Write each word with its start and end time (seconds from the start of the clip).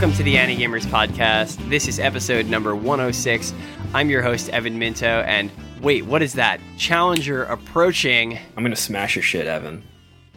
Welcome 0.00 0.16
to 0.16 0.22
the 0.22 0.38
Ani-Gamers 0.38 0.86
podcast. 0.86 1.58
This 1.68 1.86
is 1.86 2.00
episode 2.00 2.46
number 2.46 2.74
106. 2.74 3.52
I'm 3.92 4.08
your 4.08 4.22
host, 4.22 4.48
Evan 4.48 4.78
Minto, 4.78 5.04
and 5.04 5.50
wait, 5.82 6.06
what 6.06 6.22
is 6.22 6.32
that? 6.32 6.58
Challenger 6.78 7.44
approaching. 7.44 8.38
I'm 8.56 8.64
gonna 8.64 8.76
smash 8.76 9.14
your 9.14 9.22
shit, 9.22 9.46
Evan. 9.46 9.82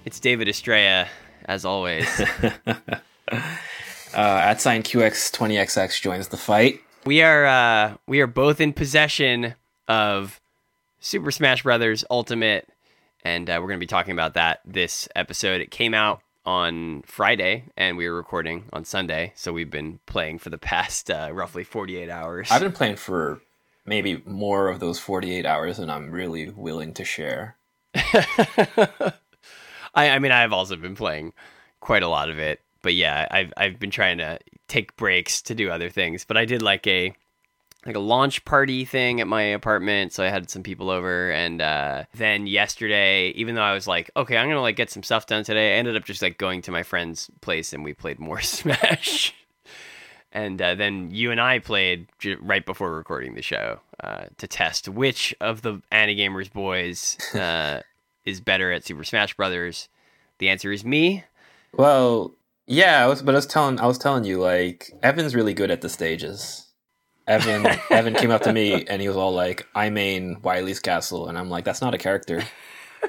It's 0.04 0.20
David 0.20 0.50
Estrella, 0.50 1.07
as 1.46 1.64
always. 1.64 2.05
uh, 2.52 3.39
at 4.14 4.60
sign 4.60 4.84
QX20XX 4.84 6.02
joins 6.02 6.27
the 6.27 6.36
fight. 6.36 6.82
We 7.05 7.21
are 7.21 7.45
uh, 7.45 7.95
we 8.05 8.20
are 8.20 8.27
both 8.27 8.59
in 8.59 8.73
possession 8.73 9.55
of 9.88 10.41
Super 11.00 11.32
Smash 11.32 11.64
Brothers 11.64 12.04
Ultimate, 12.10 12.68
and 13.24 13.50
uh, 13.50 13.60
we're 13.61 13.68
going 13.68 13.80
to 13.80 13.83
be 13.83 13.88
talking 13.88 14.11
about 14.11 14.33
that 14.33 14.60
this 14.66 15.07
episode. 15.16 15.61
It 15.61 15.71
came 15.71 15.93
out 15.93 16.21
on 16.46 17.04
Friday, 17.04 17.65
and 17.78 17.97
we 17.97 18.07
were 18.07 18.15
recording 18.15 18.65
on 18.74 18.86
Sunday, 18.86 19.33
so 19.36 19.54
we've 19.54 19.70
been 19.70 20.00
playing 20.06 20.39
for 20.39 20.50
the 20.50 20.57
past 20.57 21.10
uh, 21.10 21.29
roughly 21.32 21.64
48 21.64 22.10
hours. 22.10 22.50
I've 22.52 22.61
been 22.61 22.71
playing 22.71 22.97
for 22.97 23.42
maybe 23.86 24.21
more 24.25 24.69
of 24.69 24.79
those 24.79 25.00
48 25.00 25.46
hours 25.46 25.78
than 25.78 25.89
I'm 25.89 26.11
really 26.11 26.50
willing 26.50 26.93
to 26.96 27.06
share. 27.06 27.56
I, 27.96 29.14
I 29.96 30.19
mean, 30.19 30.32
I've 30.32 30.54
also 30.54 30.75
been 30.75 30.96
playing 30.96 31.33
quite 31.79 32.03
a 32.03 32.08
lot 32.08 32.30
of 32.30 32.39
it, 32.39 32.61
but 32.81 32.94
yeah, 32.94 33.28
I've 33.30 33.53
I've 33.55 33.80
been 33.80 33.91
trying 33.91 34.17
to 34.17 34.39
take 34.67 34.95
breaks 34.95 35.41
to 35.44 35.55
do 35.55 35.69
other 35.69 35.89
things. 35.89 36.25
But 36.25 36.38
I 36.38 36.45
did 36.45 36.61
like 36.61 36.88
a 36.88 37.16
like 37.86 37.95
a 37.95 38.00
launch 38.00 38.44
party 38.45 38.86
thing 38.86 39.19
at 39.19 39.28
my 39.28 39.42
apartment 39.42 40.14
so 40.14 40.23
i 40.23 40.30
had 40.30 40.50
some 40.50 40.64
people 40.64 40.89
over 40.89 41.31
and 41.31 41.61
uh, 41.61 42.03
then 42.16 42.47
yesterday 42.47 43.30
even 43.30 43.55
though 43.55 43.61
i 43.61 43.73
was 43.73 43.88
like 43.88 44.09
okay 44.16 44.38
i'm 44.38 44.47
gonna 44.47 44.61
like 44.61 44.75
get 44.75 44.89
some 44.89 45.03
stuff 45.03 45.25
done 45.25 45.44
today 45.44 45.73
i 45.73 45.77
ended 45.77 45.95
up 45.95 46.05
just 46.05 46.21
like 46.21 46.38
going 46.38 46.61
to 46.61 46.71
my 46.71 46.83
friend's 46.83 47.30
place 47.41 47.73
and 47.73 47.83
we 47.83 47.93
played 47.93 48.19
more 48.19 48.41
smash. 48.41 49.33
And 50.35 50.59
uh, 50.59 50.73
then 50.73 51.11
you 51.11 51.30
and 51.30 51.39
i 51.39 51.59
played 51.59 52.08
j- 52.17 52.35
right 52.35 52.66
before 52.66 52.91
recording 52.95 53.35
the 53.35 53.43
show 53.43 53.80
uh, 54.03 54.25
to 54.39 54.47
test 54.47 54.89
which 54.89 55.36
of 55.39 55.61
the 55.61 55.80
Ani-Gamers 55.91 56.52
boys 56.52 57.17
uh, 57.36 57.81
is 58.25 58.41
better 58.41 58.71
at 58.71 58.83
super 58.83 59.03
smash 59.03 59.36
brothers. 59.36 59.89
The 60.39 60.49
answer 60.49 60.71
is 60.71 60.83
me. 60.83 61.23
Well 61.73 62.33
yeah 62.65 63.03
I 63.03 63.08
was, 63.08 63.21
but 63.21 63.36
i 63.36 63.38
was 63.38 63.45
telling 63.45 63.80
i 63.80 63.86
was 63.86 63.97
telling 63.97 64.23
you 64.23 64.39
like 64.39 64.91
evan's 65.03 65.36
really 65.36 65.53
good 65.53 65.69
at 65.69 65.81
the 65.81 65.89
stages 65.89 66.62
Evan 67.27 67.66
Evan 67.89 68.13
came 68.16 68.31
up 68.31 68.41
to 68.41 68.53
me 68.53 68.85
and 68.85 69.02
he 69.02 69.07
was 69.07 69.17
all 69.17 69.33
like, 69.33 69.67
"I 69.73 69.89
main 69.89 70.41
Wily's 70.41 70.79
castle," 70.79 71.27
and 71.27 71.38
I'm 71.38 71.49
like, 71.49 71.63
"That's 71.65 71.81
not 71.81 71.93
a 71.93 71.97
character." 71.97 72.43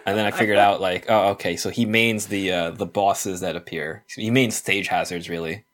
And 0.06 0.18
then 0.18 0.26
I 0.26 0.30
figured 0.30 0.58
out 0.58 0.80
like, 0.80 1.06
oh, 1.08 1.30
okay, 1.30 1.56
so 1.56 1.70
he 1.70 1.86
mains 1.86 2.26
the 2.26 2.52
uh, 2.52 2.70
the 2.72 2.86
bosses 2.86 3.40
that 3.40 3.56
appear. 3.56 4.04
He 4.08 4.30
mains 4.30 4.56
stage 4.56 4.88
hazards, 4.88 5.28
really. 5.28 5.64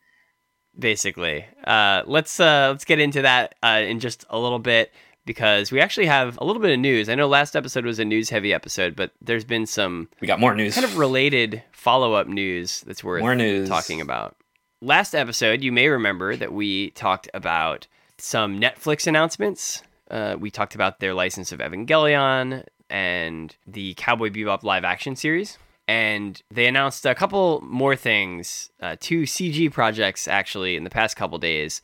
Basically, 0.79 1.45
uh, 1.65 2.03
let's 2.07 2.39
uh, 2.39 2.69
let's 2.71 2.85
get 2.85 3.01
into 3.01 3.23
that 3.23 3.55
uh, 3.63 3.83
in 3.85 4.01
just 4.01 4.25
a 4.31 4.39
little 4.39 4.59
bit 4.59 4.93
because 5.25 5.73
we 5.73 5.81
actually 5.81 6.07
have 6.07 6.39
a 6.41 6.45
little 6.45 6.63
bit 6.63 6.73
of 6.73 6.79
news. 6.79 7.09
I 7.09 7.15
know 7.15 7.29
last 7.29 7.57
episode 7.57 7.85
was 7.85 7.99
a 7.99 8.05
news 8.05 8.31
heavy 8.31 8.53
episode, 8.53 8.95
but 8.95 9.13
there's 9.21 9.45
been 9.45 9.67
some 9.67 10.09
we 10.21 10.27
got 10.27 10.41
more 10.41 10.55
news, 10.55 10.75
kind 10.75 10.85
of 10.85 10.97
related 10.97 11.63
follow 11.73 12.15
up 12.15 12.29
news 12.29 12.83
that's 12.83 13.03
worth 13.03 13.23
more 13.23 13.35
news. 13.35 13.69
talking 13.69 14.01
about. 14.01 14.37
Last 14.81 15.15
episode, 15.15 15.63
you 15.63 15.73
may 15.73 15.89
remember 15.89 16.37
that 16.37 16.53
we 16.53 16.91
talked 16.91 17.29
about 17.35 17.87
some 18.23 18.61
Netflix 18.61 19.07
announcements. 19.07 19.83
Uh, 20.11 20.37
we 20.39 20.51
talked 20.51 20.75
about 20.75 21.01
their 21.01 21.15
license 21.15 21.53
of 21.53 21.61
Evangelion 21.61 22.65
and 22.89 23.57
the 23.67 23.95
Cowboy 23.95 24.31
Bebop 24.31 24.63
live 24.63 24.85
action 24.85 25.17
series. 25.17 25.59
And 25.87 26.41
they 26.51 26.67
announced 26.67 27.05
a 27.05 27.15
couple 27.15 27.61
more 27.63 27.97
things, 27.97 28.71
uh, 28.81 28.97
two 29.01 29.23
CG 29.23 29.73
projects 29.73 30.29
actually 30.29 30.77
in 30.77 30.85
the 30.85 30.91
past 30.91 31.17
couple 31.17 31.39
days. 31.39 31.83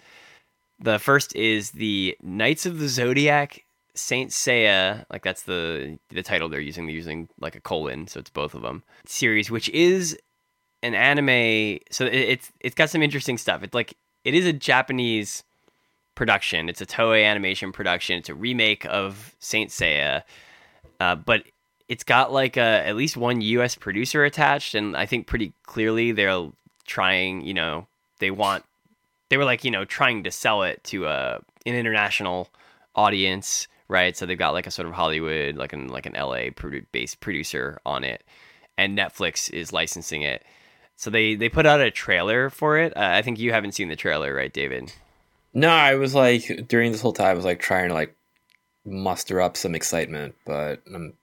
The 0.79 0.99
first 0.99 1.35
is 1.35 1.73
the 1.73 2.17
Knights 2.23 2.67
of 2.67 2.79
the 2.79 2.89
Zodiac 2.89 3.65
Saint 3.97 4.31
Seiya, 4.31 5.07
like 5.11 5.25
that's 5.25 5.43
the 5.43 5.99
the 6.11 6.23
title 6.23 6.49
they're 6.49 6.61
using. 6.61 6.87
They're 6.87 6.95
using 6.95 7.29
like 7.41 7.57
a 7.57 7.61
colon, 7.61 8.07
so 8.07 8.21
it's 8.21 8.31
both 8.31 8.55
of 8.55 8.63
them. 8.63 8.85
Series, 9.07 9.51
which 9.51 9.69
is 9.71 10.19
an 10.83 10.95
anime. 10.95 11.79
So 11.91 12.05
it, 12.05 12.15
it's 12.15 12.53
it's 12.61 12.75
got 12.75 12.91
some 12.91 13.03
interesting 13.03 13.39
stuff. 13.39 13.63
It's 13.63 13.75
like 13.75 13.97
it 14.25 14.35
is 14.35 14.47
a 14.47 14.53
Japanese 14.53 15.45
production. 16.17 16.69
It's 16.69 16.81
a 16.81 16.87
Toei 16.87 17.25
animation 17.25 17.71
production. 17.71 18.19
It's 18.19 18.29
a 18.29 18.35
remake 18.35 18.85
of 18.87 19.37
Saint 19.39 19.71
Seiya, 19.71 20.23
uh, 20.99 21.15
but 21.15 21.45
it's 21.89 22.03
got 22.03 22.33
like 22.33 22.57
a, 22.57 22.85
at 22.87 22.97
least 22.97 23.17
one 23.17 23.41
U.S. 23.41 23.77
producer 23.77 24.25
attached, 24.25 24.75
and 24.75 24.97
I 24.97 25.07
think 25.07 25.29
pretty 25.29 25.53
clearly 25.63 26.11
they're 26.11 26.49
trying. 26.87 27.43
You 27.43 27.55
know, 27.55 27.87
they 28.19 28.33
want 28.33 28.65
they 29.29 29.37
were 29.37 29.45
like 29.45 29.63
you 29.63 29.71
know 29.71 29.85
trying 29.85 30.25
to 30.25 30.33
sell 30.33 30.65
it 30.65 30.83
to 30.85 31.07
a 31.07 31.41
an 31.65 31.75
international 31.75 32.49
audience, 32.97 33.69
right? 33.87 34.17
So 34.17 34.27
they've 34.27 34.37
got 34.37 34.53
like 34.53 34.67
a 34.67 34.73
sort 34.73 34.89
of 34.89 34.95
Hollywood, 34.95 35.57
like 35.57 35.73
an 35.73 35.89
like 35.89 36.07
an 36.07 36.17
L.A. 36.17 36.53
based 36.91 37.21
producer 37.21 37.79
on 37.87 38.03
it, 38.03 38.25
and 38.77 38.99
Netflix 38.99 39.53
is 39.53 39.73
licensing 39.73 40.23
it. 40.23 40.45
So 40.97 41.11
they 41.11 41.35
they 41.37 41.49
put 41.49 41.67
out 41.67 41.81
a 41.81 41.91
trailer 41.91 42.51
for 42.51 42.79
it. 42.79 42.97
Uh, 42.97 43.11
I 43.13 43.23
think 43.23 43.39
you 43.39 43.53
haven't 43.53 43.73
seen 43.73 43.89
the 43.89 43.97
trailer, 43.97 44.35
right, 44.35 44.53
David? 44.53 44.93
No, 45.57 45.71
I 45.71 45.95
was 45.95 46.15
like 46.15 46.69
during 46.69 46.93
this 46.93 47.01
whole 47.01 47.15
time 47.15 47.29
I 47.29 47.33
was 47.33 47.47
like 47.47 47.61
trying 47.61 47.89
to 47.89 47.95
like 47.95 48.15
muster 48.85 49.41
up 49.41 49.57
some 49.57 49.75
excitement, 49.75 50.35
but 50.45 50.83
I'm, 50.95 51.15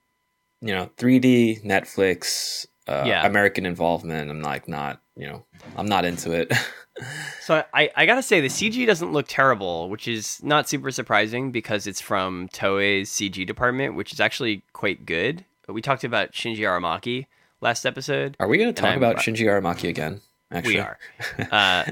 you 0.59 0.73
know, 0.73 0.89
3D 0.97 1.63
Netflix, 1.63 2.65
uh, 2.87 3.03
yeah. 3.05 3.27
American 3.27 3.67
involvement. 3.67 4.31
I'm 4.31 4.41
like 4.41 4.67
not, 4.67 4.99
you 5.15 5.27
know, 5.27 5.45
I'm 5.77 5.85
not 5.85 6.03
into 6.03 6.31
it. 6.31 6.51
so 7.41 7.63
I, 7.75 7.91
I 7.95 8.07
gotta 8.07 8.23
say 8.23 8.41
the 8.41 8.47
CG 8.47 8.87
doesn't 8.87 9.13
look 9.13 9.27
terrible, 9.29 9.87
which 9.87 10.07
is 10.07 10.41
not 10.41 10.67
super 10.67 10.89
surprising 10.89 11.51
because 11.51 11.85
it's 11.85 12.01
from 12.01 12.49
Toei's 12.49 13.11
CG 13.11 13.45
department, 13.45 13.93
which 13.93 14.13
is 14.13 14.19
actually 14.19 14.63
quite 14.73 15.05
good. 15.05 15.45
We 15.67 15.83
talked 15.83 16.03
about 16.03 16.31
Shinji 16.31 16.61
Aramaki 16.61 17.27
last 17.61 17.85
episode. 17.85 18.35
Are 18.39 18.47
we 18.47 18.57
going 18.57 18.73
to 18.73 18.81
talk 18.81 18.97
about 18.97 19.17
Shinji 19.17 19.45
Aramaki 19.45 19.89
again? 19.89 20.21
Actually, 20.49 20.73
we 20.73 20.79
are. 20.79 20.97
Uh, 21.51 21.83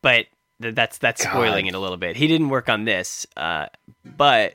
but 0.00 0.26
that's 0.70 0.98
that's 0.98 1.22
spoiling 1.22 1.64
God. 1.66 1.74
it 1.74 1.74
a 1.74 1.80
little 1.80 1.96
bit. 1.96 2.16
He 2.16 2.26
didn't 2.26 2.48
work 2.48 2.68
on 2.68 2.84
this, 2.84 3.26
uh, 3.36 3.66
but 4.04 4.54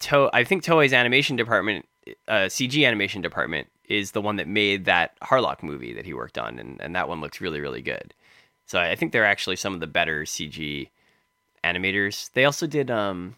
to- 0.00 0.30
I 0.32 0.44
think 0.44 0.62
Toei's 0.62 0.92
animation 0.92 1.36
department, 1.36 1.86
uh, 2.28 2.48
CG 2.48 2.86
animation 2.86 3.20
department, 3.20 3.68
is 3.88 4.12
the 4.12 4.20
one 4.20 4.36
that 4.36 4.46
made 4.46 4.84
that 4.84 5.18
Harlock 5.20 5.62
movie 5.62 5.92
that 5.94 6.04
he 6.04 6.14
worked 6.14 6.38
on, 6.38 6.58
and, 6.58 6.80
and 6.80 6.94
that 6.94 7.08
one 7.08 7.20
looks 7.20 7.40
really 7.40 7.60
really 7.60 7.82
good. 7.82 8.14
So 8.66 8.78
I 8.78 8.94
think 8.96 9.12
they're 9.12 9.24
actually 9.24 9.56
some 9.56 9.74
of 9.74 9.80
the 9.80 9.86
better 9.86 10.22
CG 10.24 10.88
animators. 11.64 12.30
They 12.34 12.44
also 12.44 12.66
did 12.66 12.90
um, 12.90 13.36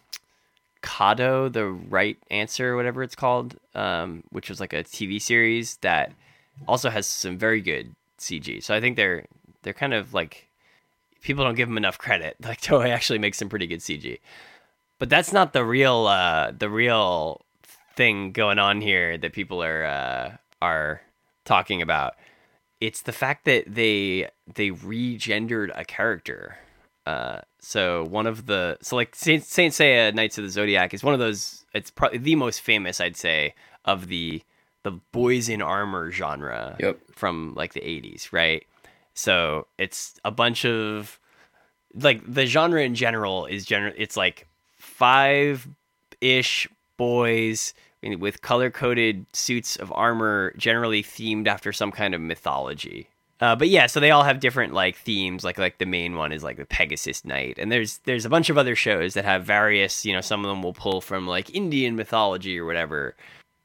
Kado, 0.83 1.51
the 1.51 1.65
right 1.65 2.17
answer, 2.29 2.75
whatever 2.75 3.01
it's 3.03 3.15
called, 3.15 3.55
um, 3.75 4.23
which 4.31 4.49
was 4.49 4.59
like 4.59 4.73
a 4.73 4.83
TV 4.83 5.21
series 5.21 5.77
that 5.77 6.11
also 6.67 6.89
has 6.89 7.07
some 7.07 7.37
very 7.37 7.61
good 7.61 7.95
CG. 8.19 8.61
So 8.63 8.75
I 8.75 8.81
think 8.81 8.95
they're 8.97 9.25
they're 9.63 9.73
kind 9.73 9.93
of 9.93 10.13
like 10.13 10.47
people 11.21 11.43
don't 11.43 11.55
give 11.55 11.69
him 11.69 11.77
enough 11.77 11.97
credit. 11.97 12.35
Like 12.43 12.61
Toei 12.61 12.89
actually 12.89 13.19
makes 13.19 13.37
some 13.37 13.49
pretty 13.49 13.67
good 13.67 13.79
CG, 13.79 14.19
but 14.99 15.09
that's 15.09 15.31
not 15.31 15.53
the 15.53 15.63
real 15.63 16.07
uh, 16.07 16.51
the 16.51 16.69
real 16.69 17.41
thing 17.95 18.31
going 18.31 18.59
on 18.59 18.81
here 18.81 19.17
that 19.17 19.33
people 19.33 19.63
are 19.63 19.85
uh, 19.85 20.35
are 20.61 21.01
talking 21.45 21.81
about. 21.81 22.15
It's 22.79 23.01
the 23.01 23.11
fact 23.11 23.45
that 23.45 23.65
they 23.67 24.29
they 24.53 24.69
regendered 24.69 25.71
a 25.75 25.85
character. 25.85 26.57
Uh, 27.05 27.41
so 27.59 28.03
one 28.03 28.27
of 28.27 28.45
the 28.45 28.77
so 28.81 28.95
like 28.95 29.15
Saint, 29.15 29.43
Saint 29.43 29.73
Seiya 29.73 30.13
Knights 30.13 30.37
of 30.37 30.43
the 30.43 30.49
Zodiac 30.49 30.93
is 30.93 31.03
one 31.03 31.13
of 31.13 31.19
those. 31.19 31.65
It's 31.73 31.91
probably 31.91 32.17
the 32.17 32.35
most 32.35 32.61
famous, 32.61 32.99
I'd 32.99 33.17
say, 33.17 33.53
of 33.85 34.07
the 34.07 34.41
the 34.83 34.91
boys 35.11 35.47
in 35.47 35.61
armor 35.61 36.11
genre 36.11 36.75
yep. 36.79 36.99
from 37.11 37.53
like 37.55 37.73
the 37.73 37.81
80s, 37.81 38.33
right? 38.33 38.65
So 39.13 39.67
it's 39.77 40.19
a 40.25 40.31
bunch 40.31 40.65
of 40.65 41.19
like 41.93 42.21
the 42.31 42.45
genre 42.45 42.81
in 42.81 42.95
general 42.95 43.45
is 43.45 43.65
general. 43.65 43.93
It's 43.97 44.17
like 44.17 44.47
five 44.77 45.67
ish 46.21 46.67
boys 46.97 47.73
with 48.03 48.41
color 48.41 48.71
coded 48.71 49.25
suits 49.33 49.75
of 49.75 49.91
armor, 49.93 50.53
generally 50.57 51.03
themed 51.03 51.47
after 51.47 51.71
some 51.71 51.91
kind 51.91 52.15
of 52.15 52.21
mythology. 52.21 53.07
Uh, 53.39 53.55
but 53.55 53.69
yeah, 53.69 53.87
so 53.87 53.99
they 53.99 54.11
all 54.11 54.23
have 54.23 54.39
different 54.39 54.73
like 54.73 54.95
themes. 54.95 55.43
Like 55.43 55.57
like 55.57 55.79
the 55.79 55.85
main 55.85 56.15
one 56.15 56.31
is 56.31 56.43
like 56.43 56.57
the 56.57 56.65
Pegasus 56.65 57.25
Knight, 57.25 57.57
and 57.57 57.71
there's 57.71 57.97
there's 58.05 58.25
a 58.25 58.29
bunch 58.29 58.49
of 58.49 58.57
other 58.57 58.75
shows 58.75 59.15
that 59.15 59.25
have 59.25 59.43
various. 59.43 60.05
You 60.05 60.13
know, 60.13 60.21
some 60.21 60.45
of 60.45 60.49
them 60.49 60.61
will 60.61 60.73
pull 60.73 61.01
from 61.01 61.27
like 61.27 61.53
Indian 61.55 61.95
mythology 61.95 62.59
or 62.59 62.65
whatever. 62.65 63.15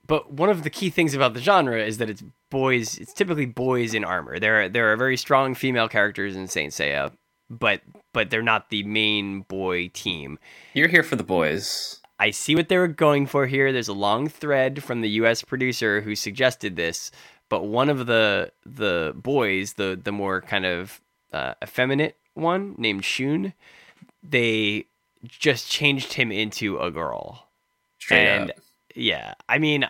But 0.07 0.33
one 0.33 0.49
of 0.49 0.63
the 0.63 0.71
key 0.71 0.89
things 0.89 1.15
about 1.15 1.35
the 1.35 1.41
genre 1.41 1.83
is 1.83 1.99
that 1.99 2.09
it's 2.09 2.23
boys. 2.49 2.97
It's 2.97 3.13
typically 3.13 3.47
boys 3.47 3.93
in 3.93 4.05
armor. 4.05 4.39
There 4.39 4.63
are, 4.63 4.69
there 4.69 4.93
are 4.93 4.97
very 4.97 5.17
strong 5.17 5.55
female 5.55 5.89
characters 5.89 6.37
in 6.37 6.49
Saint 6.49 6.73
Seiya, 6.73 7.13
but 7.51 7.83
but 8.13 8.31
they're 8.31 8.43
not 8.43 8.71
the 8.71 8.83
main 8.85 9.43
boy 9.43 9.89
team. 9.89 10.39
You're 10.75 10.89
here 10.89 11.03
for 11.03 11.17
the 11.17 11.25
boys. 11.25 12.01
I 12.19 12.31
see 12.31 12.55
what 12.55 12.69
they 12.69 12.79
were 12.79 12.89
going 12.89 13.27
for 13.27 13.47
here. 13.47 13.73
There's 13.73 13.89
a 13.89 13.93
long 13.93 14.29
thread 14.29 14.83
from 14.83 15.03
the 15.03 15.11
U.S. 15.11 15.43
producer 15.43 16.01
who 16.01 16.15
suggested 16.15 16.77
this, 16.77 17.11
but 17.49 17.65
one 17.65 17.91
of 17.91 18.07
the 18.07 18.53
the 18.65 19.13
boys, 19.17 19.75
the 19.75 20.01
the 20.03 20.13
more 20.13 20.41
kind 20.41 20.65
of 20.65 21.01
uh, 21.33 21.55
effeminate 21.63 22.17
one 22.35 22.75
named 22.79 23.05
Shun, 23.05 23.53
they 24.23 24.87
just 25.27 25.71
changed 25.71 26.15
him 26.15 26.33
into 26.33 26.79
a 26.79 26.91
girl. 26.91 27.49
Straight 27.99 28.27
and 28.27 28.51
up. 28.51 28.57
yeah, 28.95 29.35
I 29.49 29.59
mean, 29.59 29.87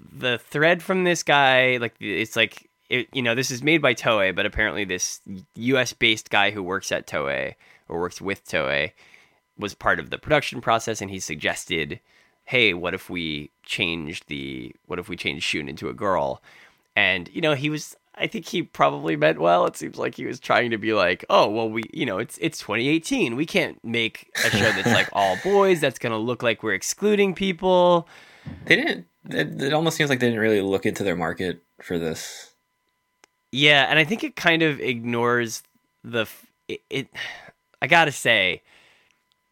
the 0.00 0.38
thread 0.38 0.82
from 0.82 1.04
this 1.04 1.22
guy, 1.22 1.76
like 1.76 1.94
it's 2.00 2.36
like 2.36 2.68
it, 2.92 3.08
you 3.14 3.22
know, 3.22 3.34
this 3.34 3.50
is 3.50 3.62
made 3.62 3.80
by 3.80 3.94
Toei, 3.94 4.34
but 4.36 4.44
apparently 4.44 4.84
this 4.84 5.22
U.S. 5.54 5.94
based 5.94 6.28
guy 6.28 6.50
who 6.50 6.62
works 6.62 6.92
at 6.92 7.06
Toei 7.06 7.54
or 7.88 7.98
works 7.98 8.20
with 8.20 8.46
Toei 8.46 8.92
was 9.58 9.74
part 9.74 9.98
of 9.98 10.10
the 10.10 10.18
production 10.18 10.60
process, 10.60 11.00
and 11.00 11.10
he 11.10 11.18
suggested, 11.18 12.00
"Hey, 12.44 12.74
what 12.74 12.92
if 12.92 13.08
we 13.08 13.50
change 13.64 14.26
the 14.26 14.76
what 14.84 14.98
if 14.98 15.08
we 15.08 15.16
change 15.16 15.42
Shun 15.42 15.70
into 15.70 15.88
a 15.88 15.94
girl?" 15.94 16.42
And 16.94 17.30
you 17.32 17.40
know, 17.40 17.54
he 17.54 17.70
was. 17.70 17.96
I 18.14 18.26
think 18.26 18.46
he 18.46 18.62
probably 18.62 19.16
meant 19.16 19.40
well. 19.40 19.64
It 19.64 19.74
seems 19.74 19.96
like 19.96 20.16
he 20.16 20.26
was 20.26 20.38
trying 20.38 20.70
to 20.70 20.76
be 20.76 20.92
like, 20.92 21.24
"Oh, 21.30 21.48
well, 21.48 21.70
we, 21.70 21.84
you 21.94 22.04
know, 22.04 22.18
it's 22.18 22.36
it's 22.42 22.58
2018. 22.58 23.36
We 23.36 23.46
can't 23.46 23.82
make 23.82 24.30
a 24.44 24.50
show 24.50 24.70
that's 24.70 24.92
like 24.92 25.08
all 25.14 25.38
boys. 25.42 25.80
That's 25.80 25.98
gonna 25.98 26.18
look 26.18 26.42
like 26.42 26.62
we're 26.62 26.74
excluding 26.74 27.34
people." 27.34 28.06
They 28.66 28.76
didn't. 28.76 29.06
It, 29.30 29.62
it 29.62 29.72
almost 29.72 29.96
seems 29.96 30.10
like 30.10 30.20
they 30.20 30.26
didn't 30.26 30.40
really 30.40 30.60
look 30.60 30.84
into 30.84 31.04
their 31.04 31.16
market 31.16 31.62
for 31.80 31.98
this. 31.98 32.51
Yeah, 33.52 33.86
and 33.88 33.98
I 33.98 34.04
think 34.04 34.24
it 34.24 34.34
kind 34.34 34.62
of 34.62 34.80
ignores 34.80 35.62
the 36.02 36.22
f- 36.22 36.46
it, 36.68 36.80
it 36.90 37.08
I 37.80 37.86
got 37.86 38.06
to 38.06 38.12
say 38.12 38.62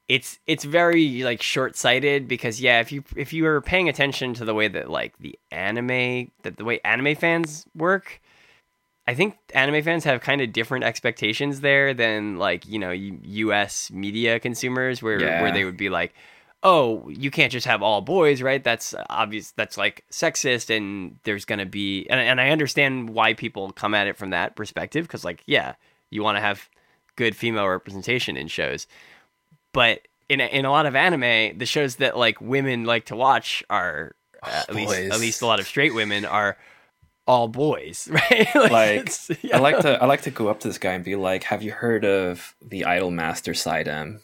it's 0.08 0.38
it's 0.46 0.64
very 0.64 1.22
like 1.22 1.40
short-sighted 1.42 2.26
because 2.26 2.60
yeah, 2.60 2.80
if 2.80 2.90
you 2.90 3.04
if 3.14 3.32
you 3.32 3.46
are 3.46 3.60
paying 3.60 3.88
attention 3.88 4.34
to 4.34 4.44
the 4.44 4.54
way 4.54 4.66
that 4.68 4.90
like 4.90 5.16
the 5.18 5.38
anime 5.52 6.32
that 6.42 6.56
the 6.56 6.64
way 6.64 6.80
anime 6.84 7.14
fans 7.14 7.66
work, 7.76 8.20
I 9.06 9.14
think 9.14 9.36
anime 9.54 9.82
fans 9.84 10.04
have 10.04 10.20
kind 10.20 10.40
of 10.40 10.52
different 10.52 10.84
expectations 10.84 11.60
there 11.60 11.94
than 11.94 12.38
like, 12.38 12.66
you 12.66 12.78
know, 12.78 12.90
U- 12.90 13.20
US 13.22 13.90
media 13.90 14.40
consumers 14.40 15.02
where 15.02 15.20
Yeah. 15.20 15.42
where 15.42 15.52
they 15.52 15.64
would 15.64 15.76
be 15.76 15.90
like 15.90 16.14
oh, 16.62 17.08
you 17.08 17.30
can't 17.30 17.50
just 17.52 17.66
have 17.66 17.82
all 17.82 18.00
boys, 18.02 18.42
right? 18.42 18.62
That's 18.62 18.94
obvious. 19.08 19.52
That's 19.52 19.78
like 19.78 20.04
sexist, 20.10 20.74
and 20.74 21.18
there's 21.24 21.44
going 21.44 21.58
to 21.58 21.66
be, 21.66 22.06
and, 22.10 22.20
and 22.20 22.40
I 22.40 22.50
understand 22.50 23.10
why 23.10 23.32
people 23.34 23.70
come 23.72 23.94
at 23.94 24.06
it 24.06 24.16
from 24.18 24.30
that 24.30 24.56
perspective, 24.56 25.06
because, 25.06 25.24
like, 25.24 25.42
yeah, 25.46 25.74
you 26.10 26.22
want 26.22 26.36
to 26.36 26.40
have 26.42 26.68
good 27.16 27.34
female 27.34 27.66
representation 27.68 28.36
in 28.36 28.48
shows. 28.48 28.86
But 29.72 30.06
in 30.28 30.40
a, 30.40 30.46
in 30.46 30.64
a 30.64 30.70
lot 30.70 30.86
of 30.86 30.94
anime, 30.94 31.58
the 31.58 31.66
shows 31.66 31.96
that 31.96 32.16
like 32.16 32.40
women 32.40 32.84
like 32.84 33.06
to 33.06 33.16
watch 33.16 33.62
are 33.70 34.14
oh, 34.42 34.48
at 34.50 34.74
least 34.74 34.92
at 34.92 35.20
least 35.20 35.42
a 35.42 35.46
lot 35.46 35.60
of 35.60 35.66
straight 35.66 35.94
women 35.94 36.24
are 36.24 36.56
all 37.26 37.48
boys, 37.48 38.08
right? 38.12 38.48
Like, 38.54 39.00
it's- 39.00 39.30
yeah. 39.42 39.56
I 39.56 39.60
like 39.60 39.78
to 39.80 40.02
I 40.02 40.06
like 40.06 40.22
to 40.22 40.30
go 40.30 40.48
up 40.48 40.60
to 40.60 40.68
this 40.68 40.78
guy 40.78 40.92
and 40.92 41.04
be 41.04 41.16
like, 41.16 41.44
"Have 41.44 41.62
you 41.62 41.72
heard 41.72 42.04
of 42.04 42.54
the 42.60 42.84
Idol 42.84 43.10
Master 43.10 43.54
side 43.54 43.88
M?" 43.88 44.20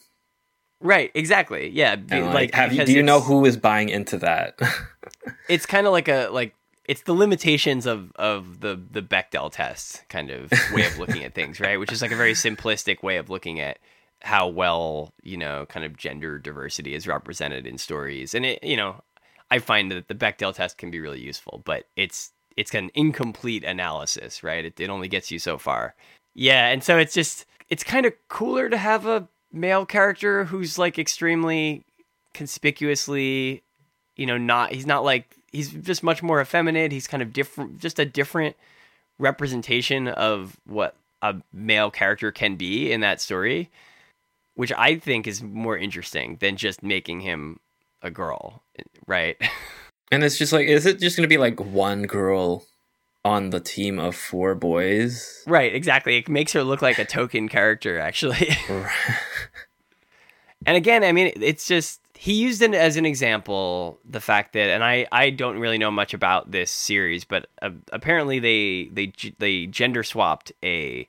Right, 0.80 1.10
exactly, 1.14 1.68
yeah. 1.70 1.96
be- 1.96 2.20
like, 2.20 2.34
like, 2.34 2.54
have 2.54 2.72
you 2.72 2.84
do 2.84 2.92
you 2.92 3.02
know 3.02 3.20
who 3.20 3.44
is 3.44 3.56
buying 3.56 3.88
into 3.88 4.18
that? 4.18 4.58
it's 5.48 5.66
kind 5.66 5.86
of 5.86 5.92
like 5.92 6.08
a 6.08 6.28
like 6.28 6.54
it's 6.84 7.02
the 7.02 7.12
limitations 7.12 7.86
of 7.86 8.12
of 8.16 8.60
the 8.60 8.80
the 8.90 9.02
Bechdel 9.02 9.52
test 9.52 10.08
kind 10.08 10.30
of 10.30 10.50
way 10.72 10.86
of 10.86 10.98
looking 10.98 11.24
at 11.24 11.34
things, 11.34 11.60
right? 11.60 11.78
Which 11.78 11.92
is 11.92 12.02
like 12.02 12.12
a 12.12 12.16
very 12.16 12.32
simplistic 12.34 13.02
way 13.02 13.16
of 13.16 13.30
looking 13.30 13.60
at 13.60 13.78
how 14.22 14.48
well 14.48 15.12
you 15.22 15.36
know 15.36 15.66
kind 15.66 15.84
of 15.84 15.96
gender 15.96 16.38
diversity 16.38 16.94
is 16.94 17.06
represented 17.06 17.66
in 17.66 17.78
stories, 17.78 18.34
and 18.34 18.46
it 18.46 18.62
you 18.62 18.76
know 18.76 19.02
I 19.50 19.58
find 19.58 19.90
that 19.92 20.08
the 20.08 20.14
Bechdel 20.14 20.54
test 20.54 20.78
can 20.78 20.90
be 20.90 21.00
really 21.00 21.20
useful, 21.20 21.62
but 21.64 21.84
it's 21.96 22.32
it's 22.56 22.74
an 22.74 22.90
incomplete 22.94 23.64
analysis, 23.64 24.42
right? 24.42 24.64
It, 24.64 24.80
it 24.80 24.88
only 24.88 25.08
gets 25.08 25.30
you 25.30 25.38
so 25.38 25.58
far. 25.58 25.94
Yeah, 26.34 26.68
and 26.68 26.82
so 26.82 26.98
it's 26.98 27.14
just 27.14 27.46
it's 27.68 27.84
kind 27.84 28.06
of 28.06 28.12
cooler 28.28 28.68
to 28.68 28.76
have 28.76 29.06
a 29.06 29.28
male 29.56 29.86
character 29.86 30.44
who's 30.44 30.78
like 30.78 30.98
extremely 30.98 31.84
conspicuously 32.34 33.62
you 34.16 34.26
know 34.26 34.36
not 34.36 34.72
he's 34.72 34.86
not 34.86 35.04
like 35.04 35.36
he's 35.52 35.70
just 35.70 36.02
much 36.02 36.22
more 36.22 36.40
effeminate. 36.40 36.92
He's 36.92 37.06
kind 37.06 37.22
of 37.22 37.32
different 37.32 37.78
just 37.78 37.98
a 37.98 38.04
different 38.04 38.56
representation 39.18 40.08
of 40.08 40.56
what 40.66 40.94
a 41.22 41.34
male 41.52 41.90
character 41.90 42.30
can 42.30 42.56
be 42.56 42.92
in 42.92 43.00
that 43.00 43.18
story 43.18 43.70
which 44.54 44.70
i 44.76 44.96
think 44.96 45.26
is 45.26 45.42
more 45.42 45.76
interesting 45.76 46.36
than 46.40 46.58
just 46.58 46.82
making 46.82 47.20
him 47.20 47.58
a 48.02 48.10
girl 48.10 48.62
right? 49.06 49.36
And 50.12 50.22
it's 50.22 50.38
just 50.38 50.52
like, 50.52 50.68
is 50.68 50.86
it 50.86 51.00
just 51.00 51.16
gonna 51.16 51.26
be 51.26 51.36
like 51.36 51.58
one 51.58 52.04
girl 52.04 52.64
on 53.26 53.50
the 53.50 53.60
team 53.60 53.98
of 53.98 54.14
four 54.14 54.54
boys? 54.54 55.42
right 55.46 55.74
exactly 55.74 56.18
it 56.18 56.28
makes 56.28 56.52
her 56.52 56.62
look 56.62 56.82
like 56.82 56.98
a 56.98 57.04
token 57.04 57.48
character 57.48 57.98
actually 57.98 58.48
And 60.66 60.76
again, 60.76 61.04
I 61.04 61.12
mean, 61.12 61.32
it's 61.36 61.66
just 61.66 62.00
he 62.14 62.32
used 62.32 62.60
it 62.60 62.74
as 62.74 62.96
an 62.96 63.06
example 63.06 64.00
the 64.04 64.20
fact 64.20 64.52
that, 64.54 64.70
and 64.70 64.82
I 64.82 65.06
I 65.12 65.30
don't 65.30 65.58
really 65.58 65.78
know 65.78 65.92
much 65.92 66.12
about 66.12 66.50
this 66.50 66.70
series, 66.70 67.24
but 67.24 67.46
uh, 67.62 67.70
apparently 67.92 68.40
they 68.40 68.90
they 68.92 69.12
they 69.38 69.66
gender 69.66 70.02
swapped 70.02 70.52
a 70.64 71.08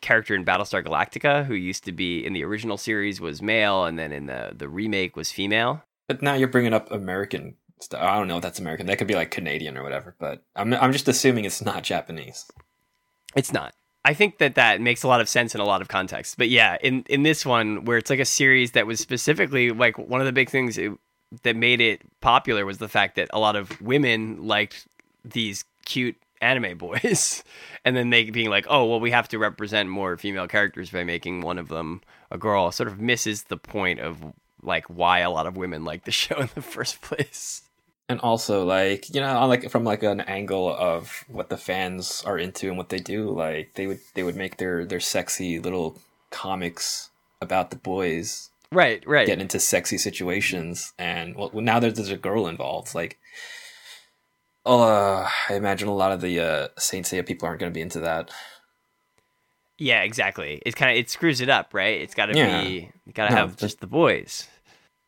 character 0.00 0.34
in 0.34 0.44
Battlestar 0.44 0.84
Galactica 0.84 1.44
who 1.44 1.54
used 1.54 1.84
to 1.84 1.92
be 1.92 2.24
in 2.24 2.32
the 2.32 2.42
original 2.42 2.76
series 2.76 3.20
was 3.20 3.40
male, 3.40 3.84
and 3.84 3.98
then 3.98 4.12
in 4.12 4.26
the 4.26 4.52
the 4.54 4.68
remake 4.68 5.14
was 5.14 5.30
female. 5.30 5.84
But 6.08 6.20
now 6.20 6.34
you're 6.34 6.48
bringing 6.48 6.74
up 6.74 6.90
American. 6.90 7.54
I 7.96 8.16
don't 8.16 8.28
know 8.28 8.36
if 8.36 8.42
that's 8.42 8.58
American. 8.58 8.86
That 8.86 8.98
could 8.98 9.06
be 9.06 9.14
like 9.14 9.30
Canadian 9.30 9.76
or 9.76 9.82
whatever. 9.82 10.14
But 10.18 10.42
I'm 10.56 10.72
I'm 10.74 10.92
just 10.92 11.08
assuming 11.08 11.44
it's 11.44 11.62
not 11.62 11.82
Japanese. 11.82 12.50
It's 13.34 13.52
not. 13.52 13.74
I 14.04 14.14
think 14.14 14.38
that 14.38 14.54
that 14.54 14.80
makes 14.80 15.02
a 15.02 15.08
lot 15.08 15.20
of 15.20 15.28
sense 15.28 15.54
in 15.54 15.60
a 15.60 15.64
lot 15.64 15.82
of 15.82 15.88
contexts. 15.88 16.34
But 16.34 16.48
yeah, 16.48 16.78
in 16.82 17.04
in 17.08 17.22
this 17.22 17.44
one 17.44 17.84
where 17.84 17.98
it's 17.98 18.10
like 18.10 18.18
a 18.18 18.24
series 18.24 18.72
that 18.72 18.86
was 18.86 19.00
specifically 19.00 19.70
like 19.70 19.98
one 19.98 20.20
of 20.20 20.26
the 20.26 20.32
big 20.32 20.48
things 20.48 20.78
it, 20.78 20.92
that 21.42 21.56
made 21.56 21.80
it 21.80 22.02
popular 22.20 22.64
was 22.64 22.78
the 22.78 22.88
fact 22.88 23.16
that 23.16 23.28
a 23.32 23.38
lot 23.38 23.56
of 23.56 23.80
women 23.80 24.46
liked 24.46 24.86
these 25.24 25.64
cute 25.84 26.16
anime 26.40 26.78
boys 26.78 27.44
and 27.84 27.94
then 27.96 28.10
they 28.10 28.30
being 28.30 28.50
like, 28.50 28.66
"Oh, 28.68 28.86
well 28.86 29.00
we 29.00 29.10
have 29.10 29.28
to 29.28 29.38
represent 29.38 29.88
more 29.88 30.16
female 30.16 30.48
characters 30.48 30.90
by 30.90 31.04
making 31.04 31.42
one 31.42 31.58
of 31.58 31.68
them 31.68 32.00
a 32.30 32.38
girl." 32.38 32.72
Sort 32.72 32.88
of 32.88 33.00
misses 33.00 33.44
the 33.44 33.58
point 33.58 34.00
of 34.00 34.32
like 34.62 34.86
why 34.86 35.20
a 35.20 35.30
lot 35.30 35.46
of 35.46 35.56
women 35.58 35.84
like 35.84 36.04
the 36.04 36.10
show 36.22 36.36
in 36.36 36.48
the 36.54 36.62
first 36.62 37.02
place. 37.02 37.62
And 38.10 38.20
also, 38.22 38.64
like 38.64 39.14
you 39.14 39.20
know, 39.20 39.46
like 39.46 39.70
from 39.70 39.84
like 39.84 40.02
an 40.02 40.20
angle 40.22 40.68
of 40.74 41.24
what 41.28 41.48
the 41.48 41.56
fans 41.56 42.24
are 42.26 42.36
into 42.36 42.66
and 42.68 42.76
what 42.76 42.88
they 42.88 42.98
do, 42.98 43.30
like 43.30 43.74
they 43.74 43.86
would 43.86 44.00
they 44.14 44.24
would 44.24 44.34
make 44.36 44.56
their 44.56 44.84
their 44.84 44.98
sexy 44.98 45.60
little 45.60 45.96
comics 46.30 47.10
about 47.40 47.70
the 47.70 47.76
boys 47.76 48.50
Right, 48.72 49.02
right. 49.06 49.26
getting 49.26 49.42
into 49.42 49.60
sexy 49.60 49.96
situations, 49.96 50.92
and 50.98 51.36
well, 51.36 51.50
now 51.54 51.78
that 51.80 51.94
there's 51.94 52.10
a 52.10 52.16
girl 52.16 52.46
involved, 52.48 52.94
like, 52.94 53.18
oh, 54.66 54.82
uh, 54.82 55.28
I 55.48 55.54
imagine 55.54 55.88
a 55.88 55.94
lot 55.94 56.12
of 56.12 56.20
the 56.20 56.38
uh, 56.40 56.68
Saint 56.78 57.06
Seiya 57.06 57.24
people 57.26 57.46
aren't 57.46 57.60
going 57.60 57.72
to 57.72 57.74
be 57.74 57.80
into 57.82 58.00
that. 58.00 58.30
Yeah, 59.78 60.02
exactly. 60.02 60.60
It's 60.66 60.74
kind 60.74 60.90
of 60.90 60.98
it 60.98 61.08
screws 61.10 61.40
it 61.40 61.48
up, 61.48 61.74
right? 61.74 62.00
It's 62.00 62.14
got 62.14 62.26
to 62.26 62.34
Yeah. 62.36 62.60
be 62.60 62.90
got 63.14 63.28
to 63.28 63.30
No, 63.34 63.36
have 63.42 63.56
just 63.56 63.80
the 63.80 63.86
boys. 63.86 64.46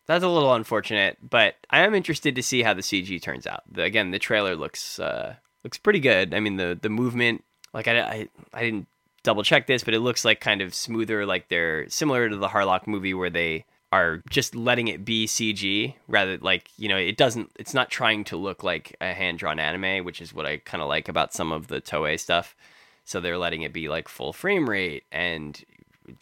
That's 0.06 0.24
a 0.24 0.28
little 0.28 0.54
unfortunate, 0.54 1.18
but 1.22 1.56
I 1.70 1.80
am 1.80 1.94
interested 1.94 2.34
to 2.34 2.42
see 2.42 2.62
how 2.62 2.74
the 2.74 2.82
CG 2.82 3.22
turns 3.22 3.46
out. 3.46 3.62
The, 3.70 3.82
again, 3.84 4.10
the 4.10 4.18
trailer 4.18 4.56
looks 4.56 4.98
uh, 4.98 5.36
looks 5.62 5.78
pretty 5.78 6.00
good. 6.00 6.34
I 6.34 6.40
mean, 6.40 6.56
the 6.56 6.78
the 6.80 6.88
movement, 6.88 7.44
like 7.72 7.86
I, 7.86 8.00
I 8.00 8.28
I 8.52 8.62
didn't 8.62 8.88
double 9.22 9.44
check 9.44 9.66
this, 9.66 9.84
but 9.84 9.94
it 9.94 10.00
looks 10.00 10.24
like 10.24 10.40
kind 10.40 10.60
of 10.60 10.74
smoother, 10.74 11.24
like 11.24 11.48
they're 11.48 11.88
similar 11.88 12.28
to 12.28 12.36
the 12.36 12.48
Harlock 12.48 12.86
movie 12.86 13.14
where 13.14 13.30
they 13.30 13.64
are 13.92 14.22
just 14.30 14.54
letting 14.54 14.88
it 14.88 15.04
be 15.04 15.26
CG 15.26 15.94
rather 16.08 16.38
like 16.38 16.70
you 16.78 16.88
know 16.88 16.96
it 16.96 17.18
doesn't 17.18 17.50
it's 17.56 17.74
not 17.74 17.90
trying 17.90 18.24
to 18.24 18.38
look 18.38 18.64
like 18.64 18.96
a 19.00 19.12
hand 19.12 19.38
drawn 19.38 19.60
anime, 19.60 20.04
which 20.04 20.20
is 20.20 20.34
what 20.34 20.46
I 20.46 20.56
kind 20.58 20.82
of 20.82 20.88
like 20.88 21.08
about 21.08 21.32
some 21.32 21.52
of 21.52 21.68
the 21.68 21.80
Toei 21.80 22.18
stuff. 22.18 22.56
So 23.04 23.20
they're 23.20 23.38
letting 23.38 23.62
it 23.62 23.72
be 23.72 23.88
like 23.88 24.08
full 24.08 24.32
frame 24.32 24.68
rate 24.68 25.04
and 25.12 25.62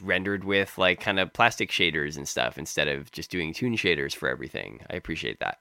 rendered 0.02 0.44
with 0.44 0.78
like 0.78 1.00
kind 1.00 1.18
of 1.18 1.32
plastic 1.32 1.70
shaders 1.70 2.16
and 2.16 2.28
stuff 2.28 2.58
instead 2.58 2.88
of 2.88 3.10
just 3.12 3.30
doing 3.30 3.52
toon 3.52 3.76
shaders 3.76 4.14
for 4.14 4.28
everything. 4.28 4.80
I 4.90 4.96
appreciate 4.96 5.40
that. 5.40 5.60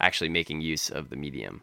Actually 0.00 0.30
making 0.30 0.60
use 0.60 0.88
of 0.90 1.10
the 1.10 1.16
medium. 1.16 1.62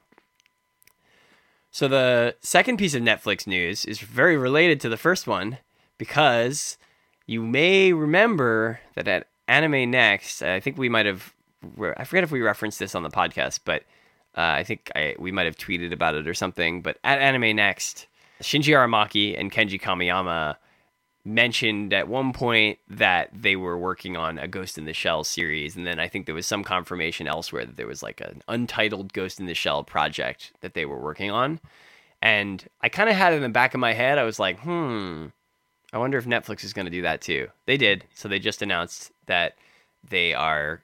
So 1.72 1.88
the 1.88 2.36
second 2.41 2.77
piece 2.77 2.94
of 2.94 3.03
Netflix 3.03 3.46
news 3.46 3.86
is 3.86 4.00
very 4.00 4.38
related 4.38 4.79
to 4.82 4.89
the 4.89 4.98
first 4.98 5.27
one 5.27 5.60
because 5.98 6.77
you 7.25 7.41
may 7.41 7.94
remember 7.94 8.79
that 8.96 9.08
at 9.08 9.27
Anime 9.48 9.91
Next, 9.91 10.41
I 10.41 10.60
think 10.60 10.77
we 10.77 10.89
might 10.89 11.06
have 11.06 11.34
I 11.98 12.03
forget 12.03 12.24
if 12.24 12.32
we 12.32 12.41
referenced 12.41 12.79
this 12.79 12.96
on 12.96 13.03
the 13.03 13.10
podcast, 13.10 13.62
but 13.65 13.84
uh, 14.36 14.41
I 14.41 14.63
think 14.63 14.91
I, 14.96 15.15
we 15.17 15.32
might 15.32 15.46
have 15.46 15.58
tweeted 15.58 15.91
about 15.91 16.15
it 16.15 16.27
or 16.27 16.34
something. 16.34 16.82
But 16.82 16.98
at 17.03 17.20
Anime 17.20 17.56
Next, 17.56 18.08
Shinji 18.41 18.74
Aramaki 18.74 19.38
and 19.38 19.51
Kenji 19.51 19.82
Kamiyama 19.82 20.58
mentioned 21.27 21.93
at 21.93 22.07
one 22.07 22.31
point 22.31 22.79
that 22.89 23.29
they 23.34 23.55
were 23.55 23.77
working 23.77 24.15
on 24.15 24.39
a 24.39 24.48
Ghost 24.48 24.77
in 24.77 24.86
the 24.86 24.93
Shell 24.93 25.25
series, 25.25 25.75
and 25.75 25.86
then 25.86 26.00
I 26.00 26.07
think 26.07 26.25
there 26.25 26.34
was 26.34 26.48
some 26.48 26.63
confirmation 26.63 27.27
elsewhere 27.27 27.65
that 27.65 27.75
there 27.75 27.88
was 27.88 28.01
like 28.01 28.22
an 28.22 28.41
untitled 28.48 29.13
Ghost 29.13 29.39
in 29.39 29.46
the 29.46 29.53
Shell 29.53 29.84
project 29.84 30.53
that 30.62 30.74
they 30.74 30.86
were 30.86 31.00
working 31.00 31.29
on. 31.29 31.60
And 32.22 32.65
I 32.81 32.89
kind 32.89 33.10
of 33.10 33.15
had 33.15 33.34
it 33.34 33.38
in 33.38 33.43
the 33.43 33.50
back 33.50 33.74
of 33.74 33.79
my 33.79 33.93
head. 33.93 34.17
I 34.17 34.24
was 34.24 34.39
like, 34.39 34.60
hmm, 34.62 35.27
I 35.93 35.98
wonder 35.98 36.17
if 36.17 36.25
Netflix 36.25 36.63
is 36.63 36.74
going 36.74 36.86
to 36.86 36.91
do 36.91 37.03
that 37.03 37.22
too. 37.22 37.50
They 37.65 37.77
did. 37.77 38.05
So 38.15 38.27
they 38.27 38.39
just 38.39 38.62
announced 38.62 39.12
that 39.27 39.55
they 40.10 40.34
are 40.34 40.81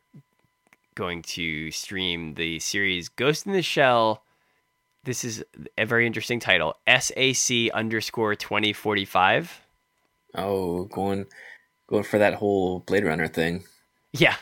going 0.95 1.21
to 1.23 1.71
stream 1.71 2.35
the 2.35 2.59
series 2.59 3.09
Ghost 3.09 3.47
in 3.47 3.53
the 3.53 3.61
Shell. 3.61 4.21
This 5.05 5.23
is 5.23 5.43
a 5.77 5.85
very 5.85 6.05
interesting 6.05 6.39
title 6.39 6.75
SAC 6.87 7.69
underscore 7.73 8.35
2045. 8.35 9.62
Oh, 10.35 10.85
going 10.85 11.25
going 11.87 12.03
for 12.03 12.17
that 12.17 12.35
whole 12.35 12.79
Blade 12.79 13.05
Runner 13.05 13.27
thing. 13.27 13.63
Yeah. 14.13 14.35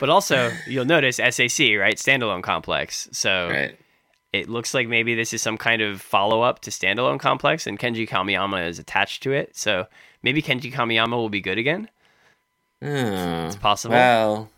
But 0.00 0.08
also, 0.10 0.50
you'll 0.66 0.84
notice 0.84 1.16
SAC, 1.16 1.76
right? 1.78 1.96
Standalone 1.96 2.42
complex. 2.42 3.08
So 3.12 3.48
Right. 3.50 3.78
it 4.32 4.48
looks 4.48 4.74
like 4.74 4.88
maybe 4.88 5.14
this 5.14 5.32
is 5.32 5.42
some 5.42 5.56
kind 5.58 5.80
of 5.82 6.00
follow 6.00 6.42
up 6.42 6.60
to 6.62 6.70
Standalone 6.70 7.20
Complex, 7.20 7.66
and 7.66 7.78
Kenji 7.78 8.08
Kamiyama 8.08 8.66
is 8.68 8.78
attached 8.78 9.22
to 9.24 9.32
it. 9.32 9.56
So 9.56 9.86
maybe 10.22 10.42
Kenji 10.42 10.72
Kamiyama 10.72 11.12
will 11.12 11.28
be 11.28 11.40
good 11.40 11.58
again. 11.58 11.88
Oh, 12.82 13.46
It's 13.46 13.56
possible. 13.56 13.94
Well, 13.94 14.48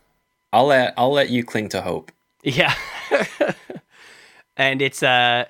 I'll 0.53 0.67
let 0.67 0.95
I'll 0.97 1.13
let 1.13 1.31
you 1.31 1.45
cling 1.45 1.69
to 1.71 1.83
hope. 1.83 2.13
Yeah. 2.45 2.75
and 4.57 4.83
it's 4.83 5.03
uh 5.03 5.47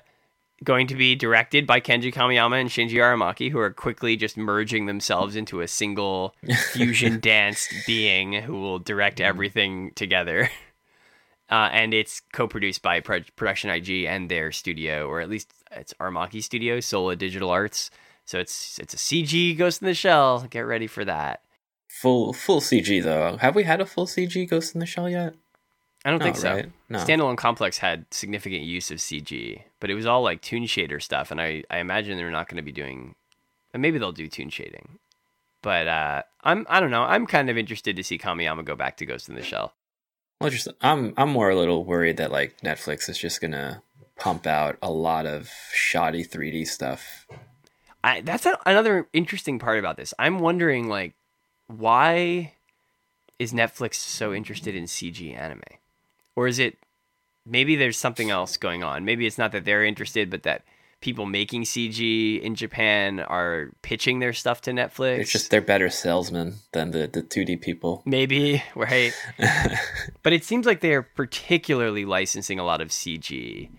going 0.63 0.87
to 0.87 0.95
be 0.95 1.15
directed 1.15 1.67
by 1.67 1.79
Kenji 1.79 2.13
Kamiyama 2.13 2.59
and 2.59 2.69
Shinji 2.69 2.93
Aramaki, 2.93 3.51
who 3.51 3.59
are 3.59 3.71
quickly 3.71 4.15
just 4.15 4.37
merging 4.37 4.85
themselves 4.85 5.35
into 5.35 5.61
a 5.61 5.67
single 5.67 6.35
fusion 6.71 7.19
danced 7.19 7.73
being 7.85 8.33
who 8.33 8.59
will 8.59 8.79
direct 8.79 9.19
everything 9.19 9.91
together. 9.95 10.49
Uh, 11.49 11.69
and 11.71 11.93
it's 11.93 12.21
co-produced 12.31 12.81
by 12.81 12.99
Pro- 12.99 13.19
Production 13.35 13.69
IG 13.69 14.05
and 14.05 14.31
their 14.31 14.51
studio, 14.51 15.07
or 15.07 15.19
at 15.19 15.29
least 15.29 15.53
it's 15.71 15.93
Aramaki 15.99 16.41
Studio, 16.41 16.79
Sola 16.79 17.15
Digital 17.15 17.49
Arts. 17.51 17.91
So 18.25 18.39
it's 18.39 18.79
it's 18.79 18.93
a 18.93 18.97
CG 18.97 19.55
Ghost 19.55 19.81
in 19.81 19.85
the 19.85 19.93
Shell. 19.93 20.47
Get 20.49 20.61
ready 20.61 20.87
for 20.87 21.05
that. 21.05 21.41
Full 21.89 22.33
full 22.33 22.59
CG 22.59 23.03
though. 23.03 23.37
Have 23.37 23.55
we 23.55 23.63
had 23.63 23.81
a 23.81 23.85
full 23.85 24.07
CG 24.07 24.49
Ghost 24.49 24.73
in 24.73 24.79
the 24.79 24.87
Shell 24.87 25.09
yet? 25.09 25.35
I 26.05 26.09
don't 26.11 26.21
think 26.21 26.35
No, 26.35 26.41
so. 26.41 26.53
right? 26.53 26.71
No. 26.89 26.99
Standalone 26.99 27.37
Complex 27.37 27.77
had 27.77 28.05
significant 28.11 28.63
use 28.63 28.91
of 28.91 28.97
CG, 28.97 29.61
but 29.79 29.89
it 29.89 29.93
was 29.95 30.05
all 30.05 30.21
like 30.21 30.41
toon 30.41 30.63
shader 30.63 31.01
stuff, 31.01 31.31
and 31.31 31.39
I, 31.39 31.63
I 31.69 31.77
imagine 31.79 32.17
they're 32.17 32.29
not 32.29 32.49
going 32.49 32.57
to 32.57 32.61
be 32.63 32.73
doing, 32.73 33.15
and 33.73 33.81
maybe 33.81 33.97
they'll 33.97 34.11
do 34.11 34.27
toon 34.27 34.49
shading, 34.49 34.99
but 35.61 35.87
uh, 35.87 36.23
I'm 36.43 36.65
I 36.69 36.79
don't 36.81 36.91
know. 36.91 37.03
I'm 37.03 37.25
kind 37.25 37.49
of 37.49 37.57
interested 37.57 37.95
to 37.95 38.03
see 38.03 38.17
Kamiyama 38.17 38.65
go 38.65 38.75
back 38.75 38.97
to 38.97 39.05
Ghost 39.05 39.29
in 39.29 39.35
the 39.35 39.43
Shell. 39.43 39.73
Well, 40.41 40.49
just 40.49 40.67
I'm 40.81 41.13
I'm 41.15 41.29
more 41.29 41.49
a 41.49 41.55
little 41.55 41.85
worried 41.85 42.17
that 42.17 42.31
like 42.31 42.59
Netflix 42.61 43.07
is 43.07 43.17
just 43.17 43.39
gonna 43.39 43.81
pump 44.17 44.45
out 44.45 44.77
a 44.81 44.91
lot 44.91 45.25
of 45.25 45.49
shoddy 45.73 46.25
3D 46.25 46.67
stuff. 46.67 47.25
I, 48.03 48.19
that's 48.19 48.45
a, 48.45 48.59
another 48.65 49.07
interesting 49.13 49.57
part 49.57 49.79
about 49.79 49.95
this. 49.95 50.13
I'm 50.19 50.39
wondering 50.39 50.89
like 50.89 51.13
why 51.67 52.53
is 53.39 53.53
Netflix 53.53 53.95
so 53.95 54.33
interested 54.33 54.75
in 54.75 54.83
CG 54.83 55.35
anime, 55.37 55.61
or 56.35 56.47
is 56.47 56.59
it 56.59 56.77
maybe 57.45 57.75
there's 57.75 57.97
something 57.97 58.29
else 58.29 58.57
going 58.57 58.83
on? 58.83 59.05
Maybe 59.05 59.25
it's 59.25 59.37
not 59.37 59.51
that 59.51 59.65
they're 59.65 59.83
interested, 59.83 60.29
but 60.29 60.43
that 60.43 60.63
people 61.03 61.25
making 61.25 61.63
CG 61.63 62.41
in 62.41 62.55
Japan 62.55 63.19
are 63.19 63.71
pitching 63.81 64.19
their 64.19 64.31
stuff 64.31 64.61
to 64.61 64.71
Netflix. 64.71 65.19
It's 65.19 65.31
just 65.31 65.51
they're 65.51 65.61
better 65.61 65.89
salesmen 65.89 66.55
than 66.71 66.91
the 66.91 67.07
the 67.07 67.21
2D 67.21 67.61
people. 67.61 68.01
maybe 68.05 68.63
right, 68.75 69.13
but 70.23 70.33
it 70.33 70.43
seems 70.43 70.65
like 70.65 70.79
they 70.79 70.93
are 70.93 71.03
particularly 71.03 72.05
licensing 72.05 72.57
a 72.57 72.63
lot 72.63 72.81
of 72.81 72.87
CG. 72.87 73.69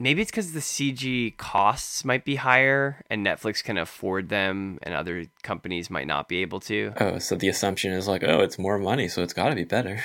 Maybe 0.00 0.20
it's 0.20 0.32
because 0.32 0.52
the 0.52 0.60
CG 0.60 1.36
costs 1.36 2.04
might 2.04 2.24
be 2.24 2.34
higher 2.34 3.04
and 3.08 3.24
Netflix 3.24 3.62
can 3.62 3.78
afford 3.78 4.30
them 4.30 4.80
and 4.82 4.94
other 4.94 5.26
companies 5.44 5.90
might 5.90 6.08
not 6.08 6.28
be 6.28 6.38
able 6.38 6.58
to. 6.60 6.92
oh, 6.98 7.18
so 7.18 7.36
the 7.36 7.46
assumption 7.46 7.92
is 7.92 8.08
like, 8.08 8.24
oh, 8.24 8.40
it's 8.40 8.58
more 8.58 8.78
money, 8.78 9.06
so 9.06 9.22
it's 9.22 9.34
got 9.34 9.50
to 9.50 9.54
be 9.54 9.62
better. 9.62 10.02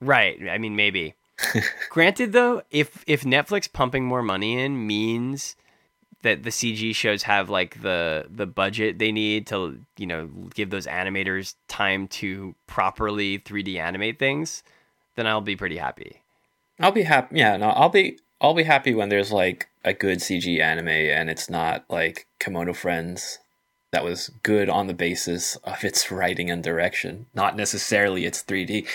Right. 0.00 0.48
I 0.48 0.58
mean, 0.58 0.76
maybe. 0.76 1.14
Granted, 1.90 2.32
though, 2.32 2.62
if 2.70 3.04
if 3.06 3.22
Netflix 3.22 3.72
pumping 3.72 4.04
more 4.04 4.22
money 4.22 4.60
in 4.60 4.86
means 4.86 5.56
that 6.22 6.42
the 6.42 6.50
CG 6.50 6.94
shows 6.94 7.22
have 7.22 7.48
like 7.48 7.80
the 7.82 8.26
the 8.28 8.46
budget 8.46 8.98
they 8.98 9.12
need 9.12 9.46
to 9.46 9.78
you 9.96 10.06
know 10.06 10.26
give 10.54 10.70
those 10.70 10.86
animators 10.86 11.54
time 11.68 12.08
to 12.08 12.54
properly 12.66 13.38
3D 13.38 13.78
animate 13.78 14.18
things, 14.18 14.62
then 15.14 15.26
I'll 15.26 15.40
be 15.40 15.56
pretty 15.56 15.76
happy. 15.76 16.22
I'll 16.80 16.92
be 16.92 17.02
happy. 17.02 17.38
Yeah, 17.38 17.56
no, 17.56 17.68
I'll 17.70 17.88
be 17.88 18.18
I'll 18.40 18.54
be 18.54 18.64
happy 18.64 18.94
when 18.94 19.08
there's 19.08 19.32
like 19.32 19.68
a 19.84 19.92
good 19.92 20.18
CG 20.18 20.60
anime 20.60 20.88
and 20.88 21.30
it's 21.30 21.48
not 21.48 21.84
like 21.88 22.26
Kemono 22.40 22.74
Friends 22.74 23.38
that 23.90 24.04
was 24.04 24.30
good 24.42 24.68
on 24.68 24.86
the 24.86 24.94
basis 24.94 25.56
of 25.56 25.82
its 25.84 26.10
writing 26.10 26.50
and 26.50 26.62
direction, 26.62 27.26
not 27.34 27.56
necessarily 27.56 28.24
its 28.24 28.42
3D. 28.42 28.86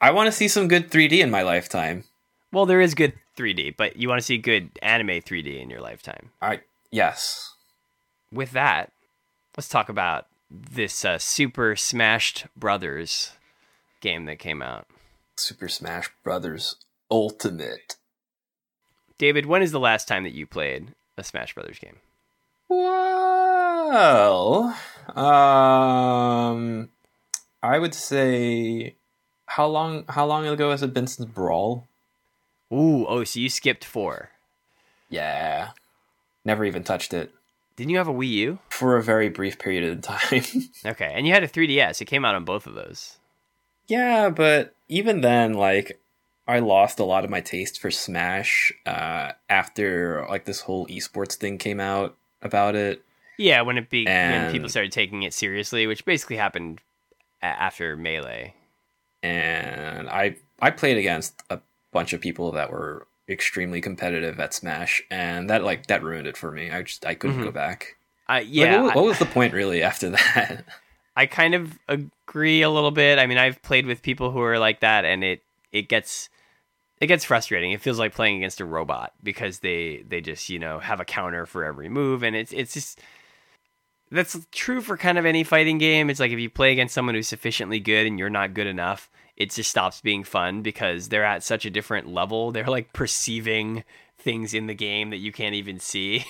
I 0.00 0.10
want 0.10 0.26
to 0.26 0.32
see 0.32 0.48
some 0.48 0.68
good 0.68 0.90
3D 0.90 1.20
in 1.20 1.30
my 1.30 1.42
lifetime. 1.42 2.04
Well, 2.52 2.66
there 2.66 2.80
is 2.80 2.94
good 2.94 3.14
3D, 3.36 3.76
but 3.76 3.96
you 3.96 4.08
want 4.08 4.20
to 4.20 4.24
see 4.24 4.38
good 4.38 4.70
anime 4.82 5.08
3D 5.08 5.60
in 5.60 5.70
your 5.70 5.80
lifetime. 5.80 6.30
I 6.40 6.60
yes. 6.90 7.54
With 8.30 8.52
that, 8.52 8.92
let's 9.56 9.68
talk 9.68 9.88
about 9.88 10.26
this 10.50 11.04
uh, 11.04 11.18
Super 11.18 11.74
Smashed 11.76 12.46
Brothers 12.56 13.32
game 14.00 14.26
that 14.26 14.38
came 14.38 14.60
out. 14.60 14.86
Super 15.36 15.68
Smash 15.68 16.10
Brothers 16.22 16.76
Ultimate. 17.10 17.96
David, 19.16 19.46
when 19.46 19.62
is 19.62 19.72
the 19.72 19.80
last 19.80 20.08
time 20.08 20.24
that 20.24 20.34
you 20.34 20.46
played 20.46 20.88
a 21.16 21.24
Smash 21.24 21.54
Brothers 21.54 21.78
game? 21.78 21.96
Well, 23.88 24.76
um, 25.16 26.88
I 27.62 27.78
would 27.78 27.94
say 27.94 28.94
how 29.46 29.66
long 29.66 30.04
how 30.08 30.24
long 30.24 30.46
ago 30.46 30.70
has 30.70 30.82
it 30.82 30.94
been 30.94 31.06
since 31.08 31.28
Brawl? 31.28 31.88
Ooh, 32.72 33.04
oh, 33.06 33.24
so 33.24 33.40
you 33.40 33.48
skipped 33.48 33.84
four. 33.84 34.30
Yeah, 35.10 35.70
never 36.44 36.64
even 36.64 36.84
touched 36.84 37.12
it 37.12 37.34
Didn't 37.76 37.90
you 37.90 37.98
have 37.98 38.08
a 38.08 38.14
Wii 38.14 38.28
U? 38.30 38.58
for 38.70 38.96
a 38.96 39.02
very 39.02 39.28
brief 39.28 39.58
period 39.58 39.84
of 39.84 40.00
time. 40.02 40.44
Okay, 40.86 41.10
and 41.14 41.26
you 41.26 41.32
had 41.32 41.42
a 41.44 41.48
3DS. 41.48 42.00
It 42.00 42.06
came 42.06 42.24
out 42.24 42.34
on 42.34 42.44
both 42.44 42.66
of 42.66 42.74
those. 42.74 43.18
yeah, 43.88 44.30
but 44.30 44.74
even 44.88 45.20
then, 45.20 45.52
like, 45.54 46.00
I 46.48 46.58
lost 46.60 46.98
a 46.98 47.04
lot 47.04 47.24
of 47.24 47.30
my 47.30 47.40
taste 47.40 47.80
for 47.80 47.90
Smash 47.90 48.72
uh, 48.86 49.32
after 49.50 50.24
like 50.30 50.44
this 50.44 50.60
whole 50.62 50.86
esports 50.86 51.34
thing 51.34 51.58
came 51.58 51.78
out 51.80 52.16
about 52.42 52.74
it. 52.74 53.02
Yeah, 53.38 53.62
when 53.62 53.78
it 53.78 53.88
be 53.90 54.04
when 54.06 54.50
people 54.52 54.68
started 54.68 54.92
taking 54.92 55.22
it 55.22 55.32
seriously, 55.34 55.86
which 55.86 56.04
basically 56.04 56.36
happened 56.36 56.80
a- 57.42 57.46
after 57.46 57.96
Melee. 57.96 58.54
and 59.22 60.08
I 60.08 60.36
I 60.60 60.70
played 60.70 60.96
against 60.98 61.34
a 61.50 61.60
bunch 61.92 62.12
of 62.12 62.20
people 62.20 62.52
that 62.52 62.70
were 62.70 63.06
extremely 63.28 63.80
competitive 63.80 64.38
at 64.40 64.52
Smash, 64.54 65.02
and 65.10 65.48
that 65.50 65.64
like 65.64 65.86
that 65.86 66.02
ruined 66.02 66.26
it 66.26 66.36
for 66.36 66.50
me. 66.52 66.70
I 66.70 66.82
just 66.82 67.06
I 67.06 67.14
couldn't 67.14 67.40
Mhm. 67.40 67.44
go 67.44 67.50
back. 67.52 67.96
Uh, 68.28 68.34
Like, 68.34 68.46
yeah, 68.48 68.82
what, 68.82 68.94
what 68.96 69.04
was 69.04 69.18
the 69.18 69.26
point 69.26 69.52
really 69.52 69.82
after 69.82 70.10
that? 70.10 70.64
I 71.16 71.26
kind 71.26 71.54
of 71.54 71.78
agree 71.88 72.62
a 72.62 72.70
little 72.70 72.90
bit. 72.90 73.18
I 73.18 73.26
mean, 73.26 73.36
I've 73.38 73.60
played 73.62 73.84
with 73.86 74.00
people 74.02 74.30
who 74.30 74.40
are 74.40 74.58
like 74.58 74.80
that, 74.80 75.04
and 75.04 75.22
it 75.22 75.42
it 75.72 75.88
gets 75.88 76.28
it 77.00 77.06
gets 77.08 77.24
frustrating. 77.24 77.72
It 77.72 77.80
feels 77.80 77.98
like 77.98 78.14
playing 78.14 78.36
against 78.38 78.60
a 78.60 78.64
robot 78.64 79.12
because 79.22 79.58
they 79.60 80.04
they 80.08 80.20
just 80.20 80.48
you 80.48 80.58
know 80.58 80.78
have 80.78 81.00
a 81.00 81.04
counter 81.04 81.46
for 81.46 81.64
every 81.64 81.88
move, 81.88 82.22
and 82.22 82.34
it's 82.36 82.52
it's 82.52 82.72
just 82.74 83.00
that's 84.12 84.38
true 84.52 84.80
for 84.80 84.96
kind 84.96 85.18
of 85.18 85.24
any 85.26 85.42
fighting 85.44 85.78
game. 85.78 86.10
It's 86.10 86.20
like 86.20 86.30
if 86.30 86.38
you 86.38 86.50
play 86.50 86.72
against 86.72 86.94
someone 86.94 87.14
who's 87.14 87.28
sufficiently 87.28 87.80
good 87.80 88.06
and 88.06 88.18
you're 88.18 88.30
not 88.30 88.54
good 88.54 88.66
enough, 88.66 89.10
it 89.36 89.50
just 89.50 89.70
stops 89.70 90.00
being 90.00 90.22
fun 90.24 90.62
because 90.62 91.08
they're 91.08 91.24
at 91.24 91.42
such 91.42 91.64
a 91.64 91.70
different 91.70 92.08
level. 92.08 92.52
They're 92.52 92.66
like 92.66 92.92
perceiving 92.92 93.84
things 94.18 94.54
in 94.54 94.66
the 94.66 94.74
game 94.74 95.10
that 95.10 95.16
you 95.16 95.32
can't 95.32 95.54
even 95.54 95.80
see. 95.80 96.24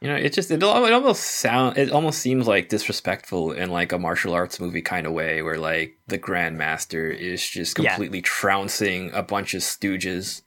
you 0.00 0.08
know, 0.08 0.16
it 0.16 0.32
just 0.32 0.50
it, 0.50 0.62
it 0.62 0.62
almost 0.64 1.22
sound 1.24 1.78
it 1.78 1.90
almost 1.90 2.20
seems 2.20 2.46
like 2.46 2.68
disrespectful 2.68 3.52
in 3.52 3.70
like 3.70 3.92
a 3.92 3.98
martial 3.98 4.34
arts 4.34 4.60
movie 4.60 4.82
kind 4.82 5.06
of 5.06 5.12
way, 5.12 5.42
where 5.42 5.58
like 5.58 5.98
the 6.08 6.18
Grandmaster 6.18 7.16
is 7.16 7.48
just 7.48 7.78
Yeah. 7.78 7.90
completely 7.90 8.20
trouncing 8.22 9.10
a 9.12 9.22
bunch 9.22 9.54
of 9.54 9.62
stooges. 9.62 10.42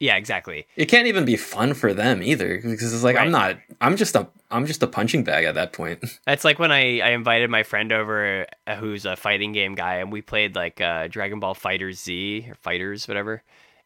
Yeah, 0.00 0.16
exactly. 0.16 0.66
It 0.76 0.86
can't 0.86 1.06
even 1.06 1.24
be 1.24 1.36
fun 1.36 1.74
for 1.74 1.92
them 1.94 2.22
either, 2.22 2.56
because 2.56 2.92
it's 2.92 3.04
like 3.04 3.16
I'm 3.16 3.30
not. 3.30 3.58
I'm 3.80 3.96
just 3.96 4.16
a. 4.16 4.26
I'm 4.50 4.66
just 4.66 4.82
a 4.82 4.86
punching 4.88 5.22
bag 5.24 5.44
at 5.44 5.54
that 5.54 5.72
point. 5.72 6.02
That's 6.26 6.42
like 6.44 6.58
when 6.58 6.72
I, 6.72 7.00
I 7.00 7.10
invited 7.10 7.50
my 7.50 7.62
friend 7.62 7.92
over 7.92 8.46
uh, 8.66 8.74
who's 8.76 9.04
a 9.04 9.14
fighting 9.14 9.52
game 9.52 9.74
guy 9.76 9.96
and 9.96 10.10
we 10.10 10.22
played 10.22 10.56
like 10.56 10.80
uh, 10.80 11.06
Dragon 11.06 11.38
Ball 11.38 11.54
Fighters 11.54 12.00
Z 12.02 12.46
or 12.48 12.54
Fighters, 12.56 13.06
whatever. 13.06 13.44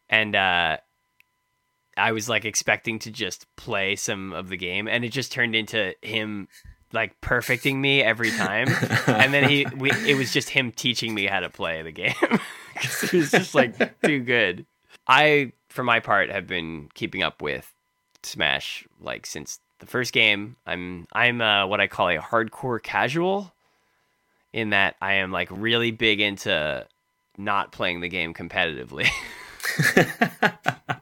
And 0.09 0.35
uh, 0.35 0.77
I 1.97 2.11
was 2.13 2.27
like 2.27 2.45
expecting 2.45 2.97
to 2.99 3.11
just 3.11 3.45
play 3.57 3.95
some 3.95 4.33
of 4.33 4.49
the 4.49 4.57
game 4.57 4.87
and 4.87 5.05
it 5.05 5.09
just 5.09 5.31
turned 5.31 5.55
into 5.55 5.93
him 6.01 6.47
like 6.91 7.19
perfecting 7.21 7.79
me 7.81 8.01
every 8.01 8.31
time. 8.31 8.67
and 9.07 9.33
then 9.33 9.47
he, 9.49 9.65
we, 9.77 9.91
it 9.91 10.17
was 10.17 10.31
just 10.33 10.49
him 10.49 10.71
teaching 10.71 11.13
me 11.13 11.25
how 11.27 11.41
to 11.41 11.49
play 11.49 11.81
the 11.83 11.91
game 11.91 12.13
'Cause 12.75 13.03
it 13.03 13.13
was 13.13 13.31
just 13.31 13.53
like 13.55 14.01
too 14.01 14.19
good. 14.21 14.65
I, 15.07 15.51
for 15.75 15.83
my 15.83 15.99
part, 15.99 16.31
have 16.31 16.47
been 16.47 16.89
keeping 16.93 17.21
up 17.21 17.41
with 17.41 17.71
Smash 18.23 18.87
like 18.99 19.25
since 19.25 19.59
the 19.79 19.85
first 19.85 20.13
game, 20.13 20.55
I'm 20.65 21.05
I'm 21.11 21.41
uh, 21.41 21.67
what 21.67 21.81
I 21.81 21.87
call 21.87 22.09
a 22.09 22.17
hardcore 22.17 22.81
casual, 22.81 23.53
in 24.53 24.71
that 24.71 24.95
I 25.01 25.15
am 25.15 25.31
like 25.31 25.49
really 25.51 25.91
big 25.91 26.21
into 26.21 26.87
not 27.37 27.71
playing 27.71 27.99
the 27.99 28.09
game 28.09 28.33
competitively. 28.33 29.07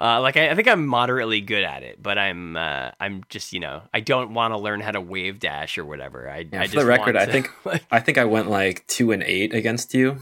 Uh, 0.00 0.20
like 0.20 0.36
I, 0.36 0.50
I, 0.50 0.54
think 0.56 0.66
I'm 0.66 0.86
moderately 0.86 1.40
good 1.40 1.62
at 1.62 1.84
it, 1.84 2.02
but 2.02 2.18
I'm 2.18 2.56
uh, 2.56 2.90
I'm 2.98 3.22
just 3.28 3.52
you 3.52 3.60
know 3.60 3.80
I 3.94 4.00
don't 4.00 4.34
want 4.34 4.52
to 4.52 4.58
learn 4.58 4.80
how 4.80 4.90
to 4.90 5.00
wave 5.00 5.38
dash 5.38 5.78
or 5.78 5.84
whatever. 5.84 6.28
I, 6.28 6.46
yeah, 6.52 6.62
I 6.62 6.66
for 6.66 6.80
the 6.80 6.84
record, 6.84 7.16
I 7.16 7.26
think 7.26 7.48
I 7.90 8.00
think 8.00 8.18
I 8.18 8.24
went 8.24 8.50
like 8.50 8.86
two 8.88 9.12
and 9.12 9.22
eight 9.22 9.54
against 9.54 9.94
you. 9.94 10.18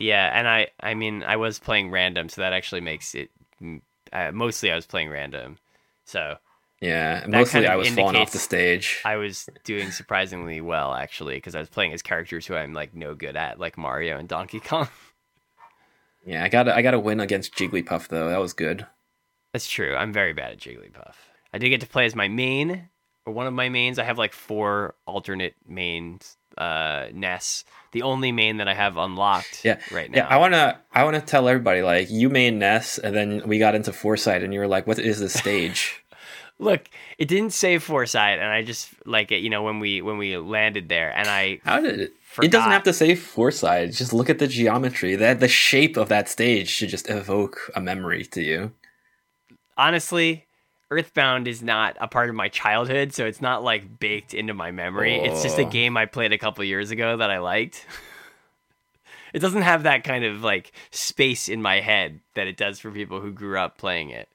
Yeah, 0.00 0.30
and 0.36 0.48
I 0.48 0.68
I 0.80 0.94
mean 0.94 1.22
I 1.22 1.36
was 1.36 1.58
playing 1.58 1.90
random, 1.90 2.28
so 2.28 2.40
that 2.40 2.52
actually 2.52 2.80
makes 2.80 3.14
it. 3.14 3.30
Uh, 4.12 4.32
mostly, 4.32 4.72
I 4.72 4.74
was 4.74 4.86
playing 4.86 5.10
random, 5.10 5.58
so 6.04 6.38
yeah, 6.80 7.24
mostly 7.28 7.60
kind 7.60 7.66
of 7.66 7.70
I 7.72 7.76
was 7.76 7.90
falling 7.90 8.16
off 8.16 8.32
the 8.32 8.38
stage. 8.38 9.00
I 9.04 9.16
was 9.16 9.48
doing 9.64 9.90
surprisingly 9.90 10.60
well 10.62 10.94
actually 10.94 11.34
because 11.34 11.54
I 11.54 11.60
was 11.60 11.68
playing 11.68 11.92
as 11.92 12.00
characters 12.00 12.46
who 12.46 12.54
I'm 12.54 12.72
like 12.72 12.94
no 12.94 13.14
good 13.14 13.36
at, 13.36 13.60
like 13.60 13.76
Mario 13.76 14.18
and 14.18 14.26
Donkey 14.26 14.60
Kong. 14.64 14.88
Yeah, 16.24 16.42
I 16.42 16.48
got 16.48 16.68
I 16.68 16.80
got 16.80 16.94
a 16.94 16.98
win 16.98 17.20
against 17.20 17.54
Jigglypuff 17.54 18.08
though. 18.08 18.30
That 18.30 18.40
was 18.40 18.54
good. 18.54 18.86
That's 19.52 19.68
true. 19.68 19.94
I'm 19.94 20.12
very 20.12 20.32
bad 20.32 20.52
at 20.52 20.58
Jigglypuff. 20.58 21.14
I 21.52 21.58
did 21.58 21.68
get 21.68 21.80
to 21.82 21.86
play 21.86 22.06
as 22.06 22.14
my 22.14 22.28
main 22.28 22.88
or 23.26 23.34
one 23.34 23.46
of 23.46 23.52
my 23.52 23.68
mains. 23.68 23.98
I 23.98 24.04
have 24.04 24.18
like 24.18 24.32
four 24.32 24.94
alternate 25.06 25.54
mains. 25.66 26.38
Uh, 26.60 27.08
Ness, 27.14 27.64
the 27.92 28.02
only 28.02 28.32
main 28.32 28.58
that 28.58 28.68
I 28.68 28.74
have 28.74 28.98
unlocked. 28.98 29.64
Yeah, 29.64 29.78
right 29.90 30.10
now. 30.10 30.18
Yeah, 30.18 30.26
I 30.26 30.36
wanna 30.36 30.78
I 30.92 31.04
wanna 31.04 31.22
tell 31.22 31.48
everybody 31.48 31.80
like 31.80 32.10
you 32.10 32.28
main 32.28 32.58
Ness, 32.58 32.98
and 32.98 33.16
then 33.16 33.48
we 33.48 33.58
got 33.58 33.74
into 33.74 33.92
Fourside, 33.92 34.44
and 34.44 34.52
you 34.52 34.60
were 34.60 34.68
like, 34.68 34.86
"What 34.86 34.98
is 34.98 35.20
this 35.20 35.32
stage?" 35.32 36.04
Look, 36.58 36.90
it 37.16 37.26
didn't 37.26 37.54
say 37.54 37.76
Fourside, 37.76 38.36
and 38.36 38.52
I 38.52 38.62
just 38.62 38.90
like 39.06 39.32
it. 39.32 39.38
You 39.38 39.48
know, 39.48 39.62
when 39.62 39.80
we 39.80 40.02
when 40.02 40.18
we 40.18 40.36
landed 40.36 40.90
there, 40.90 41.10
and 41.16 41.26
I 41.28 41.60
how 41.64 41.80
did 41.80 41.98
it? 41.98 42.12
Forgot. 42.22 42.44
It 42.44 42.50
doesn't 42.52 42.70
have 42.70 42.82
to 42.82 42.92
say 42.92 43.16
Fourside. 43.16 43.96
Just 43.96 44.12
look 44.12 44.28
at 44.28 44.38
the 44.38 44.46
geometry. 44.46 45.16
That 45.16 45.40
the 45.40 45.48
shape 45.48 45.96
of 45.96 46.10
that 46.10 46.28
stage 46.28 46.68
should 46.68 46.90
just 46.90 47.08
evoke 47.08 47.70
a 47.74 47.80
memory 47.80 48.24
to 48.26 48.42
you. 48.42 48.72
Honestly, 49.78 50.44
Earthbound 50.90 51.46
is 51.46 51.62
not 51.62 51.96
a 52.00 52.08
part 52.08 52.30
of 52.30 52.34
my 52.34 52.48
childhood, 52.48 53.12
so 53.12 53.24
it's 53.24 53.40
not 53.40 53.62
like 53.62 54.00
baked 54.00 54.34
into 54.34 54.54
my 54.54 54.72
memory. 54.72 55.20
Oh. 55.20 55.24
It's 55.24 55.42
just 55.42 55.58
a 55.58 55.66
oh. 55.66 55.70
game 55.70 55.96
I 55.96 56.06
played 56.06 56.32
a 56.32 56.38
couple 56.38 56.64
years 56.64 56.90
ago 56.90 57.16
that 57.16 57.30
I 57.30 57.38
liked. 57.38 57.86
it 59.32 59.38
doesn't 59.38 59.62
have 59.62 59.84
that 59.84 60.04
kind 60.04 60.24
of 60.24 60.42
like 60.42 60.72
space 60.90 61.48
in 61.48 61.62
my 61.62 61.80
head 61.80 62.20
that 62.34 62.48
it 62.48 62.56
does 62.56 62.80
for 62.80 62.90
people 62.90 63.20
who 63.20 63.30
grew 63.30 63.58
up 63.58 63.78
playing 63.78 64.10
it. 64.10 64.28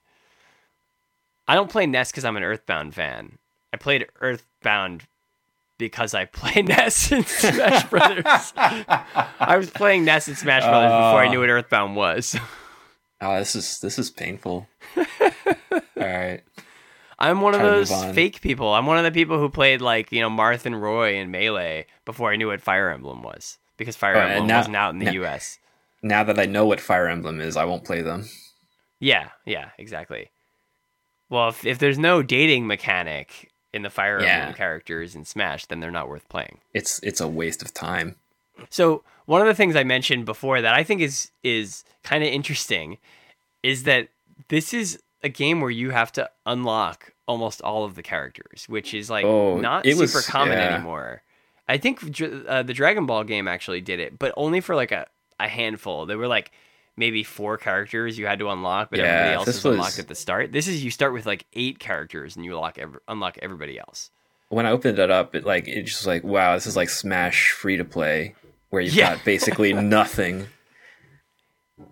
I 1.47 1.55
don't 1.55 1.69
play 1.69 1.85
Ness 1.85 2.12
because 2.12 2.25
I'm 2.25 2.38
an 2.38 2.43
Earthbound 2.43 2.95
fan. 2.95 3.38
I 3.74 3.77
played 3.77 4.07
Earthbound 4.21 5.05
because 5.77 6.13
I 6.13 6.25
play 6.25 6.62
Ness 6.62 7.12
in 7.12 7.25
Smash 7.25 7.83
Brothers. 7.89 8.53
I 8.55 9.57
was 9.57 9.69
playing 9.69 10.05
Ness 10.05 10.29
in 10.29 10.35
Smash 10.35 10.63
Brothers 10.63 10.91
uh, 10.91 11.09
before 11.09 11.21
I 11.21 11.27
knew 11.27 11.41
what 11.41 11.50
Earthbound 11.50 11.97
was. 11.97 12.38
oh, 13.21 13.38
this 13.38 13.55
is 13.55 13.79
this 13.79 14.00
is 14.00 14.09
painful. 14.09 14.67
All 16.05 16.17
right. 16.17 16.43
I'm 17.17 17.41
one 17.41 17.55
of 17.55 17.62
those 17.62 17.91
fake 18.13 18.41
people. 18.41 18.74
I'm 18.74 18.85
one 18.85 18.97
of 18.97 19.05
the 19.05 19.12
people 19.12 19.39
who 19.39 19.50
played 19.50 19.81
like, 19.81 20.12
you 20.12 20.19
know, 20.19 20.29
Marth 20.29 20.65
and 20.65 20.81
Roy 20.81 21.15
in 21.15 21.31
Melee 21.31 21.85
before 22.03 22.31
I 22.31 22.35
knew 22.35 22.47
what 22.47 22.62
Fire 22.62 22.89
Emblem 22.89 23.24
was. 23.24 23.57
Because 23.77 23.95
Fire 23.95 24.15
oh, 24.15 24.19
right, 24.19 24.31
Emblem 24.31 24.47
now, 24.47 24.57
wasn't 24.57 24.75
out 24.75 24.93
in 24.93 25.00
the 25.00 25.05
now, 25.05 25.24
US. 25.24 25.59
Now 26.01 26.24
that 26.24 26.39
I 26.39 26.45
know 26.45 26.65
what 26.65 26.82
Fire 26.82 27.08
Emblem 27.08 27.39
is, 27.39 27.56
I 27.56 27.65
won't 27.65 27.86
play 27.86 28.01
them. 28.01 28.25
Yeah, 28.99 29.30
yeah, 29.45 29.69
exactly. 29.77 30.30
Well, 31.30 31.49
if, 31.49 31.65
if 31.65 31.80
there's 31.80 31.97
no 31.97 32.21
dating 32.21 32.67
mechanic, 32.67 33.49
in 33.75 33.82
the 33.82 33.89
Fire 33.89 34.21
yeah. 34.21 34.38
Emblem 34.38 34.53
characters 34.53 35.15
in 35.15 35.25
Smash, 35.25 35.65
then 35.65 35.82
they're 35.82 35.91
not 35.91 36.08
worth 36.08 36.27
playing. 36.30 36.60
It's 36.73 36.99
it's 37.03 37.19
a 37.19 37.27
waste 37.27 37.62
of 37.62 37.73
time. 37.73 38.15
So 38.69 39.03
one 39.25 39.41
of 39.41 39.47
the 39.47 39.53
things 39.53 39.75
I 39.75 39.84
mentioned 39.84 40.25
before 40.25 40.62
that 40.62 40.73
I 40.73 40.84
think 40.84 41.01
is 41.01 41.30
is 41.43 41.84
kind 42.01 42.23
of 42.23 42.30
interesting 42.30 42.97
is 43.63 43.84
that 43.84 44.08
this 44.47 44.73
is 44.73 45.01
a 45.25 45.29
game 45.29 45.59
where 45.59 45.71
you 45.71 45.89
have 45.89 46.11
to 46.13 46.29
unlock 46.45 47.11
almost 47.27 47.59
all 47.61 47.83
of 47.83 47.95
the 47.95 48.03
characters, 48.03 48.65
which 48.69 48.93
is 48.93 49.09
like 49.09 49.25
oh, 49.25 49.59
not 49.59 49.83
super 49.83 50.01
was, 50.01 50.27
common 50.27 50.57
yeah. 50.57 50.75
anymore. 50.75 51.23
I 51.67 51.77
think 51.77 52.21
uh, 52.21 52.61
the 52.61 52.73
Dragon 52.75 53.07
Ball 53.07 53.23
game 53.23 53.47
actually 53.47 53.81
did 53.81 53.99
it, 53.99 54.19
but 54.19 54.33
only 54.38 54.61
for 54.61 54.75
like 54.75 54.91
a, 54.91 55.07
a 55.39 55.47
handful. 55.47 56.05
They 56.05 56.15
were 56.15 56.27
like 56.27 56.51
maybe 56.95 57.23
four 57.23 57.57
characters 57.57 58.19
you 58.19 58.27
had 58.27 58.38
to 58.38 58.49
unlock, 58.49 58.91
but 58.91 58.99
yeah, 58.99 59.05
everybody 59.05 59.33
else 59.33 59.47
is 59.47 59.63
was... 59.63 59.73
unlocked 59.73 59.99
at 59.99 60.07
the 60.07 60.15
start. 60.15 60.51
This 60.51 60.67
is 60.67 60.83
you 60.83 60.91
start 60.91 61.11
with 61.11 61.25
like 61.25 61.47
eight 61.53 61.79
characters 61.79 62.35
and 62.35 62.45
you 62.45 62.53
unlock 62.53 62.77
every, 62.77 62.99
unlock 63.07 63.39
everybody 63.41 63.79
else. 63.79 64.11
When 64.49 64.67
I 64.67 64.71
opened 64.71 64.99
it 64.99 65.09
up, 65.09 65.33
it 65.33 65.43
like 65.43 65.67
it's 65.67 65.89
just 65.89 66.05
like 66.05 66.23
wow, 66.23 66.53
this 66.53 66.67
is 66.67 66.75
like 66.75 66.91
Smash 66.91 67.49
free 67.49 67.77
to 67.77 67.85
play 67.85 68.35
where 68.69 68.83
you've 68.83 68.93
yeah. 68.93 69.15
got 69.15 69.25
basically 69.25 69.73
nothing. 69.73 70.45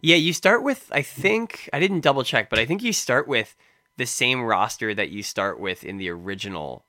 Yeah, 0.01 0.15
you 0.15 0.33
start 0.33 0.63
with 0.63 0.89
I 0.91 1.01
think 1.01 1.69
I 1.73 1.79
didn't 1.79 2.01
double 2.01 2.23
check, 2.23 2.49
but 2.49 2.59
I 2.59 2.65
think 2.65 2.83
you 2.83 2.93
start 2.93 3.27
with 3.27 3.55
the 3.97 4.05
same 4.05 4.41
roster 4.41 4.93
that 4.93 5.09
you 5.09 5.23
start 5.23 5.59
with 5.59 5.83
in 5.83 5.97
the 5.97 6.09
original 6.09 6.85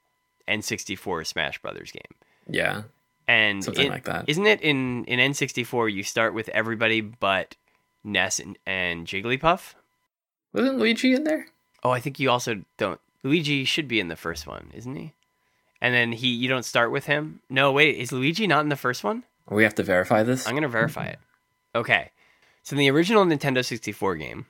N64 0.48 1.26
Smash 1.26 1.61
Brothers 1.61 1.92
game. 1.92 2.02
Yeah. 2.48 2.83
And 3.26 3.64
something 3.64 3.87
in, 3.87 3.92
like 3.92 4.04
that. 4.04 4.24
Isn't 4.28 4.46
it 4.46 4.61
in 4.61 5.04
in 5.07 5.18
N64 5.33 5.92
you 5.92 6.02
start 6.02 6.35
with 6.35 6.48
everybody 6.50 7.00
but 7.00 7.57
Ness 8.04 8.38
and, 8.38 8.59
and 8.66 9.07
Jigglypuff. 9.07 9.74
Wasn't 10.52 10.78
Luigi 10.78 11.14
in 11.14 11.24
there? 11.24 11.46
Oh, 11.83 11.90
I 11.90 12.00
think 12.00 12.20
you 12.20 12.30
also 12.30 12.62
don't. 12.76 13.00
Luigi 13.22 13.64
should 13.64 13.88
be 13.88 13.98
in 13.98 14.09
the 14.09 14.16
first 14.16 14.46
one, 14.46 14.70
isn't 14.74 14.94
he? 14.94 15.14
And 15.80 15.94
then 15.94 16.12
he, 16.12 16.28
you 16.28 16.48
don't 16.48 16.64
start 16.64 16.92
with 16.92 17.07
him. 17.07 17.40
No, 17.48 17.72
wait, 17.72 17.96
is 17.96 18.12
Luigi 18.12 18.46
not 18.46 18.61
in 18.61 18.68
the 18.68 18.76
first 18.76 19.02
one? 19.02 19.24
We 19.48 19.64
have 19.64 19.74
to 19.76 19.83
verify 19.83 20.22
this. 20.22 20.46
I'm 20.46 20.54
gonna 20.54 20.68
verify 20.68 21.07
it. 21.07 21.18
Okay, 21.74 22.11
so 22.64 22.74
in 22.74 22.79
the 22.79 22.90
original 22.90 23.24
Nintendo 23.24 23.64
64 23.64 24.16
game, 24.16 24.46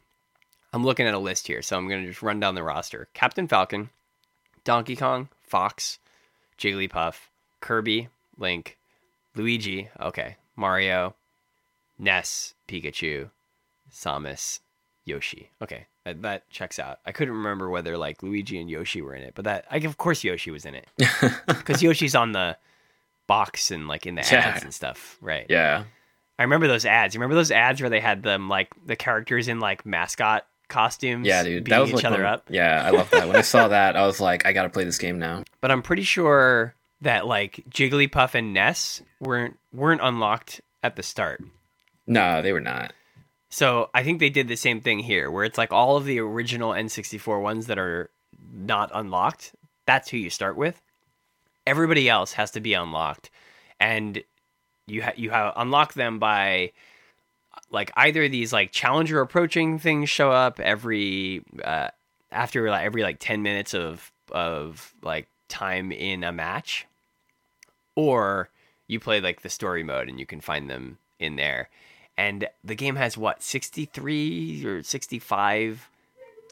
I'm 0.73 0.85
looking 0.85 1.07
at 1.07 1.15
a 1.15 1.19
list 1.19 1.47
here, 1.47 1.63
so 1.63 1.77
I'm 1.77 1.89
gonna 1.89 2.07
just 2.07 2.23
run 2.23 2.41
down 2.41 2.55
the 2.55 2.63
roster: 2.63 3.09
Captain 3.13 3.47
Falcon, 3.47 3.91
Donkey 4.65 4.97
Kong, 4.97 5.29
Fox, 5.43 5.99
Jigglypuff, 6.59 7.17
Kirby, 7.61 8.09
Link, 8.39 8.79
Luigi. 9.35 9.89
Okay, 10.01 10.37
Mario, 10.57 11.15
Ness, 11.99 12.55
Pikachu, 12.69 13.31
Samus, 13.93 14.61
Yoshi. 15.05 15.51
Okay, 15.61 15.87
that, 16.05 16.23
that, 16.23 16.49
checks 16.51 16.79
out. 16.79 17.01
I 17.05 17.13
couldn't 17.13 17.35
remember 17.35 17.69
whether 17.69 17.97
like 17.99 18.23
Luigi 18.23 18.59
and 18.59 18.71
Yoshi 18.71 19.03
were 19.03 19.15
in 19.15 19.23
it, 19.23 19.35
but 19.35 19.45
that 19.45 19.67
I 19.71 19.79
of 19.79 19.97
course 19.99 20.25
Yoshi 20.25 20.51
was 20.51 20.65
in 20.65 20.75
it 20.75 20.87
because 21.47 21.83
Yoshi's 21.83 22.15
on 22.15 22.33
the 22.33 22.57
box 23.27 23.71
and 23.71 23.89
like 23.89 24.07
in 24.07 24.15
the 24.15 24.23
yeah. 24.23 24.39
ads 24.39 24.63
and 24.63 24.73
stuff, 24.73 25.19
right? 25.21 25.47
Yeah. 25.49 25.85
I 26.39 26.43
remember 26.43 26.67
those 26.67 26.85
ads. 26.85 27.15
You 27.15 27.21
remember 27.21 27.37
those 27.37 27.51
ads 27.51 27.81
where 27.81 27.91
they 27.91 28.01
had 28.01 28.23
them 28.23 28.49
like 28.49 28.73
the 28.85 28.97
characters 28.97 29.49
in 29.49 29.61
like 29.61 29.87
mascot 29.87 30.47
costumes? 30.69 31.27
Yeah, 31.27 31.43
dude, 31.43 31.67
that 31.67 31.81
was 31.81 31.91
each 31.91 31.97
like 31.97 32.05
other 32.05 32.27
up. 32.27 32.47
Yeah, 32.51 32.83
I 32.85 32.91
love 32.91 33.11
that. 33.11 33.27
when 33.29 33.37
I 33.37 33.43
saw 33.43 33.69
that, 33.69 33.97
I 33.97 34.07
was 34.07 34.21
like, 34.21 34.45
I 34.47 34.53
got 34.53 34.65
to 34.65 34.71
play 34.71 34.85
this 34.85 34.99
game 34.99 35.19
now. 35.19 35.45
But 35.61 35.71
I'm 35.71 35.83
pretty 35.83 36.03
sure 36.03 36.75
that 37.03 37.27
like 37.27 37.65
Jigglypuff 37.71 38.35
and 38.35 38.53
Ness 38.53 39.03
weren't 39.21 39.59
weren't 39.73 40.01
unlocked 40.03 40.61
at 40.83 40.97
the 40.97 41.03
start. 41.03 41.43
No, 42.07 42.43
they 42.43 42.53
were 42.53 42.61
not. 42.61 42.93
So 43.49 43.89
I 43.95 44.03
think 44.03 44.19
they 44.19 44.31
did 44.31 44.49
the 44.49 44.57
same 44.57 44.81
thing 44.81 44.99
here, 44.99 45.31
where 45.31 45.45
it's 45.45 45.59
like 45.59 45.73
all 45.73 45.97
of 45.97 46.05
the 46.05 46.19
original 46.19 46.73
N64 46.73 47.41
ones 47.41 47.67
that 47.67 47.79
are 47.79 48.11
not 48.53 48.91
unlocked. 48.93 49.55
That's 49.87 50.11
who 50.11 50.17
you 50.17 50.31
start 50.31 50.57
with. 50.57 50.81
Everybody 51.67 52.09
else 52.09 52.33
has 52.33 52.51
to 52.53 52.61
be 52.61 52.75
unlocked, 52.75 53.31
and 53.79 54.23
you 54.87 55.03
ha- 55.03 55.13
you 55.17 55.31
have 55.31 55.53
unlock 55.57 55.95
them 55.95 56.19
by 56.19 56.73
like 57.71 57.91
either 57.97 58.29
these 58.29 58.53
like 58.53 58.73
challenger 58.73 59.21
approaching 59.21 59.79
things 59.79 60.09
show 60.11 60.31
up 60.31 60.61
every 60.61 61.43
uh, 61.63 61.89
after 62.31 62.69
like 62.71 62.85
every 62.85 63.03
like 63.03 63.19
ten 63.19 63.43
minutes 63.43 63.75
of 63.75 64.13
of 64.33 64.95
like 65.03 65.29
time 65.49 65.93
in 65.93 66.25
a 66.25 66.33
match, 66.33 66.87
or 67.95 68.49
you 68.87 69.01
play 69.01 69.21
like 69.21 69.43
the 69.43 69.49
story 69.49 69.83
mode 69.83 70.09
and 70.09 70.19
you 70.19 70.27
can 70.27 70.41
find 70.41 70.69
them 70.69 70.99
in 71.19 71.37
there. 71.37 71.69
And 72.17 72.47
the 72.63 72.75
game 72.75 72.97
has 72.97 73.19
what 73.19 73.43
63 73.43 74.65
or 74.65 74.83
65 74.83 75.89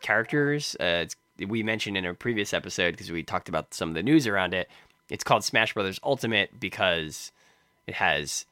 characters? 0.01 0.75
Uh, 0.81 1.07
we 1.47 1.63
mentioned 1.63 1.97
in 1.97 2.05
a 2.05 2.15
previous 2.15 2.53
episode 2.53 2.93
because 2.93 3.13
we 3.13 3.23
talked 3.23 3.49
about 3.49 3.73
some 3.73 3.89
of 3.91 3.95
the 3.95 4.03
news 4.03 4.27
around 4.27 4.55
it. 4.55 4.69
It's 5.09 5.25
called 5.25 5.45
smash 5.45 5.75
brothers 5.75 6.01
ultimate 6.03 6.59
because 6.59 7.33
it 7.87 7.95
has 7.95 8.47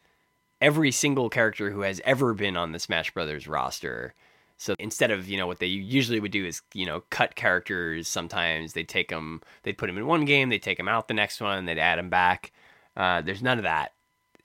every 0.60 0.90
single 0.90 1.30
character 1.30 1.70
who 1.70 1.80
has 1.80 2.00
ever 2.04 2.34
been 2.34 2.56
on 2.56 2.72
the 2.72 2.78
smash 2.78 3.12
brothers 3.12 3.48
roster 3.48 4.14
so 4.56 4.74
instead 4.78 5.10
of 5.10 5.28
you 5.28 5.36
know 5.36 5.46
what 5.46 5.58
they 5.58 5.66
usually 5.66 6.20
would 6.20 6.32
do 6.32 6.44
is 6.44 6.62
you 6.74 6.86
know 6.86 7.02
cut 7.10 7.34
characters 7.34 8.08
sometimes 8.08 8.72
they 8.72 8.84
take 8.84 9.08
them 9.08 9.40
they'd 9.62 9.78
put 9.78 9.86
them 9.86 9.98
in 9.98 10.06
one 10.06 10.24
game 10.24 10.48
they 10.48 10.58
take 10.58 10.76
them 10.76 10.88
out 10.88 11.08
the 11.08 11.14
next 11.14 11.40
one 11.40 11.64
they'd 11.64 11.78
add 11.78 11.98
them 11.98 12.10
back 12.10 12.52
uh, 12.96 13.20
there's 13.22 13.42
none 13.42 13.58
of 13.58 13.64
that 13.64 13.92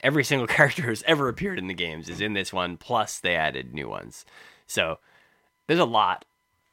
every 0.00 0.24
single 0.24 0.46
character 0.46 0.82
who's 0.82 1.02
ever 1.04 1.28
appeared 1.28 1.58
in 1.58 1.66
the 1.66 1.74
games 1.74 2.08
is 2.08 2.20
in 2.20 2.34
this 2.34 2.52
one. 2.52 2.76
Plus, 2.76 3.18
they 3.18 3.34
added 3.34 3.74
new 3.74 3.88
ones. 3.88 4.24
So 4.66 4.98
there's 5.66 5.80
a 5.80 5.84
lot 5.84 6.24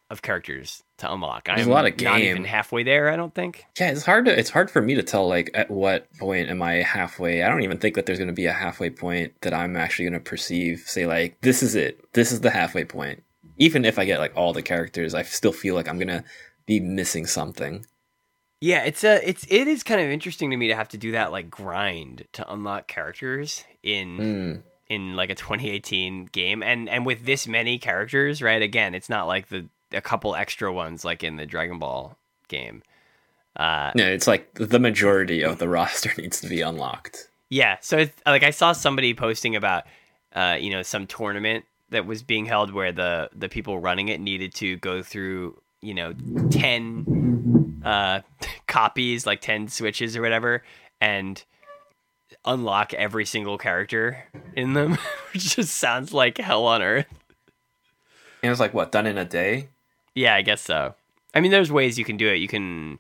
of 0.10 0.22
characters 0.22 0.84
to 0.98 1.12
unlock. 1.12 1.46
There's 1.46 1.62
I'm 1.62 1.68
a 1.70 1.72
lot 1.74 1.86
of 1.86 2.00
not 2.02 2.18
game. 2.18 2.32
even 2.32 2.44
halfway 2.46 2.84
there. 2.84 3.10
I 3.10 3.16
don't 3.16 3.34
think. 3.34 3.66
Yeah, 3.80 3.92
it's 3.92 4.06
hard 4.06 4.26
to 4.26 4.38
it's 4.38 4.50
hard 4.52 4.70
for 4.70 4.82
me 4.82 4.96
to 4.96 5.04
tell 5.04 5.28
like 5.28 5.50
at 5.54 5.72
what 5.72 6.08
point 6.20 6.50
am 6.50 6.62
I 6.62 6.76
halfway. 6.84 7.42
I 7.44 7.50
don't 7.50 7.64
even 7.64 7.78
think 7.80 7.96
that 7.96 8.06
there's 8.06 8.20
going 8.20 8.28
to 8.28 8.34
be 8.34 8.46
a 8.46 8.54
halfway 8.54 8.90
point 8.90 9.34
that 9.42 9.54
I'm 9.54 9.76
actually 9.76 10.06
going 10.06 10.14
to 10.24 10.30
perceive. 10.30 10.84
Say 10.86 11.08
like 11.08 11.40
this 11.42 11.64
is 11.64 11.74
it. 11.76 12.00
This 12.14 12.32
is 12.32 12.42
the 12.42 12.52
halfway 12.52 12.86
point. 12.86 13.24
Even 13.58 13.86
if 13.86 13.98
I 13.98 14.06
get 14.06 14.20
like 14.20 14.36
all 14.36 14.54
the 14.54 14.62
characters, 14.62 15.14
I 15.14 15.24
still 15.24 15.54
feel 15.54 15.76
like 15.76 15.88
I'm 15.88 15.98
going 15.98 16.08
to 16.10 16.24
be 16.66 16.80
missing 16.80 17.26
something. 17.26 17.86
Yeah, 18.62 18.84
it's 18.84 19.04
a 19.04 19.28
it's 19.28 19.46
it 19.50 19.68
is 19.68 19.84
kind 19.84 20.00
of 20.00 20.08
interesting 20.10 20.52
to 20.52 20.58
me 20.58 20.68
to 20.70 20.76
have 20.76 20.90
to 20.90 20.98
do 20.98 21.12
that 21.14 21.32
like 21.32 21.50
grind 21.50 22.26
to 22.34 22.52
unlock 22.52 22.88
characters 22.88 23.64
in 23.84 24.18
Mm. 24.18 24.62
in 24.90 25.16
like 25.18 25.30
a 25.30 25.36
2018 25.36 26.26
game 26.32 26.64
and 26.64 26.88
and 26.88 27.06
with 27.06 27.26
this 27.26 27.46
many 27.48 27.78
characters, 27.78 28.42
right? 28.42 28.62
Again, 28.62 28.96
it's 28.96 29.10
not 29.10 29.28
like 29.28 29.50
the 29.50 29.68
a 29.94 30.02
couple 30.02 30.36
extra 30.36 30.72
ones 30.72 31.06
like 31.06 31.24
in 31.24 31.36
the 31.38 31.46
Dragon 31.46 31.80
Ball 31.80 32.18
game. 32.48 32.84
Uh 33.56 33.92
Yeah, 33.96 34.08
it's 34.08 34.28
like 34.28 34.54
the 34.56 34.80
majority 34.80 35.44
of 35.44 35.60
the 35.60 35.70
roster 35.78 36.12
needs 36.18 36.42
to 36.42 36.48
be 36.48 36.62
unlocked. 36.62 37.30
yeah, 37.50 37.78
so 37.82 37.98
it's 38.00 38.14
like 38.26 38.44
I 38.44 38.52
saw 38.52 38.72
somebody 38.74 39.14
posting 39.14 39.56
about 39.56 39.84
uh 40.36 40.58
you 40.60 40.72
know 40.72 40.82
some 40.82 41.08
tournament 41.08 41.66
that 41.90 42.06
was 42.06 42.24
being 42.24 42.46
held 42.46 42.74
where 42.74 42.92
the 42.92 43.30
the 43.36 43.50
people 43.50 43.78
running 43.80 44.08
it 44.08 44.20
needed 44.20 44.54
to 44.56 44.78
go 44.78 45.04
through, 45.04 45.62
you 45.82 45.94
know, 45.94 46.14
10 46.52 47.82
uh 47.86 48.22
copies, 48.68 49.26
like 49.28 49.42
10 49.42 49.68
switches 49.68 50.18
or 50.18 50.22
whatever 50.22 50.64
and 51.00 51.44
unlock 52.46 52.94
every 52.94 53.26
single 53.26 53.58
character 53.58 54.26
in 54.56 54.74
them, 54.74 54.98
which 55.34 55.56
just 55.56 55.76
sounds 55.78 56.14
like 56.14 56.38
hell 56.38 56.66
on 56.66 56.82
earth. 56.82 57.08
And 58.42 58.48
it 58.48 58.50
was 58.50 58.60
like 58.60 58.74
what 58.74 58.92
done 58.92 59.06
in 59.06 59.18
a 59.18 59.26
day. 59.26 59.70
Yeah, 60.16 60.36
I 60.36 60.42
guess 60.42 60.62
so. 60.62 60.96
I 61.34 61.42
mean, 61.42 61.52
there's 61.52 61.72
ways 61.72 61.98
you 61.98 62.06
can 62.06 62.18
do 62.18 62.30
it. 62.30 62.38
You 62.38 62.48
can. 62.48 63.00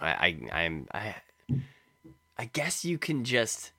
I, 0.00 0.36
I 0.52 0.62
I'm 0.62 0.88
I. 0.92 1.14
I 2.36 2.46
guess 2.46 2.84
you 2.84 2.98
can 2.98 3.24
just 3.24 3.72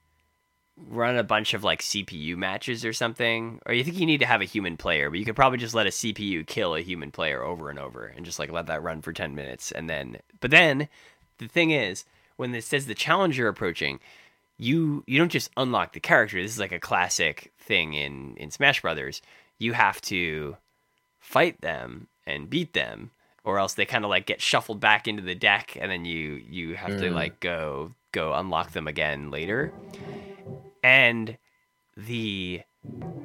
run 0.77 1.17
a 1.17 1.23
bunch 1.23 1.53
of 1.53 1.63
like 1.63 1.81
CPU 1.81 2.35
matches 2.35 2.83
or 2.83 2.93
something, 2.93 3.59
or 3.65 3.73
you 3.73 3.83
think 3.83 3.99
you 3.99 4.05
need 4.05 4.19
to 4.19 4.25
have 4.25 4.41
a 4.41 4.45
human 4.45 4.77
player, 4.77 5.09
but 5.09 5.19
you 5.19 5.25
could 5.25 5.35
probably 5.35 5.57
just 5.57 5.75
let 5.75 5.87
a 5.87 5.91
CPU 5.91 6.45
kill 6.45 6.75
a 6.75 6.81
human 6.81 7.11
player 7.11 7.43
over 7.43 7.69
and 7.69 7.79
over, 7.79 8.05
and 8.05 8.25
just 8.25 8.39
like 8.39 8.51
let 8.51 8.67
that 8.67 8.83
run 8.83 9.01
for 9.01 9.13
ten 9.13 9.35
minutes, 9.35 9.71
and 9.71 9.89
then. 9.89 10.17
But 10.39 10.51
then, 10.51 10.87
the 11.37 11.47
thing 11.47 11.71
is, 11.71 12.05
when 12.37 12.53
it 12.55 12.63
says 12.63 12.85
the 12.85 12.95
challenger 12.95 13.47
approaching, 13.47 13.99
you 14.57 15.03
you 15.05 15.19
don't 15.19 15.31
just 15.31 15.51
unlock 15.57 15.93
the 15.93 15.99
character. 15.99 16.41
This 16.41 16.51
is 16.51 16.59
like 16.59 16.71
a 16.71 16.79
classic 16.79 17.51
thing 17.59 17.93
in 17.93 18.35
in 18.37 18.51
Smash 18.51 18.81
Brothers. 18.81 19.21
You 19.59 19.73
have 19.73 20.01
to 20.01 20.57
fight 21.25 21.59
them 21.61 22.07
and 22.27 22.49
beat 22.49 22.73
them 22.73 23.09
or 23.43 23.57
else 23.59 23.73
they 23.73 23.85
kind 23.85 24.03
of 24.05 24.09
like 24.09 24.25
get 24.25 24.41
shuffled 24.41 24.79
back 24.79 25.07
into 25.07 25.21
the 25.23 25.35
deck 25.35 25.75
and 25.81 25.91
then 25.91 26.05
you 26.05 26.41
you 26.49 26.75
have 26.75 26.97
to 26.97 27.09
Mm. 27.09 27.13
like 27.13 27.39
go 27.39 27.93
go 28.11 28.33
unlock 28.33 28.71
them 28.71 28.87
again 28.87 29.31
later 29.31 29.73
and 30.83 31.37
the 31.97 32.61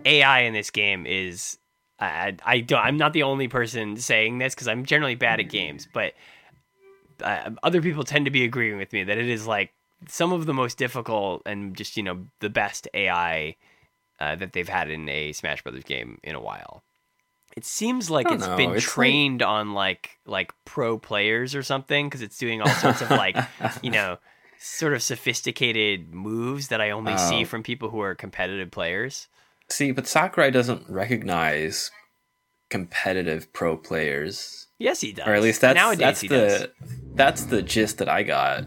ai 0.05 0.41
in 0.41 0.53
this 0.53 0.71
game 0.71 1.07
is 1.07 1.59
i 1.99 2.07
I- 2.07 2.37
i 2.45 2.61
don't 2.61 2.81
i'm 2.85 2.97
not 2.97 3.13
the 3.13 3.23
only 3.25 3.49
person 3.49 3.97
saying 3.97 4.39
this 4.39 4.55
because 4.55 4.69
i'm 4.69 4.85
generally 4.85 5.15
bad 5.15 5.41
at 5.41 5.49
games 5.51 5.87
but 5.93 6.15
uh, 7.23 7.51
other 7.63 7.83
people 7.83 8.03
tend 8.05 8.25
to 8.25 8.31
be 8.31 8.45
agreeing 8.45 8.79
with 8.79 8.93
me 8.95 9.05
that 9.05 9.19
it 9.19 9.29
is 9.29 9.47
like 9.47 9.73
some 10.09 10.33
of 10.33 10.47
the 10.47 10.55
most 10.55 10.79
difficult 10.79 11.43
and 11.45 11.77
just 11.77 11.97
you 11.97 12.03
know 12.03 12.27
the 12.41 12.49
best 12.51 12.89
ai 12.95 13.55
uh, 14.21 14.35
that 14.37 14.53
they've 14.53 14.69
had 14.69 14.89
in 14.91 15.09
a 15.09 15.33
smash 15.33 15.63
brothers 15.63 15.85
game 15.85 16.19
in 16.23 16.35
a 16.35 16.41
while 16.41 16.83
it 17.61 17.65
seems 17.67 18.11
like 18.11 18.31
it's 18.31 18.47
know, 18.47 18.57
been 18.57 18.71
it's 18.71 18.85
like- 18.87 18.95
trained 18.95 19.43
on 19.43 19.75
like 19.75 20.19
like 20.27 20.53
pro 20.65 20.99
players 20.99 21.55
or 21.55 21.63
something 21.63 22.07
because 22.09 22.23
it's 22.23 22.39
doing 22.39 22.61
all 22.63 22.69
sorts 22.69 23.01
of 23.03 23.11
like 23.11 23.37
you 23.83 23.91
know 23.91 24.17
sort 24.59 24.93
of 24.95 25.03
sophisticated 25.03 26.13
moves 26.15 26.69
that 26.69 26.81
i 26.81 26.91
only 26.91 27.17
see 27.17 27.43
Oh. 27.43 27.45
from 27.47 27.63
people 27.63 27.89
who 27.91 28.01
are 28.01 28.15
competitive 28.15 28.71
players 28.71 29.29
See, 29.69 29.93
but 29.93 30.07
Sakurai 30.09 30.51
doesn't 30.51 30.89
recognize 30.91 31.91
competitive 32.71 33.53
pro 33.53 33.77
players. 33.77 34.67
yes 34.79 35.01
he 35.01 35.13
does 35.13 35.27
or 35.27 35.35
at 35.35 35.43
least 35.43 35.61
that's 35.61 35.75
nowadays 35.77 35.99
that's 36.01 36.21
the 36.21 36.29
does 36.29 36.67
that's 37.15 37.45
the 37.47 37.63
gist 37.63 37.99
that 37.99 38.09
I 38.09 38.23
got. 38.23 38.65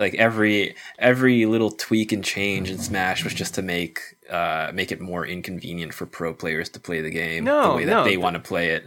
Like 0.00 0.14
every 0.14 0.74
every 0.98 1.44
little 1.44 1.70
tweak 1.70 2.10
and 2.10 2.24
change 2.24 2.70
in 2.70 2.78
Smash 2.78 3.22
was 3.22 3.34
just 3.34 3.54
to 3.54 3.62
make 3.62 4.00
uh 4.30 4.70
make 4.74 4.90
it 4.90 5.00
more 5.00 5.26
inconvenient 5.26 5.92
for 5.92 6.06
pro 6.06 6.32
players 6.32 6.70
to 6.70 6.80
play 6.80 7.02
the 7.02 7.10
game 7.10 7.44
No, 7.44 7.72
the 7.72 7.76
way 7.76 7.84
that 7.84 7.92
no, 7.92 8.04
they 8.04 8.16
want 8.16 8.34
to 8.34 8.40
play 8.40 8.70
it. 8.70 8.86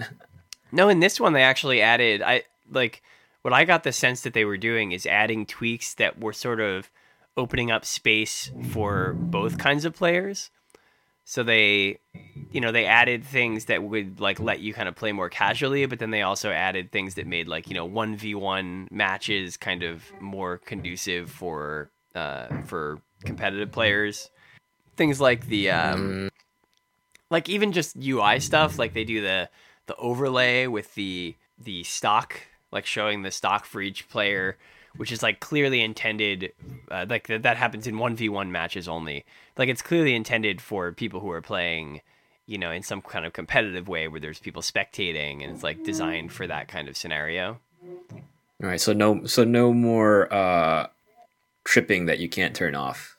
No, 0.71 0.89
in 0.89 0.99
this 0.99 1.19
one 1.19 1.33
they 1.33 1.43
actually 1.43 1.83
added 1.83 2.23
I 2.23 2.43
like 2.71 3.03
what 3.43 3.53
I 3.53 3.63
got 3.63 3.83
the 3.83 3.91
sense 3.91 4.21
that 4.21 4.33
they 4.33 4.43
were 4.43 4.57
doing 4.57 4.91
is 4.91 5.05
adding 5.05 5.45
tweaks 5.45 5.93
that 5.93 6.19
were 6.19 6.33
sort 6.33 6.59
of 6.59 6.89
opening 7.37 7.69
up 7.69 7.85
space 7.85 8.49
for 8.71 9.13
both 9.13 9.57
kinds 9.59 9.85
of 9.85 9.95
players. 9.95 10.49
So 11.25 11.43
they 11.43 11.99
you 12.51 12.61
know, 12.61 12.71
they 12.71 12.85
added 12.85 13.23
things 13.23 13.65
that 13.65 13.83
would 13.83 14.19
like 14.19 14.39
let 14.39 14.59
you 14.59 14.73
kind 14.73 14.87
of 14.87 14.95
play 14.95 15.11
more 15.11 15.29
casually, 15.29 15.85
but 15.87 15.99
then 15.99 16.11
they 16.11 16.21
also 16.21 16.51
added 16.51 16.91
things 16.91 17.15
that 17.15 17.25
made 17.25 17.47
like, 17.47 17.67
you 17.67 17.73
know, 17.73 17.87
1v1 17.87 18.91
matches 18.91 19.57
kind 19.57 19.81
of 19.83 20.03
more 20.19 20.59
conducive 20.59 21.29
for 21.31 21.89
uh 22.15 22.47
for 22.65 23.01
competitive 23.25 23.71
players. 23.71 24.29
Things 24.95 25.19
like 25.19 25.47
the 25.47 25.71
um 25.71 26.29
like 27.31 27.49
even 27.49 27.71
just 27.71 27.95
UI 27.97 28.39
stuff, 28.39 28.77
like 28.77 28.93
they 28.93 29.03
do 29.03 29.21
the 29.21 29.49
the 29.87 29.95
overlay 29.95 30.67
with 30.67 30.93
the 30.95 31.35
the 31.57 31.83
stock, 31.83 32.39
like 32.71 32.85
showing 32.85 33.23
the 33.23 33.31
stock 33.31 33.65
for 33.65 33.81
each 33.81 34.07
player, 34.09 34.57
which 34.97 35.11
is 35.11 35.23
like 35.23 35.39
clearly 35.39 35.81
intended, 35.81 36.53
uh, 36.91 37.05
like 37.09 37.27
that 37.27 37.43
that 37.43 37.57
happens 37.57 37.87
in 37.87 37.97
one 37.97 38.15
v 38.15 38.29
one 38.29 38.51
matches 38.51 38.87
only. 38.87 39.25
Like 39.57 39.69
it's 39.69 39.81
clearly 39.81 40.15
intended 40.15 40.61
for 40.61 40.91
people 40.91 41.19
who 41.19 41.31
are 41.31 41.41
playing, 41.41 42.01
you 42.45 42.57
know, 42.57 42.71
in 42.71 42.83
some 42.83 43.01
kind 43.01 43.25
of 43.25 43.33
competitive 43.33 43.87
way 43.87 44.07
where 44.07 44.19
there's 44.19 44.39
people 44.39 44.61
spectating, 44.61 45.43
and 45.43 45.53
it's 45.53 45.63
like 45.63 45.83
designed 45.83 46.31
for 46.31 46.47
that 46.47 46.67
kind 46.67 46.87
of 46.87 46.97
scenario. 46.97 47.59
All 48.61 48.69
right, 48.69 48.79
so 48.79 48.93
no 48.93 49.25
so 49.25 49.43
no 49.43 49.73
more 49.73 50.31
uh 50.33 50.87
tripping 51.63 52.05
that 52.05 52.19
you 52.19 52.29
can't 52.29 52.55
turn 52.55 52.75
off. 52.75 53.17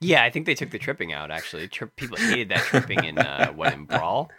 Yeah, 0.00 0.22
I 0.22 0.30
think 0.30 0.46
they 0.46 0.54
took 0.54 0.70
the 0.70 0.78
tripping 0.78 1.12
out. 1.12 1.30
Actually, 1.30 1.68
Tri- 1.68 1.88
people 1.96 2.18
hated 2.18 2.50
that 2.50 2.58
tripping 2.58 3.04
in 3.04 3.18
uh, 3.18 3.52
what 3.54 3.72
in 3.72 3.84
Brawl. 3.84 4.30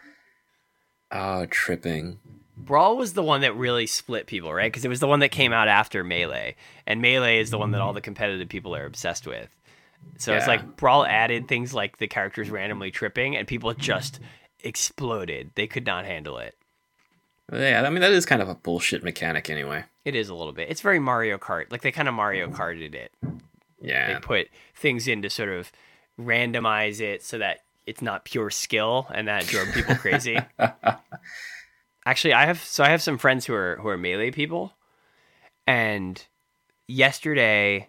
Oh, 1.12 1.46
tripping. 1.48 2.20
Brawl 2.66 2.98
was 2.98 3.14
the 3.14 3.24
one 3.24 3.42
that 3.42 3.56
really 3.56 3.88
split 3.88 4.28
people, 4.28 4.54
right? 4.54 4.72
Because 4.72 4.84
it 4.86 4.90
was 4.90 5.00
the 5.00 5.08
one 5.08 5.20
that 5.20 5.30
came 5.30 5.54
out 5.54 5.68
after 5.68 6.04
Melee, 6.04 6.56
and 6.88 7.02
Melee 7.02 7.40
is 7.40 7.52
the 7.52 7.58
one 7.58 7.72
that 7.72 7.82
all 7.82 7.94
the 7.94 8.02
competitive 8.02 8.50
people 8.50 8.76
are 8.76 8.86
obsessed 8.86 9.28
with. 9.28 9.50
So 10.18 10.34
it's 10.36 10.48
like 10.48 10.76
Brawl 10.78 11.06
added 11.06 11.48
things 11.48 11.74
like 11.74 11.98
the 11.98 12.08
characters 12.08 12.50
randomly 12.50 12.92
tripping, 12.92 13.36
and 13.36 13.48
people 13.48 13.74
just 13.74 14.20
exploded. 14.64 15.52
They 15.56 15.68
could 15.68 15.86
not 15.86 16.06
handle 16.06 16.38
it. 16.38 16.56
Yeah, 17.52 17.84
I 17.86 17.90
mean 17.92 18.02
that 18.02 18.12
is 18.12 18.26
kind 18.26 18.42
of 18.42 18.50
a 18.50 18.56
bullshit 18.56 19.04
mechanic 19.04 19.50
anyway. 19.50 19.84
It 20.04 20.16
is 20.16 20.30
a 20.30 20.36
little 20.36 20.54
bit. 20.54 20.70
It's 20.70 20.82
very 20.82 21.00
Mario 21.00 21.38
Kart. 21.38 21.72
Like 21.72 21.82
they 21.82 21.92
kind 21.92 22.08
of 22.08 22.14
Mario 22.16 22.48
Karted 22.50 22.96
it. 22.96 23.12
Yeah. 23.82 24.08
They 24.08 24.14
Yeah. 24.14 24.20
put 24.20 24.48
things 24.76 25.08
in 25.08 25.22
to 25.22 25.30
sort 25.30 25.50
of 25.50 25.72
randomize 26.20 27.00
it 27.02 27.24
so 27.24 27.38
that 27.38 27.62
it's 27.86 28.02
not 28.02 28.26
pure 28.26 28.50
skill, 28.50 29.08
and 29.14 29.28
that 29.28 29.46
drove 29.46 29.72
people 29.74 29.96
crazy. 29.96 30.40
Actually, 32.06 32.34
I 32.34 32.46
have 32.46 32.64
so 32.64 32.84
I 32.84 32.90
have 32.90 33.02
some 33.02 33.18
friends 33.18 33.46
who 33.46 33.54
are 33.54 33.78
who 33.78 33.88
are 33.88 33.98
melee 33.98 34.32
people, 34.32 34.74
and 35.66 36.24
yesterday 36.88 37.88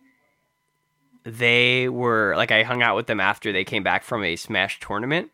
they 1.24 1.88
were 1.88 2.34
like 2.36 2.50
I 2.50 2.62
hung 2.62 2.82
out 2.82 2.96
with 2.96 3.06
them 3.08 3.20
after 3.20 3.52
they 3.52 3.64
came 3.64 3.82
back 3.82 4.04
from 4.04 4.24
a 4.24 4.36
Smash 4.36 4.80
tournament, 4.80 5.30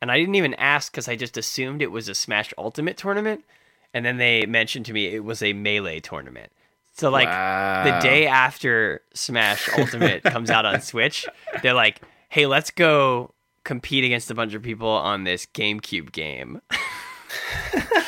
and 0.00 0.12
I 0.12 0.18
didn't 0.18 0.36
even 0.36 0.54
ask 0.54 0.92
because 0.92 1.08
I 1.08 1.16
just 1.16 1.36
assumed 1.36 1.82
it 1.82 1.90
was 1.90 2.08
a 2.08 2.14
Smash 2.14 2.54
Ultimate 2.56 2.96
tournament, 2.96 3.44
and 3.92 4.04
then 4.04 4.18
they 4.18 4.46
mentioned 4.46 4.86
to 4.86 4.92
me 4.92 5.06
it 5.06 5.24
was 5.24 5.42
a 5.42 5.52
melee 5.52 5.98
tournament. 5.98 6.52
So 6.92 7.10
like 7.10 7.28
the 7.28 7.98
day 8.00 8.26
after 8.26 9.00
Smash 9.14 9.68
Ultimate 9.78 10.22
comes 10.22 10.50
out 10.50 10.66
on 10.66 10.80
Switch, 10.82 11.26
they're 11.62 11.74
like, 11.74 12.00
"Hey, 12.28 12.46
let's 12.46 12.70
go 12.70 13.32
compete 13.64 14.04
against 14.04 14.30
a 14.30 14.34
bunch 14.34 14.54
of 14.54 14.62
people 14.62 14.88
on 14.88 15.24
this 15.24 15.46
GameCube 15.46 16.12
game." 16.12 16.60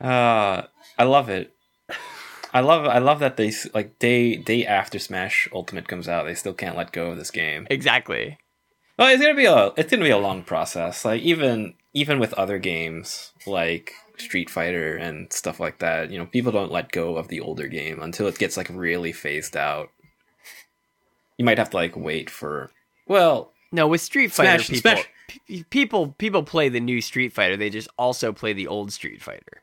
Uh, 0.00 0.62
I 0.98 1.04
love 1.04 1.28
it. 1.28 1.54
I 2.52 2.60
love 2.60 2.86
I 2.86 2.98
love 2.98 3.20
that 3.20 3.36
they 3.36 3.52
like 3.74 3.98
day 3.98 4.36
day 4.36 4.66
after 4.66 4.98
Smash 4.98 5.48
Ultimate 5.52 5.86
comes 5.86 6.08
out, 6.08 6.24
they 6.24 6.34
still 6.34 6.54
can't 6.54 6.76
let 6.76 6.92
go 6.92 7.10
of 7.10 7.18
this 7.18 7.30
game. 7.30 7.66
exactly. 7.70 8.38
Well, 8.98 9.08
it's 9.08 9.22
gonna 9.22 9.34
be 9.34 9.44
a 9.44 9.72
it's 9.76 9.90
gonna 9.90 10.02
be 10.04 10.10
a 10.10 10.18
long 10.18 10.42
process. 10.42 11.04
Like 11.04 11.22
even 11.22 11.74
even 11.92 12.18
with 12.18 12.32
other 12.34 12.58
games 12.58 13.32
like 13.46 13.92
Street 14.16 14.50
Fighter 14.50 14.96
and 14.96 15.32
stuff 15.32 15.60
like 15.60 15.78
that, 15.78 16.10
you 16.10 16.18
know, 16.18 16.26
people 16.26 16.50
don't 16.52 16.72
let 16.72 16.92
go 16.92 17.16
of 17.16 17.28
the 17.28 17.40
older 17.40 17.68
game 17.68 18.00
until 18.02 18.26
it 18.26 18.38
gets 18.38 18.56
like 18.56 18.68
really 18.70 19.12
phased 19.12 19.56
out. 19.56 19.90
You 21.38 21.44
might 21.44 21.58
have 21.58 21.70
to 21.70 21.76
like 21.76 21.96
wait 21.96 22.30
for 22.30 22.70
well, 23.06 23.52
No, 23.70 23.86
with 23.86 24.00
Street 24.00 24.32
Fighter, 24.32 24.62
Smash 24.62 24.68
people 24.82 24.90
Smash 24.92 25.08
p- 25.46 25.64
people 25.70 26.14
people 26.18 26.42
play 26.42 26.68
the 26.68 26.80
new 26.80 27.00
Street 27.00 27.32
Fighter. 27.32 27.56
They 27.56 27.70
just 27.70 27.88
also 27.98 28.32
play 28.32 28.52
the 28.52 28.66
old 28.66 28.92
Street 28.92 29.22
Fighter. 29.22 29.62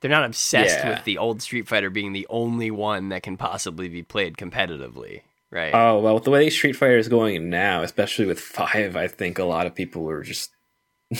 They're 0.00 0.10
not 0.10 0.24
obsessed 0.24 0.78
Yeah. 0.78 0.90
with 0.90 1.04
the 1.04 1.18
old 1.18 1.40
Street 1.42 1.68
Fighter 1.68 1.88
being 1.90 2.12
the 2.12 2.26
only 2.28 2.70
one 2.70 3.08
that 3.10 3.22
can 3.22 3.36
possibly 3.36 3.88
be 3.88 4.02
played 4.02 4.36
competitively, 4.36 5.22
right? 5.50 5.72
Oh 5.74 6.00
well, 6.00 6.14
with 6.14 6.24
the 6.24 6.30
way 6.30 6.50
Street 6.50 6.74
Fighter 6.76 6.98
is 6.98 7.08
going 7.08 7.48
now, 7.50 7.82
especially 7.82 8.26
with 8.26 8.40
five, 8.40 8.96
I 8.96 9.06
think 9.08 9.38
a 9.38 9.44
lot 9.44 9.66
of 9.66 9.74
people 9.74 10.08
are 10.10 10.22
just 10.22 10.50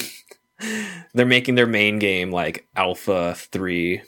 they're 1.14 1.26
making 1.26 1.54
their 1.54 1.66
main 1.66 1.98
game 1.98 2.30
like 2.30 2.66
Alpha 2.76 3.34
Three 3.36 4.02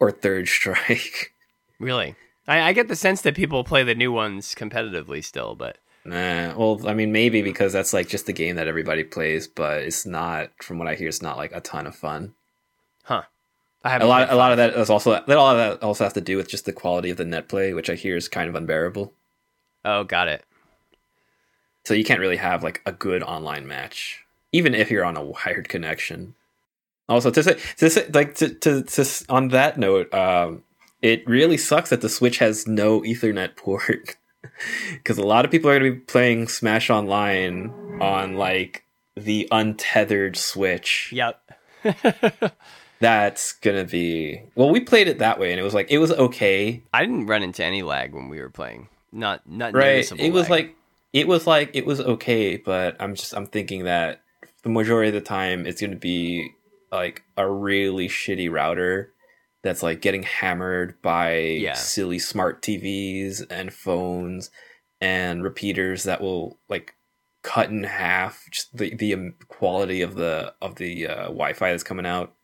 or 0.00 0.10
Third 0.10 0.48
Strike. 0.48 1.32
really, 1.78 2.14
I, 2.46 2.60
I 2.60 2.72
get 2.72 2.88
the 2.88 2.96
sense 2.96 3.20
that 3.22 3.34
people 3.34 3.64
play 3.64 3.82
the 3.82 3.94
new 3.94 4.12
ones 4.12 4.54
competitively 4.54 5.22
still, 5.24 5.54
but 5.54 5.78
Nah, 6.04 6.54
well, 6.56 6.88
I 6.88 6.94
mean, 6.94 7.12
maybe 7.12 7.42
because 7.42 7.72
that's 7.72 7.92
like 7.92 8.08
just 8.08 8.26
the 8.26 8.32
game 8.32 8.56
that 8.56 8.68
everybody 8.68 9.04
plays, 9.04 9.46
but 9.46 9.82
it's 9.82 10.06
not. 10.06 10.50
From 10.62 10.78
what 10.78 10.88
I 10.88 10.94
hear, 10.94 11.08
it's 11.08 11.22
not 11.22 11.36
like 11.36 11.52
a 11.52 11.60
ton 11.60 11.86
of 11.86 11.94
fun. 11.94 12.34
huh? 13.04 13.22
I 13.84 13.88
A 13.88 13.92
haven't 13.92 14.08
lot, 14.08 14.30
a 14.30 14.34
lot 14.36 14.50
of 14.52 14.56
that 14.58 14.74
is 14.74 14.90
also 14.90 15.12
a 15.12 15.22
lot 15.34 15.56
of 15.56 15.80
that 15.80 15.86
also 15.86 16.04
has 16.04 16.14
to 16.14 16.20
do 16.20 16.36
with 16.36 16.48
just 16.48 16.64
the 16.64 16.72
quality 16.72 17.10
of 17.10 17.16
the 17.16 17.24
net 17.24 17.48
play, 17.48 17.74
which 17.74 17.90
I 17.90 17.94
hear 17.94 18.16
is 18.16 18.28
kind 18.28 18.48
of 18.48 18.54
unbearable. 18.54 19.12
Oh, 19.84 20.04
got 20.04 20.28
it. 20.28 20.44
So 21.84 21.94
you 21.94 22.04
can't 22.04 22.20
really 22.20 22.36
have 22.36 22.62
like 22.62 22.82
a 22.86 22.92
good 22.92 23.22
online 23.22 23.66
match, 23.66 24.24
even 24.52 24.74
if 24.74 24.90
you're 24.90 25.04
on 25.04 25.16
a 25.16 25.24
wired 25.24 25.68
connection. 25.68 26.34
Also, 27.08 27.30
to 27.30 27.42
say, 27.42 27.56
to 27.78 27.88
say 27.88 28.08
like 28.12 28.34
to, 28.36 28.48
to, 28.50 28.82
to 28.82 29.24
on 29.28 29.48
that 29.48 29.78
note, 29.78 30.12
um, 30.12 30.64
it 31.00 31.26
really 31.26 31.56
sucks 31.56 31.90
that 31.90 32.00
the 32.00 32.08
Switch 32.08 32.38
has 32.38 32.66
no 32.66 33.00
Ethernet 33.02 33.56
port 33.56 34.16
because 34.92 35.18
a 35.18 35.26
lot 35.26 35.44
of 35.44 35.50
people 35.50 35.70
are 35.70 35.78
going 35.78 35.92
to 35.92 35.96
be 35.98 36.04
playing 36.04 36.48
Smash 36.48 36.90
Online 36.90 37.72
on 38.00 38.36
like 38.36 38.84
the 39.16 39.48
untethered 39.50 40.36
Switch. 40.36 41.10
Yep. 41.12 41.40
That's 43.00 43.52
gonna 43.52 43.84
be 43.84 44.42
well. 44.56 44.70
We 44.70 44.80
played 44.80 45.06
it 45.06 45.20
that 45.20 45.38
way, 45.38 45.52
and 45.52 45.60
it 45.60 45.62
was 45.62 45.72
like 45.72 45.88
it 45.90 45.98
was 45.98 46.10
okay, 46.10 46.82
I 46.92 47.02
didn't 47.02 47.26
run 47.26 47.44
into 47.44 47.64
any 47.64 47.82
lag 47.82 48.12
when 48.12 48.28
we 48.28 48.40
were 48.40 48.50
playing. 48.50 48.88
Not 49.12 49.48
not 49.48 49.72
right? 49.72 49.96
noticeable 49.96 50.24
It 50.24 50.32
was 50.32 50.50
lag. 50.50 50.50
like 50.50 50.76
it 51.12 51.28
was 51.28 51.46
like 51.46 51.70
it 51.74 51.86
was 51.86 52.00
okay, 52.00 52.56
but 52.56 52.96
I'm 52.98 53.14
just 53.14 53.34
I'm 53.34 53.46
thinking 53.46 53.84
that 53.84 54.22
the 54.64 54.68
majority 54.68 55.08
of 55.10 55.14
the 55.14 55.20
time 55.20 55.64
it's 55.64 55.80
going 55.80 55.92
to 55.92 55.96
be 55.96 56.50
like 56.90 57.22
a 57.36 57.48
really 57.48 58.08
shitty 58.08 58.50
router 58.50 59.12
that's 59.62 59.82
like 59.82 60.00
getting 60.00 60.22
hammered 60.22 61.00
by 61.02 61.36
Yeah. 61.38 61.74
silly 61.74 62.18
smart 62.18 62.62
TVs 62.62 63.44
and 63.50 63.72
phones 63.72 64.50
and 65.00 65.42
repeaters 65.42 66.04
that 66.04 66.20
will 66.20 66.58
like 66.68 66.94
cut 67.42 67.70
in 67.70 67.84
half 67.84 68.44
just 68.50 68.76
the 68.76 68.94
the 68.94 69.14
um, 69.14 69.34
quality 69.48 70.02
of 70.02 70.14
the 70.16 70.54
of 70.60 70.76
the 70.76 71.06
uh, 71.06 71.22
Wi-Fi 71.24 71.70
that's 71.70 71.82
coming 71.82 72.06
out. 72.06 72.34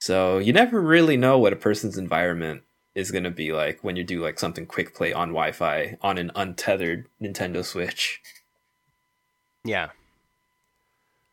So 0.00 0.38
you 0.38 0.52
never 0.52 0.80
really 0.80 1.16
know 1.16 1.38
what 1.38 1.52
a 1.52 1.56
person's 1.56 1.98
environment 1.98 2.62
is 2.94 3.10
going 3.10 3.24
to 3.24 3.30
be 3.30 3.52
like 3.52 3.82
when 3.82 3.96
you 3.96 4.04
do 4.04 4.22
like 4.22 4.38
something 4.38 4.66
quick 4.66 4.94
play 4.94 5.12
on 5.12 5.28
Wi-Fi 5.28 5.98
on 6.02 6.18
an 6.18 6.30
untethered 6.34 7.06
Nintendo 7.22 7.64
Switch. 7.64 8.20
yeah. 9.64 9.90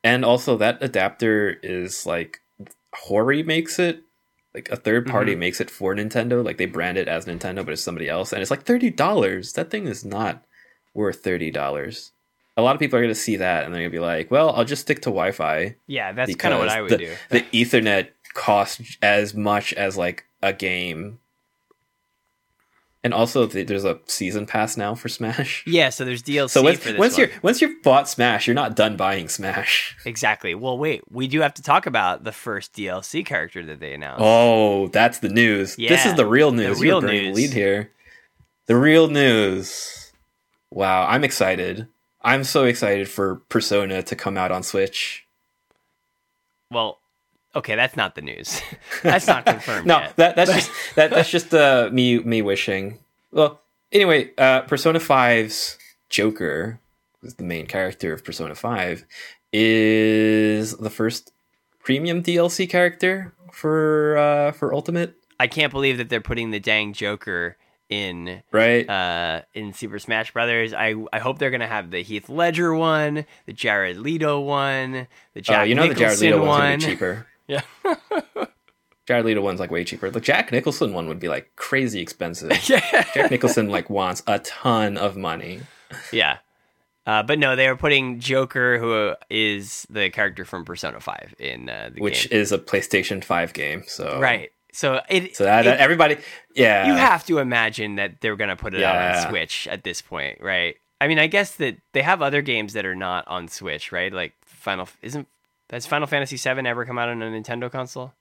And 0.04 0.24
also 0.24 0.58
that 0.58 0.78
adapter 0.84 1.58
is 1.64 2.06
like 2.06 2.40
Hori 2.94 3.42
makes 3.44 3.80
it 3.80 4.02
like 4.56 4.70
a 4.70 4.78
third 4.78 5.06
party 5.06 5.34
mm-hmm. 5.34 5.42
makes 5.42 5.62
it 5.62 5.70
for 5.70 5.94
Nintendo. 5.94 6.44
Like 6.44 6.58
they 6.58 6.66
brand 6.66 6.98
it 6.98 7.08
as 7.08 7.26
Nintendo, 7.26 7.58
but 7.58 7.74
it's 7.74 7.84
somebody 7.84 8.10
else, 8.10 8.32
and 8.34 8.42
it's 8.42 8.50
like 8.50 8.64
thirty 8.64 8.90
dollars. 8.90 9.54
That 9.54 9.70
thing 9.70 9.86
is 9.86 10.04
not 10.04 10.44
worth 10.94 11.20
thirty 11.24 11.52
dollars. 11.52 12.14
A 12.58 12.62
lot 12.62 12.74
of 12.74 12.80
people 12.80 12.98
are 12.98 13.02
going 13.02 13.14
to 13.14 13.20
see 13.20 13.36
that 13.36 13.66
and 13.66 13.74
they're 13.74 13.82
going 13.82 13.92
to 13.92 13.98
be 13.98 14.02
like, 14.02 14.32
"Well, 14.32 14.52
I'll 14.56 14.64
just 14.64 14.84
stick 14.84 15.00
to 15.02 15.10
Wi-Fi." 15.10 15.76
Yeah, 15.88 16.14
that's 16.14 16.34
kind 16.36 16.54
of 16.54 16.62
what 16.62 16.70
I 16.70 16.82
would 16.82 16.92
the, 16.92 16.98
do. 16.98 17.16
The 17.30 17.42
Ethernet 17.42 18.10
costs 18.34 18.98
as 19.02 19.34
much 19.34 19.74
as 19.74 19.98
like 19.98 20.26
a 20.42 20.54
game, 20.54 21.20
and 23.06 23.14
also 23.14 23.46
there's 23.46 23.86
a 23.86 24.00
season 24.08 24.48
pass 24.48 24.76
now 24.78 24.96
for 24.96 25.10
Smash. 25.10 25.64
Yeah, 25.76 25.90
so 25.90 26.06
there's 26.06 26.24
DLC 26.24 26.50
So 26.50 26.64
once, 26.64 26.84
once 26.98 27.18
you're 27.20 27.30
once 27.44 27.62
you've 27.62 27.84
bought 27.84 28.10
Smash, 28.10 28.48
you're 28.48 28.56
not 28.56 28.76
done 28.76 28.98
buying 28.98 29.30
Smash. 29.30 29.96
Exactly. 30.06 30.56
Well, 30.56 30.78
wait, 30.78 31.04
we 31.12 31.28
do 31.28 31.42
have 31.42 31.54
to 31.56 31.62
talk 31.62 31.86
about 31.86 32.24
the 32.24 32.32
first 32.32 32.74
DLC 32.74 33.24
character 33.26 33.64
that 33.66 33.80
they 33.80 33.94
announced. 33.94 34.22
Oh, 34.24 34.88
that's 34.88 35.20
the 35.20 35.30
news. 35.30 35.76
this 35.76 36.06
is 36.06 36.16
the 36.16 36.26
real 36.26 36.52
news. 36.52 36.80
The 36.80 36.84
real 36.84 36.96
You're 36.96 37.02
burning 37.02 37.22
the 37.22 37.28
news. 37.28 37.36
lead 37.36 37.54
here. 37.54 37.92
The 38.66 38.76
real 38.76 39.08
news. 39.08 40.12
Wow, 40.72 41.06
I'm 41.08 41.24
excited. 41.24 41.88
I'm 42.22 42.44
so 42.44 42.64
excited 42.66 43.08
for 43.08 43.36
Persona 43.50 44.02
to 44.02 44.16
come 44.16 44.36
out 44.38 44.52
on 44.52 44.64
Switch. 44.64 45.28
Well, 46.72 47.00
okay, 47.56 47.76
that's 47.76 47.96
not 47.96 48.16
the 48.16 48.22
news. 48.22 48.62
that's 49.04 49.28
not 49.28 49.46
confirmed 49.46 49.88
No, 49.88 50.00
yet. 50.00 50.16
that 50.18 50.36
that's 50.36 50.54
just 50.60 50.72
that 50.96 51.10
that's 51.12 51.30
just 51.30 51.54
uh, 51.54 51.90
me 51.92 52.20
me 52.20 52.42
wishing. 52.42 53.00
Well, 53.32 53.62
anyway, 53.92 54.32
uh, 54.38 54.62
Persona 54.62 55.00
5's 55.00 55.78
Joker, 56.10 56.80
who's 57.22 57.36
the 57.36 57.44
main 57.44 57.66
character 57.68 58.14
of 58.14 58.24
Persona 58.24 58.56
5, 58.56 59.06
is 59.52 60.76
the 60.78 60.90
first 60.90 61.32
premium 61.84 62.22
DLC 62.24 62.70
character 62.70 63.34
for 63.52 64.18
uh, 64.18 64.52
for 64.52 64.74
Ultimate, 64.74 65.16
I 65.40 65.48
can't 65.48 65.72
believe 65.72 65.98
that 65.98 66.10
they're 66.10 66.22
putting 66.22 66.52
the 66.52 66.60
dang 66.60 66.94
Joker 66.94 67.58
in 67.88 68.42
right? 68.52 68.90
uh 68.90 69.42
in 69.54 69.72
Super 69.74 70.00
Smash 70.00 70.32
Brothers. 70.34 70.74
I 70.74 70.96
I 71.14 71.20
hope 71.20 71.38
they're 71.40 71.52
gonna 71.52 71.68
have 71.68 71.92
the 71.92 72.02
Heath 72.02 72.30
Ledger 72.30 72.74
one, 72.74 73.26
the 73.46 73.54
Jared 73.54 73.98
Leto 73.98 74.40
one, 74.42 75.08
the 75.34 75.40
Uh, 75.40 75.42
Jack 75.42 75.68
you 75.70 75.76
know 75.76 75.88
the 75.88 75.94
Jared 75.94 76.20
Nicholson 76.20 76.32
Leto 76.32 76.46
one. 76.46 76.80
be 76.80 76.86
cheaper. 76.86 77.28
Yeah. 77.48 77.62
Jared 79.08 79.26
Leto 79.26 79.42
one's 79.42 79.60
like 79.60 79.70
way 79.70 79.84
cheaper. 79.84 80.10
The 80.10 80.20
Jack 80.20 80.52
Nicholson 80.52 80.92
one 80.94 81.08
would 81.08 81.20
be 81.20 81.28
like 81.28 81.52
crazy 81.56 82.02
expensive. 82.02 82.52
yeah. 82.70 83.06
Jack 83.14 83.30
Nicholson 83.32 83.70
like 83.70 83.90
wants 83.90 84.24
a 84.28 84.40
ton 84.40 84.98
of 84.98 85.16
money. 85.18 85.62
Yeah. 86.12 86.40
Uh, 87.06 87.22
but 87.22 87.38
no, 87.38 87.56
they 87.56 87.68
are 87.68 87.76
putting 87.78 88.20
Joker, 88.20 88.80
who 88.80 89.14
is 89.30 89.86
the 89.92 90.10
character 90.10 90.44
from 90.44 90.66
Persona 90.66 91.00
Five, 91.00 91.36
in 91.38 91.70
uh, 91.70 91.92
the 91.94 92.02
which 92.02 92.28
game. 92.28 92.40
is 92.42 92.52
a 92.52 92.58
PlayStation 92.58 93.24
5 93.24 93.54
game. 93.54 93.84
So 93.86 94.20
right. 94.20 94.50
So 94.74 95.00
it. 95.08 95.36
So 95.38 95.44
that, 95.44 95.68
it- 95.68 95.80
everybody, 95.80 96.18
yeah, 96.56 96.88
you 96.88 96.94
have 96.96 97.24
to 97.28 97.38
imagine 97.38 97.96
that 97.96 98.20
they're 98.22 98.36
gonna 98.36 98.56
put 98.56 98.74
it 98.74 98.82
out 98.82 98.96
on 99.24 99.30
Switch 99.30 99.68
at 99.68 99.84
this 99.84 100.02
point, 100.02 100.42
right? 100.42 100.76
I 101.00 101.08
mean, 101.08 101.20
I 101.20 101.28
guess 101.28 101.56
that 101.58 101.78
they 101.94 102.02
have 102.02 102.24
other 102.24 102.42
games 102.42 102.74
that 102.74 102.86
are 102.88 102.96
not 102.96 103.28
on 103.28 103.48
Switch, 103.48 103.92
right? 103.92 104.12
Like 104.12 104.34
Final 104.44 104.90
isn't 105.04 105.28
has 105.70 105.86
Final 105.86 106.08
Fantasy 106.08 106.38
VII 106.38 106.68
ever 106.68 106.86
come 106.86 106.98
out 106.98 107.10
on 107.10 107.22
a 107.22 107.26
Nintendo 107.26 107.72
console? 107.72 108.14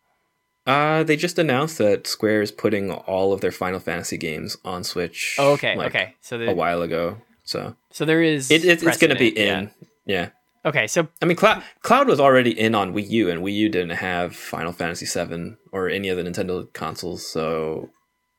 Uh, 0.67 1.03
they 1.03 1.17
just 1.17 1.39
announced 1.39 1.79
that 1.79 2.07
Square 2.07 2.43
is 2.43 2.51
putting 2.51 2.91
all 2.91 3.33
of 3.33 3.41
their 3.41 3.53
Final 3.53 3.81
Fantasy 3.81 4.17
games 4.17 4.57
on 4.65 4.83
Switch. 4.83 5.37
Oh, 5.39 5.53
okay, 5.53 5.77
like, 5.77 5.89
okay. 5.89 6.15
So 6.21 6.41
A 6.41 6.55
while 6.55 6.81
ago, 6.81 7.19
so 7.43 7.77
so 7.91 8.05
there 8.05 8.23
is 8.23 8.51
it, 8.51 8.65
it's 8.65 8.83
it's 8.83 8.97
gonna 8.97 9.15
be 9.15 9.29
in. 9.29 9.71
Yeah. 10.07 10.15
yeah. 10.15 10.29
Okay, 10.67 10.87
so 10.87 11.07
I 11.21 11.27
mean, 11.27 11.37
Cloud 11.37 11.63
Cloud 11.83 12.09
was 12.09 12.19
already 12.19 12.59
in 12.59 12.75
on 12.75 12.95
Wii 12.95 13.11
U, 13.11 13.31
and 13.31 13.43
Wii 13.43 13.53
U 13.55 13.69
didn't 13.69 13.97
have 13.97 14.35
Final 14.35 14.73
Fantasy 14.73 15.05
VII 15.05 15.57
or 15.71 15.91
any 15.91 16.09
of 16.09 16.17
the 16.17 16.23
Nintendo 16.23 16.73
consoles, 16.73 17.27
so 17.27 17.91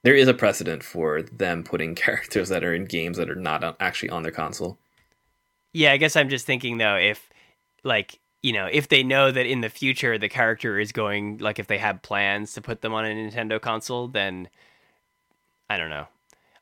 there 0.01 0.15
is 0.15 0.27
a 0.27 0.33
precedent 0.33 0.81
for 0.83 1.21
them 1.21 1.63
putting 1.63 1.93
characters 1.95 2.49
that 2.49 2.63
are 2.63 2.73
in 2.73 2.85
games 2.85 3.17
that 3.17 3.29
are 3.29 3.35
not 3.35 3.75
actually 3.79 4.09
on 4.09 4.23
their 4.23 4.31
console. 4.31 4.79
Yeah, 5.73 5.91
I 5.91 5.97
guess 5.97 6.15
I'm 6.15 6.29
just 6.29 6.47
thinking 6.47 6.79
though, 6.79 6.95
if 6.95 7.29
like 7.83 8.19
you 8.41 8.53
know, 8.53 8.67
if 8.71 8.89
they 8.89 9.03
know 9.03 9.31
that 9.31 9.45
in 9.45 9.61
the 9.61 9.69
future 9.69 10.17
the 10.17 10.29
character 10.29 10.79
is 10.79 10.91
going, 10.91 11.37
like 11.39 11.59
if 11.59 11.67
they 11.67 11.77
have 11.77 12.01
plans 12.01 12.53
to 12.53 12.61
put 12.61 12.81
them 12.81 12.93
on 12.93 13.05
a 13.05 13.09
Nintendo 13.09 13.59
console, 13.59 14.07
then 14.07 14.49
I 15.69 15.77
don't 15.77 15.89
know. 15.89 16.07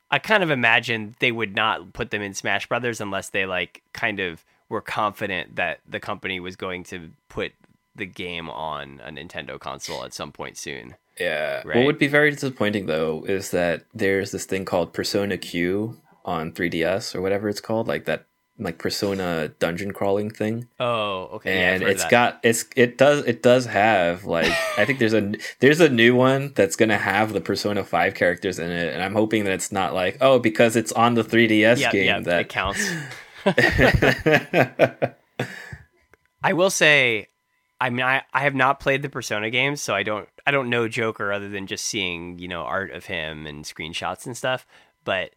I 0.10 0.20
kind 0.20 0.44
of 0.44 0.52
imagine 0.52 1.16
they 1.20 1.32
would 1.32 1.56
not 1.56 1.94
put 1.94 2.12
them 2.12 2.22
in 2.22 2.34
Smash 2.34 2.68
Brothers 2.68 3.02
unless 3.02 3.30
they 3.30 3.46
like 3.46 3.82
kind 3.94 4.20
of 4.20 4.46
were 4.70 4.82
confident 4.82 5.56
that 5.56 5.80
the 5.88 6.00
company 6.00 6.40
was 6.40 6.56
going 6.56 6.84
to 6.86 7.10
put 7.30 7.52
the 7.96 8.06
game 8.06 8.50
on 8.50 9.02
a 9.04 9.12
Nintendo 9.12 9.60
console 9.60 10.04
at 10.04 10.14
some 10.14 10.32
point 10.32 10.58
soon. 10.58 10.96
Yeah. 11.20 11.62
Right. 11.66 11.78
What 11.78 11.86
would 11.86 12.00
be 12.00 12.08
very 12.08 12.32
disappointing 12.32 12.86
though 12.86 13.24
is 13.28 13.52
that 13.52 13.84
there's 13.94 14.32
this 14.32 14.46
thing 14.46 14.66
called 14.66 14.94
Persona 14.94 15.38
Q 15.38 15.98
on 16.26 16.52
3DS 16.52 17.14
or 17.14 17.22
whatever 17.22 17.50
it's 17.50 17.62
called, 17.62 17.88
like 17.88 18.06
that 18.06 18.26
like 18.60 18.78
Persona 18.78 19.50
dungeon 19.60 19.92
crawling 19.94 20.30
thing. 20.30 20.68
Oh, 20.80 21.30
okay. 21.34 21.58
and 21.58 21.84
heard 21.84 21.92
it's 21.92 22.06
got 22.06 22.40
it's 22.44 22.66
it 22.76 22.98
does 22.98 23.26
it 23.26 23.42
does 23.42 23.66
have 23.66 24.26
like 24.26 24.52
I 24.78 24.86
think 24.86 25.00
there's 25.00 25.14
a 25.14 25.34
there's 25.60 25.80
a 25.80 25.90
new 25.90 26.16
one 26.16 26.54
that's 26.56 26.76
gonna 26.76 26.98
have 26.98 27.34
the 27.34 27.42
Persona 27.42 27.84
5 27.84 28.14
characters 28.14 28.60
in 28.60 28.70
it 28.70 28.94
and 28.94 29.02
I'm 29.02 29.14
hoping 29.14 29.46
that 29.46 29.54
it's 29.54 29.72
not 29.72 29.94
like 29.94 30.18
oh 30.22 30.40
because 30.40 30.76
it's 30.76 30.92
on 30.92 31.16
the 31.16 31.24
3DS 31.24 31.80
yeah, 31.80 31.92
game 31.92 32.06
yeah, 32.06 32.20
that 32.20 32.42
it 32.42 32.50
counts. 32.50 32.88
I 36.44 36.54
will 36.54 36.70
say, 36.70 37.28
I 37.80 37.90
mean, 37.90 38.06
I, 38.06 38.24
I 38.34 38.42
have 38.42 38.56
not 38.56 38.80
played 38.80 39.02
the 39.02 39.10
Persona 39.10 39.50
games, 39.50 39.82
so 39.82 39.96
I 39.96 40.04
don't 40.04 40.28
I 40.46 40.52
don't 40.52 40.70
know 40.70 40.88
Joker 40.88 41.32
other 41.32 41.50
than 41.50 41.68
just 41.68 41.86
seeing 41.86 42.40
you 42.40 42.48
know 42.48 42.62
art 42.62 42.92
of 42.92 43.06
him 43.06 43.46
and 43.46 43.66
screenshots 43.66 44.26
and 44.26 44.38
stuff. 44.38 44.68
But 45.04 45.32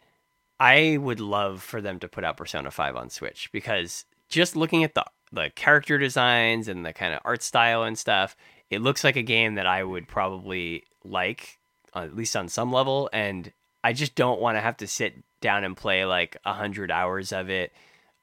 I 0.58 0.96
would 0.98 1.20
love 1.20 1.62
for 1.62 1.80
them 1.80 1.98
to 2.00 2.08
put 2.08 2.24
out 2.24 2.36
Persona 2.36 2.70
Five 2.70 2.96
on 2.96 3.10
Switch 3.10 3.50
because 3.52 4.04
just 4.28 4.56
looking 4.56 4.84
at 4.84 4.94
the 4.94 5.04
the 5.32 5.50
character 5.54 5.98
designs 5.98 6.68
and 6.68 6.86
the 6.86 6.92
kind 6.92 7.12
of 7.12 7.20
art 7.24 7.42
style 7.42 7.82
and 7.82 7.98
stuff, 7.98 8.36
it 8.70 8.80
looks 8.80 9.02
like 9.04 9.16
a 9.16 9.22
game 9.22 9.56
that 9.56 9.66
I 9.66 9.82
would 9.82 10.06
probably 10.08 10.84
like, 11.04 11.58
uh, 11.94 12.00
at 12.04 12.14
least 12.16 12.36
on 12.36 12.48
some 12.48 12.72
level. 12.72 13.10
And 13.12 13.52
I 13.82 13.92
just 13.92 14.14
don't 14.14 14.40
want 14.40 14.56
to 14.56 14.60
have 14.60 14.76
to 14.78 14.86
sit 14.86 15.14
down 15.40 15.64
and 15.64 15.76
play 15.76 16.04
like 16.04 16.36
a 16.44 16.52
hundred 16.54 16.90
hours 16.92 17.32
of 17.32 17.50
it 17.50 17.72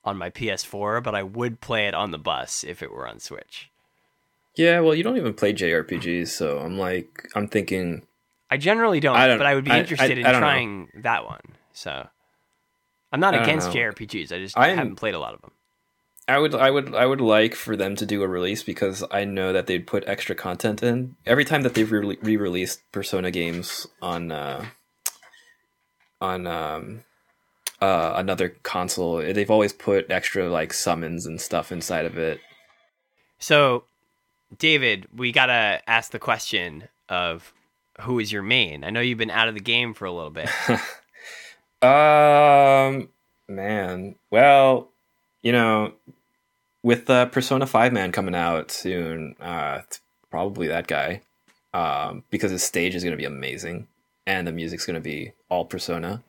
on 0.05 0.17
my 0.17 0.29
PS4, 0.29 1.03
but 1.03 1.13
I 1.13 1.23
would 1.23 1.59
play 1.61 1.87
it 1.87 1.93
on 1.93 2.11
the 2.11 2.17
bus 2.17 2.63
if 2.63 2.81
it 2.81 2.91
were 2.91 3.07
on 3.07 3.19
Switch. 3.19 3.69
Yeah, 4.55 4.79
well, 4.79 4.95
you 4.95 5.03
don't 5.03 5.17
even 5.17 5.33
play 5.33 5.53
JRPGs, 5.53 6.27
so 6.29 6.59
I'm 6.59 6.77
like, 6.77 7.27
I'm 7.35 7.47
thinking. 7.47 8.03
I 8.49 8.57
generally 8.57 8.99
don't, 9.01 9.15
I 9.15 9.27
don't- 9.27 9.37
but 9.39 9.47
I 9.47 9.55
would 9.55 9.65
be 9.65 9.71
I- 9.71 9.79
interested 9.79 10.11
I- 10.17 10.21
in 10.21 10.23
don't 10.23 10.33
know. 10.33 10.39
trying 10.39 10.89
that 10.95 11.25
one. 11.25 11.41
So 11.73 12.07
I'm 13.13 13.19
not 13.19 13.35
against 13.39 13.67
know. 13.67 13.73
JRPGs. 13.75 14.31
I 14.33 14.39
just 14.39 14.57
I'm- 14.57 14.75
haven't 14.75 14.95
played 14.95 15.13
a 15.13 15.19
lot 15.19 15.33
of 15.33 15.41
them. 15.41 15.51
I 16.25 16.39
would, 16.39 16.55
I 16.55 16.71
would, 16.71 16.95
I 16.95 17.05
would 17.05 17.19
like 17.19 17.53
for 17.53 17.75
them 17.75 17.97
to 17.97 18.05
do 18.05 18.23
a 18.23 18.27
release 18.29 18.63
because 18.63 19.03
I 19.11 19.25
know 19.25 19.51
that 19.51 19.67
they'd 19.67 19.85
put 19.85 20.07
extra 20.07 20.35
content 20.35 20.81
in 20.81 21.17
every 21.25 21.43
time 21.43 21.63
that 21.63 21.73
they've 21.73 21.91
re- 21.91 22.17
re-released 22.21 22.79
Persona 22.93 23.29
games 23.29 23.87
on, 24.01 24.31
uh, 24.31 24.65
on 26.21 26.47
um, 26.47 27.03
uh, 27.81 28.13
another 28.15 28.55
console. 28.63 29.17
They've 29.17 29.51
always 29.51 29.73
put 29.73 30.09
extra 30.09 30.49
like 30.49 30.71
summons 30.71 31.25
and 31.25 31.41
stuff 31.41 31.73
inside 31.73 32.05
of 32.05 32.17
it. 32.17 32.39
So, 33.37 33.83
David, 34.57 35.07
we 35.13 35.33
gotta 35.33 35.81
ask 35.87 36.11
the 36.11 36.19
question 36.19 36.87
of 37.09 37.53
who 37.99 38.19
is 38.19 38.31
your 38.31 38.43
main. 38.43 38.85
I 38.85 38.91
know 38.91 39.01
you've 39.01 39.17
been 39.17 39.29
out 39.29 39.49
of 39.49 39.55
the 39.55 39.59
game 39.59 39.93
for 39.93 40.05
a 40.05 40.11
little 40.13 40.31
bit. 40.31 40.49
Um, 41.83 43.09
man. 43.47 44.15
Well, 44.31 44.89
you 45.41 45.51
know, 45.51 45.93
with 46.81 47.09
uh, 47.09 47.25
Persona 47.27 47.65
Five 47.65 47.93
Man 47.93 48.11
coming 48.11 48.35
out 48.35 48.71
soon, 48.71 49.35
uh, 49.39 49.81
probably 50.31 50.67
that 50.67 50.87
guy. 50.87 51.21
Um, 51.73 52.23
because 52.29 52.51
his 52.51 52.61
stage 52.61 52.93
is 52.93 53.03
going 53.03 53.13
to 53.13 53.17
be 53.17 53.25
amazing, 53.25 53.87
and 54.27 54.45
the 54.45 54.51
music's 54.51 54.85
going 54.85 54.93
to 54.93 55.01
be 55.01 55.33
all 55.49 55.65
Persona. 55.65 56.21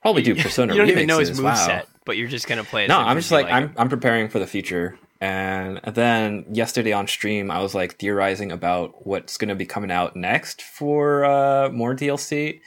Probably 0.00 0.22
do 0.22 0.34
Persona. 0.34 0.72
you 0.74 0.78
don't 0.78 0.90
even 0.90 1.06
know 1.06 1.18
his 1.18 1.30
remixes, 1.30 1.36
move 1.36 1.44
wow. 1.44 1.54
set, 1.54 1.88
but 2.06 2.16
you're 2.16 2.28
just 2.28 2.46
gonna 2.46 2.64
play 2.64 2.84
it. 2.84 2.88
No, 2.88 2.98
I'm 2.98 3.16
just 3.16 3.32
like, 3.32 3.46
like 3.46 3.54
I'm. 3.54 3.74
I'm 3.76 3.88
preparing 3.88 4.28
for 4.28 4.38
the 4.38 4.46
future. 4.46 4.98
And 5.20 5.80
then 5.86 6.44
yesterday 6.52 6.92
on 6.92 7.06
stream, 7.06 7.50
I 7.50 7.62
was 7.62 7.74
like 7.74 7.96
theorizing 7.96 8.52
about 8.52 9.06
what's 9.06 9.38
going 9.38 9.48
to 9.48 9.54
be 9.54 9.64
coming 9.64 9.90
out 9.90 10.14
next 10.14 10.60
for 10.60 11.24
uh, 11.24 11.70
more 11.70 11.94
DLC. 11.94 12.60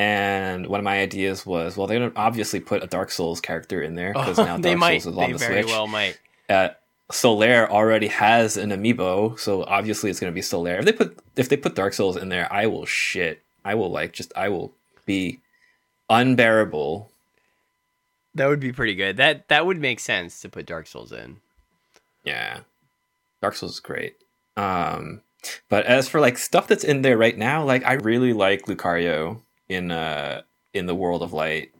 And 0.00 0.66
one 0.66 0.80
of 0.80 0.84
my 0.84 1.00
ideas 1.00 1.44
was, 1.44 1.76
well, 1.76 1.86
they're 1.86 1.98
going 1.98 2.10
to 2.10 2.18
obviously 2.18 2.58
put 2.58 2.82
a 2.82 2.86
Dark 2.86 3.10
Souls 3.10 3.38
character 3.38 3.82
in 3.82 3.96
there 3.96 4.14
because 4.14 4.38
now 4.38 4.54
Oh, 4.54 4.58
they 4.62 4.70
Dark 4.70 4.78
might. 4.78 5.02
Souls 5.02 5.12
is 5.12 5.18
They 5.18 5.24
on 5.24 5.32
the 5.32 5.38
very 5.38 5.64
well 5.66 5.86
might. 5.86 6.18
Uh, 6.48 6.70
Solaire 7.12 7.68
already 7.68 8.06
has 8.06 8.56
an 8.56 8.70
amiibo, 8.70 9.38
so 9.38 9.62
obviously 9.64 10.08
it's 10.08 10.18
going 10.18 10.32
to 10.32 10.34
be 10.34 10.40
Solaire. 10.40 10.78
If 10.78 10.86
they 10.86 10.92
put 10.92 11.18
if 11.36 11.50
they 11.50 11.56
put 11.58 11.74
Dark 11.74 11.92
Souls 11.92 12.16
in 12.16 12.30
there, 12.30 12.50
I 12.50 12.66
will 12.66 12.86
shit. 12.86 13.42
I 13.62 13.74
will 13.74 13.90
like 13.90 14.14
just 14.14 14.32
I 14.34 14.48
will 14.48 14.72
be 15.04 15.40
unbearable. 16.08 17.10
That 18.34 18.46
would 18.46 18.60
be 18.60 18.72
pretty 18.72 18.94
good. 18.94 19.18
That 19.18 19.48
that 19.48 19.66
would 19.66 19.78
make 19.78 20.00
sense 20.00 20.40
to 20.40 20.48
put 20.48 20.64
Dark 20.64 20.86
Souls 20.86 21.12
in. 21.12 21.36
Yeah. 22.24 22.60
Dark 23.42 23.54
Souls 23.54 23.72
is 23.74 23.80
great. 23.80 24.16
Um 24.56 25.20
but 25.68 25.84
as 25.84 26.08
for 26.08 26.20
like 26.20 26.38
stuff 26.38 26.68
that's 26.68 26.84
in 26.84 27.02
there 27.02 27.18
right 27.18 27.36
now, 27.36 27.64
like 27.64 27.84
I 27.84 27.94
really 27.94 28.32
like 28.32 28.62
Lucario 28.64 29.42
in 29.70 29.90
uh 29.90 30.42
in 30.74 30.86
the 30.86 30.94
World 30.94 31.22
of 31.22 31.32
Light 31.32 31.72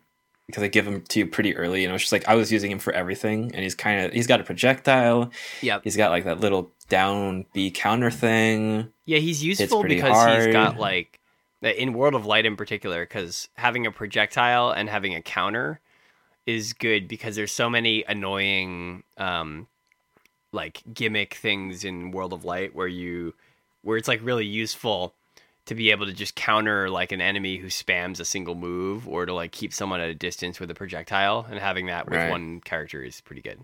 because 0.46 0.62
I 0.62 0.68
give 0.68 0.86
him 0.86 1.02
to 1.02 1.18
you 1.20 1.26
pretty 1.26 1.56
early. 1.56 1.82
You 1.82 1.88
know, 1.88 1.94
it's 1.94 2.04
just 2.04 2.12
like 2.12 2.26
I 2.28 2.34
was 2.34 2.50
using 2.50 2.70
him 2.70 2.78
for 2.78 2.92
everything, 2.92 3.50
and 3.54 3.62
he's 3.62 3.74
kind 3.74 4.06
of 4.06 4.12
he's 4.12 4.26
got 4.26 4.40
a 4.40 4.44
projectile. 4.44 5.30
Yep. 5.60 5.82
He's 5.84 5.96
got 5.96 6.10
like 6.10 6.24
that 6.24 6.40
little 6.40 6.70
down 6.88 7.46
B 7.52 7.70
counter 7.70 8.10
thing. 8.10 8.92
Yeah, 9.04 9.18
he's 9.18 9.44
useful 9.44 9.82
because 9.82 10.44
he's 10.44 10.52
got 10.52 10.78
like 10.78 11.20
in 11.62 11.92
World 11.92 12.14
of 12.14 12.26
Light 12.26 12.46
in 12.46 12.56
particular, 12.56 13.04
because 13.04 13.48
having 13.54 13.86
a 13.86 13.92
projectile 13.92 14.70
and 14.70 14.88
having 14.88 15.14
a 15.14 15.20
counter 15.20 15.80
is 16.46 16.72
good 16.72 17.06
because 17.06 17.36
there's 17.36 17.52
so 17.52 17.68
many 17.68 18.02
annoying 18.08 19.02
um 19.18 19.66
like 20.52 20.82
gimmick 20.92 21.34
things 21.34 21.84
in 21.84 22.10
World 22.12 22.32
of 22.32 22.44
Light 22.44 22.74
where 22.74 22.88
you 22.88 23.34
where 23.82 23.96
it's 23.96 24.08
like 24.08 24.20
really 24.22 24.46
useful 24.46 25.14
to 25.70 25.74
be 25.76 25.92
able 25.92 26.04
to 26.04 26.12
just 26.12 26.34
counter 26.34 26.90
like 26.90 27.12
an 27.12 27.20
enemy 27.20 27.56
who 27.56 27.68
spams 27.68 28.18
a 28.18 28.24
single 28.24 28.56
move 28.56 29.06
or 29.06 29.24
to 29.24 29.32
like 29.32 29.52
keep 29.52 29.72
someone 29.72 30.00
at 30.00 30.10
a 30.10 30.14
distance 30.14 30.58
with 30.58 30.68
a 30.68 30.74
projectile 30.74 31.46
and 31.48 31.60
having 31.60 31.86
that 31.86 32.06
with 32.10 32.18
Right. 32.18 32.28
one 32.28 32.60
character 32.60 33.04
is 33.04 33.20
pretty 33.20 33.40
good. 33.40 33.60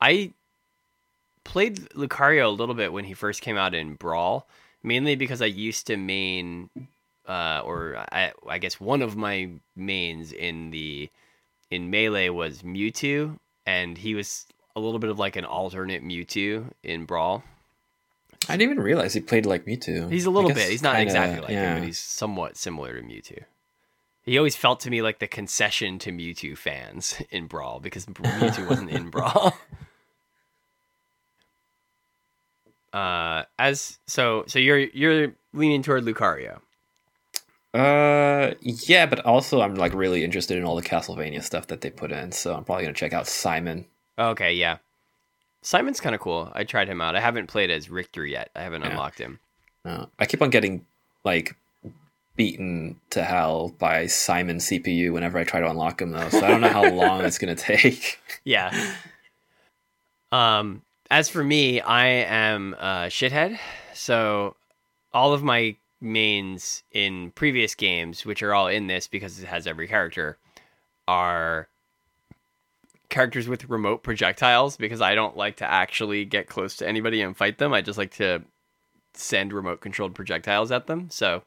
I 0.00 0.32
played 1.44 1.88
Lucario 1.90 2.46
a 2.46 2.48
little 2.48 2.74
bit 2.74 2.92
when 2.92 3.04
he 3.04 3.14
first 3.14 3.40
came 3.40 3.56
out 3.56 3.72
in 3.72 3.94
Brawl, 3.94 4.48
mainly 4.82 5.14
because 5.14 5.40
I 5.40 5.46
used 5.46 5.86
to 5.86 5.96
main, 5.96 6.70
uh, 7.28 7.62
or 7.64 7.96
I, 8.10 8.32
I 8.48 8.58
guess 8.58 8.80
one 8.80 9.00
of 9.00 9.16
my 9.16 9.48
mains 9.76 10.32
in 10.32 10.72
the 10.72 11.08
in 11.70 11.88
Melee 11.88 12.30
was 12.30 12.62
Mewtwo, 12.62 13.38
and 13.64 13.96
he 13.96 14.16
was 14.16 14.46
a 14.74 14.80
little 14.80 14.98
bit 14.98 15.08
of 15.08 15.20
like 15.20 15.36
an 15.36 15.44
alternate 15.44 16.02
Mewtwo 16.02 16.70
in 16.82 17.04
Brawl. 17.04 17.44
I 18.48 18.56
didn't 18.56 18.72
even 18.72 18.82
realize 18.82 19.14
he 19.14 19.20
played 19.20 19.46
like 19.46 19.66
Mewtwo. 19.66 20.10
He's 20.10 20.26
a 20.26 20.30
little 20.30 20.50
bit. 20.50 20.70
He's 20.70 20.82
not 20.82 20.96
kinda, 20.96 21.04
exactly 21.04 21.40
like 21.40 21.50
yeah. 21.50 21.74
him, 21.74 21.80
but 21.80 21.86
he's 21.86 21.98
somewhat 21.98 22.56
similar 22.56 22.94
to 22.94 23.02
Mewtwo. 23.02 23.44
He 24.24 24.38
always 24.38 24.56
felt 24.56 24.80
to 24.80 24.90
me 24.90 25.02
like 25.02 25.18
the 25.18 25.26
concession 25.26 25.98
to 26.00 26.12
Mewtwo 26.12 26.56
fans 26.56 27.20
in 27.30 27.46
Brawl 27.46 27.80
because 27.80 28.06
Mewtwo 28.06 28.68
wasn't 28.68 28.90
in 28.90 29.10
Brawl. 29.10 29.56
Uh, 32.92 33.44
as 33.58 33.98
so, 34.06 34.44
so 34.46 34.58
you're 34.58 34.76
you're 34.78 35.32
leaning 35.54 35.82
toward 35.82 36.04
Lucario. 36.04 36.60
Uh, 37.72 38.52
yeah, 38.60 39.06
but 39.06 39.20
also 39.24 39.62
I'm 39.62 39.76
like 39.76 39.94
really 39.94 40.22
interested 40.24 40.58
in 40.58 40.64
all 40.64 40.76
the 40.76 40.82
Castlevania 40.82 41.42
stuff 41.42 41.68
that 41.68 41.80
they 41.80 41.88
put 41.88 42.12
in, 42.12 42.32
so 42.32 42.54
I'm 42.54 42.64
probably 42.64 42.84
gonna 42.84 42.92
check 42.92 43.14
out 43.14 43.26
Simon. 43.26 43.86
Okay, 44.18 44.52
yeah. 44.52 44.76
Simon's 45.62 46.00
kind 46.00 46.14
of 46.14 46.20
cool. 46.20 46.50
I 46.54 46.64
tried 46.64 46.88
him 46.88 47.00
out. 47.00 47.14
I 47.16 47.20
haven't 47.20 47.46
played 47.46 47.70
as 47.70 47.88
Richter 47.88 48.26
yet. 48.26 48.50
I 48.54 48.62
haven't 48.62 48.82
Yeah. 48.82 48.90
unlocked 48.90 49.18
him. 49.18 49.38
Uh, 49.84 50.06
I 50.18 50.26
keep 50.26 50.42
on 50.42 50.50
getting 50.50 50.84
like 51.24 51.56
beaten 52.36 52.98
to 53.10 53.22
hell 53.22 53.68
by 53.78 54.06
Simon 54.06 54.56
CPU 54.58 55.12
whenever 55.12 55.38
I 55.38 55.44
try 55.44 55.60
to 55.60 55.68
unlock 55.70 56.00
him 56.00 56.10
though, 56.12 56.28
so 56.30 56.38
I 56.44 56.48
don't 56.48 56.60
know 56.62 56.68
how 56.68 56.84
long 56.88 57.24
it's 57.24 57.38
gonna 57.38 57.54
take. 57.72 58.18
Yeah. 58.44 58.72
Um, 60.30 60.82
as 61.10 61.28
for 61.28 61.44
me, 61.44 61.80
I 61.80 62.06
am 62.06 62.74
a 62.74 63.06
shithead. 63.08 63.58
So 63.94 64.56
all 65.12 65.32
of 65.32 65.42
my 65.42 65.76
mains 66.00 66.82
in 66.90 67.30
previous 67.32 67.74
games, 67.74 68.24
which 68.24 68.42
are 68.42 68.54
all 68.54 68.66
in 68.66 68.86
this 68.86 69.06
because 69.06 69.40
it 69.40 69.46
has 69.46 69.66
every 69.66 69.86
character, 69.86 70.38
are 71.06 71.68
characters 73.12 73.46
with 73.46 73.68
remote 73.70 74.02
projectiles 74.02 74.76
because 74.76 75.00
I 75.00 75.14
don't 75.14 75.36
like 75.36 75.58
to 75.58 75.70
actually 75.70 76.24
get 76.24 76.48
close 76.48 76.76
to 76.78 76.88
anybody 76.88 77.22
and 77.22 77.36
fight 77.36 77.58
them. 77.58 77.72
I 77.72 77.80
just 77.80 77.98
like 77.98 78.10
to 78.14 78.42
send 79.14 79.52
remote 79.52 79.80
controlled 79.80 80.14
projectiles 80.16 80.72
at 80.72 80.88
them. 80.88 81.08
So 81.10 81.42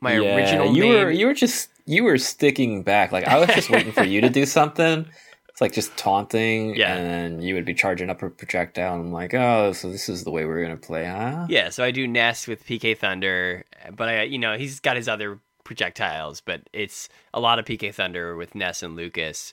my 0.00 0.14
Yeah, 0.18 0.34
original 0.34 0.74
you 0.74 0.88
were 0.88 1.10
you 1.10 1.26
were 1.26 1.34
just 1.34 1.68
you 1.86 2.02
were 2.02 2.18
sticking 2.18 2.82
back. 2.82 3.12
Like 3.12 3.24
I 3.24 3.38
was 3.38 3.48
just 3.50 3.70
waiting 3.70 3.92
for 3.92 4.04
you 4.04 4.20
to 4.22 4.28
do 4.30 4.44
something. 4.58 5.06
It's 5.48 5.60
like 5.60 5.72
just 5.72 5.96
taunting, 5.96 6.76
Yeah. 6.76 6.94
and 6.96 7.06
then 7.06 7.42
you 7.42 7.54
would 7.56 7.64
be 7.64 7.74
charging 7.74 8.10
up 8.10 8.22
a 8.22 8.30
projectile. 8.30 8.94
And 8.94 9.06
I'm 9.06 9.12
like, 9.12 9.34
oh, 9.34 9.72
so 9.72 9.90
this 9.90 10.08
is 10.08 10.22
the 10.24 10.30
way 10.30 10.44
we're 10.44 10.62
gonna 10.62 10.76
play, 10.76 11.04
huh? 11.04 11.46
Yeah, 11.48 11.70
so 11.70 11.82
I 11.84 11.90
do 11.90 12.06
Ness 12.06 12.46
with 12.46 12.64
PK 12.64 12.96
Thunder, 12.96 13.64
but 13.94 14.08
I, 14.08 14.22
you 14.22 14.38
know, 14.38 14.56
he's 14.56 14.78
got 14.80 14.96
his 14.96 15.08
other 15.08 15.40
projectiles, 15.64 16.40
but 16.40 16.62
it's 16.72 17.08
a 17.34 17.40
lot 17.40 17.58
of 17.58 17.64
PK 17.64 17.92
Thunder 17.92 18.36
with 18.36 18.54
Ness 18.54 18.82
and 18.84 18.94
Lucas, 18.96 19.52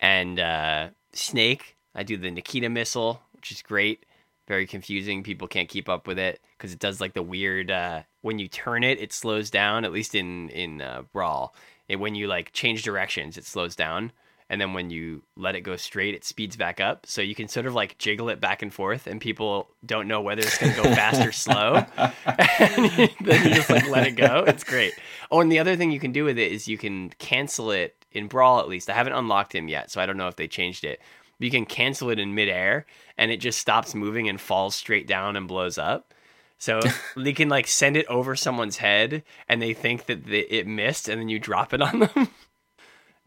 and 0.00 0.38
uh, 0.38 0.88
Snake. 1.12 1.76
I 1.94 2.02
do 2.02 2.16
the 2.16 2.30
Nikita 2.30 2.68
missile, 2.68 3.22
which 3.32 3.50
is 3.50 3.62
great. 3.62 4.04
Very 4.46 4.66
confusing. 4.66 5.22
People 5.22 5.48
can't 5.48 5.68
keep 5.68 5.88
up 5.88 6.06
with 6.06 6.18
it 6.18 6.40
because 6.56 6.72
it 6.72 6.78
does 6.78 7.00
like 7.00 7.14
the 7.14 7.22
weird. 7.22 7.70
Uh, 7.70 8.02
when 8.22 8.38
you 8.38 8.48
turn 8.48 8.84
it, 8.84 9.00
it 9.00 9.12
slows 9.12 9.50
down. 9.50 9.84
At 9.84 9.92
least 9.92 10.14
in 10.14 10.50
in 10.50 10.80
uh, 10.80 11.02
Brawl, 11.12 11.54
it, 11.88 11.96
when 11.96 12.14
you 12.14 12.28
like 12.28 12.52
change 12.52 12.82
directions, 12.82 13.36
it 13.36 13.44
slows 13.44 13.74
down. 13.74 14.12
And 14.48 14.60
then 14.60 14.74
when 14.74 14.90
you 14.90 15.22
let 15.36 15.56
it 15.56 15.62
go 15.62 15.74
straight, 15.74 16.14
it 16.14 16.24
speeds 16.24 16.56
back 16.56 16.78
up. 16.78 17.04
So 17.06 17.20
you 17.20 17.34
can 17.34 17.48
sort 17.48 17.66
of 17.66 17.74
like 17.74 17.98
jiggle 17.98 18.28
it 18.28 18.40
back 18.40 18.62
and 18.62 18.72
forth, 18.72 19.08
and 19.08 19.20
people 19.20 19.68
don't 19.84 20.06
know 20.06 20.20
whether 20.20 20.42
it's 20.42 20.58
going 20.58 20.72
to 20.72 20.82
go 20.82 20.94
fast 20.94 21.26
or 21.26 21.32
slow. 21.32 21.84
and 21.96 23.10
then 23.20 23.48
you 23.48 23.54
just 23.54 23.70
like 23.70 23.88
let 23.88 24.06
it 24.06 24.12
go. 24.12 24.44
It's 24.46 24.62
great. 24.62 24.94
Oh, 25.32 25.40
and 25.40 25.50
the 25.50 25.58
other 25.58 25.74
thing 25.74 25.90
you 25.90 25.98
can 25.98 26.12
do 26.12 26.24
with 26.24 26.38
it 26.38 26.52
is 26.52 26.68
you 26.68 26.78
can 26.78 27.10
cancel 27.18 27.72
it 27.72 28.05
in 28.16 28.26
Brawl 28.26 28.60
at 28.60 28.68
least. 28.68 28.90
I 28.90 28.94
haven't 28.94 29.12
unlocked 29.12 29.54
him 29.54 29.68
yet, 29.68 29.90
so 29.90 30.00
I 30.00 30.06
don't 30.06 30.16
know 30.16 30.28
if 30.28 30.36
they 30.36 30.48
changed 30.48 30.84
it. 30.84 31.00
But 31.38 31.44
you 31.44 31.50
can 31.50 31.66
cancel 31.66 32.10
it 32.10 32.18
in 32.18 32.34
midair, 32.34 32.86
and 33.18 33.30
it 33.30 33.40
just 33.40 33.58
stops 33.58 33.94
moving 33.94 34.28
and 34.28 34.40
falls 34.40 34.74
straight 34.74 35.06
down 35.06 35.36
and 35.36 35.46
blows 35.46 35.78
up. 35.78 36.14
So 36.58 36.80
they 37.16 37.32
can 37.32 37.48
like 37.48 37.66
send 37.66 37.96
it 37.96 38.06
over 38.06 38.34
someone's 38.34 38.78
head, 38.78 39.22
and 39.48 39.60
they 39.60 39.74
think 39.74 40.06
that 40.06 40.24
the, 40.24 40.40
it 40.40 40.66
missed, 40.66 41.08
and 41.08 41.20
then 41.20 41.28
you 41.28 41.38
drop 41.38 41.74
it 41.74 41.82
on 41.82 42.00
them. 42.00 42.28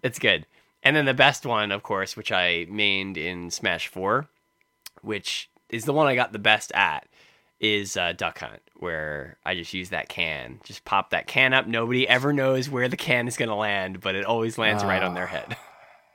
it's 0.03 0.19
good. 0.19 0.45
And 0.81 0.95
then 0.95 1.05
the 1.05 1.13
best 1.13 1.45
one, 1.45 1.71
of 1.71 1.83
course, 1.83 2.15
which 2.15 2.31
I 2.31 2.65
mained 2.69 3.17
in 3.17 3.51
Smash 3.51 3.87
4, 3.87 4.27
which 5.01 5.49
is 5.69 5.85
the 5.85 5.93
one 5.93 6.07
I 6.07 6.15
got 6.15 6.31
the 6.31 6.39
best 6.39 6.71
at, 6.73 7.07
is 7.59 7.97
uh, 7.97 8.13
Duck 8.13 8.39
Hunt, 8.39 8.61
where 8.79 9.37
I 9.45 9.55
just 9.55 9.73
use 9.73 9.89
that 9.89 10.09
can. 10.09 10.59
Just 10.63 10.85
pop 10.85 11.11
that 11.11 11.27
can 11.27 11.53
up. 11.53 11.67
Nobody 11.67 12.07
ever 12.07 12.33
knows 12.33 12.69
where 12.69 12.87
the 12.87 12.97
can 12.97 13.27
is 13.27 13.37
going 13.37 13.49
to 13.49 13.55
land, 13.55 13.99
but 14.01 14.15
it 14.15 14.25
always 14.25 14.57
lands 14.57 14.83
right 14.83 15.03
on 15.03 15.13
their 15.13 15.25
ah. 15.25 15.27
head. 15.27 15.57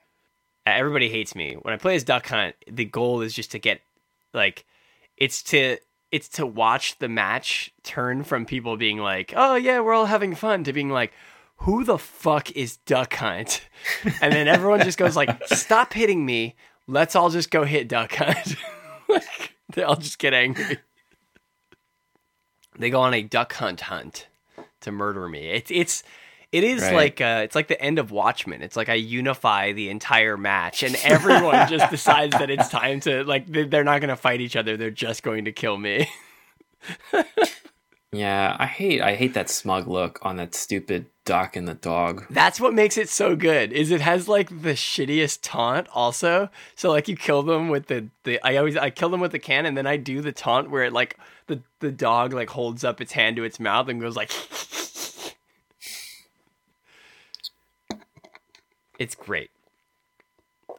Everybody 0.66 1.08
hates 1.08 1.34
me. 1.34 1.54
When 1.60 1.74
I 1.74 1.76
play 1.76 1.94
as 1.94 2.04
Duck 2.04 2.26
Hunt, 2.26 2.56
the 2.70 2.86
goal 2.86 3.20
is 3.20 3.34
just 3.34 3.50
to 3.52 3.58
get, 3.58 3.80
like, 4.32 4.64
it's 5.16 5.42
to 5.44 5.78
it's 6.14 6.28
to 6.28 6.46
watch 6.46 6.96
the 7.00 7.08
match 7.08 7.72
turn 7.82 8.22
from 8.22 8.46
people 8.46 8.76
being 8.76 8.98
like, 8.98 9.34
"Oh 9.36 9.56
yeah, 9.56 9.80
we're 9.80 9.92
all 9.92 10.06
having 10.06 10.36
fun," 10.36 10.62
to 10.62 10.72
being 10.72 10.90
like, 10.90 11.12
"Who 11.58 11.82
the 11.82 11.98
fuck 11.98 12.52
is 12.52 12.76
Duck 12.78 13.14
Hunt?" 13.14 13.68
And 14.22 14.32
then 14.32 14.46
everyone 14.46 14.80
just 14.80 14.96
goes 14.96 15.16
like, 15.16 15.44
"Stop 15.48 15.92
hitting 15.92 16.24
me. 16.24 16.54
Let's 16.86 17.16
all 17.16 17.30
just 17.30 17.50
go 17.50 17.64
hit 17.64 17.88
Duck 17.88 18.14
Hunt." 18.14 18.54
like, 19.08 19.56
they 19.74 19.82
all 19.82 19.96
just 19.96 20.20
get 20.20 20.34
angry. 20.34 20.78
They 22.78 22.90
go 22.90 23.00
on 23.00 23.14
a 23.14 23.22
duck 23.22 23.52
hunt 23.54 23.82
hunt 23.82 24.26
to 24.80 24.90
murder 24.92 25.28
me. 25.28 25.48
It's 25.48 25.70
it's 25.70 26.02
it 26.52 26.62
is 26.64 26.82
Right. 26.82 26.94
like 26.94 27.20
uh, 27.20 27.40
it's 27.44 27.54
like 27.54 27.68
the 27.68 27.80
end 27.80 27.98
of 27.98 28.10
Watchmen. 28.10 28.62
It's 28.62 28.76
like 28.76 28.88
I 28.88 28.94
unify 28.94 29.72
the 29.72 29.90
entire 29.90 30.36
match, 30.36 30.82
and 30.82 30.94
everyone 31.04 31.68
just 31.68 31.90
decides 31.90 32.36
that 32.38 32.50
it's 32.50 32.68
time 32.68 33.00
to 33.00 33.24
like 33.24 33.46
they- 33.46 33.64
they're 33.64 33.84
not 33.84 34.00
going 34.00 34.08
to 34.10 34.16
fight 34.16 34.40
each 34.40 34.56
other. 34.56 34.76
They're 34.76 34.90
just 34.90 35.22
going 35.22 35.44
to 35.46 35.52
kill 35.52 35.76
me. 35.76 36.08
Yeah, 38.14 38.56
I 38.58 38.66
hate 38.66 39.00
I 39.00 39.14
hate 39.16 39.34
that 39.34 39.48
smug 39.50 39.86
look 39.88 40.18
on 40.22 40.36
that 40.36 40.54
stupid 40.54 41.06
duck 41.24 41.56
and 41.56 41.66
the 41.66 41.74
dog. 41.74 42.26
That's 42.30 42.60
what 42.60 42.74
makes 42.74 42.96
it 42.96 43.08
so 43.08 43.34
good. 43.34 43.72
Is 43.72 43.90
it 43.90 44.00
has 44.00 44.28
like 44.28 44.48
the 44.48 44.74
shittiest 44.74 45.40
taunt 45.42 45.88
also. 45.92 46.48
So 46.76 46.90
like 46.90 47.08
you 47.08 47.16
kill 47.16 47.42
them 47.42 47.68
with 47.68 47.86
the 47.86 48.06
the 48.24 48.40
I 48.46 48.56
always 48.56 48.76
I 48.76 48.90
kill 48.90 49.08
them 49.08 49.20
with 49.20 49.32
the 49.32 49.38
can, 49.38 49.66
and 49.66 49.76
then 49.76 49.86
I 49.86 49.96
do 49.96 50.20
the 50.20 50.32
taunt 50.32 50.70
where 50.70 50.84
it 50.84 50.92
like 50.92 51.18
the 51.46 51.60
the 51.80 51.90
dog 51.90 52.32
like 52.32 52.50
holds 52.50 52.84
up 52.84 53.00
its 53.00 53.12
hand 53.12 53.36
to 53.36 53.44
its 53.44 53.58
mouth 53.58 53.88
and 53.88 54.00
goes 54.00 54.16
like. 54.16 54.30
it's 58.98 59.14
great. 59.14 59.50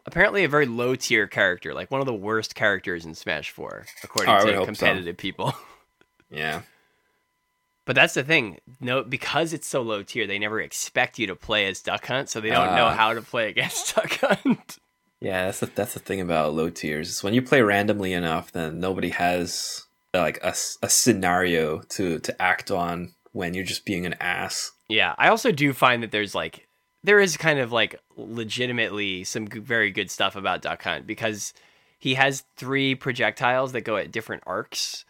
Apparently, 0.06 0.44
a 0.44 0.48
very 0.50 0.66
low 0.68 0.96
tier 0.96 1.28
character, 1.28 1.74
like 1.74 1.90
one 1.90 2.00
of 2.00 2.06
the 2.06 2.14
worst 2.14 2.54
characters 2.56 3.06
in 3.06 3.16
Smash 3.16 3.50
Four, 3.50 3.86
according 4.04 4.34
Oh, 4.34 4.46
to 4.46 4.54
hope 4.54 4.62
so. 4.62 4.66
competitive 4.66 5.18
people. 5.18 5.54
Yeah. 6.32 6.64
But 7.86 7.96
that's 7.96 8.16
the 8.16 8.24
thing. 8.24 8.58
No, 8.82 9.04
because 9.04 9.54
it's 9.54 9.68
so 9.68 9.82
low 9.82 10.02
tier, 10.04 10.26
they 10.28 10.40
never 10.40 10.60
expect 10.60 11.20
you 11.20 11.28
to 11.28 11.36
play 11.36 11.68
as 11.68 11.82
Duck 11.82 12.06
Hunt, 12.08 12.30
so 12.30 12.42
they 12.42 12.50
don't 12.50 12.76
know 12.76 12.86
Ah. 12.88 12.96
how 12.96 13.14
to 13.14 13.22
play 13.22 13.48
against 13.50 13.96
Duck 13.96 14.12
Hunt. 14.22 14.78
Yeah, 15.22 15.46
that's 15.46 15.60
the, 15.60 15.68
that's 15.68 15.94
the 15.94 16.00
thing 16.00 16.20
about 16.20 16.54
low 16.54 16.70
tiers. 16.70 17.10
is 17.10 17.24
When 17.24 17.34
you 17.34 17.42
play 17.42 17.62
randomly 17.62 18.12
enough, 18.14 18.52
then 18.52 18.80
nobody 18.80 19.10
has 19.10 19.86
uh, 20.14 20.20
like 20.22 20.40
a 20.44 20.54
scenario 20.90 21.80
to 21.90 22.20
to 22.20 22.42
act 22.42 22.72
on 22.72 23.14
when 23.32 23.54
you're 23.54 23.64
just 23.66 23.86
being 23.86 24.06
an 24.06 24.16
ass. 24.20 24.72
yeah, 24.88 25.14
I 25.18 25.28
also 25.30 25.52
do 25.52 25.72
find 25.74 26.02
that 26.04 26.12
there's 26.12 26.34
like 26.36 26.68
there 27.04 27.20
is 27.20 27.38
kind 27.38 27.60
of 27.60 27.72
like 27.72 28.00
legitimately 28.16 29.24
some 29.24 29.48
very 29.48 29.92
good 29.92 30.10
stuff 30.12 30.36
about 30.36 30.62
Duck 30.62 30.84
Hunt 30.84 31.06
because 31.08 31.54
he 32.00 32.16
has 32.16 32.44
three 32.58 32.96
projectiles 32.96 33.72
that 33.74 33.82
go 33.82 33.98
at 33.98 34.12
different 34.12 34.44
arcs. 34.46 35.06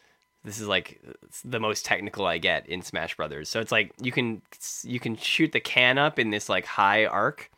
This 0.46 0.62
is 0.62 0.68
like 0.68 1.02
the 1.44 1.60
most 1.60 1.86
technical 1.86 2.28
I 2.28 2.38
get 2.38 2.70
in 2.70 2.84
Smash 2.84 3.18
Brothers. 3.18 3.50
So 3.50 3.60
it's 3.60 3.72
like 3.72 3.92
you 4.00 4.12
can 4.12 4.44
you 4.84 5.00
can 5.00 5.18
shoot 5.18 5.52
the 5.52 5.60
can 5.60 5.98
up 5.98 6.20
in 6.20 6.30
this 6.30 6.48
like 6.48 6.66
high 6.66 7.06
arc, 7.06 7.50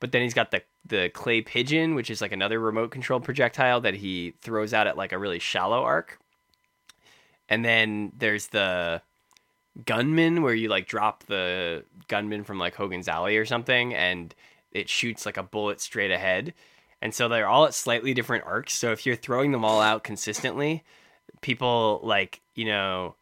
but 0.00 0.10
then 0.10 0.22
he's 0.22 0.34
got 0.34 0.50
the 0.50 0.62
the 0.84 1.10
clay 1.10 1.40
pigeon, 1.40 1.94
which 1.94 2.10
is 2.10 2.20
like 2.20 2.32
another 2.32 2.58
remote 2.58 2.90
control 2.90 3.20
projectile 3.20 3.80
that 3.82 3.94
he 3.94 4.34
throws 4.42 4.74
out 4.74 4.88
at 4.88 4.96
like 4.96 5.12
a 5.12 5.18
really 5.18 5.38
shallow 5.38 5.82
arc. 5.82 6.18
And 7.48 7.64
then 7.64 8.12
there's 8.18 8.48
the 8.48 9.00
gunman 9.84 10.42
where 10.42 10.54
you 10.54 10.68
like 10.68 10.88
drop 10.88 11.24
the 11.26 11.84
gunman 12.08 12.42
from 12.42 12.58
like 12.58 12.74
Hogan's 12.74 13.08
Alley 13.08 13.36
or 13.36 13.44
something 13.44 13.94
and 13.94 14.34
it 14.72 14.88
shoots 14.88 15.24
like 15.24 15.36
a 15.36 15.42
bullet 15.42 15.80
straight 15.80 16.10
ahead. 16.10 16.52
And 17.00 17.14
so 17.14 17.28
they're 17.28 17.46
all 17.46 17.64
at 17.64 17.74
slightly 17.74 18.12
different 18.12 18.44
arcs. 18.44 18.74
So 18.74 18.92
if 18.92 19.06
you're 19.06 19.16
throwing 19.16 19.52
them 19.52 19.64
all 19.64 19.80
out 19.80 20.04
consistently, 20.04 20.82
people 21.44 22.00
like, 22.02 22.40
you 22.54 22.64
know, 22.64 23.14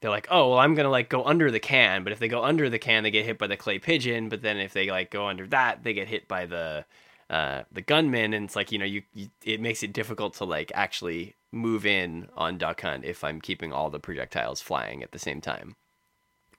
they're 0.00 0.10
like, 0.10 0.26
"Oh, 0.30 0.50
well 0.50 0.58
I'm 0.58 0.74
to 0.74 0.88
like 0.88 1.08
go 1.08 1.22
under 1.24 1.50
the 1.50 1.60
can." 1.60 2.02
But 2.02 2.12
if 2.12 2.18
they 2.18 2.26
go 2.26 2.42
under 2.42 2.68
the 2.68 2.78
can, 2.78 3.04
they 3.04 3.12
get 3.12 3.24
hit 3.26 3.38
by 3.38 3.46
the 3.46 3.56
clay 3.56 3.78
pigeon, 3.78 4.28
but 4.28 4.42
then 4.42 4.56
if 4.56 4.72
they 4.72 4.90
like 4.90 5.10
go 5.10 5.28
under 5.28 5.46
that, 5.48 5.84
they 5.84 5.92
get 5.92 6.08
hit 6.08 6.26
by 6.26 6.46
the 6.46 6.84
uh, 7.30 7.62
the 7.70 7.82
gunman, 7.82 8.34
and 8.34 8.46
it's 8.46 8.56
like 8.56 8.72
you 8.72 8.78
know 8.78 8.84
you, 8.84 9.02
you 9.14 9.28
it 9.44 9.60
makes 9.60 9.82
it 9.82 9.92
difficult 9.92 10.34
to 10.34 10.44
like 10.44 10.72
actually 10.74 11.36
move 11.52 11.86
in 11.86 12.28
on 12.36 12.58
duck 12.58 12.80
hunt 12.80 13.04
if 13.04 13.22
I'm 13.22 13.40
keeping 13.40 13.72
all 13.72 13.90
the 13.90 14.00
projectiles 14.00 14.60
flying 14.60 15.02
at 15.02 15.12
the 15.12 15.18
same 15.18 15.40
time, 15.40 15.76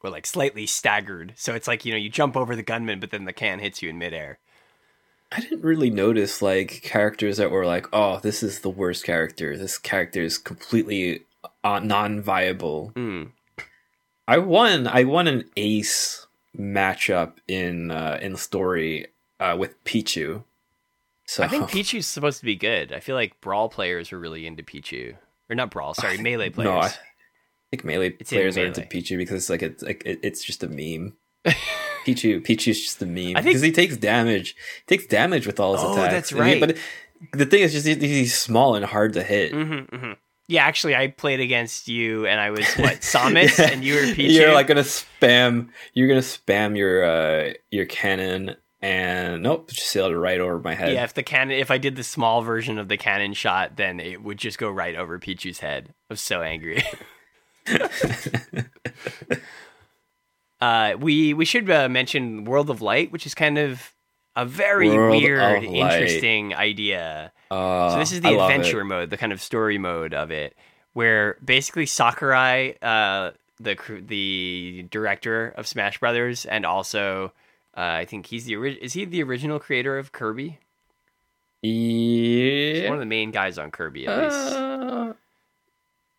or 0.01 0.09
like 0.09 0.27
slightly 0.27 0.65
staggered. 0.65 1.33
So 1.35 1.53
it's 1.55 1.67
like 1.67 1.83
you 1.85 1.91
know 1.91 1.97
you 1.97 2.09
jump 2.09 2.37
over 2.37 2.55
the 2.55 2.63
gunman, 2.63 2.99
but 2.99 3.11
then 3.11 3.25
the 3.25 3.33
can 3.33 3.59
hits 3.59 3.81
you 3.81 3.89
in 3.89 3.97
midair. 3.97 4.39
I 5.36 5.39
didn't 5.39 5.61
really 5.61 5.89
notice 5.89 6.41
like 6.41 6.81
characters 6.84 7.38
that 7.38 7.51
were 7.51 7.65
like, 7.65 7.88
"Oh, 7.91 8.19
this 8.19 8.43
is 8.43 8.59
the 8.59 8.69
worst 8.69 9.03
character. 9.03 9.57
This 9.57 9.77
character 9.77 10.21
is 10.21 10.38
completely 10.38 11.25
uh, 11.63 11.79
non-viable." 11.79 12.91
Hmm. 12.95 13.23
I 14.27 14.38
won. 14.38 14.88
I 14.88 15.03
won 15.03 15.27
an 15.27 15.49
ace 15.57 16.27
matchup 16.57 17.34
in 17.47 17.91
uh, 17.91 18.19
in 18.21 18.36
story 18.36 19.07
uh, 19.39 19.55
with 19.57 19.84
Pichu. 19.84 20.43
So 21.25 21.43
I 21.43 21.47
think 21.47 21.63
Pichu's 21.69 22.07
supposed 22.07 22.39
to 22.39 22.45
be 22.45 22.55
good. 22.55 22.91
I 22.91 22.99
feel 22.99 23.15
like 23.15 23.41
brawl 23.41 23.69
players 23.69 24.11
were 24.11 24.19
really 24.19 24.45
into 24.45 24.63
Pichu, 24.63 25.15
or 25.49 25.55
not 25.55 25.71
brawl, 25.71 25.93
sorry, 25.93 26.17
melee 26.17 26.49
players. 26.49 26.69
No, 26.69 26.79
I 26.79 26.91
think 27.71 27.84
melee 27.84 28.15
It's 28.19 28.29
players 28.29 28.57
are 28.57 28.65
into 28.65 28.81
Pichu 28.81 29.17
because 29.17 29.49
like 29.49 29.63
it's 29.63 29.84
like 29.84 30.03
it, 30.05 30.19
it's 30.21 30.43
just 30.43 30.63
a 30.63 30.67
meme. 30.67 31.13
Pichu, 32.06 32.41
Pichu's 32.45 32.82
just 32.82 33.01
a 33.01 33.06
meme 33.06 33.36
I 33.36 33.41
think- 33.41 33.45
because 33.45 33.62
he 33.62 33.72
takes 33.72 33.97
damage. 33.97 34.56
He 34.88 34.97
takes 34.97 35.08
damage 35.08 35.47
with 35.47 35.60
all 35.60 35.74
his 35.74 35.84
Oh, 35.84 35.93
attacks. 35.93 36.14
that's 36.14 36.32
And 36.32 36.43
he- 36.45 36.51
right. 36.54 36.60
but 36.60 36.70
it- 36.72 36.78
the 37.32 37.45
thing 37.45 37.62
is, 37.62 37.72
just 37.72 37.88
he- 37.88 37.95
he's 37.95 38.36
small 38.38 38.76
and 38.76 38.84
hard 38.86 39.14
to 39.14 39.24
hit. 39.24 39.51
hmm 39.54 39.80
hmm 39.82 40.12
Yeah, 40.47 40.66
actually, 40.66 40.93
I 40.95 41.08
played 41.08 41.39
against 41.39 41.88
you, 41.88 42.26
and 42.28 42.39
I 42.39 42.49
was 42.51 42.68
what 42.76 42.99
Samus, 43.01 43.58
Yeah. 43.58 43.70
and 43.72 43.84
you 43.84 43.95
were 43.95 44.01
Pichu. 44.01 44.32
You're 44.34 44.54
like 44.54 44.68
gonna 44.68 44.82
spam. 44.82 45.70
You're 45.93 46.08
gonna 46.10 46.20
spam 46.20 46.78
your 46.78 47.06
uh 47.06 47.54
your 47.72 47.86
cannon, 47.86 48.58
and 48.82 49.41
nope, 49.41 49.70
just 49.72 49.88
sailed 49.88 50.14
right 50.14 50.41
over 50.41 50.60
my 50.60 50.76
head. 50.76 50.91
yeah, 50.91 51.06
if 51.06 51.14
the 51.14 51.24
cannon, 51.24 51.58
if 51.58 51.72
I 51.72 51.78
did 51.78 51.95
the 51.95 52.04
small 52.04 52.41
version 52.41 52.78
of 52.78 52.89
the 52.89 52.97
cannon 52.97 53.34
shot, 53.34 53.78
then 53.78 54.01
it 54.01 54.22
would 54.22 54.38
just 54.38 54.58
go 54.58 54.70
right 54.70 54.95
over 54.95 55.18
Pichu's 55.18 55.60
head. 55.60 55.93
I 56.10 56.14
was 56.14 56.20
so 56.22 56.41
angry. 56.41 56.84
uh, 60.64 60.95
we 60.97 61.34
we 61.34 61.45
should 61.45 61.70
uh, 61.70 61.89
mention 61.89 62.45
World 62.45 62.70
of 62.70 62.82
Light, 62.82 63.11
which 63.11 63.26
is 63.26 63.34
kind 63.36 63.57
of 63.57 63.91
a 64.36 64.45
very 64.45 64.89
World 64.89 65.22
weird, 65.22 65.64
interesting 65.64 66.55
idea. 66.55 67.32
Uh, 67.51 67.91
So 67.91 67.99
this 67.99 68.11
is 68.11 68.22
the 68.22 68.34
adventure 68.39 68.84
mode, 68.84 69.09
the 69.09 69.18
kind 69.18 69.32
of 69.34 69.39
story 69.41 69.78
mode 69.78 70.14
of 70.14 70.32
it, 70.32 70.55
where 70.93 71.38
basically 71.43 71.86
Sakurai, 71.86 72.76
uh, 72.82 73.32
the 73.59 73.76
the 74.07 74.88
director 74.89 75.53
of 75.57 75.68
Smash 75.68 75.99
Brothers, 75.99 76.45
and 76.45 76.66
also 76.66 77.34
uh, 77.78 78.01
I 78.01 78.05
think 78.05 78.26
he's 78.28 78.45
the 78.45 78.55
ori- 78.55 78.80
is 78.82 78.93
he 78.93 79.05
the 79.05 79.22
original 79.24 79.59
creator 79.59 79.97
of 79.99 80.11
Kirby? 80.11 80.57
He's 81.61 82.80
Yeah. 82.80 82.89
one 82.89 82.97
of 82.97 82.99
the 82.99 83.05
main 83.05 83.32
guys 83.32 83.57
on 83.57 83.72
Kirby, 83.72 84.07
at 84.07 84.18
least. 84.24 85.16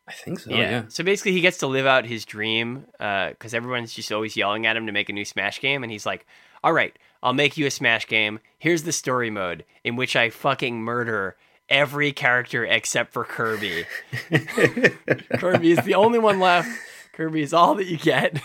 Uh, 0.07 0.11
I 0.11 0.13
think 0.13 0.41
so. 0.41 0.51
yeah. 0.51 0.57
Yeah. 0.57 0.83
So 0.89 1.03
basically, 1.05 1.33
he 1.33 1.41
gets 1.41 1.59
to 1.59 1.67
live 1.67 1.87
out 1.87 2.07
his 2.07 2.25
dream 2.25 2.87
because 2.99 3.55
everyone's 3.55 3.93
just 3.95 4.13
always 4.13 4.37
yelling 4.37 4.67
at 4.67 4.77
him 4.77 4.87
to 4.87 4.93
make 4.93 5.09
a 5.09 5.13
new 5.13 5.25
Smash 5.25 5.61
game, 5.61 5.83
and 5.83 5.91
he's 5.91 6.07
like, 6.07 6.27
"All 6.63 6.73
right, 6.73 6.97
I'll 7.23 7.33
make 7.33 7.57
you 7.57 7.67
a 7.67 7.71
Smash 7.71 8.07
game. 8.07 8.41
Here's 8.59 8.83
the 8.83 8.93
story 8.93 9.31
mode 9.31 9.65
in 9.83 9.97
which 9.97 10.17
I 10.17 10.31
fucking 10.31 10.81
murder." 10.83 11.37
Every 11.71 12.13
character 12.13 12.63
except 12.67 13.15
for 13.15 13.25
Kirby. 13.25 13.87
Kirby 15.39 15.71
is 15.71 15.83
the 15.85 15.95
only 15.95 16.19
one 16.19 16.39
left. 16.39 16.69
Kirby 17.15 17.41
is 17.41 17.55
all 17.55 17.75
that 17.77 17.87
you 17.87 17.97
get. 17.97 18.39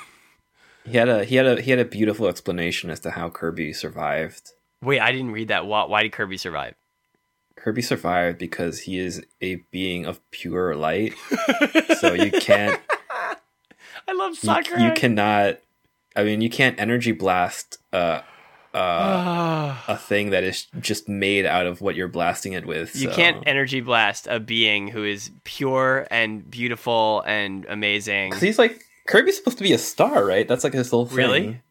He 0.86 0.96
had 0.96 1.10
a 1.10 1.26
he 1.26 1.36
had 1.36 1.46
a 1.46 1.62
he 1.62 1.72
had 1.72 1.80
a 1.82 1.86
beautiful 1.86 2.28
explanation 2.28 2.90
as 2.90 3.02
to 3.02 3.12
how 3.12 3.30
Kirby 3.30 3.74
survived. 3.74 4.52
Wait, 4.82 5.02
I 5.02 5.12
didn't 5.12 5.32
read 5.32 5.50
that. 5.50 5.66
Why, 5.66 5.84
why 5.84 6.04
did 6.04 6.14
Kirby 6.14 6.38
survive? 6.38 6.76
Kirby 7.60 7.82
survived 7.82 8.38
because 8.38 8.80
he 8.82 8.98
is 9.00 9.24
a 9.42 9.56
being 9.72 10.06
of 10.06 10.20
pure 10.32 10.76
light. 10.76 11.14
so 12.00 12.14
you 12.14 12.32
can't 12.42 12.80
I 14.08 14.14
love 14.14 14.32
you, 14.32 14.36
Sakurai. 14.38 14.84
you 14.84 14.92
cannot 14.94 15.60
I 16.16 16.24
mean 16.24 16.42
you 16.42 16.50
can't 16.50 16.80
energy 16.80 17.12
blast 17.12 17.78
uh 17.94 18.22
uh 18.74 19.78
a 19.88 19.98
thing 19.98 20.30
that 20.32 20.44
is 20.44 20.68
just 20.80 21.10
made 21.10 21.46
out 21.46 21.66
of 21.66 21.82
what 21.82 21.96
you're 21.96 22.08
blasting 22.08 22.54
it 22.54 22.66
with. 22.66 22.96
You 22.96 23.10
can't 23.10 23.44
energy 23.48 23.82
blast 23.82 24.28
a 24.28 24.40
being 24.40 24.88
who 24.88 25.04
is 25.04 25.32
pure 25.44 26.08
and 26.12 26.50
beautiful 26.50 27.24
and 27.26 27.66
amazing. 27.70 28.32
'Cause 28.32 28.42
he's 28.42 28.60
like 28.60 28.82
Kirby's 29.08 29.38
supposed 29.38 29.58
to 29.58 29.64
be 29.64 29.74
a 29.74 29.78
star, 29.80 30.24
right? 30.24 30.48
That's 30.48 30.64
like 30.64 30.74
his 30.74 30.92
whole 30.92 31.08
thing. 31.08 31.18
Really? 31.18 31.62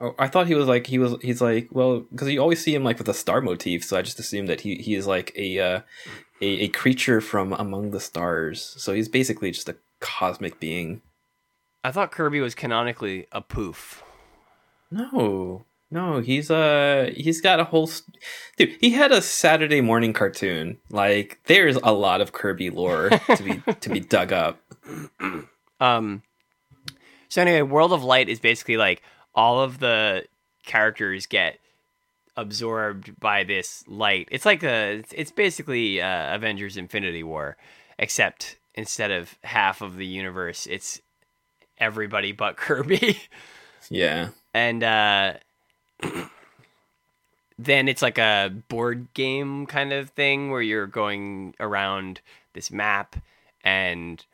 Oh, 0.00 0.14
I 0.18 0.28
thought 0.28 0.46
he 0.46 0.54
was 0.54 0.66
like 0.66 0.86
he 0.86 0.98
was 0.98 1.14
he's 1.22 1.40
like 1.40 1.68
well 1.70 2.00
because 2.10 2.28
you 2.28 2.40
always 2.40 2.62
see 2.62 2.74
him 2.74 2.84
like 2.84 2.98
with 2.98 3.08
a 3.08 3.14
star 3.14 3.40
motif, 3.40 3.84
so 3.84 3.96
I 3.96 4.02
just 4.02 4.18
assumed 4.18 4.48
that 4.48 4.60
he 4.60 4.76
he 4.76 4.94
is 4.94 5.06
like 5.06 5.32
a 5.36 5.58
uh, 5.58 5.80
a, 6.40 6.46
a 6.46 6.68
creature 6.68 7.20
from 7.20 7.52
among 7.54 7.90
the 7.92 8.00
stars. 8.00 8.74
So 8.78 8.92
he's 8.92 9.08
basically 9.08 9.50
just 9.50 9.68
a 9.68 9.76
cosmic 10.00 10.60
being. 10.60 11.00
I 11.82 11.92
thought 11.92 12.10
Kirby 12.10 12.40
was 12.40 12.54
canonically 12.54 13.26
a 13.32 13.40
poof. 13.40 14.02
No, 14.90 15.64
no, 15.90 16.20
he's 16.20 16.50
uh 16.50 17.10
he's 17.16 17.40
got 17.40 17.60
a 17.60 17.64
whole 17.64 17.86
st- 17.86 18.18
dude. 18.56 18.76
He 18.80 18.90
had 18.90 19.12
a 19.12 19.22
Saturday 19.22 19.80
morning 19.80 20.12
cartoon. 20.12 20.78
Like 20.90 21.40
there's 21.46 21.76
a 21.76 21.92
lot 21.92 22.20
of 22.20 22.32
Kirby 22.32 22.68
lore 22.70 23.10
to 23.10 23.42
be 23.42 23.72
to 23.80 23.88
be 23.88 24.00
dug 24.00 24.32
up. 24.32 24.60
Um. 25.80 26.22
So 27.28 27.40
anyway, 27.40 27.62
World 27.62 27.92
of 27.92 28.04
Light 28.04 28.28
is 28.28 28.40
basically 28.40 28.76
like 28.76 29.02
all 29.36 29.60
of 29.60 29.78
the 29.78 30.24
characters 30.64 31.26
get 31.26 31.60
absorbed 32.36 33.18
by 33.20 33.44
this 33.44 33.84
light. 33.86 34.28
It's 34.30 34.44
like 34.44 34.62
a. 34.62 35.02
It's, 35.12 35.30
basically 35.30 36.00
uh, 36.00 36.34
Avengers: 36.34 36.76
Infinity 36.76 37.22
War, 37.22 37.56
except 37.98 38.56
instead 38.74 39.10
of 39.10 39.36
half 39.44 39.82
of 39.82 39.96
the 39.96 40.06
universe, 40.06 40.66
it's 40.66 41.00
everybody 41.78 42.32
but 42.32 42.56
Kirby. 42.56 43.20
Yeah, 43.90 44.30
and 44.52 44.82
uh, 44.82 45.34
then 47.58 47.88
it's 47.88 48.02
like 48.02 48.18
a 48.18 48.52
board 48.68 49.08
game 49.14 49.66
kind 49.66 49.92
of 49.92 50.10
thing 50.10 50.50
where 50.50 50.62
you're 50.62 50.86
going 50.86 51.54
around 51.60 52.20
this 52.52 52.70
map 52.70 53.16
and 53.62 54.24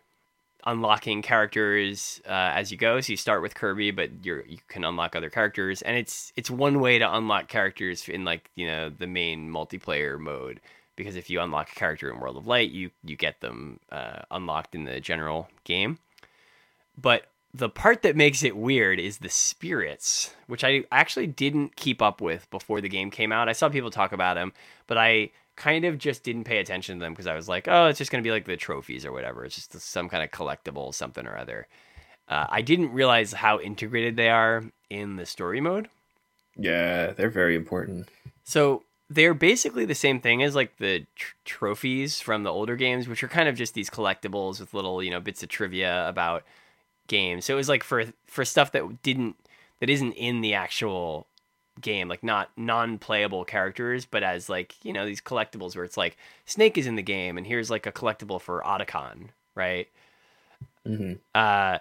unlocking 0.65 1.23
characters 1.23 2.21
uh, 2.27 2.53
as 2.55 2.71
you 2.71 2.79
go. 2.79 3.01
So 3.01 3.13
you 3.13 3.17
start 3.17 3.43
with 3.43 3.55
Kirby, 3.55 3.91
but 3.91 4.11
you 4.25 4.43
you 4.47 4.59
can 4.69 4.85
unlock 4.85 5.17
other 5.17 5.31
characters, 5.31 5.83
and 5.83 5.97
it's 5.97 6.33
it's 6.37 6.51
one 6.51 6.81
way 6.81 6.99
to 6.99 7.17
unlock 7.17 7.49
characters 7.49 8.09
in 8.09 8.25
like 8.25 8.51
you 8.55 8.67
know 8.67 8.91
the 8.91 9.07
main 9.07 9.51
multiplayer 9.51 10.19
mode. 10.19 10.61
Because 10.95 11.17
if 11.17 11.31
you 11.31 11.41
unlock 11.41 11.73
a 11.73 11.75
character 11.75 12.11
in 12.11 12.21
World 12.21 12.37
of 12.37 12.47
Light, 12.47 12.71
you 12.71 12.91
you 13.05 13.17
get 13.17 13.41
them 13.41 13.81
uh, 13.91 14.23
unlocked 14.31 14.75
in 14.75 14.85
the 14.85 15.01
general 15.01 15.49
game. 15.65 15.99
But 17.01 17.27
the 17.55 17.69
part 17.69 18.03
that 18.03 18.17
makes 18.17 18.43
it 18.43 18.57
weird 18.57 18.99
is 18.99 19.19
the 19.19 19.29
spirits, 19.29 20.35
which 20.47 20.65
I 20.65 20.85
actually 20.91 21.27
didn't 21.27 21.77
keep 21.77 22.01
up 22.01 22.21
with 22.21 22.51
before 22.51 22.81
the 22.81 22.89
game 22.89 23.11
came 23.11 23.33
out. 23.33 23.49
I 23.49 23.53
saw 23.53 23.69
people 23.69 23.91
talk 23.91 24.13
about 24.13 24.35
them, 24.35 24.53
but 24.87 24.97
I 24.97 25.31
kind 25.63 25.85
of 25.85 25.97
just 25.97 26.25
didn't 26.25 26.43
pay 26.43 26.59
attention 26.59 26.99
to 26.99 27.01
them 27.05 27.13
because 27.13 27.29
I 27.29 27.37
was 27.37 27.49
like, 27.49 27.69
oh, 27.69 27.87
it's 27.87 27.99
just 27.99 28.11
going 28.11 28.23
to 28.23 28.27
be 28.27 28.33
like 28.33 28.47
the 28.47 28.57
trophies 28.57 29.07
or 29.07 29.13
whatever. 29.13 29.45
It's 29.45 29.55
just 29.55 29.73
some 29.73 30.09
kind 30.09 30.25
of 30.25 30.31
collectible, 30.33 30.93
something 30.93 31.25
or 31.25 31.37
other. 31.37 31.69
Uh, 32.29 32.47
I 32.49 32.63
didn't 32.63 32.93
realize 32.93 33.33
how 33.33 33.61
integrated 33.61 34.17
they 34.17 34.29
are 34.29 34.65
in 34.91 35.15
the 35.17 35.25
story 35.25 35.61
mode. 35.61 35.89
Yeah, 36.57 37.13
they're 37.13 37.31
very 37.31 37.55
important. 37.55 38.09
So 38.43 38.83
they're 39.09 39.35
basically 39.35 39.85
the 39.85 39.95
same 39.95 40.21
thing 40.21 40.43
as 40.43 40.57
like 40.57 40.79
the 40.79 41.07
tr- 41.15 41.35
trophies 41.45 42.21
from 42.21 42.43
the 42.43 42.51
older 42.51 42.75
games, 42.75 43.07
which 43.07 43.23
are 43.23 43.29
kind 43.29 43.49
of 43.49 43.55
just 43.55 43.75
these 43.75 43.89
collectibles 43.89 44.59
with 44.59 44.75
little, 44.75 45.01
you 45.01 45.11
know, 45.11 45.21
bits 45.21 45.45
of 45.45 45.49
trivia 45.49 46.09
about 46.09 46.43
games. 47.07 47.45
So 47.45 47.55
it 47.55 47.57
was 47.57 47.69
like 47.69 47.85
for 47.85 48.07
for 48.27 48.45
stuff 48.45 48.73
that 48.73 49.03
didn't 49.03 49.37
that 49.79 49.91
isn't 49.91 50.13
in 50.15 50.41
the 50.41 50.55
actual 50.55 51.29
game, 51.81 52.09
like 52.09 52.23
not 52.23 52.51
non-playable 52.57 53.45
characters, 53.45 54.05
but 54.05 54.23
as 54.23 54.49
like 54.49 54.75
you 54.85 54.93
know 54.93 55.07
these 55.07 55.21
collectibles 55.21 55.75
where 55.75 55.85
it's 55.85 55.97
like 55.97 56.17
Snake 56.47 56.77
is 56.79 56.87
in 56.87 56.97
the 56.97 57.03
game, 57.03 57.39
and 57.39 57.47
here's 57.47 57.71
like 57.71 57.87
a 57.87 57.93
collectible 57.93 58.41
for 58.41 58.63
Otacon, 58.65 59.29
right? 59.55 59.89
Mm-hmm. 60.87 61.15
Uh, 61.35 61.79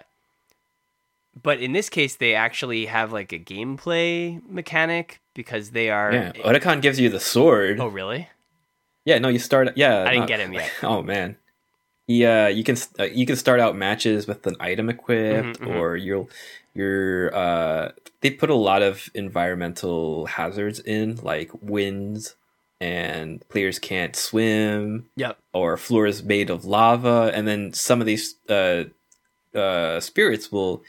but 1.42 1.60
in 1.60 1.72
this 1.72 1.88
case, 1.88 2.16
they 2.16 2.34
actually 2.34 2.86
have 2.86 3.12
like 3.12 3.32
a 3.32 3.38
gameplay 3.38 4.40
mechanic 4.48 5.20
because 5.34 5.70
they 5.70 5.90
are. 5.90 6.12
Yeah, 6.12 6.32
Otacon 6.32 6.82
gives 6.82 7.00
you 7.00 7.08
the 7.08 7.20
sword. 7.20 7.80
Oh, 7.80 7.88
really? 7.88 8.28
Yeah, 9.04 9.18
no, 9.18 9.28
you 9.28 9.38
start. 9.38 9.76
Yeah, 9.76 10.02
I 10.02 10.10
didn't 10.10 10.18
not- 10.20 10.28
get 10.28 10.40
him 10.40 10.52
yet. 10.52 10.70
Oh 10.82 11.02
man, 11.02 11.36
yeah, 12.06 12.48
you 12.48 12.64
can 12.64 12.76
uh, 12.98 13.04
you 13.04 13.26
can 13.26 13.36
start 13.36 13.60
out 13.60 13.76
matches 13.76 14.26
with 14.26 14.46
an 14.46 14.56
item 14.60 14.88
equipped, 14.88 15.60
Mhm, 15.60 15.66
mhm. 15.66 15.74
or 15.76 15.96
you'll 15.96 16.28
you're 16.74 17.34
uh 17.34 17.92
they 18.20 18.30
put 18.30 18.50
a 18.50 18.54
lot 18.54 18.82
of 18.82 19.08
environmental 19.14 20.26
hazards 20.26 20.80
in, 20.80 21.16
like 21.22 21.50
winds, 21.60 22.34
and 22.80 23.46
players 23.48 23.78
can't 23.78 24.16
swim, 24.16 25.06
Yep. 25.16 25.38
or 25.52 25.76
floors 25.76 26.22
made 26.22 26.50
of 26.50 26.64
lava, 26.64 27.30
and 27.34 27.46
then 27.46 27.72
some 27.72 28.00
of 28.00 28.06
these 28.06 28.36
uh 28.48 28.84
uh 29.54 30.00
spirits 30.00 30.50
will 30.50 30.82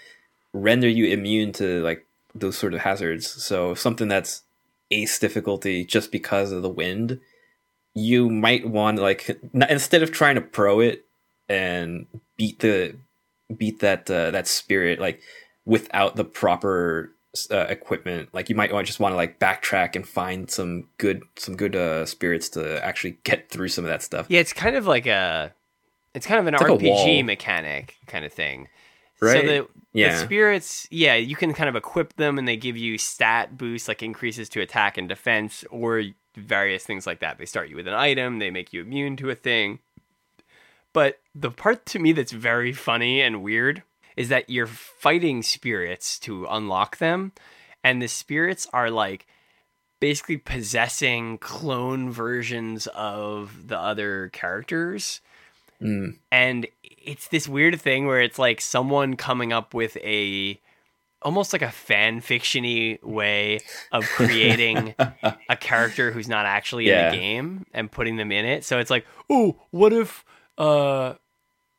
render 0.54 0.88
you 0.88 1.06
immune 1.08 1.52
to 1.54 1.82
like 1.84 2.06
those 2.36 2.58
sort 2.58 2.74
of 2.74 2.80
hazards. 2.82 3.28
So 3.44 3.76
something 3.76 4.08
that's 4.08 4.44
ace 4.92 5.18
difficulty 5.20 5.84
just 5.86 6.12
because 6.12 6.52
of 6.52 6.62
the 6.62 6.70
wind, 6.70 7.20
you 7.94 8.30
might 8.30 8.68
want 8.68 9.00
like 9.00 9.40
instead 9.70 10.02
of 10.04 10.12
trying 10.12 10.36
to 10.36 10.42
pro 10.42 10.80
it 10.80 11.06
and 11.50 12.08
beat 12.38 12.60
the 12.60 12.96
beat 13.56 13.80
that 13.82 14.10
uh, 14.10 14.32
that 14.32 14.48
spirit 14.48 15.00
like 15.00 15.22
without 15.66 16.16
the 16.16 16.24
proper 16.26 17.12
uh, 17.52 17.66
equipment 17.70 18.30
like 18.34 18.50
you 18.50 18.56
might 18.56 18.72
want 18.74 18.86
just 18.88 19.00
want 19.00 19.12
to 19.12 19.16
like 19.18 19.40
backtrack 19.40 19.96
and 19.96 20.08
find 20.08 20.50
some 20.50 20.88
good 20.98 21.22
some 21.36 21.56
good 21.56 21.76
uh, 21.76 22.06
spirits 22.06 22.50
to 22.50 22.84
actually 22.84 23.18
get 23.24 23.50
through 23.50 23.68
some 23.68 23.84
of 23.86 23.90
that 23.90 24.02
stuff 24.02 24.26
Yeah, 24.30 24.40
it's 24.40 24.54
kind 24.54 24.76
of 24.76 24.86
like 24.88 25.06
a, 25.06 25.54
it's 26.14 26.26
kind 26.28 26.40
of 26.40 26.48
an 26.48 26.54
It's 26.56 26.64
like. 26.64 26.80
RPG 26.80 27.26
mechanic 27.26 27.96
kind 28.08 28.24
of 28.26 28.32
thing. 28.32 28.68
Right. 29.20 29.42
So 29.42 29.48
the, 29.48 29.68
Yeah. 29.94 30.14
the 30.14 30.26
spirits, 30.26 30.88
yeah, 30.92 31.16
you 31.16 31.36
can 31.36 31.54
kind 31.54 31.70
of 31.70 31.76
equip 31.76 32.16
them, 32.18 32.38
and 32.38 32.48
they 32.48 32.58
give 32.58 32.78
you 32.78 32.98
stat 32.98 33.58
boosts, 33.58 33.88
like 33.88 34.04
increases 34.04 34.48
to 34.50 34.62
attack 34.62 34.98
and 34.98 35.08
defense, 35.10 35.64
or 35.72 36.04
various 36.36 36.84
things 36.84 37.06
like 37.06 37.20
that. 37.20 37.38
They 37.38 37.46
start 37.46 37.70
you 37.70 37.76
with 37.76 37.88
an 37.88 37.94
item, 37.94 38.40
they 38.40 38.50
make 38.50 38.74
you 38.74 38.82
immune 38.82 39.16
to 39.18 39.30
a 39.30 39.36
thing. 39.36 39.80
But 40.94 41.20
the 41.34 41.52
part 41.52 41.86
to 41.88 42.00
me 42.00 42.12
that's 42.12 42.32
very 42.32 42.72
funny 42.72 43.22
and 43.22 43.42
weird 43.42 43.84
is 44.16 44.30
that 44.30 44.50
you're 44.50 44.68
fighting 44.68 45.42
spirits 45.42 46.20
to 46.20 46.46
unlock 46.46 46.98
them, 46.98 47.32
and 47.84 48.02
the 48.02 48.08
spirits 48.08 48.68
are 48.72 48.92
like 48.92 49.26
basically 50.00 50.38
possessing 50.38 51.38
clone 51.38 52.12
versions 52.12 52.88
of 52.88 53.68
the 53.68 53.78
other 53.78 54.30
characters. 54.34 55.22
Mm. 55.82 56.18
And 56.32 56.68
it's 56.84 57.28
this 57.30 57.48
weird 57.48 57.80
thing 57.82 58.06
where 58.06 58.22
it's 58.22 58.38
like 58.38 58.62
someone 58.62 59.16
coming 59.16 59.52
up 59.52 59.74
with 59.74 59.98
a 59.98 60.60
almost 61.24 61.54
like 61.54 61.62
a 61.62 61.72
fan 61.72 62.22
fictiony 62.22 63.02
way 63.04 63.60
of 63.92 64.06
creating 64.12 64.96
a 65.50 65.56
character 65.58 66.12
who's 66.12 66.28
not 66.28 66.46
actually 66.46 66.90
in 66.90 67.12
the 67.12 67.18
game 67.18 67.66
and 67.74 67.92
putting 67.92 68.18
them 68.18 68.32
in 68.32 68.46
it. 68.46 68.64
So 68.64 68.80
it's 68.80 68.92
like, 68.92 69.06
oh, 69.30 69.58
what 69.72 69.94
if 69.94 70.24
uh 70.58 71.14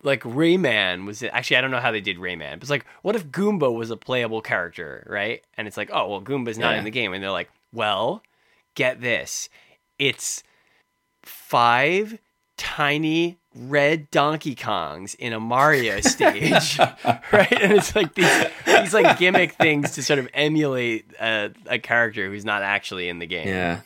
like 0.03 0.23
Rayman 0.23 1.07
was 1.07 1.23
it? 1.23 1.31
actually 1.33 1.57
I 1.57 1.61
don't 1.61 1.71
know 1.71 1.81
how 1.81 1.93
they 1.93 2.01
did 2.01 2.19
Rayman, 2.19 2.55
but 2.55 2.63
it's 2.63 2.71
like, 2.71 2.85
what 3.03 3.17
if 3.17 3.29
Goomba 3.29 3.73
was 3.75 3.91
a 3.91 3.97
playable 3.97 4.41
character, 4.43 5.07
right? 5.09 5.43
And 5.57 5.67
it's 5.69 5.77
like, 5.77 5.91
oh 5.93 6.09
well 6.09 6.21
Goomba's 6.23 6.59
not 6.59 6.73
Yeah. 6.73 6.79
in 6.79 6.85
the 6.85 6.91
game. 6.91 7.13
And 7.13 7.23
they're 7.23 7.31
like, 7.31 7.51
well, 7.73 8.23
get 8.75 9.01
this. 9.01 9.49
It's 9.99 10.43
five 11.23 12.19
tiny 12.57 13.39
red 13.55 14.11
Donkey 14.11 14.55
Kongs 14.55 15.15
in 15.17 15.33
a 15.33 15.41
Mario 15.41 16.01
stage, 16.03 16.79
right? 16.79 17.53
And 17.53 17.73
it's 17.73 17.95
like 17.95 18.15
these 18.15 18.47
these 18.67 18.95
like 18.95 19.19
gimmick 19.19 19.53
things 19.53 19.93
to 19.93 20.03
sort 20.03 20.19
of 20.19 20.29
emulate 20.35 21.07
a, 21.21 21.51
a 21.67 21.79
character 21.79 22.29
who's 22.29 22.45
not 22.45 22.63
actually 22.63 23.09
in 23.09 23.19
the 23.19 23.27
game. 23.27 23.49
Yeah, 23.49 23.81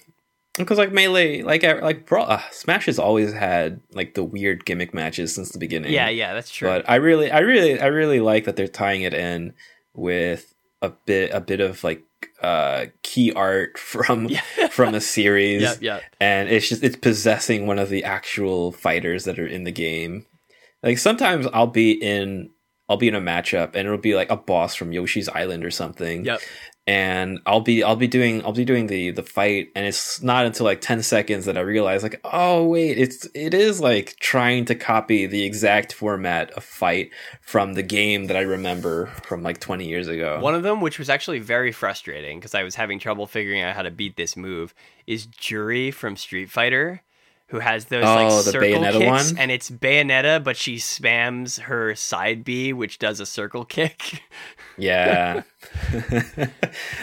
because 0.57 0.79
like 0.79 0.93
melee, 0.93 1.43
like 1.43 1.63
like 1.63 2.07
Bra- 2.07 2.25
uh, 2.25 2.43
Smash 2.51 2.87
has 2.87 2.99
always 2.99 3.33
had 3.33 3.81
like 3.93 4.15
the 4.15 4.25
weird 4.25 4.65
gimmick 4.65 4.93
matches 4.95 5.35
since 5.35 5.51
the 5.51 5.59
beginning. 5.59 5.93
yeah, 5.93 6.09
yeah, 6.09 6.35
that's 6.35 6.51
true. 6.51 6.69
But 6.69 6.89
I 6.89 6.97
really, 6.97 7.31
I 7.31 7.41
really, 7.41 7.81
I 7.81 7.87
really 7.87 8.21
like 8.21 8.45
that 8.45 8.57
they're 8.57 8.69
tying 8.69 9.03
it 9.03 9.15
in 9.15 9.55
with 9.95 10.55
a 10.83 10.91
bit, 10.91 11.33
a 11.33 11.41
bit 11.41 11.61
of 11.61 11.83
like 11.85 12.03
uh 12.43 12.87
key 13.03 13.33
art 13.33 13.79
from 13.93 14.27
Yeah. 14.29 14.41
from 14.71 14.95
a 14.95 15.01
series, 15.01 15.63
and 16.21 16.49
it's 16.49 16.69
just 16.69 16.83
it's 16.83 16.97
possessing 16.97 17.67
one 17.67 17.79
of 17.79 17.89
the 17.89 18.05
actual 18.05 18.73
fighters 18.73 19.25
that 19.25 19.39
are 19.39 19.47
in 19.47 19.65
the 19.65 19.73
game. 19.73 20.27
Like 20.83 20.99
sometimes 20.99 21.47
I'll 21.53 21.67
be 21.67 21.93
in. 21.93 22.51
I'll 22.91 22.97
be 22.97 23.09
in 23.09 23.15
a 23.15 23.21
matchup 23.21 23.75
and 23.75 23.87
it'll 23.87 23.99
be 23.99 24.15
like 24.15 24.31
a 24.31 24.37
boss 24.37 24.75
from 24.75 24.93
Yoshi's 24.93 25.29
Island 25.29 25.63
or 25.63 25.71
something 25.71 26.25
Yep. 26.25 26.41
And 26.89 27.41
I'll 27.45 27.61
be 27.61 27.85
I'll 27.85 27.97
be 27.97 28.07
doing 28.07 28.43
I'll 28.47 28.55
be 28.55 28.65
doing 28.65 28.87
the 28.87 29.11
the 29.11 29.23
fight 29.23 29.69
and 29.77 29.85
it's 29.85 30.23
not 30.23 30.47
until 30.47 30.65
like 30.65 30.81
10 30.81 31.03
seconds 31.03 31.45
that 31.45 31.59
I 31.59 31.61
realize 31.61 32.03
like 32.03 32.19
oh 32.25 32.67
wait 32.67 32.97
it's 32.97 33.29
it 33.35 33.53
is 33.53 33.79
like 33.79 34.17
trying 34.21 34.65
to 34.65 34.75
copy 34.75 35.27
the 35.27 35.45
exact 35.45 35.93
format 35.93 36.51
of 36.53 36.65
fight 36.65 37.11
from 37.43 37.75
the 37.75 37.83
game 37.83 38.29
that 38.29 38.39
I 38.39 38.41
remember 38.41 39.09
from 39.23 39.43
like 39.43 39.61
20 39.61 39.87
years 39.87 40.09
ago. 40.09 40.41
One 40.41 40.55
of 40.55 40.63
them, 40.63 40.81
which 40.81 40.99
was 40.99 41.11
actually 41.11 41.41
very 41.41 41.73
frustrating 41.73 42.39
because 42.39 42.55
I 42.55 42.63
was 42.63 42.75
having 42.75 42.99
trouble 42.99 43.27
figuring 43.27 43.61
out 43.61 43.77
how 43.77 43.83
to 43.83 43.91
beat 43.91 44.17
this 44.17 44.35
move, 44.35 44.73
is 45.07 45.27
Juri 45.27 45.91
from 45.91 46.17
Street 46.17 46.51
Fighter 46.51 47.03
who 47.49 47.59
has 47.61 47.87
those 47.87 48.05
Oh, 48.05 48.15
like 48.15 48.31
circle 48.45 48.61
Bayonetta 48.61 48.99
kicks, 48.99 49.31
one? 49.33 49.39
and 49.39 49.51
it's 49.51 49.71
Bayonetta, 49.71 50.43
but 50.45 50.57
she 50.57 50.77
spams 50.77 51.61
her 51.61 51.95
side 51.95 52.45
B, 52.45 52.73
which 52.73 52.99
does 52.99 53.21
a 53.21 53.27
circle 53.27 53.65
kick. 53.67 54.23
Yeah, 54.77 55.43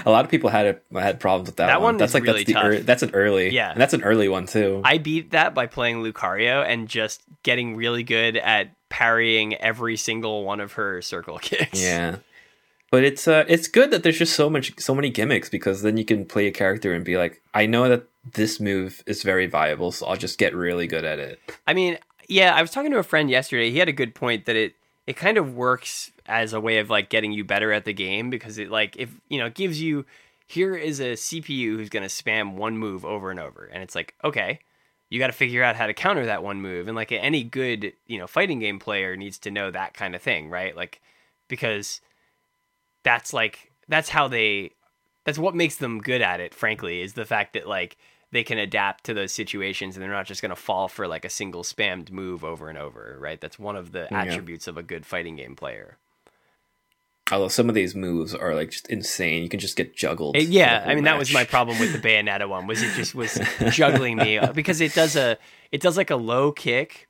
a 0.05 0.09
lot 0.11 0.23
of 0.25 0.31
people 0.31 0.49
had 0.49 0.79
a, 0.93 0.99
had 0.99 1.19
problems 1.19 1.49
with 1.49 1.57
that, 1.57 1.67
That 1.67 1.81
one. 1.81 1.95
one 1.95 1.97
That's 1.97 2.13
like 2.13 2.23
really 2.23 2.39
that's 2.43 2.47
the 2.47 2.53
tough. 2.53 2.65
ear- 2.65 2.79
that's 2.81 3.03
an 3.03 3.11
early 3.13 3.49
Yeah. 3.49 3.71
and 3.71 3.81
that's 3.81 3.93
an 3.93 4.03
early 4.03 4.29
one 4.29 4.45
too. 4.45 4.81
I 4.83 4.97
beat 4.97 5.31
that 5.31 5.53
by 5.53 5.65
playing 5.67 6.03
Lucario 6.03 6.65
and 6.65 6.87
just 6.87 7.21
getting 7.43 7.75
really 7.75 8.03
good 8.03 8.37
at 8.37 8.69
parrying 8.89 9.55
every 9.55 9.97
single 9.97 10.43
one 10.45 10.59
of 10.61 10.73
her 10.73 11.01
circle 11.01 11.37
kicks. 11.41 11.81
yeah, 11.81 12.17
but 12.95 13.03
it's 13.03 13.27
uh 13.27 13.43
it's 13.49 13.67
good 13.67 13.91
that 13.91 14.03
there's 14.03 14.17
just 14.17 14.37
so 14.37 14.49
much 14.49 14.71
so 14.79 14.95
many 14.95 15.09
gimmicks 15.09 15.49
because 15.49 15.81
then 15.81 15.97
you 15.97 16.05
can 16.05 16.23
play 16.23 16.47
a 16.47 16.51
character 16.51 16.93
and 16.93 17.03
be 17.03 17.17
like, 17.17 17.41
I 17.53 17.65
know 17.65 17.89
that 17.89 18.07
this 18.23 18.57
move 18.57 19.03
is 19.05 19.21
very 19.21 19.47
viable, 19.47 19.91
so 19.91 20.05
I'll 20.05 20.15
just 20.15 20.37
get 20.37 20.55
really 20.55 20.87
good 20.87 21.03
at 21.03 21.19
it. 21.19 21.41
I 21.67 21.73
mean, 21.73 21.97
yeah, 22.29 22.55
I 22.55 22.61
was 22.61 22.71
talking 22.71 22.91
to 22.91 22.97
a 22.97 23.03
friend 23.03 23.29
yesterday. 23.29 23.69
He 23.69 23.79
had 23.79 23.89
a 23.89 23.91
good 23.91 24.15
point 24.15 24.45
that 24.45 24.55
it 24.55 24.75
it 25.07 25.17
kind 25.17 25.37
of 25.37 25.55
works 25.55 26.13
as 26.25 26.53
a 26.53 26.61
way 26.61 26.77
of 26.77 26.89
like 26.89 27.09
getting 27.09 27.33
you 27.33 27.43
better 27.43 27.73
at 27.73 27.83
the 27.83 27.91
game 27.91 28.29
because 28.29 28.57
it 28.57 28.71
like 28.71 28.95
if 28.97 29.13
you 29.27 29.39
know 29.39 29.47
it 29.47 29.55
gives 29.55 29.81
you 29.81 30.05
here 30.47 30.73
is 30.73 31.01
a 31.01 31.15
CPU 31.15 31.75
who's 31.75 31.89
going 31.89 32.07
to 32.07 32.23
spam 32.23 32.53
one 32.53 32.77
move 32.77 33.03
over 33.03 33.29
and 33.29 33.41
over 33.41 33.65
and 33.65 33.83
it's 33.83 33.95
like 33.95 34.15
okay 34.23 34.59
you 35.09 35.19
got 35.19 35.27
to 35.27 35.33
figure 35.33 35.63
out 35.63 35.75
how 35.75 35.85
to 35.85 35.93
counter 35.93 36.25
that 36.27 36.43
one 36.43 36.61
move 36.61 36.87
and 36.87 36.95
like 36.95 37.11
any 37.11 37.43
good 37.43 37.91
you 38.07 38.17
know 38.17 38.25
fighting 38.25 38.59
game 38.59 38.79
player 38.79 39.17
needs 39.17 39.37
to 39.39 39.51
know 39.51 39.69
that 39.69 39.93
kind 39.93 40.15
of 40.15 40.21
thing 40.21 40.49
right 40.49 40.77
like 40.77 41.01
because 41.49 41.99
that's 43.05 43.31
like 43.31 43.71
that's 43.87 44.09
how 44.09 44.27
they 44.27 44.71
that's 45.23 45.37
what 45.39 45.55
makes 45.55 45.77
them 45.77 46.01
good 46.01 46.21
at 46.21 46.41
it 46.41 46.53
frankly 46.53 47.01
is 47.01 47.13
the 47.13 47.25
fact 47.25 47.53
that 47.53 47.65
like 47.67 47.95
they 48.31 48.43
can 48.43 48.57
adapt 48.57 49.05
to 49.05 49.13
those 49.13 49.31
situations 49.31 49.95
and 49.95 50.03
they're 50.03 50.11
not 50.11 50.25
just 50.25 50.41
going 50.41 50.49
to 50.49 50.55
fall 50.57 50.89
for 50.89 51.07
like 51.07 51.23
a 51.23 51.29
single 51.29 51.63
spammed 51.63 52.11
move 52.11 52.43
over 52.43 52.67
and 52.67 52.77
over 52.77 53.15
right 53.19 53.39
that's 53.39 53.57
one 53.57 53.77
of 53.77 53.93
the 53.93 54.07
Yeah. 54.11 54.23
attributes 54.23 54.67
of 54.67 54.75
a 54.77 54.83
good 54.83 55.05
fighting 55.05 55.37
game 55.37 55.55
player 55.55 55.97
Although 57.31 57.47
some 57.47 57.69
of 57.69 57.73
these 57.75 57.95
moves 57.95 58.35
are 58.35 58.53
like 58.53 58.69
just 58.69 58.87
insane, 58.87 59.41
you 59.41 59.49
can 59.49 59.59
just 59.59 59.75
get 59.75 59.95
juggled. 59.95 60.35
Uh, 60.35 60.39
the 60.39 60.45
yeah 60.45 60.83
i 60.85 60.93
mean 60.93 61.05
that 61.05 61.17
was 61.17 61.33
my 61.33 61.43
problem 61.43 61.79
with 61.79 61.91
the 61.91 61.97
bayonetta 61.97 62.47
one 62.47 62.67
was 62.67 62.83
it 62.83 62.91
just 62.93 63.15
was 63.15 63.39
juggling 63.71 64.15
me 64.17 64.39
because 64.53 64.79
it 64.79 64.93
does 64.93 65.15
a 65.15 65.35
it 65.71 65.81
does 65.81 65.97
like 65.97 66.11
a 66.11 66.15
low 66.15 66.51
kick 66.51 67.07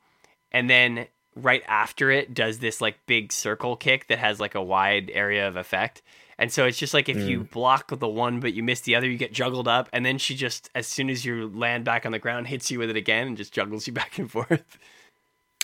and 0.53 0.69
then 0.69 1.07
right 1.35 1.63
after 1.67 2.11
it 2.11 2.33
does 2.33 2.59
this 2.59 2.81
like 2.81 2.97
big 3.05 3.31
circle 3.31 3.75
kick 3.75 4.07
that 4.07 4.19
has 4.19 4.39
like 4.39 4.55
a 4.55 4.63
wide 4.63 5.11
area 5.13 5.47
of 5.47 5.55
effect 5.55 6.01
and 6.37 6.51
so 6.51 6.65
it's 6.65 6.77
just 6.77 6.93
like 6.93 7.07
if 7.07 7.17
you 7.17 7.41
mm. 7.41 7.51
block 7.51 7.97
the 7.97 8.07
one 8.07 8.39
but 8.39 8.53
you 8.53 8.63
miss 8.63 8.81
the 8.81 8.95
other 8.95 9.09
you 9.09 9.17
get 9.17 9.33
juggled 9.33 9.67
up 9.67 9.89
and 9.93 10.05
then 10.05 10.17
she 10.17 10.35
just 10.35 10.69
as 10.75 10.87
soon 10.87 11.09
as 11.09 11.25
you 11.25 11.49
land 11.53 11.83
back 11.85 12.05
on 12.05 12.11
the 12.11 12.19
ground 12.19 12.47
hits 12.47 12.71
you 12.71 12.79
with 12.79 12.89
it 12.89 12.95
again 12.95 13.27
and 13.27 13.37
just 13.37 13.53
juggles 13.53 13.87
you 13.87 13.93
back 13.93 14.17
and 14.17 14.31
forth 14.31 14.77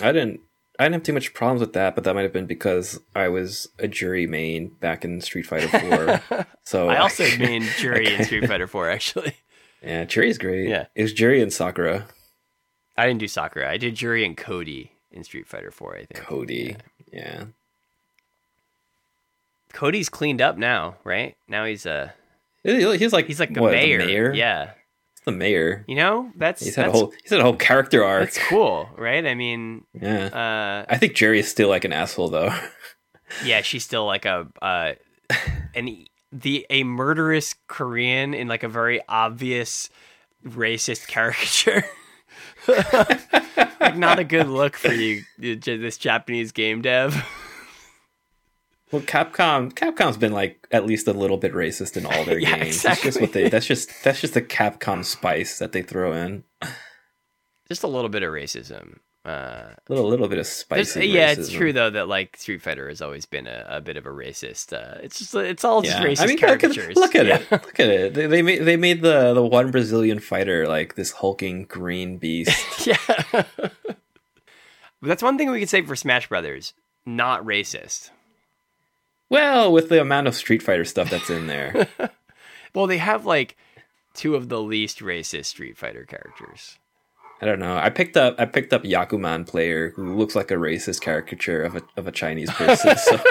I 0.01 0.11
didn't. 0.11 0.41
I 0.79 0.85
didn't 0.85 0.93
have 0.93 1.03
too 1.03 1.13
much 1.13 1.33
problems 1.33 1.61
with 1.61 1.73
that, 1.73 1.93
but 1.93 2.05
that 2.05 2.15
might 2.15 2.23
have 2.23 2.33
been 2.33 2.47
because 2.47 2.99
I 3.13 3.27
was 3.27 3.67
a 3.77 3.87
Juri 3.87 4.25
main 4.25 4.69
back 4.79 5.05
in 5.05 5.21
Street 5.21 5.45
Fighter 5.45 5.67
Four. 6.29 6.47
so 6.63 6.89
i 6.89 6.97
also 6.97 7.23
main 7.37 7.63
Juri 7.77 8.13
in 8.13 8.23
street 8.23 8.47
fighter 8.47 8.67
4 8.67 8.89
actually 8.89 9.35
yeah, 9.83 10.05
Juri's 10.05 10.37
great. 10.37 10.69
Yeah. 10.69 10.85
it 10.95 11.01
was 11.01 11.13
Juri 11.13 11.41
and 11.41 11.51
Sakura, 11.51 12.07
i 12.97 13.07
didn't 13.07 13.19
do 13.19 13.27
sakura 13.27 13.69
i 13.69 13.77
did 13.77 13.95
Juri 13.95 14.25
and 14.25 14.37
cody 14.37 14.91
in 15.11 15.23
street 15.23 15.47
fighter 15.47 15.71
4 15.71 15.93
i 15.95 15.97
think 16.05 16.15
Cody. 16.15 16.75
Yeah, 17.11 17.45
cody's 19.73 20.09
cleaned 20.09 20.41
up 20.41 20.57
now 20.57 20.95
right 21.03 21.35
now 21.47 21.65
he's 21.65 21.85
a 21.85 22.13
he's 22.63 23.13
like 23.13 23.25
He's 23.27 23.39
like 23.39 23.55
a 23.57 23.61
what, 23.61 23.71
mayor. 23.71 23.99
The 23.99 24.05
mayor. 24.05 24.33
Yeah. 24.33 24.65
He's 25.15 25.25
the 25.25 25.31
mayor. 25.31 25.83
You 25.87 25.95
know, 25.95 26.31
that's 26.35 26.63
He's 26.63 26.75
had 26.75 26.87
that's, 26.87 26.95
a 26.95 26.97
whole. 26.99 27.13
He's 27.21 27.31
had 27.31 27.39
a 27.39 27.43
whole 27.43 27.55
character 27.55 28.03
arc. 28.03 28.21
that's 28.25 28.37
cool, 28.49 28.87
right? 28.97 29.25
I 29.25 29.33
mean, 29.35 29.83
Yeah, 29.99 30.25
uh, 30.25 30.85
I 30.87 30.97
think 30.97 31.15
Juri 31.15 31.39
is 31.39 31.49
still 31.49 31.69
like 31.69 31.85
an 31.85 31.93
asshole 31.93 32.29
though. 32.29 32.53
yeah, 33.43 33.61
she's 33.61 33.83
still 33.83 34.05
like 34.05 34.25
a 34.25 34.47
uh, 34.61 34.93
an 35.75 36.05
the 36.31 36.65
a 36.69 36.83
murderous 36.83 37.55
Korean 37.67 38.33
in 38.33 38.47
like 38.47 38.63
a 38.63 38.69
very 38.69 39.01
obvious 39.09 39.89
racist 40.45 41.07
caricature. 41.07 41.83
like 43.79 43.97
not 43.97 44.19
a 44.19 44.23
good 44.23 44.47
look 44.47 44.75
for 44.75 44.91
you, 44.93 45.23
this 45.37 45.97
Japanese 45.97 46.51
game 46.51 46.81
dev. 46.81 47.25
Well, 48.91 49.01
Capcom 49.01 49.71
Capcom's 49.71 50.17
been 50.17 50.33
like 50.33 50.67
at 50.69 50.85
least 50.85 51.07
a 51.07 51.13
little 51.13 51.37
bit 51.37 51.53
racist 51.53 51.95
in 51.95 52.05
all 52.05 52.25
their 52.25 52.37
Yeah, 52.41 52.57
games. 52.57 52.81
That's 52.83 53.01
just 53.01 53.21
what 53.21 53.29
exactly. 53.29 53.43
they. 53.43 53.49
That's 53.49 53.65
just 53.65 54.03
that's 54.03 54.19
just 54.19 54.33
the 54.33 54.41
Capcom 54.41 55.05
spice 55.05 55.59
that 55.59 55.71
they 55.71 55.81
throw 55.81 56.11
in. 56.11 56.43
Just 57.69 57.83
a 57.83 57.87
little 57.87 58.09
bit 58.09 58.21
of 58.21 58.33
racism. 58.33 58.97
Uh, 59.23 59.69
A 59.77 59.77
little 59.87 60.09
little 60.09 60.27
bit 60.27 60.39
of 60.39 60.47
spicy. 60.47 61.05
yeah, 61.07 61.29
it's 61.29 61.49
true 61.51 61.71
though 61.71 61.91
that 61.91 62.07
like 62.07 62.37
Street 62.37 62.61
Fighter 62.63 62.89
has 62.89 63.03
always 63.03 63.27
been 63.27 63.45
a, 63.45 63.65
a 63.69 63.79
bit 63.79 63.95
of 63.95 64.07
a 64.07 64.09
racist. 64.09 64.73
Uh, 64.73 64.97
it's 65.03 65.19
just 65.19 65.35
it's 65.35 65.63
all 65.63 65.83
just 65.83 65.99
Yeah. 65.99 66.05
racist 66.05 66.21
I 66.23 66.25
mean, 66.25 66.37
look 66.39 66.63
at, 66.63 66.95
look 66.95 67.15
at 67.15 67.25
Yeah. 67.27 67.35
it. 67.37 67.51
Look 67.51 67.79
at 67.79 67.87
it. 67.89 68.13
They, 68.15 68.25
they 68.25 68.41
made 68.41 68.63
they 68.63 68.77
made 68.77 69.03
the 69.03 69.35
the 69.35 69.43
one 69.45 69.69
Brazilian 69.69 70.19
fighter 70.19 70.67
like 70.67 70.95
this 70.95 71.11
hulking 71.11 71.65
green 71.65 72.17
beast. 72.17 72.87
Yeah. 72.87 72.97
But 73.31 75.07
That's 75.07 75.23
one 75.23 75.37
thing 75.37 75.49
we 75.51 75.59
could 75.59 75.69
say 75.69 75.81
for 75.83 75.95
Smash 75.95 76.27
Brothers. 76.29 76.73
Not 77.05 77.43
racist. 77.45 78.09
well, 79.29 79.71
with 79.71 79.89
the 79.89 80.01
amount 80.01 80.27
of 80.27 80.35
Street 80.35 80.61
Fighter 80.63 80.85
stuff 80.85 81.09
that's 81.09 81.29
in 81.29 81.47
there, 81.47 81.87
Well, 82.75 82.87
they 82.87 82.97
have 82.99 83.25
like 83.25 83.55
two 84.13 84.35
of 84.35 84.49
the 84.49 84.61
least 84.61 84.99
racist 84.99 85.45
Street 85.45 85.77
Fighter 85.77 86.05
characters. 86.05 86.77
I 87.41 87.45
don't 87.47 87.59
know. 87.59 87.75
I 87.75 87.89
picked 87.89 88.17
up 88.17 88.35
I 88.39 88.45
picked 88.45 88.71
up 88.71 88.83
Yakuman 88.83 89.47
player 89.47 89.89
who 89.95 90.15
looks 90.15 90.35
like 90.35 90.51
a 90.51 90.55
racist 90.55 91.01
caricature 91.01 91.63
of 91.63 91.75
a 91.75 91.81
of 91.97 92.07
a 92.07 92.11
Chinese 92.11 92.51
person. 92.51 92.95
so 92.97 93.15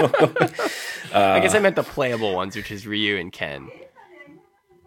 I 1.14 1.16
Uh. 1.16 1.40
guess 1.40 1.54
I 1.54 1.61
meant 1.61 1.76
the 1.76 1.82
playable 1.84 2.34
ones, 2.34 2.56
which 2.56 2.70
is 2.72 2.86
Ryu 2.86 3.16
and 3.18 3.32
Ken. 3.32 3.70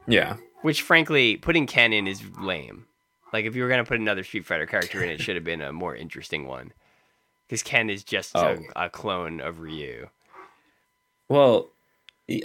yeah, 0.07 0.37
Which, 0.61 0.81
frankly, 0.81 1.37
putting 1.37 1.65
Ken 1.67 1.93
in 1.93 2.07
is 2.07 2.21
lame. 2.39 2.85
Like, 3.31 3.45
if 3.45 3.55
you 3.55 3.63
were 3.63 3.67
going 3.69 3.83
to 3.83 3.87
put 3.87 3.99
another 3.99 4.23
Street 4.23 4.45
Fighter 4.45 4.65
character 4.65 5.03
in, 5.03 5.09
it 5.09 5.19
should 5.21 5.35
have 5.35 5.43
been 5.43 5.61
a 5.61 5.73
more 5.73 5.95
interesting 5.95 6.45
one. 6.45 6.71
Because 7.47 7.63
Ken 7.63 7.89
is 7.89 8.03
just 8.03 8.35
Oh. 8.35 8.57
a, 8.75 8.85
a 8.85 8.89
clone 8.89 9.39
of 9.41 9.59
Ryu. 9.59 10.07
Well, 11.29 11.69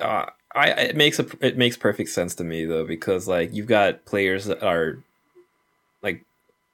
uh, 0.01 0.27
I 0.55 0.69
it 0.71 0.97
makes 0.97 1.19
a 1.19 1.27
it 1.41 1.57
makes 1.59 1.77
perfect 1.77 2.09
sense 2.11 2.35
to 2.37 2.45
me 2.45 2.65
though 2.65 2.85
because 2.87 3.29
like 3.29 3.53
you've 3.53 3.67
got 3.67 4.05
players 4.07 4.47
that 4.47 4.63
are 4.63 4.99
like 6.03 6.25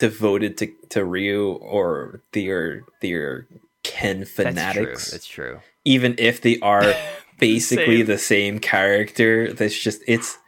devoted 0.08 0.58
to 0.58 0.66
to 0.90 1.04
Ryu 1.04 1.52
or 1.52 2.20
they're 2.32 2.82
they're 3.00 3.46
Ken 3.82 4.20
That's 4.20 4.30
fanatics, 4.32 5.04
true. 5.04 5.12
That's 5.12 5.26
true. 5.26 5.60
even 5.84 6.14
if 6.18 6.40
they 6.40 6.58
are 6.60 6.94
basically 7.38 7.98
Same. 7.98 8.06
the 8.06 8.18
same 8.18 8.58
character. 8.58 9.52
That's 9.52 9.78
just 9.78 10.02
it's 10.06 10.38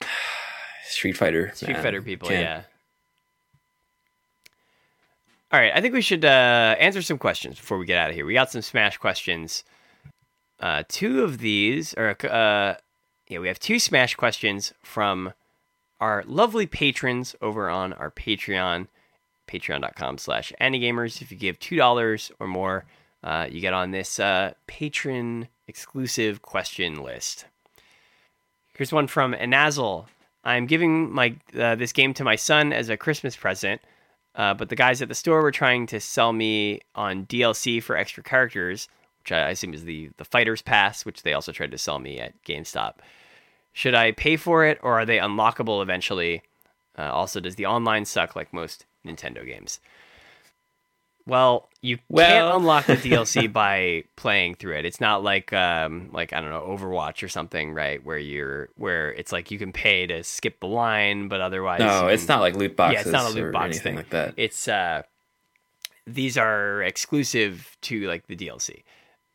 Street 0.84 1.16
Fighter. 1.16 1.50
Street 1.54 1.74
man. 1.74 1.82
Fighter 1.82 2.02
people, 2.02 2.28
Can't- 2.28 2.40
yeah. 2.42 2.62
All 5.50 5.58
right, 5.58 5.72
I 5.74 5.80
think 5.80 5.94
we 5.94 6.02
should 6.02 6.24
uh, 6.26 6.76
answer 6.78 7.00
some 7.00 7.16
questions 7.16 7.56
before 7.58 7.78
we 7.78 7.86
get 7.86 7.96
out 7.98 8.10
of 8.10 8.14
here. 8.16 8.26
We 8.26 8.34
got 8.34 8.50
some 8.52 8.60
Smash 8.60 8.98
questions. 8.98 9.64
Uh, 10.60 10.82
two 10.88 11.22
of 11.24 11.38
these, 11.38 11.94
or 11.94 12.10
uh, 12.26 12.74
yeah, 13.28 13.38
we 13.38 13.48
have 13.48 13.58
two 13.58 13.78
Smash 13.78 14.14
questions 14.14 14.74
from 14.82 15.32
our 16.00 16.24
lovely 16.26 16.66
patrons 16.66 17.34
over 17.40 17.68
on 17.68 17.92
our 17.92 18.10
Patreon, 18.10 18.86
patreon.com 19.48 20.18
slash 20.18 20.52
anigamers. 20.60 21.20
If 21.22 21.32
you 21.32 21.38
give 21.38 21.58
$2 21.58 22.30
or 22.38 22.46
more, 22.46 22.84
uh, 23.22 23.48
you 23.50 23.60
get 23.60 23.74
on 23.74 23.90
this 23.90 24.20
uh, 24.20 24.54
patron 24.66 25.48
exclusive 25.66 26.42
question 26.42 27.02
list. 27.02 27.46
Here's 28.74 28.92
one 28.92 29.08
from 29.08 29.34
Anazal. 29.34 30.06
I'm 30.44 30.66
giving 30.66 31.12
my 31.12 31.34
uh, 31.58 31.74
this 31.74 31.92
game 31.92 32.14
to 32.14 32.24
my 32.24 32.36
son 32.36 32.72
as 32.72 32.88
a 32.88 32.96
Christmas 32.96 33.36
present, 33.36 33.80
uh, 34.36 34.54
but 34.54 34.68
the 34.68 34.76
guys 34.76 35.02
at 35.02 35.08
the 35.08 35.14
store 35.14 35.42
were 35.42 35.50
trying 35.50 35.86
to 35.88 36.00
sell 36.00 36.32
me 36.32 36.80
on 36.94 37.26
DLC 37.26 37.82
for 37.82 37.96
extra 37.96 38.22
characters, 38.22 38.88
which 39.20 39.32
I 39.32 39.50
assume 39.50 39.74
is 39.74 39.84
the 39.84 40.10
the 40.16 40.24
Fighters 40.24 40.62
Pass, 40.62 41.04
which 41.04 41.22
they 41.22 41.34
also 41.34 41.50
tried 41.50 41.72
to 41.72 41.78
sell 41.78 41.98
me 41.98 42.20
at 42.20 42.40
GameStop. 42.44 42.94
Should 43.78 43.94
I 43.94 44.10
pay 44.10 44.34
for 44.36 44.64
it, 44.64 44.80
or 44.82 44.98
are 44.98 45.06
they 45.06 45.18
unlockable 45.18 45.80
eventually? 45.82 46.42
Uh, 46.98 47.02
also, 47.12 47.38
does 47.38 47.54
the 47.54 47.66
online 47.66 48.04
suck 48.04 48.34
like 48.34 48.52
most 48.52 48.84
Nintendo 49.06 49.46
games? 49.46 49.78
Well, 51.26 51.68
you 51.80 51.98
Well- 52.08 52.26
can't 52.26 52.56
unlock 52.56 52.86
the 52.86 52.96
DLC 52.96 53.52
by 53.52 54.02
playing 54.16 54.56
through 54.56 54.78
it. 54.78 54.84
It's 54.84 55.00
not 55.00 55.22
like 55.22 55.52
um 55.52 56.08
like 56.12 56.32
I 56.32 56.40
don't 56.40 56.50
know 56.50 56.62
Overwatch 56.62 57.22
or 57.22 57.28
something, 57.28 57.72
right? 57.72 58.02
Where 58.04 58.18
you're 58.18 58.70
where 58.76 59.12
it's 59.12 59.30
like 59.30 59.52
you 59.52 59.58
can 59.58 59.70
pay 59.72 60.06
to 60.08 60.24
skip 60.24 60.58
the 60.58 60.66
line, 60.66 61.28
but 61.28 61.40
otherwise 61.40 61.78
No, 61.78 62.08
it's 62.08 62.26
not 62.26 62.40
like 62.40 62.56
loot 62.56 62.74
boxes. 62.76 62.94
yeah, 62.94 63.00
it's 63.02 63.12
not 63.12 63.30
a 63.30 63.34
loot 63.34 63.44
or 63.44 63.52
box 63.52 63.64
anything 63.76 63.82
thing. 63.82 63.96
like 63.96 64.10
that. 64.10 64.34
It's 64.36 64.66
uh, 64.66 65.02
these 66.04 66.36
are 66.38 66.82
exclusive 66.82 67.76
to 67.82 68.08
like 68.08 68.26
the 68.26 68.34
DLC. 68.34 68.82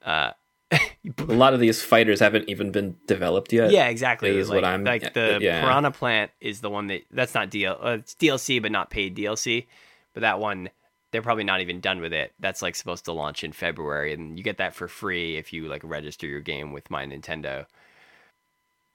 Uh, 0.03 0.31
a 1.17 1.23
lot 1.33 1.53
of 1.53 1.59
these 1.59 1.81
fighters 1.81 2.19
haven't 2.19 2.49
even 2.49 2.71
been 2.71 2.95
developed 3.07 3.53
yet. 3.53 3.71
yeah, 3.71 3.87
exactly. 3.87 4.29
is 4.35 4.49
like, 4.49 4.55
what 4.55 4.63
I'm- 4.65 4.83
like 4.83 5.13
the 5.13 5.39
yeah. 5.41 5.61
Piranha 5.61 5.91
Plant 5.91 6.31
is 6.41 6.61
the 6.61 6.69
one 6.69 6.87
that 6.87 7.03
that's 7.11 7.33
not 7.33 7.49
DL, 7.49 7.77
uh, 7.83 7.89
it's 7.99 8.15
DLC, 8.15 8.61
but 8.61 8.71
not 8.71 8.89
paid 8.89 9.15
DLC. 9.15 9.65
But 10.13 10.21
that 10.21 10.39
one, 10.39 10.69
they're 11.11 11.21
probably 11.21 11.43
not 11.43 11.61
even 11.61 11.79
done 11.79 12.01
with 12.01 12.13
it. 12.13 12.33
That's 12.39 12.61
like 12.61 12.75
supposed 12.75 13.05
to 13.05 13.13
launch 13.13 13.43
in 13.43 13.51
February, 13.51 14.13
and 14.13 14.37
you 14.37 14.43
get 14.43 14.57
that 14.57 14.75
for 14.75 14.87
free 14.87 15.37
if 15.37 15.53
you 15.53 15.67
like 15.67 15.81
register 15.83 16.27
your 16.27 16.41
game 16.41 16.71
with 16.71 16.89
My 16.91 17.05
Nintendo. 17.05 17.65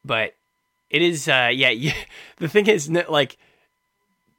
But 0.05 0.35
it 0.91 1.03
is, 1.03 1.29
uh, 1.29 1.51
yeah. 1.53 1.70
You, 1.79 1.93
the 2.39 2.49
thing 2.49 2.66
is, 2.66 2.89
like, 2.89 3.37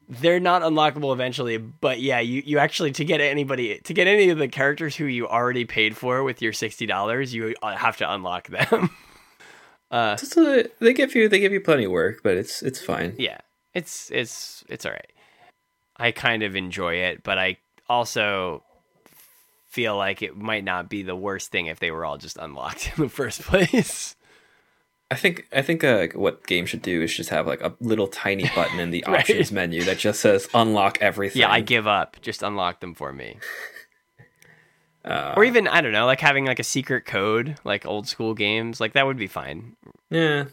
they're 0.10 0.40
not 0.40 0.64
unlockable 0.64 1.14
eventually. 1.14 1.58
But 1.58 2.00
yeah, 2.02 2.20
you 2.20 2.42
you 2.46 2.58
actually 2.58 2.92
to 2.94 3.06
get 3.06 3.22
anybody 3.22 3.80
to 3.80 3.94
get 3.94 4.08
any 4.08 4.30
of 4.30 4.38
the 4.38 4.48
characters 4.48 4.96
who 4.96 5.06
you 5.06 5.28
already 5.28 5.66
paid 5.66 5.96
for 5.96 6.24
with 6.24 6.42
your 6.42 6.52
sixty 6.54 6.86
dollars, 6.86 7.34
you 7.34 7.56
uh, 7.62 7.76
have 7.76 7.98
to 7.98 8.12
unlock 8.12 8.48
them. 8.48 8.90
uh, 9.92 10.16
Just, 10.18 10.38
uh, 10.38 10.64
they 10.80 10.94
give 10.94 11.16
you 11.16 11.30
they 11.30 11.40
give 11.40 11.54
you 11.54 11.62
plenty 11.62 11.86
of 11.86 11.92
work, 11.92 12.22
but 12.24 12.36
it's 12.36 12.62
it's 12.62 12.82
fine. 12.82 13.16
yeah, 13.18 13.38
it's 13.74 14.10
it's 14.12 14.64
it's 14.68 14.86
all 14.86 14.92
right. 14.92 15.12
I 15.98 16.12
kind 16.12 16.44
of 16.44 16.56
enjoy 16.56 16.96
it, 16.96 17.24
but 17.24 17.38
I 17.38 17.58
also 17.88 18.64
feel 19.68 19.96
like 19.96 20.22
it 20.24 20.36
might 20.36 20.64
not 20.64 20.90
be 20.90 21.04
the 21.04 21.16
worst 21.16 21.52
thing 21.52 21.68
if 21.68 21.80
they 21.80 21.92
were 21.92 22.04
all 22.04 22.18
just 22.18 22.38
unlocked 22.38 22.92
in 22.98 23.04
the 23.04 23.10
first 23.10 23.42
place. 23.44 24.16
I 25.12 25.16
think 25.16 25.48
I 25.52 25.62
think 25.64 25.84
uh, 25.84 26.08
what 26.14 26.46
game 26.46 26.66
should 26.68 26.82
do 26.84 27.02
is 27.02 27.14
just 27.14 27.30
have 27.30 27.48
like 27.48 27.62
a 27.62 27.74
little 27.80 28.08
tiny 28.08 28.50
button 28.56 28.80
in 28.80 28.92
the 28.92 29.04
Right. 29.08 29.20
options 29.22 29.52
menu 29.52 29.84
that 29.84 29.98
just 29.98 30.20
says 30.22 30.48
unlock 30.54 31.00
everything. 31.02 31.42
yeah, 31.42 31.52
I 31.52 31.62
give 31.62 31.88
up. 31.88 32.18
Just 32.22 32.44
unlock 32.44 32.80
them 32.80 32.94
for 32.96 33.12
me. 33.14 33.38
Uh, 35.06 35.34
Or 35.38 35.46
even 35.46 35.66
I 35.68 35.80
don't 35.80 35.94
know, 35.94 36.06
like 36.06 36.20
having 36.20 36.46
like 36.46 36.60
a 36.60 36.64
secret 36.64 37.06
code, 37.06 37.56
like 37.64 37.86
old 37.86 38.08
school 38.08 38.34
games, 38.34 38.82
like 38.82 38.94
that 38.94 39.06
would 39.06 39.18
be 39.18 39.28
fine. 39.28 39.76
yeah. 40.10 40.46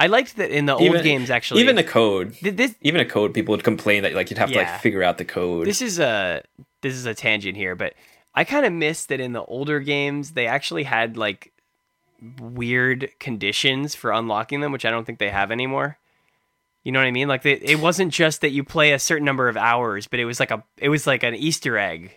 I 0.00 0.06
liked 0.06 0.36
that 0.36 0.50
in 0.52 0.66
the 0.66 0.76
old 0.76 1.02
games 1.02 1.28
actually. 1.28 1.62
Even 1.62 1.76
a 1.78 1.82
code, 1.82 2.34
Th- 2.34 2.54
this 2.54 2.74
even 2.82 3.00
a 3.00 3.04
code, 3.04 3.34
people 3.34 3.50
would 3.52 3.64
complain 3.64 4.02
that 4.04 4.12
like 4.14 4.30
you'd 4.30 4.38
have 4.38 4.50
to 4.52 4.56
like 4.58 4.80
figure 4.80 5.02
out 5.02 5.18
the 5.18 5.24
code. 5.24 5.66
this 5.66 5.82
is 5.82 5.98
a 5.98 6.42
this 6.82 6.94
is 6.94 7.04
a 7.06 7.14
tangent 7.14 7.56
here, 7.56 7.74
but 7.74 7.94
I 8.34 8.44
kind 8.44 8.64
of 8.64 8.72
miss 8.72 9.06
that 9.06 9.18
in 9.18 9.32
the 9.32 9.42
older 9.42 9.80
games 9.80 10.32
they 10.32 10.46
actually 10.46 10.84
had 10.84 11.16
like 11.16 11.52
weird 12.40 13.10
conditions 13.20 13.94
for 13.94 14.12
unlocking 14.12 14.60
them, 14.60 14.72
which 14.72 14.84
I 14.84 14.90
don't 14.90 15.04
think 15.04 15.18
they 15.18 15.30
have 15.30 15.50
anymore. 15.50 15.98
You 16.84 16.92
know 16.92 17.00
what 17.00 17.06
I 17.06 17.10
mean? 17.12 17.28
Like 17.28 17.42
they, 17.42 17.52
it 17.54 17.80
wasn't 17.80 18.12
just 18.12 18.40
that 18.40 18.50
you 18.50 18.64
play 18.64 18.92
a 18.92 18.98
certain 18.98 19.24
number 19.24 19.48
of 19.48 19.56
hours, 19.56 20.06
but 20.06 20.20
it 20.20 20.24
was 20.24 20.40
like 20.40 20.50
a 20.50 20.62
it 20.78 20.88
was 20.88 21.06
like 21.06 21.22
an 21.22 21.34
Easter 21.34 21.76
egg. 21.78 22.12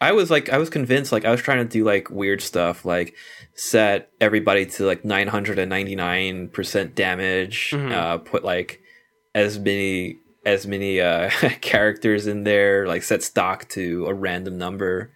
I 0.00 0.12
was 0.12 0.30
like, 0.30 0.50
I 0.50 0.58
was 0.58 0.68
convinced, 0.68 1.12
like, 1.12 1.24
I 1.24 1.30
was 1.30 1.40
trying 1.40 1.58
to 1.58 1.64
do 1.64 1.82
like 1.84 2.10
weird 2.10 2.42
stuff, 2.42 2.84
like 2.84 3.14
set 3.54 4.10
everybody 4.20 4.66
to 4.66 4.84
like 4.84 5.02
999% 5.02 6.94
damage, 6.94 7.70
Mhm. 7.70 7.92
uh, 7.92 8.18
put 8.18 8.44
like 8.44 8.80
as 9.34 9.58
many, 9.58 10.18
as 10.44 10.66
many, 10.66 11.00
uh, 11.00 11.30
characters 11.60 12.26
in 12.26 12.44
there, 12.44 12.86
like 12.86 13.02
set 13.02 13.22
stock 13.22 13.68
to 13.70 14.06
a 14.06 14.14
random 14.14 14.58
number. 14.58 15.12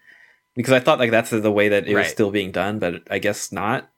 Because 0.56 0.72
I 0.72 0.80
thought 0.80 0.98
like 0.98 1.10
that's 1.10 1.30
the 1.30 1.52
way 1.52 1.68
that 1.68 1.86
it 1.86 1.94
was 1.94 2.08
still 2.08 2.30
being 2.30 2.50
done, 2.50 2.78
but 2.78 3.02
I 3.10 3.18
guess 3.18 3.52
not. 3.52 3.90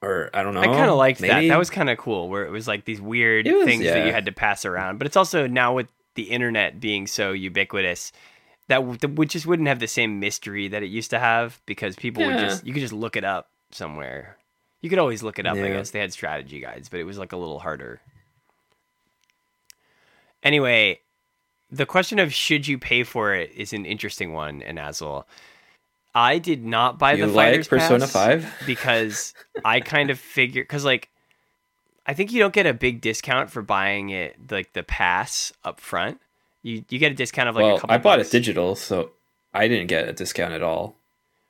Or 0.00 0.30
I 0.32 0.42
don't 0.44 0.54
know. 0.54 0.60
I 0.60 0.66
kind 0.66 0.90
of 0.90 0.96
liked 0.96 1.20
that. 1.20 1.28
maybe? 1.34 1.48
That 1.48 1.58
was 1.58 1.70
kind 1.70 1.90
of 1.90 1.98
cool, 1.98 2.28
where 2.28 2.44
it 2.46 2.50
was 2.50 2.68
like 2.68 2.84
these 2.84 3.00
weird 3.00 3.46
was- 3.46 3.64
things 3.64 3.82
that 3.84 4.06
you 4.06 4.12
had 4.12 4.26
to 4.26 4.32
pass 4.32 4.64
around. 4.64 4.98
But 4.98 5.06
it's 5.06 5.16
also 5.16 5.46
now 5.46 5.74
with 5.74 5.88
the 6.14 6.24
internet 6.24 6.78
being 6.80 7.06
so 7.06 7.32
ubiquitous, 7.32 8.12
that 8.68 8.76
w- 8.78 8.96
that 8.98 9.28
just 9.28 9.46
wouldn't 9.46 9.66
have 9.68 9.80
the 9.80 9.88
same 9.88 10.20
mystery 10.20 10.68
that 10.68 10.82
it 10.82 10.86
used 10.88 11.10
to 11.10 11.18
have 11.18 11.60
because 11.66 11.96
people 11.96 12.22
would 12.24 12.38
just 12.38 12.66
you 12.66 12.72
could 12.72 12.80
just 12.82 12.92
look 12.92 13.16
it 13.16 13.24
up 13.24 13.48
somewhere. 13.72 14.36
You 14.80 14.88
could 14.90 14.98
always 15.00 15.22
look 15.24 15.38
it 15.40 15.46
up. 15.46 15.56
I 15.56 15.68
guess 15.70 15.90
they 15.90 15.98
had 15.98 16.12
strategy 16.12 16.60
guides, 16.60 16.88
but 16.88 17.00
it 17.00 17.04
was 17.04 17.18
like 17.18 17.32
a 17.32 17.36
little 17.36 17.58
harder. 17.58 18.00
Anyway, 20.42 21.00
the 21.70 21.86
question 21.86 22.18
of 22.18 22.32
should 22.32 22.66
you 22.68 22.78
pay 22.78 23.02
for 23.02 23.34
it 23.34 23.50
is 23.56 23.72
an 23.72 23.84
interesting 23.84 24.32
one 24.32 24.62
in 24.62 24.78
Azul. 24.78 25.26
I 26.18 26.38
did 26.38 26.64
not 26.64 26.98
buy 26.98 27.12
you 27.12 27.26
the 27.26 27.32
like 27.32 27.50
Fighters 27.52 27.68
Persona 27.68 28.00
Pass 28.00 28.12
Five? 28.12 28.54
because 28.66 29.34
I 29.64 29.80
kind 29.80 30.10
of 30.10 30.18
figure 30.18 30.62
because 30.62 30.84
like 30.84 31.08
I 32.06 32.14
think 32.14 32.32
you 32.32 32.40
don't 32.40 32.54
get 32.54 32.66
a 32.66 32.74
big 32.74 33.00
discount 33.00 33.50
for 33.50 33.62
buying 33.62 34.10
it 34.10 34.50
like 34.50 34.72
the 34.72 34.82
pass 34.82 35.52
up 35.64 35.80
front. 35.80 36.20
You 36.62 36.84
you 36.88 36.98
get 36.98 37.12
a 37.12 37.14
discount 37.14 37.48
of 37.48 37.54
like 37.54 37.62
a 37.62 37.66
well, 37.66 37.78
couple. 37.78 37.94
I 37.94 37.98
bought 37.98 38.18
bucks. 38.18 38.28
it 38.30 38.32
digital, 38.32 38.74
so 38.74 39.10
I 39.54 39.68
didn't 39.68 39.86
get 39.86 40.08
a 40.08 40.12
discount 40.12 40.52
at 40.54 40.62
all. 40.62 40.96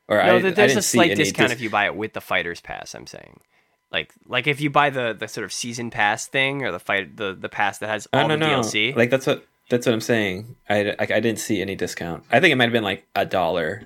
Or 0.08 0.16
No, 0.18 0.36
I, 0.36 0.38
there- 0.40 0.50
I 0.50 0.54
there's 0.54 0.76
a 0.76 0.82
slight 0.82 1.16
discount 1.16 1.48
dis- 1.50 1.56
if 1.56 1.60
you 1.62 1.70
buy 1.70 1.86
it 1.86 1.94
with 1.96 2.12
the 2.12 2.20
fighters 2.20 2.60
pass. 2.60 2.94
I'm 2.94 3.06
saying, 3.06 3.40
like 3.90 4.12
like 4.26 4.46
if 4.46 4.60
you 4.60 4.68
buy 4.70 4.90
the 4.90 5.14
the 5.18 5.28
sort 5.28 5.44
of 5.44 5.52
season 5.52 5.90
pass 5.90 6.26
thing 6.26 6.64
or 6.64 6.72
the 6.72 6.78
fight 6.80 7.16
the 7.16 7.34
the 7.34 7.48
pass 7.48 7.78
that 7.78 7.88
has 7.88 8.06
Oh, 8.12 8.20
all 8.20 8.28
no, 8.28 8.34
the 8.36 8.46
no. 8.46 8.60
DLC. 8.60 8.94
Like 8.96 9.10
that's 9.10 9.26
what 9.26 9.46
that's 9.70 9.86
what 9.86 9.92
I'm 9.94 10.00
saying. 10.00 10.56
I, 10.68 10.90
I, 10.90 10.96
I 11.00 11.20
didn't 11.20 11.38
see 11.38 11.60
any 11.60 11.74
discount. 11.76 12.24
I 12.30 12.40
think 12.40 12.52
it 12.52 12.56
might 12.56 12.64
have 12.64 12.72
been 12.72 12.84
like 12.84 13.06
a 13.14 13.24
dollar, 13.26 13.82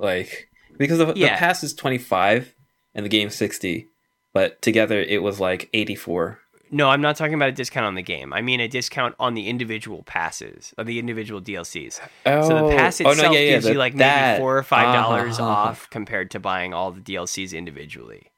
like 0.00 0.48
because 0.78 0.98
the, 0.98 1.12
Yeah. 1.14 1.34
the 1.34 1.38
pass 1.38 1.62
is 1.62 1.74
twenty 1.74 1.98
five 1.98 2.54
and 2.94 3.04
the 3.04 3.10
game's 3.10 3.34
sixty, 3.36 3.86
but 4.32 4.60
together 4.62 5.00
it 5.00 5.22
was 5.22 5.38
like 5.38 5.68
eighty 5.74 5.94
four. 5.94 6.38
no, 6.72 6.88
I'm 6.88 7.00
not 7.00 7.16
talking 7.16 7.34
about 7.34 7.48
a 7.48 7.52
discount 7.52 7.84
on 7.86 7.94
the 7.96 8.02
game. 8.02 8.32
I 8.32 8.40
mean 8.42 8.60
a 8.60 8.68
discount 8.68 9.14
on 9.18 9.34
the 9.34 9.48
individual 9.48 10.02
passes 10.04 10.72
of 10.78 10.86
the 10.86 10.98
individual 11.00 11.40
DLCs. 11.40 12.00
Oh, 12.26 12.48
So 12.48 12.68
the 12.68 12.76
pass 12.76 13.00
itself 13.00 13.32
gives 13.32 13.64
the- 13.66 13.72
you 13.72 13.78
like 13.78 13.92
maybe 13.94 14.04
that. 14.04 14.38
four 14.38 14.56
or 14.56 14.62
five 14.62 14.94
dollars 14.94 15.38
Uh-huh, 15.38 15.50
uh-huh. 15.50 15.68
off 15.70 15.90
compared 15.90 16.30
to 16.32 16.40
buying 16.40 16.72
all 16.72 16.92
the 16.92 17.00
DLCs 17.00 17.52
individually. 17.56 18.30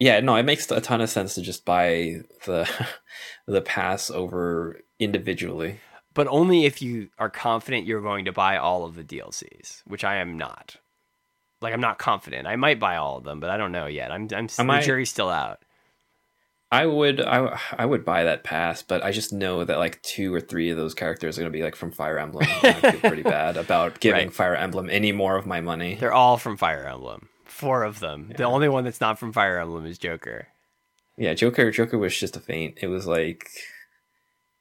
Yeah, 0.00 0.20
no, 0.20 0.34
it 0.36 0.42
makes 0.44 0.70
a 0.70 0.80
ton 0.80 1.00
of 1.00 1.08
sense 1.10 1.34
to 1.34 1.42
just 1.42 1.64
buy 1.64 2.20
the 2.46 2.68
the 3.46 3.60
pass 3.62 4.10
over 4.10 4.80
individually. 4.98 5.80
But 6.14 6.26
only 6.28 6.64
if 6.64 6.80
you 6.80 7.08
are 7.18 7.28
confident 7.30 7.86
you're 7.86 8.00
going 8.00 8.24
to 8.24 8.32
buy 8.32 8.56
all 8.56 8.84
of 8.84 8.94
the 8.94 9.04
DLCs, 9.04 9.82
which 9.86 10.04
I 10.04 10.16
am 10.16 10.36
not. 10.38 10.76
Like 11.60 11.74
I'm 11.74 11.80
not 11.80 11.98
confident. 11.98 12.46
I 12.46 12.56
might 12.56 12.78
buy 12.80 12.96
all 12.96 13.16
of 13.18 13.24
them, 13.24 13.40
but 13.40 13.50
I 13.50 13.56
don't 13.56 13.72
know 13.72 13.86
yet. 13.86 14.10
I'm 14.12 14.28
I'm 14.34 14.48
Am 14.58 14.66
the 14.66 14.72
I- 14.74 14.82
jury's 14.82 15.10
still 15.10 15.30
out. 15.30 15.60
I 16.72 16.86
would 16.86 17.20
I, 17.20 17.56
I 17.78 17.86
would 17.86 18.04
buy 18.04 18.24
that 18.24 18.42
pass, 18.42 18.82
but 18.82 19.04
I 19.04 19.12
just 19.12 19.32
know 19.32 19.62
that 19.64 19.78
like 19.78 20.02
two 20.02 20.34
or 20.34 20.40
three 20.40 20.70
of 20.70 20.76
those 20.76 20.92
characters 20.92 21.38
are 21.38 21.42
going 21.42 21.52
to 21.52 21.56
be 21.56 21.62
like 21.62 21.76
from 21.76 21.92
Fire 21.92 22.18
Emblem. 22.18 22.46
I 22.64 22.72
feel 22.72 22.92
pretty 23.00 23.22
bad 23.38 23.56
about 23.56 24.00
giving 24.00 24.26
Right. 24.26 24.34
Fire 24.34 24.56
Emblem 24.56 24.90
any 24.90 25.12
more 25.12 25.36
of 25.36 25.46
my 25.46 25.60
money. 25.60 25.94
They're 25.94 26.12
all 26.12 26.36
from 26.36 26.56
Fire 26.56 26.84
Emblem. 26.84 27.28
Four 27.44 27.84
of 27.84 28.00
them. 28.00 28.32
The 28.36 28.42
only 28.42 28.68
one 28.68 28.82
that's 28.82 29.00
not 29.00 29.20
from 29.20 29.32
Fire 29.32 29.58
Emblem 29.60 29.86
is 29.86 29.98
Joker. 29.98 30.48
Yeah, 31.16 31.34
Joker 31.34 31.70
Joker 31.70 31.96
was 31.96 32.18
just 32.18 32.36
a 32.36 32.40
feint. 32.40 32.78
It 32.82 32.88
was 32.88 33.06
like 33.06 33.50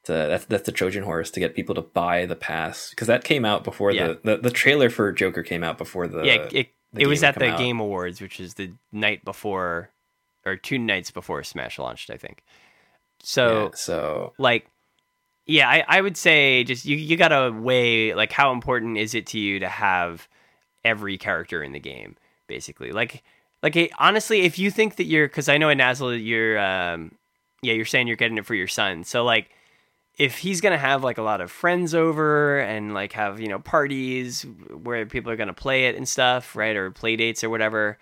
the 0.05 0.13
that's 0.27 0.45
that's 0.45 0.63
the 0.65 0.71
Trojan 0.71 1.03
horse 1.03 1.31
to 1.31 1.39
get 1.39 1.55
people 1.55 1.75
to 1.75 1.81
buy 1.81 2.25
the 2.25 2.35
pass 2.35 2.89
because 2.89 3.07
that 3.07 3.23
came 3.23 3.45
out 3.45 3.63
before 3.63 3.91
Yeah. 3.91 4.07
the, 4.07 4.19
the 4.23 4.37
the 4.37 4.51
trailer 4.51 4.89
for 4.89 5.11
Joker 5.11 5.43
came 5.43 5.63
out 5.63 5.77
before 5.77 6.07
the 6.07 6.23
yeah, 6.25 6.47
it, 6.51 6.69
the 6.91 7.01
it 7.01 7.07
was 7.07 7.23
at 7.23 7.39
the 7.39 7.47
out. 7.47 7.57
Game 7.57 7.79
Awards, 7.79 8.21
which 8.21 8.39
is 8.39 8.55
the 8.55 8.71
night 8.91 9.23
before, 9.25 9.89
or 10.45 10.55
two 10.55 10.77
nights 10.77 11.11
before 11.11 11.43
Smash 11.43 11.79
launched, 11.79 12.09
I 12.09 12.17
think. 12.17 12.43
So 13.21 13.65
Yeah, 13.65 13.69
so 13.75 14.33
like 14.37 14.67
yeah 15.45 15.69
I, 15.69 15.83
I 15.87 16.01
would 16.01 16.17
say 16.17 16.63
just 16.63 16.85
you, 16.85 16.95
you 16.97 17.17
gotta 17.17 17.51
weigh 17.51 18.13
like 18.13 18.31
how 18.31 18.51
important 18.51 18.97
is 18.97 19.13
it 19.15 19.27
to 19.27 19.39
you 19.39 19.59
to 19.59 19.67
have 19.67 20.27
every 20.83 21.17
character 21.17 21.63
in 21.63 21.71
the 21.71 21.79
game 21.79 22.15
basically 22.47 22.91
like 22.91 23.23
like 23.61 23.91
honestly 23.97 24.41
if 24.41 24.59
you 24.59 24.69
think 24.69 24.97
that 24.97 25.05
you're 25.05 25.27
because 25.27 25.47
i 25.49 25.57
know 25.57 25.69
in 25.69 25.77
Nazl 25.77 26.21
you're 26.21 26.59
um 26.59 27.13
yeah 27.61 27.73
you're 27.73 27.85
saying 27.85 28.07
you're 28.07 28.17
getting 28.17 28.37
it 28.37 28.45
for 28.45 28.55
your 28.55 28.67
son 28.67 29.03
so 29.03 29.23
like 29.23 29.49
if 30.17 30.37
he's 30.37 30.61
gonna 30.61 30.77
have 30.77 31.03
like 31.03 31.17
a 31.17 31.23
lot 31.23 31.41
of 31.41 31.51
friends 31.51 31.95
over 31.95 32.59
and 32.59 32.93
like 32.93 33.13
have 33.13 33.39
you 33.39 33.47
know 33.47 33.59
parties 33.59 34.45
where 34.83 35.05
people 35.05 35.31
are 35.31 35.35
gonna 35.35 35.53
play 35.53 35.85
it 35.85 35.95
and 35.95 36.07
stuff 36.07 36.55
right 36.55 36.75
or 36.75 36.91
play 36.91 37.15
dates 37.15 37.43
or 37.43 37.49
whatever 37.49 37.97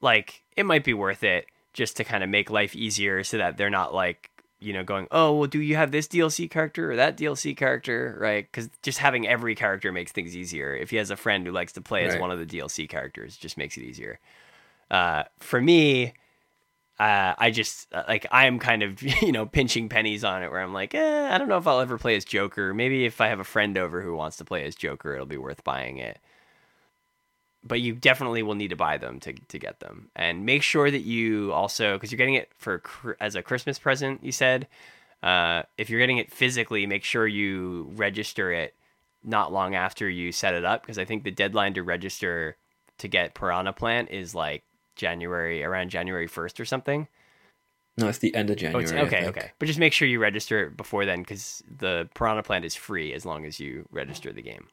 like 0.00 0.42
it 0.56 0.66
might 0.66 0.84
be 0.84 0.94
worth 0.94 1.24
it 1.24 1.46
just 1.72 1.96
to 1.96 2.04
kind 2.04 2.22
of 2.22 2.30
make 2.30 2.50
life 2.50 2.74
easier 2.74 3.24
so 3.24 3.38
that 3.38 3.56
they're 3.56 3.70
not 3.70 3.94
like 3.94 4.30
you 4.58 4.72
know 4.72 4.84
going 4.84 5.06
oh 5.10 5.34
well 5.34 5.48
do 5.48 5.60
you 5.60 5.76
have 5.76 5.90
this 5.90 6.06
dlc 6.06 6.50
character 6.50 6.92
or 6.92 6.96
that 6.96 7.16
dlc 7.16 7.56
character? 7.56 8.16
Right? 8.20 8.46
Because 8.50 8.68
just 8.82 8.98
having 8.98 9.26
every 9.26 9.54
character 9.54 9.92
makes 9.92 10.12
things 10.12 10.36
easier. 10.36 10.74
If 10.74 10.90
he 10.90 10.96
has 10.96 11.10
a 11.10 11.16
friend 11.16 11.46
who 11.46 11.52
likes 11.52 11.72
to 11.74 11.80
play 11.80 12.04
as 12.04 12.18
one 12.18 12.30
of 12.30 12.38
the 12.38 12.46
dlc 12.46 12.88
characters 12.88 13.36
just 13.36 13.56
makes 13.56 13.76
it 13.78 13.82
easier. 13.82 14.18
Uh, 14.90 15.22
for 15.38 15.60
me 15.60 16.12
uh, 17.00 17.34
I 17.38 17.50
just 17.50 17.92
uh, 17.94 18.02
like 18.06 18.26
I'm 18.30 18.58
kind 18.58 18.82
of 18.82 19.02
you 19.22 19.32
know 19.32 19.46
pinching 19.46 19.88
pennies 19.88 20.22
on 20.22 20.42
it 20.42 20.50
where 20.50 20.60
I'm 20.60 20.74
like, 20.74 20.94
eh, 20.94 21.28
I 21.34 21.38
don't 21.38 21.48
know 21.48 21.56
if 21.56 21.66
I'll 21.66 21.80
ever 21.80 21.96
play 21.96 22.14
as 22.14 22.26
Joker. 22.26 22.74
Maybe 22.74 23.06
if 23.06 23.22
I 23.22 23.28
have 23.28 23.40
a 23.40 23.44
friend 23.44 23.78
over 23.78 24.02
who 24.02 24.14
wants 24.14 24.36
to 24.36 24.44
play 24.44 24.64
as 24.64 24.74
Joker, 24.74 25.14
it'll 25.14 25.24
be 25.24 25.38
worth 25.38 25.64
buying 25.64 25.96
it. 25.96 26.18
But 27.64 27.80
you 27.80 27.94
definitely 27.94 28.42
will 28.42 28.54
need 28.54 28.68
to 28.68 28.76
buy 28.76 28.98
them 28.98 29.18
to 29.20 29.32
to 29.32 29.58
get 29.58 29.80
them, 29.80 30.10
and 30.14 30.44
make 30.44 30.62
sure 30.62 30.90
that 30.90 31.00
you 31.00 31.52
also 31.54 31.94
because 31.94 32.12
you're 32.12 32.18
getting 32.18 32.34
it 32.34 32.50
for 32.58 32.82
as 33.18 33.34
a 33.34 33.42
Christmas 33.42 33.78
present. 33.78 34.22
You 34.22 34.32
said 34.32 34.68
uh, 35.22 35.62
if 35.78 35.88
you're 35.88 36.00
getting 36.00 36.18
it 36.18 36.30
physically, 36.30 36.86
make 36.86 37.04
sure 37.04 37.26
you 37.26 37.90
register 37.94 38.52
it 38.52 38.74
not 39.24 39.52
long 39.52 39.74
after 39.74 40.08
you 40.08 40.32
set 40.32 40.52
it 40.52 40.66
up 40.66 40.82
because 40.82 40.98
I 40.98 41.06
think 41.06 41.24
the 41.24 41.30
deadline 41.30 41.72
to 41.74 41.82
register 41.82 42.56
to 42.98 43.08
get 43.08 43.34
Piranha 43.34 43.72
Plant 43.72 44.10
is 44.10 44.34
like 44.34 44.64
January 45.00 45.64
around 45.64 45.88
January 45.90 46.26
first 46.26 46.60
or 46.60 46.64
something. 46.64 47.08
No, 47.96 48.08
it's 48.08 48.18
the 48.18 48.34
end 48.34 48.50
of 48.50 48.54
Oh, 48.54 48.60
January. 48.60 48.84
it's, 48.84 48.92
okay, 48.92 49.26
okay. 49.28 49.50
But 49.58 49.66
just 49.66 49.78
make 49.78 49.92
sure 49.92 50.06
you 50.06 50.20
register 50.20 50.66
it 50.66 50.76
before 50.76 51.04
then, 51.04 51.20
because 51.20 51.62
the 51.68 52.08
Piranha 52.14 52.42
Plant 52.42 52.64
is 52.64 52.74
free 52.74 53.12
as 53.12 53.26
long 53.26 53.44
as 53.44 53.58
you 53.58 53.86
register 53.90 54.32
the 54.32 54.42
game. 54.42 54.68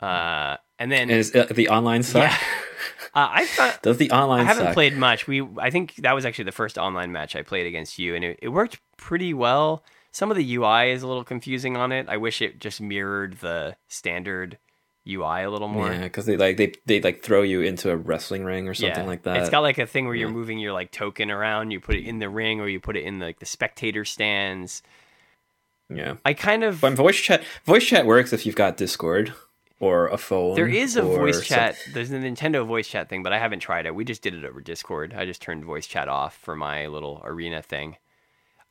Uh, 0.00 0.56
and 0.78 0.92
then 0.92 1.02
And 1.02 1.12
is 1.12 1.34
uh, 1.34 1.46
the 1.54 1.68
online 1.68 2.02
suck? 2.02 2.22
yeah, 2.30 2.36
uh, 3.14 3.28
I 3.32 3.46
thought 3.46 3.82
Does 3.88 3.96
the 3.96 4.10
online 4.10 4.40
I 4.40 4.44
haven't 4.44 4.66
suck? 4.66 4.74
played 4.74 4.96
much. 4.96 5.26
We 5.26 5.46
I 5.58 5.70
think 5.70 5.96
that 5.96 6.14
was 6.14 6.24
actually 6.26 6.44
the 6.44 6.52
first 6.52 6.76
online 6.78 7.12
match 7.12 7.34
I 7.34 7.42
played 7.42 7.66
against 7.66 7.98
you, 7.98 8.14
and 8.14 8.24
it, 8.24 8.38
it 8.42 8.48
worked 8.48 8.78
pretty 8.98 9.32
well. 9.32 9.82
Some 10.12 10.30
of 10.30 10.36
the 10.36 10.54
UI 10.56 10.90
is 10.92 11.02
a 11.02 11.06
little 11.06 11.24
confusing 11.24 11.76
on 11.76 11.92
it. 11.92 12.08
I 12.08 12.16
wish 12.18 12.40
it 12.40 12.60
just 12.60 12.80
mirrored 12.80 13.38
the 13.40 13.76
standard 13.88 14.58
UI 15.06 15.42
a 15.44 15.50
little 15.50 15.68
more. 15.68 15.90
Yeah, 15.92 16.02
because 16.04 16.26
they 16.26 16.36
like 16.36 16.56
they 16.56 16.72
they 16.86 17.00
like 17.00 17.22
throw 17.22 17.42
you 17.42 17.60
into 17.60 17.90
a 17.90 17.96
wrestling 17.96 18.44
ring 18.44 18.68
or 18.68 18.74
something 18.74 19.02
Yeah. 19.04 19.06
like 19.08 19.22
that. 19.22 19.36
It's 19.38 19.50
got 19.50 19.60
like 19.60 19.78
a 19.78 19.86
thing 19.86 20.06
where 20.06 20.14
you're 20.14 20.28
moving 20.30 20.58
your 20.58 20.72
like 20.72 20.90
token 20.90 21.30
around. 21.30 21.70
You 21.70 21.80
put 21.80 21.94
it 21.96 22.04
in 22.04 22.18
the 22.18 22.28
ring, 22.28 22.60
or 22.60 22.68
you 22.68 22.80
put 22.80 22.96
it 22.96 23.04
in 23.04 23.18
like 23.18 23.38
the 23.38 23.46
spectator 23.46 24.04
stands. 24.04 24.82
yeah. 25.88 26.16
I 26.24 26.34
kind 26.34 26.64
of 26.64 26.80
But 26.80 26.94
voice 26.94 27.16
chat 27.20 27.44
voice 27.64 27.84
chat 27.84 28.06
works 28.06 28.32
if 28.32 28.44
you've 28.46 28.56
got 28.56 28.76
Discord 28.76 29.32
or 29.78 30.08
a 30.08 30.16
phone. 30.18 30.54
there 30.56 30.66
is 30.66 30.96
a 30.96 31.02
voice 31.02 31.36
some- 31.46 31.56
chat. 31.56 31.76
There's 31.92 32.10
a 32.10 32.16
Nintendo 32.16 32.66
voice 32.66 32.88
chat 32.88 33.08
thing, 33.08 33.22
but 33.22 33.32
I 33.32 33.38
haven't 33.38 33.60
tried 33.60 33.86
it. 33.86 33.94
We 33.94 34.04
just 34.04 34.22
did 34.22 34.34
it 34.34 34.44
over 34.44 34.60
Discord. 34.60 35.14
I 35.16 35.24
just 35.26 35.40
turned 35.42 35.64
voice 35.64 35.86
chat 35.86 36.08
off 36.08 36.36
for 36.38 36.56
my 36.56 36.86
little 36.86 37.20
arena 37.24 37.62
thing. 37.62 37.96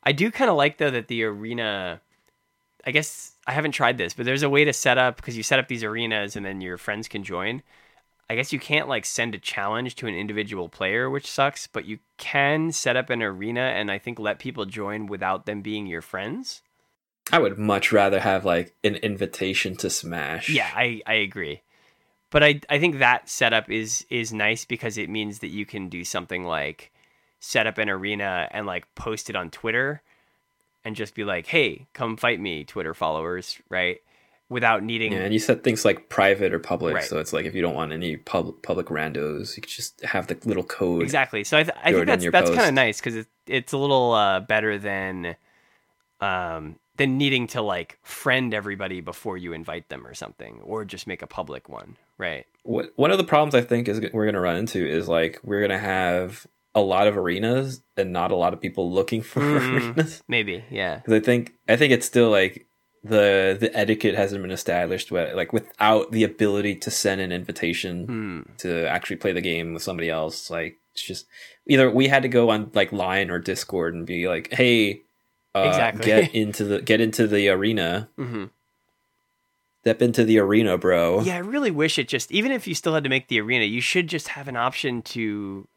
I 0.02 0.12
do 0.12 0.30
kind 0.30 0.50
of 0.50 0.56
like 0.56 0.78
though 0.78 0.90
that 0.90 1.08
the 1.08 1.24
arena. 1.24 2.00
I 2.84 2.92
guess 2.92 3.32
I 3.46 3.52
haven't 3.52 3.72
tried 3.72 3.98
this, 3.98 4.14
but 4.14 4.26
there's 4.26 4.42
a 4.42 4.50
way 4.50 4.64
to 4.64 4.72
set 4.72 4.98
up 4.98 5.16
because 5.16 5.36
you 5.36 5.42
set 5.42 5.58
up 5.58 5.68
these 5.68 5.84
arenas 5.84 6.36
and 6.36 6.44
then 6.44 6.60
your 6.60 6.78
friends 6.78 7.08
can 7.08 7.22
join. 7.22 7.62
I 8.28 8.34
guess 8.34 8.52
you 8.52 8.58
can't 8.58 8.88
like 8.88 9.04
send 9.04 9.34
a 9.34 9.38
challenge 9.38 9.94
to 9.96 10.08
an 10.08 10.14
individual 10.14 10.68
player, 10.68 11.08
which 11.08 11.30
sucks, 11.30 11.68
but 11.68 11.84
you 11.84 12.00
can 12.16 12.72
set 12.72 12.96
up 12.96 13.08
an 13.08 13.22
arena 13.22 13.60
and 13.60 13.90
I 13.90 13.98
think 13.98 14.18
let 14.18 14.40
people 14.40 14.64
join 14.64 15.06
without 15.06 15.46
them 15.46 15.62
being 15.62 15.86
your 15.86 16.02
friends. 16.02 16.62
I 17.32 17.38
would 17.38 17.58
much 17.58 17.92
rather 17.92 18.20
have 18.20 18.44
like 18.44 18.74
an 18.82 18.96
invitation 18.96 19.76
to 19.76 19.90
Smash. 19.90 20.48
Yeah, 20.48 20.70
I, 20.74 21.02
I 21.06 21.14
agree. 21.14 21.62
But 22.30 22.42
I 22.42 22.60
I 22.68 22.78
think 22.78 22.98
that 22.98 23.28
setup 23.28 23.70
is 23.70 24.04
is 24.10 24.32
nice 24.32 24.64
because 24.64 24.98
it 24.98 25.08
means 25.08 25.38
that 25.38 25.48
you 25.48 25.64
can 25.64 25.88
do 25.88 26.04
something 26.04 26.44
like 26.44 26.92
set 27.38 27.66
up 27.66 27.78
an 27.78 27.88
arena 27.88 28.48
and 28.50 28.66
like 28.66 28.92
post 28.94 29.30
it 29.30 29.36
on 29.36 29.50
Twitter 29.50 30.02
and 30.86 30.96
just 30.96 31.14
be 31.14 31.24
like, 31.24 31.46
"Hey, 31.46 31.86
come 31.92 32.16
fight 32.16 32.40
me, 32.40 32.64
Twitter 32.64 32.94
followers," 32.94 33.60
right? 33.68 33.98
Without 34.48 34.84
needing 34.84 35.12
Yeah, 35.12 35.18
and 35.24 35.32
you 35.32 35.40
set 35.40 35.64
things 35.64 35.84
like 35.84 36.08
private 36.08 36.54
or 36.54 36.60
public, 36.60 36.94
Right. 36.94 37.04
so 37.04 37.18
it's 37.18 37.32
like 37.32 37.46
if 37.46 37.54
you 37.56 37.62
don't 37.62 37.74
want 37.74 37.92
any 37.92 38.16
pub- 38.16 38.62
public 38.62 38.86
randos, 38.86 39.56
you 39.56 39.62
can 39.62 39.68
just 39.68 40.00
have 40.02 40.28
the 40.28 40.38
little 40.44 40.62
code. 40.62 41.02
Exactly. 41.02 41.42
So 41.42 41.58
I, 41.58 41.64
th- 41.64 41.76
I 41.82 41.92
think 41.92 42.06
that's 42.06 42.30
that's 42.30 42.50
kind 42.50 42.68
of 42.68 42.74
nice 42.74 43.00
because 43.00 43.16
it, 43.16 43.26
it's 43.48 43.72
a 43.72 43.76
little 43.78 44.12
uh, 44.12 44.38
better 44.38 44.78
than 44.78 45.34
um, 46.20 46.76
than 46.96 47.18
needing 47.18 47.48
to 47.48 47.60
like 47.62 47.98
friend 48.04 48.54
everybody 48.54 49.00
before 49.00 49.36
you 49.36 49.52
invite 49.52 49.88
them 49.88 50.06
or 50.06 50.14
something, 50.14 50.60
or 50.62 50.84
just 50.84 51.08
make 51.08 51.22
a 51.22 51.26
public 51.26 51.68
one, 51.68 51.96
right? 52.16 52.46
What 52.62 52.92
one 52.94 53.10
of 53.10 53.18
the 53.18 53.24
problems 53.24 53.54
I 53.56 53.62
think 53.62 53.88
is 53.88 54.00
we're 54.12 54.24
going 54.26 54.34
to 54.34 54.40
run 54.40 54.56
into 54.56 54.86
is 54.86 55.08
like 55.08 55.40
we're 55.42 55.60
going 55.60 55.70
to 55.72 55.78
have 55.78 56.46
a 56.76 56.80
lot 56.80 57.08
of 57.08 57.16
arenas 57.16 57.82
and 57.96 58.12
not 58.12 58.30
a 58.30 58.36
lot 58.36 58.52
of 58.52 58.60
people 58.60 58.92
looking 58.92 59.22
for 59.22 59.40
Mm. 59.42 59.96
arenas. 59.96 60.22
Maybe, 60.28 60.62
yeah. 60.70 60.98
Because 60.98 61.14
I 61.14 61.20
think 61.20 61.52
I 61.68 61.76
think 61.76 61.92
it's 61.92 62.06
still 62.06 62.30
like 62.30 62.66
the 63.02 63.56
the 63.58 63.70
etiquette 63.76 64.14
hasn't 64.14 64.42
been 64.42 64.50
established, 64.52 65.10
but 65.10 65.34
like 65.34 65.52
without 65.52 66.12
the 66.12 66.22
ability 66.24 66.76
to 66.76 66.90
send 66.90 67.20
an 67.20 67.32
invitation 67.32 68.06
Hmm. 68.06 68.40
to 68.58 68.86
actually 68.88 69.16
play 69.16 69.32
the 69.32 69.40
game 69.40 69.74
with 69.74 69.82
somebody 69.82 70.10
else, 70.10 70.50
like 70.50 70.76
it's 70.92 71.02
just 71.02 71.26
either 71.66 71.90
we 71.90 72.08
had 72.08 72.22
to 72.22 72.28
go 72.28 72.50
on 72.50 72.70
like 72.74 72.92
line 72.92 73.30
or 73.30 73.38
Discord 73.40 73.94
and 73.94 74.06
be 74.06 74.28
like, 74.28 74.52
hey. 74.52 75.02
Uh, 75.54 75.64
Exactly. 75.68 76.04
Get 76.04 76.34
into 76.42 76.64
the 76.64 76.82
get 76.82 77.00
into 77.00 77.26
the 77.26 77.48
arena. 77.48 78.08
hmm 78.16 78.44
Step 79.82 80.02
into 80.02 80.24
the 80.24 80.38
arena, 80.40 80.76
bro. 80.76 81.20
Yeah, 81.22 81.36
I 81.36 81.38
really 81.38 81.70
wish 81.70 81.96
it 81.98 82.08
just 82.08 82.32
even 82.32 82.50
if 82.50 82.66
you 82.66 82.74
still 82.74 82.92
had 82.94 83.04
to 83.04 83.08
make 83.10 83.28
the 83.28 83.40
arena, 83.40 83.64
you 83.64 83.80
should 83.80 84.08
just 84.08 84.28
have 84.28 84.48
an 84.48 84.56
option 84.56 85.00
to 85.02 85.68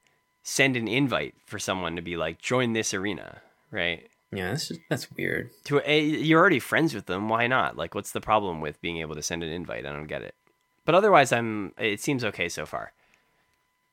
send 0.44 0.76
an 0.76 0.88
invite 0.88 1.36
for 1.46 1.60
someone 1.60 1.96
to 1.96 2.02
be 2.02 2.18
like, 2.18 2.40
join 2.40 2.74
this 2.74 2.94
arena, 2.94 3.42
right? 3.72 4.08
Yeah, 4.32 4.52
that's 4.52 4.68
just 4.68 4.82
that's 4.90 5.12
weird. 5.12 5.50
To 5.66 5.82
a, 5.84 6.00
you're 6.02 6.40
already 6.40 6.60
friends 6.60 6.94
with 6.94 7.08
them, 7.08 7.30
why 7.30 7.48
not? 7.48 7.78
Like, 7.78 7.96
what's 7.96 8.12
the 8.12 8.22
problem 8.22 8.62
with 8.62 8.82
being 8.82 8.98
able 8.98 9.16
to 9.16 9.24
send 9.24 9.44
an 9.44 9.50
invite? 9.50 9.86
I 9.86 9.92
don't 9.92 10.08
get 10.08 10.22
it. 10.22 10.36
But 10.86 10.96
otherwise, 10.96 11.32
I'm. 11.32 11.74
It 11.78 12.00
seems 12.00 12.24
okay 12.24 12.50
so 12.50 12.66
far. 12.66 12.94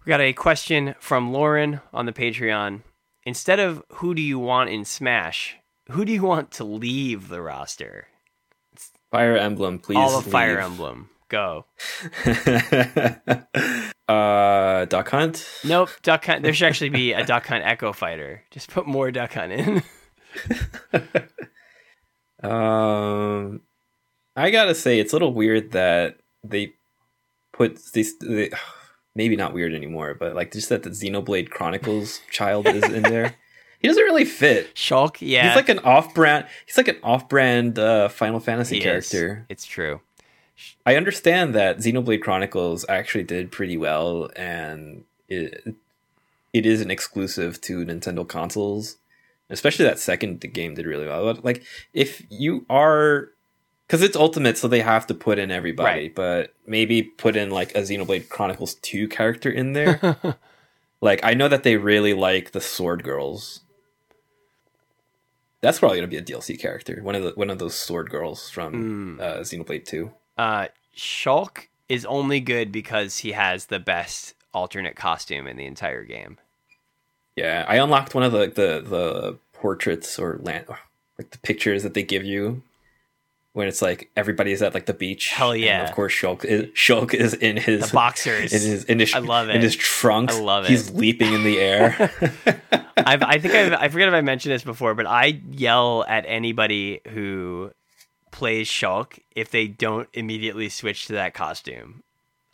We 0.04 0.10
got 0.10 0.20
a 0.20 0.32
question 0.32 0.94
from 1.00 1.32
Lauren 1.32 1.80
on 1.92 2.06
the 2.06 2.12
Patreon. 2.12 2.82
Instead 3.24 3.58
of 3.58 3.82
who 3.94 4.14
do 4.14 4.22
you 4.22 4.38
want 4.38 4.70
in 4.70 4.84
Smash, 4.84 5.56
who 5.90 6.04
do 6.04 6.12
you 6.12 6.22
want 6.22 6.50
to 6.52 6.64
leave 6.64 7.28
the 7.28 7.42
roster? 7.42 8.06
Fire 9.10 9.36
Emblem, 9.36 9.78
please. 9.78 9.96
All 9.96 10.18
of 10.18 10.26
Fire. 10.26 10.60
Emblem, 10.60 11.10
go. 11.28 11.66
uh, 14.08 14.84
Duck 14.86 15.08
Hunt. 15.10 15.46
Nope, 15.64 15.90
Duck 16.02 16.24
Hunt. 16.26 16.42
There 16.42 16.52
should 16.52 16.68
actually 16.68 16.90
be 16.90 17.12
a 17.12 17.24
Duck 17.26 17.46
Hunt 17.46 17.64
Echo 17.64 17.92
Fighter. 17.92 18.44
Just 18.50 18.70
put 18.70 18.86
more 18.86 19.10
Duck 19.10 19.34
Hunt 19.34 19.52
in. 19.52 19.82
Um, 22.42 23.62
I 24.36 24.50
gotta 24.50 24.74
say, 24.74 25.00
it's 25.00 25.12
a 25.12 25.16
little 25.16 25.32
weird 25.32 25.72
that 25.72 26.18
they 26.44 26.74
put 27.52 27.80
these. 27.92 28.16
They, 28.18 28.50
maybe 29.14 29.36
not 29.36 29.54
weird 29.54 29.74
anymore, 29.74 30.14
but 30.14 30.34
like 30.34 30.52
just 30.52 30.68
that 30.68 30.82
the 30.82 30.90
Xenoblade 30.90 31.50
Chronicles 31.50 32.20
child 32.30 32.66
is 32.66 32.84
in 32.84 33.02
there. 33.02 33.34
He 33.78 33.88
doesn't 33.88 34.04
really 34.04 34.24
fit. 34.24 34.74
Shulk, 34.74 35.16
yeah. 35.20 35.48
He's 35.48 35.56
like 35.56 35.68
an 35.68 35.78
off-brand. 35.80 36.46
He's 36.66 36.76
like 36.76 36.88
an 36.88 36.98
off-brand 37.02 37.78
uh, 37.78 38.08
Final 38.08 38.40
Fantasy 38.40 38.76
he 38.76 38.80
is. 38.80 39.08
character. 39.10 39.46
It's 39.48 39.64
true. 39.64 40.00
I 40.84 40.96
understand 40.96 41.54
that 41.54 41.78
Xenoblade 41.78 42.22
Chronicles 42.22 42.84
actually 42.88 43.24
did 43.24 43.52
pretty 43.52 43.76
well, 43.76 44.30
and 44.36 45.04
it 45.28 45.74
it 46.52 46.64
is 46.66 46.80
an 46.80 46.90
exclusive 46.90 47.60
to 47.62 47.84
Nintendo 47.84 48.26
consoles. 48.26 48.96
Especially 49.50 49.84
that 49.84 49.98
second 50.00 50.40
game 50.52 50.74
did 50.74 50.86
really 50.86 51.06
well. 51.06 51.38
Like 51.42 51.62
if 51.94 52.22
you 52.30 52.66
are, 52.68 53.28
because 53.86 54.02
it's 54.02 54.16
Ultimate, 54.16 54.58
so 54.58 54.66
they 54.66 54.80
have 54.80 55.06
to 55.08 55.14
put 55.14 55.38
in 55.38 55.50
everybody. 55.52 56.00
Right. 56.04 56.14
But 56.14 56.54
maybe 56.66 57.02
put 57.02 57.36
in 57.36 57.50
like 57.50 57.72
a 57.76 57.80
Xenoblade 57.82 58.28
Chronicles 58.28 58.74
Two 58.74 59.06
character 59.08 59.48
in 59.50 59.72
there. 59.74 60.16
like 61.00 61.20
I 61.22 61.34
know 61.34 61.46
that 61.48 61.62
they 61.62 61.76
really 61.76 62.14
like 62.14 62.50
the 62.52 62.60
Sword 62.60 63.04
Girls. 63.04 63.60
That's 65.60 65.78
probably 65.78 65.98
gonna 65.98 66.08
be 66.08 66.16
a 66.16 66.22
DLC 66.22 66.58
character. 66.58 67.00
One 67.02 67.14
of 67.14 67.22
the 67.22 67.30
one 67.32 67.50
of 67.50 67.58
those 67.58 67.74
Sword 67.74 68.10
Girls 68.10 68.50
from 68.50 69.18
Mm. 69.18 69.20
uh, 69.20 69.40
Xenoblade 69.40 69.84
Two. 69.84 70.12
Uh, 70.36 70.68
Shulk 70.96 71.68
is 71.88 72.04
only 72.06 72.40
good 72.40 72.72
because 72.72 73.18
he 73.18 73.32
has 73.32 73.66
the 73.66 73.78
best 73.78 74.34
alternate 74.52 74.96
costume 74.96 75.46
in 75.46 75.56
the 75.56 75.66
entire 75.66 76.04
game. 76.04 76.38
Yeah, 77.36 77.64
I 77.68 77.76
unlocked 77.76 78.14
one 78.14 78.24
of 78.24 78.32
the 78.32 78.46
the, 78.46 78.82
the 78.88 79.38
portraits 79.52 80.18
or 80.18 80.38
land 80.42 80.66
like 81.18 81.30
the 81.30 81.38
pictures 81.38 81.82
that 81.82 81.94
they 81.94 82.02
give 82.02 82.24
you 82.24 82.62
when 83.52 83.68
it's 83.68 83.80
like 83.80 84.10
everybody's 84.16 84.60
at 84.60 84.74
like 84.74 84.84
the 84.84 84.92
beach. 84.92 85.28
Hell 85.28 85.52
and 85.52 85.60
yeah. 85.60 85.84
of 85.88 85.94
course, 85.94 86.12
Shulk 86.12 86.44
is 86.44 86.64
Shulk 86.74 87.14
is 87.14 87.32
in 87.34 87.56
his 87.56 87.88
The 87.88 87.94
boxers. 87.94 88.52
in 88.52 88.70
his 88.70 88.84
in 88.84 88.98
his, 88.98 89.14
I 89.14 89.20
love 89.20 89.48
it 89.48 89.56
in 89.56 89.62
his 89.62 89.74
trunks. 89.76 90.34
I 90.34 90.40
love 90.40 90.64
it. 90.64 90.70
He's 90.70 90.90
leaping 90.90 91.32
in 91.32 91.42
the 91.42 91.58
air. 91.58 92.10
I've, 92.98 93.22
I 93.22 93.38
think 93.38 93.54
I've, 93.54 93.72
I 93.72 93.88
forget 93.88 94.08
if 94.08 94.14
I 94.14 94.20
mentioned 94.20 94.52
this 94.54 94.64
before, 94.64 94.94
but 94.94 95.06
I 95.06 95.40
yell 95.50 96.04
at 96.08 96.24
anybody 96.26 97.00
who 97.08 97.70
plays 98.36 98.68
Shulk 98.68 99.18
if 99.34 99.50
they 99.50 99.66
don't 99.66 100.10
immediately 100.12 100.68
switch 100.68 101.06
to 101.06 101.14
that 101.14 101.32
costume. 101.32 102.02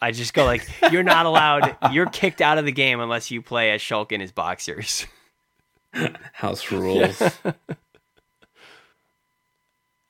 I 0.00 0.12
just 0.12 0.32
go 0.32 0.44
like, 0.44 0.64
"You're 0.92 1.02
not 1.02 1.26
allowed. 1.26 1.76
You're 1.92 2.06
kicked 2.06 2.40
out 2.40 2.56
of 2.56 2.64
the 2.64 2.72
game 2.72 3.00
unless 3.00 3.32
you 3.32 3.42
play 3.42 3.72
as 3.72 3.80
Shulk 3.80 4.12
in 4.12 4.20
his 4.20 4.30
boxers." 4.30 5.06
House 6.34 6.70
rules. 6.72 7.20
Uh, 7.20 7.32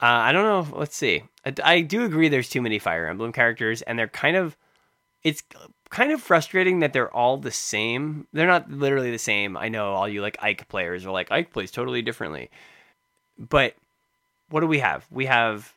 I 0.00 0.32
don't 0.32 0.44
know. 0.44 0.78
Let's 0.78 0.94
see. 0.94 1.22
I, 1.46 1.54
I 1.64 1.80
do 1.80 2.04
agree. 2.04 2.28
There's 2.28 2.50
too 2.50 2.60
many 2.60 2.78
Fire 2.78 3.06
Emblem 3.06 3.32
characters, 3.32 3.80
and 3.80 3.98
they're 3.98 4.08
kind 4.08 4.36
of. 4.36 4.58
It's 5.22 5.42
kind 5.88 6.12
of 6.12 6.20
frustrating 6.20 6.80
that 6.80 6.92
they're 6.92 7.14
all 7.14 7.38
the 7.38 7.50
same. 7.50 8.26
They're 8.34 8.46
not 8.46 8.70
literally 8.70 9.10
the 9.10 9.18
same. 9.18 9.56
I 9.56 9.70
know 9.70 9.94
all 9.94 10.08
you 10.08 10.20
like 10.20 10.36
Ike 10.42 10.68
players 10.68 11.06
are 11.06 11.12
like 11.12 11.32
Ike 11.32 11.50
plays 11.50 11.70
totally 11.70 12.02
differently, 12.02 12.50
but 13.38 13.74
what 14.52 14.60
do 14.60 14.66
we 14.66 14.78
have? 14.78 15.06
We 15.10 15.26
have 15.26 15.74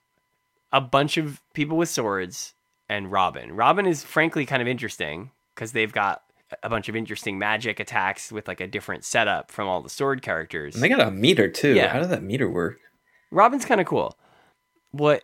a 0.71 0.81
bunch 0.81 1.17
of 1.17 1.41
people 1.53 1.77
with 1.77 1.89
swords 1.89 2.53
and 2.89 3.11
Robin. 3.11 3.53
Robin 3.55 3.85
is 3.85 4.03
frankly 4.03 4.45
kind 4.45 4.61
of 4.61 4.67
interesting 4.67 5.31
because 5.53 5.71
they've 5.71 5.91
got 5.91 6.21
a 6.61 6.69
bunch 6.69 6.89
of 6.89 6.95
interesting 6.95 7.39
magic 7.39 7.79
attacks 7.79 8.31
with 8.31 8.47
like 8.47 8.61
a 8.61 8.67
different 8.67 9.03
setup 9.03 9.49
from 9.51 9.67
all 9.67 9.81
the 9.81 9.89
sword 9.89 10.21
characters. 10.21 10.75
and 10.75 10.83
they 10.83 10.89
got 10.89 10.99
a 10.99 11.09
meter 11.11 11.49
too. 11.49 11.73
Yeah. 11.73 11.87
How 11.87 11.99
does 11.99 12.09
that 12.09 12.21
meter 12.23 12.49
work? 12.49 12.77
Robin's 13.31 13.65
kind 13.65 13.81
of 13.81 13.87
cool. 13.87 14.17
What 14.91 15.23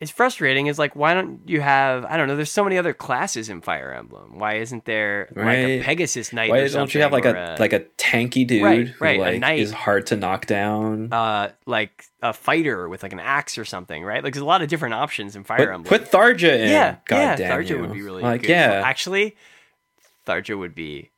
is 0.00 0.10
frustrating 0.10 0.66
is 0.66 0.78
like 0.78 0.96
why 0.96 1.12
don't 1.14 1.40
you 1.46 1.60
have 1.60 2.04
I 2.06 2.16
don't 2.16 2.26
know 2.26 2.34
there's 2.34 2.50
so 2.50 2.64
many 2.64 2.78
other 2.78 2.94
classes 2.94 3.48
in 3.48 3.60
Fire 3.60 3.92
Emblem 3.92 4.38
why 4.38 4.54
isn't 4.54 4.86
there 4.86 5.30
like 5.36 5.58
a 5.58 5.82
Pegasus 5.82 6.32
Knight 6.32 6.50
Why 6.50 6.66
don't 6.66 6.94
you 6.94 7.02
have 7.02 7.12
like 7.12 7.24
something, 7.24 7.42
a 7.42 7.56
like 7.58 7.72
a 7.72 7.80
tanky 7.98 8.46
dude 8.46 8.62
Right, 8.62 8.88
who 8.88 9.04
right, 9.04 9.18
a 9.18 9.22
like 9.22 9.40
knight. 9.40 9.60
is 9.60 9.72
hard 9.72 10.06
to 10.06 10.16
knock 10.16 10.46
down? 10.46 11.12
uh 11.12 11.50
like 11.66 12.04
a 12.22 12.32
fighter 12.32 12.88
with 12.88 13.02
like 13.02 13.12
an 13.12 13.20
axe 13.20 13.58
or 13.58 13.64
something 13.64 14.02
right 14.02 14.24
like 14.24 14.32
there's 14.32 14.42
a 14.42 14.46
lot 14.46 14.62
of 14.62 14.68
different 14.68 14.94
options 14.94 15.36
in 15.36 15.44
Fire 15.44 15.58
put, 15.58 15.68
Emblem 15.68 15.84
put 15.84 16.10
Tharja 16.10 16.58
in. 16.58 16.70
yeah 16.70 16.96
God 17.06 17.38
yeah 17.38 17.50
Tharja 17.50 17.68
you. 17.70 17.80
would 17.80 17.92
be 17.92 18.02
really 18.02 18.22
like 18.22 18.40
good 18.42 18.50
yeah. 18.50 18.82
actually 18.84 19.36
Tharja 20.26 20.58
would 20.58 20.74
be 20.74 21.10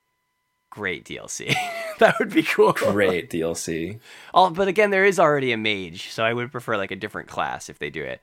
great 0.70 1.05
DLC 1.05 1.55
that 1.99 2.18
would 2.18 2.30
be 2.33 2.43
cool 2.43 2.72
Great 2.72 3.30
DLC. 3.30 4.01
Oh, 4.35 4.51
but 4.51 4.66
again, 4.66 4.91
there 4.91 5.05
is 5.05 5.20
already 5.20 5.53
a 5.53 5.57
mage, 5.57 6.11
so 6.11 6.24
I 6.24 6.33
would 6.33 6.51
prefer 6.51 6.76
like 6.76 6.91
a 6.91 6.97
different 6.97 7.28
class 7.28 7.68
if 7.68 7.78
they 7.78 7.91
do 7.91 8.03
it. 8.03 8.20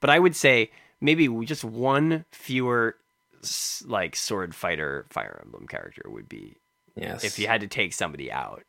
But 0.00 0.10
I 0.10 0.18
would 0.18 0.36
say 0.36 0.70
maybe 1.00 1.28
just 1.44 1.64
one 1.64 2.24
fewer 2.30 2.96
like 3.86 4.16
sword 4.16 4.54
fighter 4.54 5.06
Fire 5.10 5.40
Emblem 5.44 5.66
character 5.68 6.02
would 6.06 6.28
be 6.28 6.56
Yes. 6.96 7.22
if 7.22 7.38
you 7.38 7.46
had 7.46 7.60
to 7.60 7.68
take 7.68 7.92
somebody 7.92 8.30
out. 8.32 8.62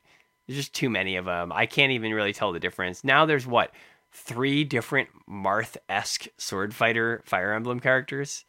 There's 0.48 0.58
just 0.58 0.74
too 0.74 0.90
many 0.90 1.16
of 1.16 1.26
them. 1.26 1.52
I 1.52 1.66
can't 1.66 1.92
even 1.92 2.12
really 2.14 2.34
tell 2.34 2.52
the 2.52 2.60
difference. 2.60 3.04
Now 3.04 3.26
there's 3.26 3.48
what 3.48 3.72
three 4.12 4.64
different 4.64 5.10
Marth 5.30 5.78
esque 5.88 6.28
sword 6.38 6.74
fighter 6.74 7.22
Fire 7.26 7.54
Emblem 7.54 7.80
characters. 7.80 8.46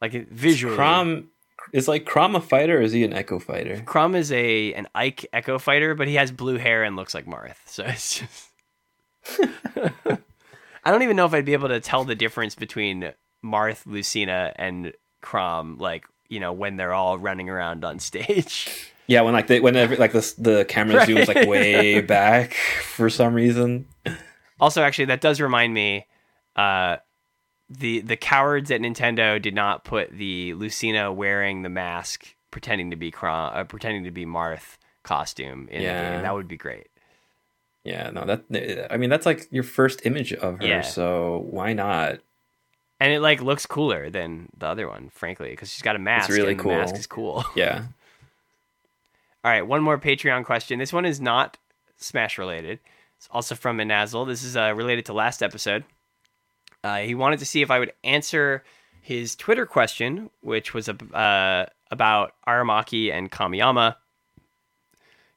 Like 0.00 0.14
it- 0.14 0.28
visually, 0.30 0.76
Chrom 0.76 1.26
is 1.72 1.86
like 1.88 2.04
Chrom 2.04 2.34
a 2.36 2.40
fighter 2.40 2.78
or 2.78 2.82
is 2.82 2.92
he 2.92 3.04
an 3.04 3.12
echo 3.12 3.38
fighter? 3.38 3.76
Chrom 3.86 4.14
is 4.16 4.32
a 4.32 4.72
an 4.74 4.88
Ike 4.94 5.26
Echo 5.32 5.58
fighter, 5.58 5.94
but 5.94 6.08
he 6.08 6.14
has 6.14 6.32
blue 6.32 6.56
hair 6.56 6.82
and 6.82 6.96
looks 6.96 7.14
like 7.14 7.26
Marth. 7.26 7.56
So 7.66 7.84
it's 7.84 8.18
just 8.20 8.48
I 10.84 10.90
don't 10.90 11.02
even 11.02 11.16
know 11.16 11.26
if 11.26 11.34
I'd 11.34 11.44
be 11.44 11.52
able 11.52 11.68
to 11.68 11.80
tell 11.80 12.04
the 12.04 12.14
difference 12.14 12.54
between 12.54 13.12
Marth, 13.44 13.82
Lucina, 13.86 14.52
and 14.56 14.92
Chrom, 15.22 15.78
like, 15.80 16.04
you 16.28 16.40
know, 16.40 16.52
when 16.52 16.76
they're 16.76 16.92
all 16.94 17.18
running 17.18 17.48
around 17.48 17.84
on 17.84 17.98
stage. 17.98 18.90
Yeah, 19.06 19.22
when 19.22 19.34
like 19.34 19.48
they 19.48 19.60
whenever 19.60 19.96
like 19.96 20.12
the 20.12 20.34
the 20.38 20.64
camera 20.64 20.98
Right. 20.98 21.08
zooms 21.08 21.28
like 21.28 21.46
way 21.46 22.00
back 22.18 22.54
for 22.54 23.10
some 23.10 23.34
reason. 23.34 23.86
Also, 24.60 24.82
actually, 24.82 25.06
that 25.06 25.20
does 25.20 25.40
remind 25.40 25.74
me, 25.74 26.06
uh 26.56 26.96
the 27.68 28.00
the 28.00 28.16
cowards 28.16 28.70
at 28.70 28.80
Nintendo 28.80 29.40
did 29.42 29.54
not 29.54 29.84
put 29.84 30.10
the 30.12 30.54
Lucina 30.54 31.12
wearing 31.12 31.62
the 31.62 31.68
mask 31.68 32.34
pretending 32.50 32.90
to 32.90 32.96
be 32.96 33.10
Chrom 33.10 33.54
uh, 33.56 33.64
pretending 33.64 34.04
to 34.04 34.10
be 34.10 34.24
Marth 34.24 34.76
costume 35.02 35.68
in 35.68 35.82
the 35.82 35.88
game. 36.12 36.22
That 36.22 36.34
would 36.34 36.48
be 36.48 36.56
great. 36.56 36.88
Yeah, 37.84 38.10
no, 38.10 38.24
that 38.24 38.92
I 38.92 38.96
mean 38.96 39.10
that's 39.10 39.26
like 39.26 39.48
your 39.50 39.64
first 39.64 40.06
image 40.06 40.32
of 40.32 40.58
her, 40.60 40.66
Yeah. 40.66 40.80
so 40.82 41.46
why 41.50 41.72
not? 41.72 42.18
And 43.00 43.12
it 43.12 43.20
like 43.20 43.42
looks 43.42 43.66
cooler 43.66 44.08
than 44.10 44.48
the 44.56 44.66
other 44.66 44.88
one, 44.88 45.10
frankly, 45.12 45.50
because 45.50 45.70
she's 45.72 45.82
got 45.82 45.96
a 45.96 45.98
mask. 45.98 46.30
really 46.30 46.52
and 46.52 46.60
The 46.60 46.64
mask 46.68 46.94
is 46.96 47.06
cool. 47.06 47.44
Yeah. 47.56 47.86
All 49.44 49.50
right, 49.50 49.66
one 49.66 49.82
more 49.82 49.98
Patreon 49.98 50.44
question. 50.44 50.78
This 50.78 50.92
one 50.92 51.04
is 51.04 51.20
not 51.20 51.58
Smash 51.96 52.38
related. 52.38 52.78
It's 53.16 53.28
also 53.32 53.56
from 53.56 53.78
Anazel. 53.78 54.24
This 54.26 54.44
is 54.44 54.56
uh, 54.56 54.72
related 54.74 55.06
to 55.06 55.12
last 55.12 55.42
episode. 55.42 55.84
Uh, 56.84 56.98
he 56.98 57.14
wanted 57.16 57.40
to 57.40 57.44
see 57.44 57.60
if 57.62 57.70
I 57.70 57.78
would 57.80 57.92
answer 58.04 58.62
his 59.00 59.34
Twitter 59.34 59.66
question, 59.66 60.30
which 60.42 60.74
was 60.74 60.88
uh, 60.88 61.66
about 61.90 62.34
Aramaki 62.46 63.12
and 63.12 63.30
Kamiyama. 63.32 63.96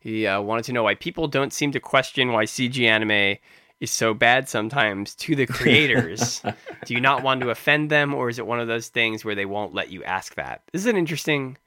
He 0.06 0.28
uh, 0.28 0.40
wanted 0.40 0.66
to 0.66 0.74
know 0.74 0.84
why 0.84 0.94
people 0.94 1.28
don't 1.28 1.52
seem 1.52 1.72
to 1.72 1.80
question 1.80 2.32
why 2.32 2.46
CG 2.46 2.88
anime 2.88 3.40
is 3.80 3.90
so 3.90 4.14
bad 4.14 4.48
sometimes 4.48 5.16
to 5.16 5.36
the 5.36 5.48
creators. 5.48 6.44
Do 6.86 6.94
you 6.94 7.02
not 7.02 7.24
want 7.24 7.42
to 7.42 7.50
offend 7.50 7.90
them, 7.90 8.14
or 8.14 8.30
is 8.30 8.38
it 8.38 8.46
one 8.46 8.60
of 8.60 8.68
those 8.68 8.90
things 8.90 9.26
where 9.26 9.34
they 9.34 9.48
won't 9.48 9.74
let 9.74 9.90
you 9.90 10.04
ask 10.04 10.36
that? 10.36 10.62
This 10.72 10.84
is 10.84 10.86
an 10.86 10.96
interesting 10.96 11.58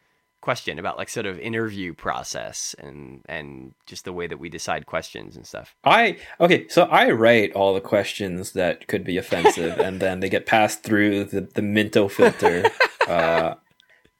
question 0.40 0.78
about 0.78 0.98
like 0.98 1.08
sort 1.08 1.26
of 1.26 1.36
interview 1.40 1.92
process 1.92 2.76
and 2.78 3.22
and 3.28 3.74
just 3.86 4.04
the 4.04 4.12
way 4.12 4.28
that 4.28 4.38
we 4.38 4.48
decide 4.48 4.86
questions 4.86 5.34
and 5.34 5.44
stuff. 5.44 5.74
I 5.82 6.18
okay, 6.40 6.68
so 6.68 6.84
I 6.84 7.10
write 7.10 7.52
all 7.54 7.74
the 7.74 7.80
questions 7.80 8.52
that 8.52 8.86
could 8.86 9.02
be 9.02 9.18
offensive, 9.18 9.80
and 9.80 9.98
then 9.98 10.20
they 10.20 10.28
get 10.28 10.46
passed 10.46 10.84
through 10.84 11.24
the 11.24 11.40
the 11.40 11.62
Minto 11.62 12.06
filter, 12.06 12.70
uh, 13.08 13.54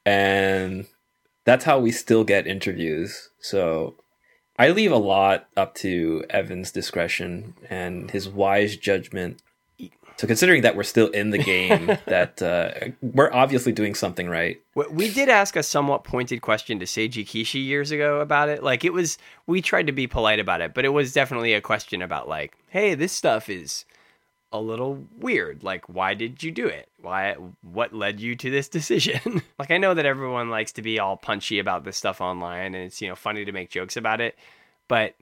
and 0.04 0.88
that's 1.44 1.64
how 1.64 1.78
we 1.78 1.92
still 1.92 2.24
get 2.24 2.48
interviews. 2.48 3.30
So 3.40 3.94
I 4.58 4.70
leave 4.70 4.90
a 4.92 4.96
lot 4.96 5.46
up 5.56 5.74
to 5.76 6.24
Evan's 6.30 6.70
discretion 6.72 7.54
and 7.70 8.10
his 8.10 8.28
wise 8.28 8.76
judgment. 8.76 9.40
So 10.16 10.26
considering 10.26 10.62
that 10.62 10.74
we're 10.74 10.82
still 10.82 11.06
in 11.10 11.30
the 11.30 11.38
game, 11.38 11.86
that 12.06 12.42
uh, 12.42 12.88
we're 13.00 13.32
obviously 13.32 13.70
doing 13.70 13.94
something 13.94 14.28
right. 14.28 14.60
We- 14.74 14.88
We 14.88 15.10
did 15.14 15.28
ask 15.28 15.54
a 15.54 15.62
somewhat 15.62 16.02
pointed 16.02 16.42
question 16.42 16.80
to 16.80 16.86
Seiji 16.86 17.24
Kishi 17.24 17.64
years 17.64 17.92
ago 17.92 18.20
about 18.20 18.48
it. 18.48 18.64
Like 18.64 18.84
it 18.84 18.92
was, 18.92 19.16
we 19.46 19.62
tried 19.62 19.86
to 19.86 19.92
be 19.92 20.08
polite 20.08 20.40
about 20.40 20.60
it, 20.60 20.74
but 20.74 20.84
it 20.84 20.88
was 20.88 21.12
definitely 21.12 21.54
a 21.54 21.60
question 21.60 22.02
about 22.02 22.28
like, 22.28 22.56
hey, 22.68 22.96
this 22.96 23.12
stuff 23.12 23.48
is 23.48 23.84
a 24.52 24.60
little 24.60 25.04
weird. 25.18 25.62
Like, 25.62 25.88
why 25.88 26.14
did 26.14 26.42
you 26.42 26.50
do 26.50 26.66
it? 26.66 26.88
Why? 27.00 27.34
What 27.62 27.92
led 27.92 28.20
you 28.20 28.34
to 28.36 28.50
this 28.50 28.68
decision? 28.78 29.42
like, 29.58 29.70
I 29.70 29.78
know 29.78 29.94
that 29.94 30.06
everyone 30.06 30.50
likes 30.50 30.72
to 30.72 30.82
be 30.82 30.98
all 30.98 31.16
punchy 31.16 31.58
about 31.58 31.84
this 31.84 31.96
stuff 31.96 32.20
online, 32.20 32.74
and 32.74 32.84
it's 32.86 33.00
you 33.00 33.08
know 33.08 33.16
funny 33.16 33.44
to 33.44 33.52
make 33.52 33.70
jokes 33.70 33.96
about 33.96 34.20
it, 34.20 34.36
but 34.88 35.14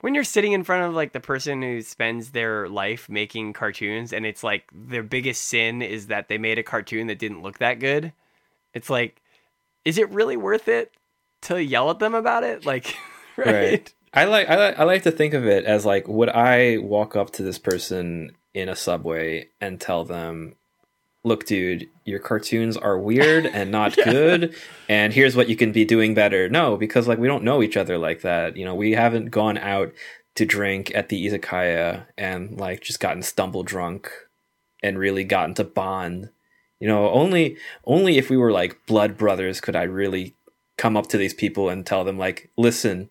when 0.00 0.14
you're 0.14 0.24
sitting 0.24 0.52
in 0.52 0.64
front 0.64 0.84
of 0.84 0.94
like 0.94 1.12
the 1.12 1.20
person 1.20 1.62
who 1.62 1.82
spends 1.82 2.30
their 2.30 2.68
life 2.68 3.08
making 3.08 3.52
cartoons 3.52 4.12
and 4.12 4.24
it's 4.24 4.42
like 4.42 4.64
their 4.72 5.02
biggest 5.02 5.44
sin 5.44 5.82
is 5.82 6.06
that 6.06 6.28
they 6.28 6.38
made 6.38 6.58
a 6.58 6.62
cartoon 6.62 7.06
that 7.06 7.18
didn't 7.18 7.42
look 7.42 7.58
that 7.58 7.78
good 7.78 8.12
it's 8.72 8.90
like 8.90 9.20
is 9.84 9.98
it 9.98 10.10
really 10.10 10.36
worth 10.36 10.68
it 10.68 10.92
to 11.42 11.62
yell 11.62 11.90
at 11.90 11.98
them 11.98 12.14
about 12.14 12.44
it 12.44 12.64
like 12.64 12.96
right, 13.36 13.46
Right. 13.46 13.94
I 14.12 14.24
like 14.24 14.48
I 14.48 14.56
like 14.56 14.78
I 14.78 14.84
like 14.84 15.02
to 15.04 15.10
think 15.12 15.34
of 15.34 15.46
it 15.46 15.64
as 15.64 15.86
like 15.86 16.08
would 16.08 16.30
I 16.30 16.78
walk 16.78 17.14
up 17.14 17.30
to 17.34 17.42
this 17.42 17.58
person 17.58 18.32
in 18.54 18.68
a 18.68 18.76
subway 18.76 19.48
and 19.60 19.80
tell 19.80 20.04
them, 20.04 20.56
"Look, 21.24 21.46
dude, 21.46 21.88
your 22.04 22.18
cartoons 22.18 22.76
are 22.76 22.98
weird 22.98 23.46
and 23.46 23.70
not 23.70 23.96
good, 24.04 24.54
and 24.88 25.12
here's 25.12 25.36
what 25.36 25.48
you 25.48 25.56
can 25.56 25.72
be 25.72 25.84
doing 25.84 26.14
better." 26.14 26.48
No, 26.48 26.76
because 26.76 27.08
like 27.08 27.18
we 27.18 27.28
don't 27.28 27.44
know 27.44 27.62
each 27.62 27.76
other 27.76 27.98
like 27.98 28.22
that. 28.22 28.56
You 28.56 28.64
know, 28.64 28.74
we 28.74 28.92
haven't 28.92 29.30
gone 29.30 29.58
out 29.58 29.92
to 30.36 30.44
drink 30.46 30.92
at 30.94 31.08
the 31.08 31.26
izakaya 31.26 32.06
and 32.16 32.58
like 32.58 32.80
just 32.80 33.00
gotten 33.00 33.22
stumble 33.22 33.62
drunk 33.62 34.10
and 34.82 34.98
really 34.98 35.24
gotten 35.24 35.54
to 35.54 35.64
bond. 35.64 36.30
You 36.78 36.88
know, 36.88 37.10
only 37.10 37.56
only 37.84 38.16
if 38.18 38.30
we 38.30 38.36
were 38.36 38.52
like 38.52 38.86
blood 38.86 39.16
brothers 39.18 39.60
could 39.60 39.76
I 39.76 39.82
really 39.82 40.34
come 40.78 40.96
up 40.96 41.08
to 41.08 41.18
these 41.18 41.34
people 41.34 41.68
and 41.68 41.84
tell 41.84 42.04
them 42.04 42.16
like, 42.18 42.50
"Listen, 42.56 43.10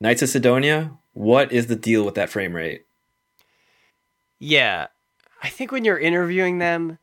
Knights 0.00 0.22
of 0.22 0.30
Sidonia, 0.30 0.92
what 1.12 1.52
is 1.52 1.66
the 1.66 1.76
deal 1.76 2.04
with 2.04 2.14
that 2.14 2.30
frame 2.30 2.56
rate?" 2.56 2.85
Yeah. 4.38 4.88
I 5.42 5.48
think 5.48 5.70
when 5.70 5.84
you're 5.84 5.98
interviewing 5.98 6.58
them 6.58 6.98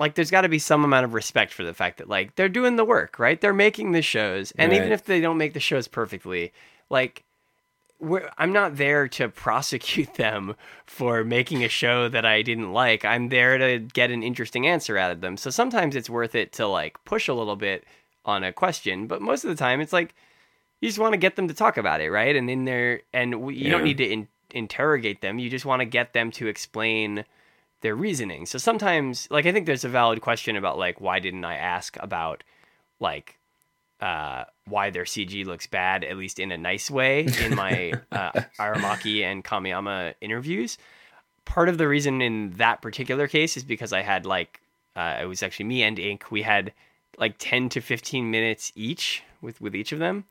like 0.00 0.14
there's 0.14 0.30
got 0.30 0.40
to 0.40 0.48
be 0.48 0.58
some 0.58 0.82
amount 0.82 1.04
of 1.04 1.12
respect 1.14 1.52
for 1.52 1.62
the 1.62 1.74
fact 1.74 1.98
that 1.98 2.08
like 2.08 2.34
they're 2.34 2.48
doing 2.48 2.76
the 2.76 2.84
work 2.84 3.18
right? 3.18 3.40
They're 3.40 3.52
making 3.52 3.92
the 3.92 4.02
shows. 4.02 4.52
And 4.52 4.72
even 4.72 4.90
if 4.90 5.04
they 5.04 5.20
don't 5.20 5.38
make 5.38 5.52
the 5.52 5.60
shows 5.60 5.86
perfectly 5.86 6.52
like 6.88 7.24
we're, 8.00 8.30
i'm 8.38 8.52
not 8.52 8.78
there 8.78 9.06
to 9.06 9.28
prosecute 9.46 10.14
them 10.14 10.56
for 10.86 11.22
making 11.22 11.62
a 11.62 11.68
show 11.68 12.08
that 12.08 12.24
i 12.24 12.40
didn't 12.42 12.72
like. 12.72 13.04
I'm 13.04 13.28
there 13.28 13.58
to 13.58 13.78
get 13.78 14.10
an 14.10 14.22
interesting 14.22 14.66
answer 14.66 14.96
out 14.96 15.12
of 15.12 15.20
them. 15.20 15.36
So 15.36 15.50
sometimes 15.50 15.94
it's 15.94 16.10
worth 16.10 16.34
it 16.34 16.52
to 16.54 16.66
like 16.66 16.96
push 17.04 17.28
a 17.28 17.34
little 17.34 17.56
bit 17.56 17.84
on 18.24 18.42
a 18.42 18.52
question. 18.52 19.06
But 19.06 19.22
most 19.22 19.44
of 19.44 19.50
the 19.50 19.56
time 19.56 19.80
it's 19.80 19.92
like 19.92 20.14
you 20.80 20.88
just 20.88 20.98
want 20.98 21.12
to 21.12 21.18
get 21.18 21.36
them 21.36 21.48
to 21.48 21.54
talk 21.54 21.76
about 21.76 22.00
it 22.00 22.10
right? 22.10 22.34
And 22.34 22.48
in 22.48 22.64
there 22.64 23.02
and 23.12 23.42
we, 23.42 23.54
you 23.56 23.70
don't 23.70 23.84
need 23.84 23.98
to 23.98 24.10
in, 24.10 24.28
interrogate 24.54 25.20
them 25.20 25.38
you 25.38 25.50
just 25.50 25.64
want 25.64 25.80
to 25.80 25.86
get 25.86 26.12
them 26.12 26.30
to 26.30 26.46
explain 26.46 27.24
their 27.80 27.94
reasoning 27.94 28.46
so 28.46 28.58
sometimes 28.58 29.28
like 29.30 29.46
i 29.46 29.52
think 29.52 29.66
there's 29.66 29.84
a 29.84 29.88
valid 29.88 30.20
question 30.20 30.56
about 30.56 30.78
like 30.78 31.00
why 31.00 31.18
didn't 31.18 31.44
i 31.44 31.54
ask 31.54 31.96
about 32.00 32.42
like 33.00 33.38
uh, 34.00 34.44
why 34.66 34.90
their 34.90 35.04
CG 35.04 35.44
looks 35.44 35.66
bad, 35.66 36.04
at 36.04 36.16
least 36.16 36.38
in 36.38 36.52
a 36.52 36.58
nice 36.58 36.90
way, 36.90 37.26
in 37.42 37.54
my 37.54 37.92
uh, 38.12 38.32
Aramaki 38.58 39.22
and 39.22 39.44
Kamiyama 39.44 40.14
interviews. 40.20 40.78
Part 41.44 41.68
of 41.68 41.78
the 41.78 41.88
reason 41.88 42.22
in 42.22 42.52
that 42.52 42.80
particular 42.80 43.28
case 43.28 43.56
is 43.56 43.64
because 43.64 43.92
I 43.92 44.02
had 44.02 44.24
like, 44.24 44.60
uh, 44.96 45.18
it 45.20 45.26
was 45.26 45.42
actually 45.42 45.66
me 45.66 45.82
and 45.82 45.98
Ink. 45.98 46.30
We 46.30 46.42
had 46.42 46.72
like 47.18 47.34
10 47.38 47.68
to 47.70 47.80
15 47.80 48.30
minutes 48.30 48.72
each 48.74 49.22
with, 49.42 49.60
with 49.60 49.74
each 49.74 49.92
of 49.92 49.98
them. 49.98 50.24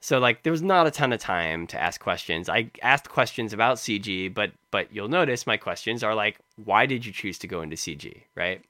So 0.00 0.18
like 0.18 0.42
there 0.42 0.52
was 0.52 0.62
not 0.62 0.86
a 0.86 0.90
ton 0.90 1.12
of 1.12 1.20
time 1.20 1.66
to 1.68 1.80
ask 1.80 2.00
questions. 2.00 2.48
I 2.48 2.70
asked 2.82 3.08
questions 3.08 3.52
about 3.52 3.78
CG, 3.78 4.32
but 4.32 4.52
but 4.70 4.92
you'll 4.92 5.08
notice 5.08 5.46
my 5.46 5.56
questions 5.56 6.02
are 6.02 6.14
like, 6.14 6.38
why 6.64 6.86
did 6.86 7.04
you 7.04 7.12
choose 7.12 7.38
to 7.38 7.46
go 7.46 7.60
into 7.62 7.76
CG, 7.76 8.22
right? 8.34 8.62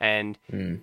And 0.00 0.38
Mm. 0.52 0.80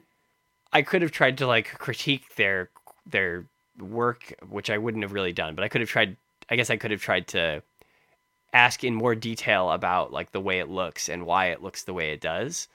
I 0.73 0.81
could 0.81 1.01
have 1.01 1.11
tried 1.11 1.37
to 1.39 1.47
like 1.47 1.77
critique 1.77 2.35
their 2.35 2.69
their 3.05 3.45
work, 3.79 4.33
which 4.49 4.69
I 4.69 4.77
wouldn't 4.77 5.03
have 5.03 5.13
really 5.13 5.33
done, 5.33 5.55
but 5.55 5.63
I 5.63 5.67
could 5.67 5.81
have 5.81 5.89
tried. 5.89 6.17
I 6.49 6.55
guess 6.55 6.69
I 6.69 6.77
could 6.77 6.91
have 6.91 7.01
tried 7.01 7.27
to 7.29 7.61
ask 8.53 8.83
in 8.83 8.93
more 8.95 9.15
detail 9.15 9.71
about 9.71 10.11
like 10.11 10.31
the 10.31 10.41
way 10.41 10.59
it 10.59 10.69
looks 10.69 11.09
and 11.09 11.25
why 11.25 11.47
it 11.47 11.61
looks 11.61 11.83
the 11.83 11.93
way 11.93 12.11
it 12.11 12.21
does. 12.21 12.67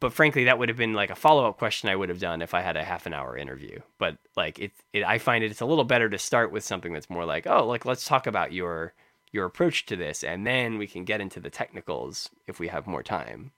But 0.00 0.12
frankly, 0.12 0.44
that 0.44 0.58
would 0.58 0.68
have 0.68 0.78
been 0.78 0.94
like 0.94 1.10
a 1.10 1.14
follow 1.14 1.46
up 1.46 1.58
question 1.58 1.88
I 1.88 1.96
would 1.96 2.08
have 2.08 2.18
done 2.18 2.42
if 2.42 2.54
I 2.54 2.60
had 2.60 2.76
a 2.76 2.82
half 2.82 3.06
an 3.06 3.14
hour 3.14 3.36
interview. 3.36 3.80
But 3.98 4.16
like 4.36 4.58
it, 4.58 4.72
it, 4.92 5.04
I 5.04 5.18
find 5.18 5.44
it 5.44 5.50
it's 5.50 5.60
a 5.60 5.66
little 5.66 5.84
better 5.84 6.08
to 6.08 6.18
start 6.18 6.50
with 6.50 6.64
something 6.64 6.92
that's 6.92 7.10
more 7.10 7.24
like, 7.24 7.46
oh, 7.46 7.66
like 7.66 7.84
let's 7.84 8.04
talk 8.04 8.26
about 8.26 8.52
your 8.52 8.94
your 9.32 9.44
approach 9.44 9.86
to 9.86 9.96
this, 9.96 10.24
and 10.24 10.46
then 10.46 10.78
we 10.78 10.86
can 10.86 11.04
get 11.04 11.20
into 11.20 11.40
the 11.40 11.50
technicals 11.50 12.30
if 12.46 12.58
we 12.58 12.68
have 12.68 12.86
more 12.86 13.02
time. 13.02 13.52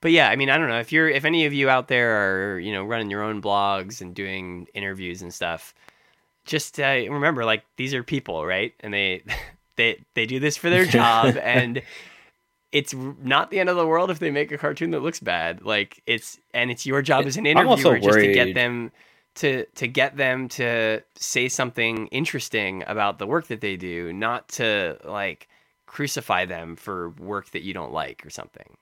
But 0.00 0.12
yeah, 0.12 0.28
I 0.30 0.36
mean, 0.36 0.48
I 0.48 0.58
don't 0.58 0.68
know 0.68 0.80
if 0.80 0.92
you're 0.92 1.08
if 1.08 1.24
any 1.24 1.44
of 1.46 1.52
you 1.52 1.68
out 1.68 1.88
there 1.88 2.54
are 2.54 2.58
you 2.60 2.72
know 2.72 2.84
running 2.84 3.10
your 3.10 3.22
own 3.22 3.42
blogs 3.42 4.00
and 4.00 4.14
doing 4.14 4.68
interviews 4.74 5.22
and 5.22 5.34
stuff 5.34 5.74
just 6.44 6.80
uh, 6.80 6.82
remember 6.84 7.44
like 7.44 7.64
these 7.76 7.94
are 7.94 8.02
people 8.02 8.44
right 8.44 8.74
and 8.80 8.92
they 8.92 9.22
they 9.76 10.02
they 10.14 10.26
do 10.26 10.40
this 10.40 10.56
for 10.56 10.70
their 10.70 10.84
job 10.98 11.36
and 11.42 11.82
it's 12.72 12.94
not 12.94 13.50
the 13.50 13.58
end 13.58 13.68
of 13.68 13.76
the 13.76 13.86
world 13.86 14.10
if 14.10 14.18
they 14.18 14.30
make 14.30 14.52
a 14.52 14.58
cartoon 14.58 14.92
that 14.92 15.00
looks 15.00 15.20
bad. 15.20 15.62
Like 15.62 16.02
it's 16.06 16.38
and 16.54 16.70
it's 16.70 16.86
your 16.86 17.02
job 17.02 17.26
as 17.26 17.36
an 17.36 17.46
interviewer 17.46 17.98
just 17.98 18.18
to 18.18 18.32
get 18.32 18.54
them 18.54 18.92
to 19.36 19.64
to 19.66 19.88
get 19.88 20.16
them 20.16 20.48
to 20.48 21.02
say 21.16 21.48
something 21.48 22.06
interesting 22.08 22.84
about 22.86 23.18
the 23.18 23.26
work 23.26 23.48
that 23.48 23.60
they 23.60 23.76
do 23.76 24.12
not 24.12 24.48
to 24.48 24.98
like 25.04 25.48
crucify 25.86 26.44
them 26.44 26.76
for 26.76 27.10
work 27.10 27.50
that 27.50 27.62
you 27.62 27.74
don't 27.74 27.92
like 27.92 28.24
or 28.24 28.30
something. 28.30 28.76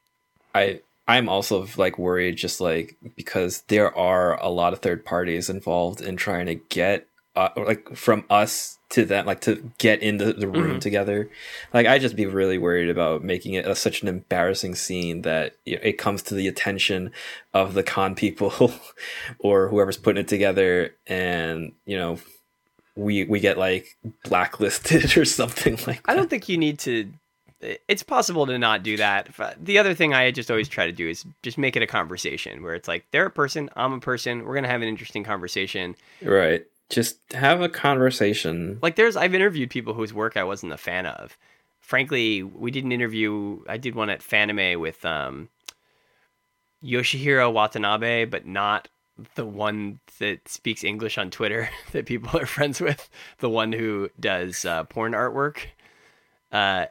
I 0.54 0.80
i'm 1.06 1.28
also 1.28 1.66
like 1.78 1.98
worried 1.98 2.36
just 2.36 2.60
like 2.60 2.96
because 3.16 3.62
there 3.68 3.96
are 3.96 4.38
a 4.42 4.48
lot 4.50 4.74
of 4.74 4.80
third 4.80 5.04
parties 5.04 5.48
involved 5.48 6.02
in 6.02 6.16
trying 6.16 6.46
to 6.46 6.54
get 6.54 7.07
uh, 7.38 7.50
like 7.56 7.94
from 7.94 8.24
us 8.28 8.78
to 8.88 9.04
them, 9.04 9.24
like 9.24 9.40
to 9.42 9.70
get 9.78 10.02
in 10.02 10.16
the, 10.16 10.32
the 10.32 10.48
room 10.48 10.70
mm-hmm. 10.70 10.78
together. 10.80 11.30
Like 11.72 11.86
I'd 11.86 12.00
just 12.00 12.16
be 12.16 12.26
really 12.26 12.58
worried 12.58 12.90
about 12.90 13.22
making 13.22 13.54
it 13.54 13.64
a, 13.64 13.76
such 13.76 14.02
an 14.02 14.08
embarrassing 14.08 14.74
scene 14.74 15.22
that 15.22 15.54
you 15.64 15.76
know, 15.76 15.82
it 15.84 15.98
comes 15.98 16.22
to 16.24 16.34
the 16.34 16.48
attention 16.48 17.12
of 17.54 17.74
the 17.74 17.84
con 17.84 18.16
people 18.16 18.72
or 19.38 19.68
whoever's 19.68 19.96
putting 19.96 20.22
it 20.22 20.26
together, 20.26 20.94
and 21.06 21.72
you 21.86 21.96
know 21.96 22.18
we 22.96 23.22
we 23.22 23.38
get 23.38 23.56
like 23.56 23.96
blacklisted 24.24 25.16
or 25.16 25.24
something 25.24 25.74
like. 25.86 26.02
That. 26.02 26.10
I 26.10 26.14
don't 26.16 26.28
think 26.28 26.48
you 26.48 26.58
need 26.58 26.80
to 26.80 27.08
it's 27.60 28.04
possible 28.04 28.46
to 28.46 28.58
not 28.58 28.82
do 28.82 28.96
that. 28.96 29.28
The 29.60 29.78
other 29.78 29.94
thing 29.94 30.12
I 30.12 30.30
just 30.32 30.50
always 30.50 30.68
try 30.68 30.86
to 30.86 30.92
do 30.92 31.08
is 31.08 31.24
just 31.42 31.58
make 31.58 31.76
it 31.76 31.82
a 31.82 31.88
conversation 31.88 32.62
where 32.62 32.74
it's 32.74 32.88
like 32.88 33.04
they're 33.12 33.26
a 33.26 33.30
person, 33.30 33.68
I'm 33.76 33.92
a 33.92 34.00
person, 34.00 34.44
we're 34.44 34.54
gonna 34.56 34.68
have 34.68 34.82
an 34.82 34.88
interesting 34.88 35.22
conversation. 35.22 35.94
Right 36.20 36.66
just 36.88 37.18
have 37.32 37.60
a 37.60 37.68
conversation. 37.68 38.78
Like 38.82 38.96
there's 38.96 39.16
I've 39.16 39.34
interviewed 39.34 39.70
people 39.70 39.94
whose 39.94 40.14
work 40.14 40.36
I 40.36 40.44
wasn't 40.44 40.72
a 40.72 40.78
fan 40.78 41.06
of. 41.06 41.36
Frankly, 41.80 42.42
we 42.42 42.70
did 42.70 42.84
an 42.84 42.92
interview 42.92 43.60
I 43.68 43.76
did 43.76 43.94
one 43.94 44.10
at 44.10 44.20
Fanime 44.20 44.78
with 44.80 45.04
um, 45.04 45.48
Yoshihiro 46.82 47.52
Watanabe, 47.52 48.24
but 48.26 48.46
not 48.46 48.88
the 49.34 49.46
one 49.46 49.98
that 50.18 50.48
speaks 50.48 50.84
English 50.84 51.18
on 51.18 51.30
Twitter 51.30 51.68
that 51.92 52.06
people 52.06 52.38
are 52.38 52.46
friends 52.46 52.80
with, 52.80 53.08
the 53.38 53.48
one 53.48 53.72
who 53.72 54.10
does 54.18 54.64
uh, 54.64 54.84
porn 54.84 55.12
artwork. 55.12 55.58
Uh, 56.52 56.86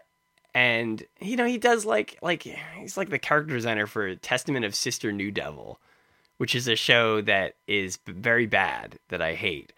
and 0.54 1.04
you 1.20 1.36
know 1.36 1.46
he 1.46 1.58
does 1.58 1.86
like 1.86 2.18
like 2.22 2.44
he's 2.44 2.98
like 2.98 3.10
the 3.10 3.20
character 3.20 3.54
designer 3.54 3.86
for 3.86 4.16
Testament 4.16 4.66
of 4.66 4.76
Sister 4.76 5.12
New 5.12 5.32
Devil, 5.32 5.80
which 6.38 6.56
is 6.56 6.68
a 6.68 6.76
show 6.76 7.22
that 7.22 7.56
is 7.68 7.98
very 8.08 8.46
bad 8.46 9.00
that 9.10 9.22
I 9.22 9.34
hate 9.34 9.74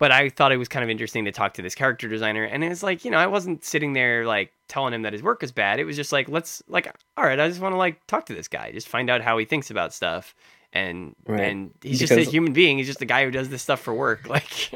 but 0.00 0.10
I 0.10 0.30
thought 0.30 0.50
it 0.50 0.56
was 0.56 0.66
kind 0.66 0.82
of 0.82 0.88
interesting 0.88 1.26
to 1.26 1.30
talk 1.30 1.52
to 1.54 1.62
this 1.62 1.74
character 1.74 2.08
designer. 2.08 2.42
And 2.42 2.64
it's 2.64 2.82
like, 2.82 3.04
you 3.04 3.10
know, 3.10 3.18
I 3.18 3.26
wasn't 3.26 3.62
sitting 3.62 3.92
there 3.92 4.26
like 4.26 4.50
telling 4.66 4.94
him 4.94 5.02
that 5.02 5.12
his 5.12 5.22
work 5.22 5.42
was 5.42 5.52
bad. 5.52 5.78
It 5.78 5.84
was 5.84 5.94
just 5.94 6.10
like, 6.10 6.26
let's 6.26 6.62
like, 6.68 6.90
all 7.18 7.24
right, 7.24 7.38
I 7.38 7.46
just 7.46 7.60
want 7.60 7.74
to 7.74 7.76
like 7.76 8.04
talk 8.06 8.24
to 8.26 8.34
this 8.34 8.48
guy, 8.48 8.72
just 8.72 8.88
find 8.88 9.10
out 9.10 9.20
how 9.20 9.36
he 9.36 9.44
thinks 9.44 9.70
about 9.70 9.92
stuff. 9.92 10.34
And 10.72 11.14
right. 11.26 11.40
and 11.40 11.72
he's 11.82 11.98
because, 11.98 12.16
just 12.16 12.28
a 12.28 12.30
human 12.30 12.54
being. 12.54 12.78
He's 12.78 12.86
just 12.86 13.02
a 13.02 13.06
guy 13.06 13.24
who 13.24 13.30
does 13.30 13.50
this 13.50 13.62
stuff 13.62 13.80
for 13.80 13.92
work. 13.92 14.26
Like, 14.28 14.70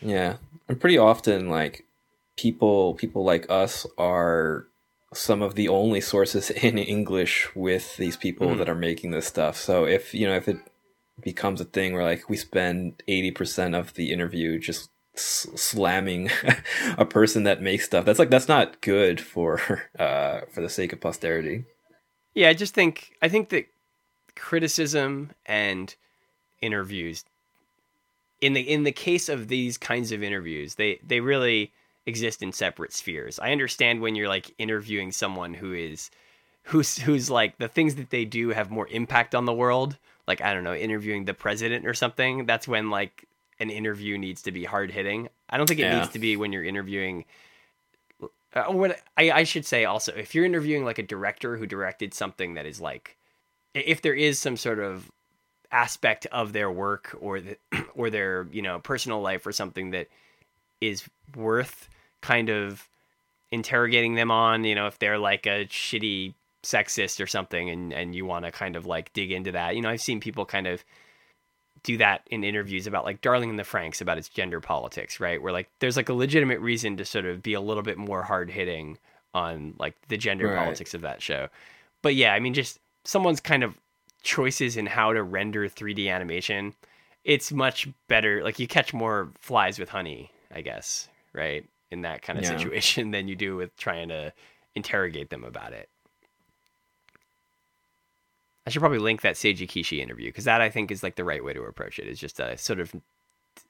yeah, 0.00 0.36
and 0.68 0.80
pretty 0.80 0.98
often 0.98 1.48
like 1.48 1.84
people 2.36 2.94
people 2.94 3.24
like 3.24 3.50
us 3.50 3.86
are 3.98 4.68
some 5.14 5.42
of 5.42 5.54
the 5.54 5.68
only 5.68 6.00
sources 6.00 6.50
in 6.62 6.78
English 6.78 7.48
with 7.56 7.96
these 7.96 8.16
people 8.16 8.48
mm. 8.48 8.58
that 8.58 8.68
are 8.68 8.74
making 8.76 9.10
this 9.10 9.26
stuff. 9.26 9.56
So 9.56 9.84
if 9.84 10.14
you 10.14 10.28
know 10.28 10.36
if 10.36 10.46
it 10.46 10.58
becomes 11.20 11.60
a 11.60 11.64
thing 11.64 11.92
where 11.92 12.04
like 12.04 12.28
we 12.28 12.36
spend 12.36 13.02
80% 13.08 13.78
of 13.78 13.94
the 13.94 14.12
interview 14.12 14.58
just 14.58 14.90
s- 15.14 15.46
slamming 15.54 16.30
a 16.98 17.04
person 17.04 17.44
that 17.44 17.62
makes 17.62 17.84
stuff. 17.84 18.04
That's 18.04 18.18
like 18.18 18.30
that's 18.30 18.48
not 18.48 18.80
good 18.80 19.20
for 19.20 19.82
uh 19.98 20.40
for 20.52 20.60
the 20.60 20.68
sake 20.68 20.92
of 20.92 21.00
posterity. 21.00 21.64
Yeah 22.34 22.48
i 22.48 22.54
just 22.54 22.74
think 22.74 23.12
i 23.22 23.28
think 23.28 23.50
that 23.50 23.66
criticism 24.34 25.30
and 25.46 25.94
interviews 26.60 27.24
in 28.40 28.54
the 28.54 28.60
in 28.60 28.82
the 28.82 28.90
case 28.90 29.28
of 29.28 29.46
these 29.46 29.78
kinds 29.78 30.10
of 30.10 30.20
interviews 30.22 30.74
they 30.74 30.98
they 31.06 31.20
really 31.20 31.72
exist 32.06 32.42
in 32.42 32.52
separate 32.52 32.92
spheres. 32.92 33.38
I 33.38 33.52
understand 33.52 34.00
when 34.00 34.14
you're 34.14 34.28
like 34.28 34.54
interviewing 34.58 35.12
someone 35.12 35.54
who 35.54 35.72
is 35.72 36.10
who's 36.64 36.98
who's 36.98 37.30
like 37.30 37.58
the 37.58 37.68
things 37.68 37.94
that 37.96 38.10
they 38.10 38.24
do 38.24 38.50
have 38.50 38.70
more 38.70 38.88
impact 38.88 39.34
on 39.34 39.44
the 39.44 39.54
world 39.54 39.98
like 40.26 40.40
I 40.40 40.54
don't 40.54 40.64
know, 40.64 40.74
interviewing 40.74 41.24
the 41.24 41.34
president 41.34 41.86
or 41.86 41.94
something, 41.94 42.46
that's 42.46 42.66
when 42.66 42.90
like 42.90 43.26
an 43.60 43.70
interview 43.70 44.18
needs 44.18 44.42
to 44.42 44.52
be 44.52 44.64
hard 44.64 44.90
hitting. 44.90 45.28
I 45.48 45.56
don't 45.56 45.66
think 45.66 45.80
it 45.80 45.84
yeah. 45.84 46.00
needs 46.00 46.12
to 46.12 46.18
be 46.18 46.36
when 46.36 46.52
you're 46.52 46.64
interviewing. 46.64 47.24
Uh, 48.52 48.64
what 48.64 49.00
I, 49.16 49.30
I 49.30 49.44
should 49.44 49.66
say 49.66 49.84
also, 49.84 50.12
if 50.12 50.34
you're 50.34 50.44
interviewing 50.44 50.84
like 50.84 50.98
a 50.98 51.02
director 51.02 51.56
who 51.56 51.66
directed 51.66 52.14
something 52.14 52.54
that 52.54 52.66
is 52.66 52.80
like, 52.80 53.16
if 53.74 54.02
there 54.02 54.14
is 54.14 54.38
some 54.38 54.56
sort 54.56 54.78
of 54.78 55.10
aspect 55.72 56.26
of 56.26 56.52
their 56.52 56.70
work 56.70 57.16
or 57.20 57.40
the, 57.40 57.56
or 57.94 58.10
their 58.10 58.46
you 58.52 58.62
know 58.62 58.78
personal 58.78 59.20
life 59.20 59.46
or 59.46 59.52
something 59.52 59.90
that 59.90 60.08
is 60.80 61.08
worth 61.36 61.88
kind 62.20 62.48
of 62.48 62.88
interrogating 63.50 64.14
them 64.14 64.30
on, 64.30 64.64
you 64.64 64.74
know, 64.74 64.86
if 64.86 64.98
they're 64.98 65.18
like 65.18 65.46
a 65.46 65.66
shitty 65.66 66.34
sexist 66.64 67.22
or 67.22 67.26
something 67.26 67.70
and 67.70 67.92
and 67.92 68.14
you 68.14 68.24
want 68.24 68.44
to 68.44 68.50
kind 68.50 68.74
of 68.74 68.86
like 68.86 69.12
dig 69.12 69.30
into 69.30 69.52
that 69.52 69.76
you 69.76 69.82
know 69.82 69.88
i've 69.88 70.00
seen 70.00 70.18
people 70.18 70.44
kind 70.44 70.66
of 70.66 70.84
do 71.84 71.98
that 71.98 72.26
in 72.30 72.42
interviews 72.42 72.86
about 72.86 73.04
like 73.04 73.20
Darling 73.20 73.50
in 73.50 73.56
the 73.56 73.62
Franxx 73.62 74.00
about 74.00 74.18
its 74.18 74.28
gender 74.28 74.58
politics 74.58 75.20
right 75.20 75.40
where 75.40 75.52
like 75.52 75.68
there's 75.78 75.96
like 75.96 76.08
a 76.08 76.14
legitimate 76.14 76.58
reason 76.60 76.96
to 76.96 77.04
sort 77.04 77.26
of 77.26 77.42
be 77.42 77.52
a 77.52 77.60
little 77.60 77.82
bit 77.82 77.98
more 77.98 78.22
hard 78.22 78.50
hitting 78.50 78.98
on 79.34 79.74
like 79.78 79.94
the 80.08 80.16
gender 80.16 80.48
right. 80.48 80.58
politics 80.58 80.94
of 80.94 81.02
that 81.02 81.22
show 81.22 81.48
but 82.02 82.14
yeah 82.14 82.32
i 82.32 82.40
mean 82.40 82.54
just 82.54 82.80
someone's 83.04 83.40
kind 83.40 83.62
of 83.62 83.76
choices 84.22 84.76
in 84.76 84.86
how 84.86 85.12
to 85.12 85.22
render 85.22 85.68
3d 85.68 86.10
animation 86.10 86.74
it's 87.22 87.52
much 87.52 87.86
better 88.08 88.42
like 88.42 88.58
you 88.58 88.66
catch 88.66 88.94
more 88.94 89.30
flies 89.38 89.78
with 89.78 89.90
honey 89.90 90.30
i 90.54 90.62
guess 90.62 91.08
right 91.34 91.68
in 91.90 92.00
that 92.00 92.22
kind 92.22 92.38
of 92.38 92.44
yeah. 92.44 92.56
situation 92.56 93.10
than 93.12 93.28
you 93.28 93.36
do 93.36 93.56
with 93.56 93.76
trying 93.76 94.08
to 94.08 94.32
interrogate 94.74 95.28
them 95.28 95.44
about 95.44 95.74
it 95.74 95.90
I 98.66 98.70
should 98.70 98.80
probably 98.80 98.98
link 98.98 99.20
that 99.22 99.34
Seiji 99.34 99.68
Kishi 99.68 100.00
interview 100.00 100.28
because 100.28 100.44
that 100.44 100.60
I 100.60 100.70
think 100.70 100.90
is 100.90 101.02
like 101.02 101.16
the 101.16 101.24
right 101.24 101.44
way 101.44 101.52
to 101.52 101.62
approach 101.62 101.98
it. 101.98 102.08
Is 102.08 102.18
just 102.18 102.40
a 102.40 102.56
sort 102.56 102.80
of 102.80 102.94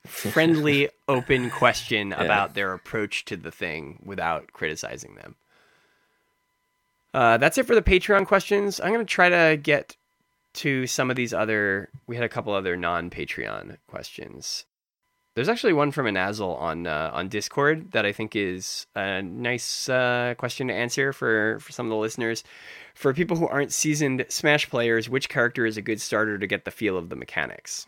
friendly, 0.05 0.89
open 1.09 1.51
question 1.51 2.11
yeah. 2.11 2.23
about 2.23 2.55
their 2.55 2.73
approach 2.73 3.25
to 3.27 3.37
the 3.37 3.51
thing 3.51 4.01
without 4.05 4.53
criticizing 4.53 5.17
them. 5.17 5.37
Uh, 7.13 7.37
that's 7.39 7.59
it 7.59 7.67
for 7.67 7.75
the 7.75 7.83
Patreon 7.83 8.27
questions. 8.27 8.81
I'm 8.81 8.93
going 8.93 9.05
to 9.05 9.13
try 9.13 9.29
to 9.29 9.57
get 9.57 9.97
to 10.55 10.87
some 10.87 11.11
of 11.11 11.17
these 11.17 11.35
other. 11.35 11.89
We 12.07 12.17
had 12.17 12.25
a 12.25 12.29
couple 12.29 12.53
other 12.53 12.77
non-Patreon 12.77 13.79
questions. 13.89 14.65
There's 15.35 15.49
actually 15.49 15.73
one 15.73 15.91
from 15.91 16.07
Anazil 16.07 16.57
on 16.61 16.87
uh, 16.87 17.11
on 17.13 17.29
Discord 17.29 17.91
that 17.91 18.07
I 18.07 18.13
think 18.13 18.37
is 18.37 18.87
a 18.95 19.21
nice 19.21 19.89
uh, 19.89 20.35
question 20.39 20.69
to 20.69 20.75
answer 20.75 21.13
for 21.13 21.59
for 21.59 21.73
some 21.73 21.87
of 21.87 21.91
the 21.91 21.97
listeners 21.97 22.45
for 22.95 23.13
people 23.13 23.37
who 23.37 23.49
aren't 23.49 23.73
seasoned 23.73 24.25
Smash 24.29 24.71
players, 24.71 25.09
which 25.09 25.29
character 25.29 25.67
is 25.67 25.77
a 25.77 25.83
good 25.83 26.01
starter 26.01 26.39
to 26.39 26.47
get 26.47 26.65
the 26.65 26.71
feel 26.71 26.97
of 26.97 27.09
the 27.09 27.17
mechanics? 27.17 27.87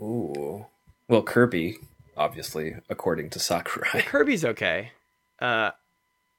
Ooh. 0.00 0.66
Well, 1.06 1.22
Kirby, 1.22 1.76
obviously, 2.16 2.76
according 2.88 3.30
to 3.30 3.38
Sakurai. 3.38 3.88
Well, 3.92 4.02
Kirby's 4.04 4.44
okay. 4.44 4.92
Uh, 5.40 5.70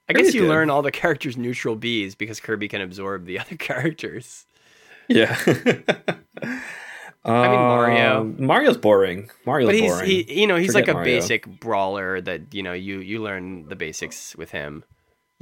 I 0.08 0.14
Kirby's 0.14 0.28
guess 0.28 0.34
you 0.34 0.42
good. 0.42 0.50
learn 0.50 0.70
all 0.72 0.82
the 0.82 0.92
characters' 0.92 1.38
neutral 1.38 1.78
Bs 1.78 2.18
because 2.18 2.40
Kirby 2.40 2.68
can 2.68 2.82
absorb 2.82 3.26
the 3.26 3.38
other 3.40 3.56
characters. 3.58 4.46
Yeah. 5.08 5.38
I 7.26 7.48
mean 7.50 7.60
Mario. 7.60 8.22
Um, 8.22 8.46
Mario's 8.46 8.78
boring. 8.78 9.30
Mario's 9.46 9.68
but 9.68 9.76
he's, 9.76 9.92
boring. 9.92 10.06
He, 10.10 10.42
you 10.42 10.48
know, 10.48 10.56
he's 10.56 10.72
Forget 10.72 10.88
like 10.88 10.88
a 10.90 10.94
Mario. 10.94 11.16
basic 11.20 11.46
brawler 11.60 12.22
that 12.22 12.54
you 12.54 12.64
know 12.64 12.74
you 12.74 13.00
you 13.00 13.22
learn 13.22 13.68
the 13.68 13.76
basics 13.76 14.36
with 14.36 14.52
him. 14.52 14.84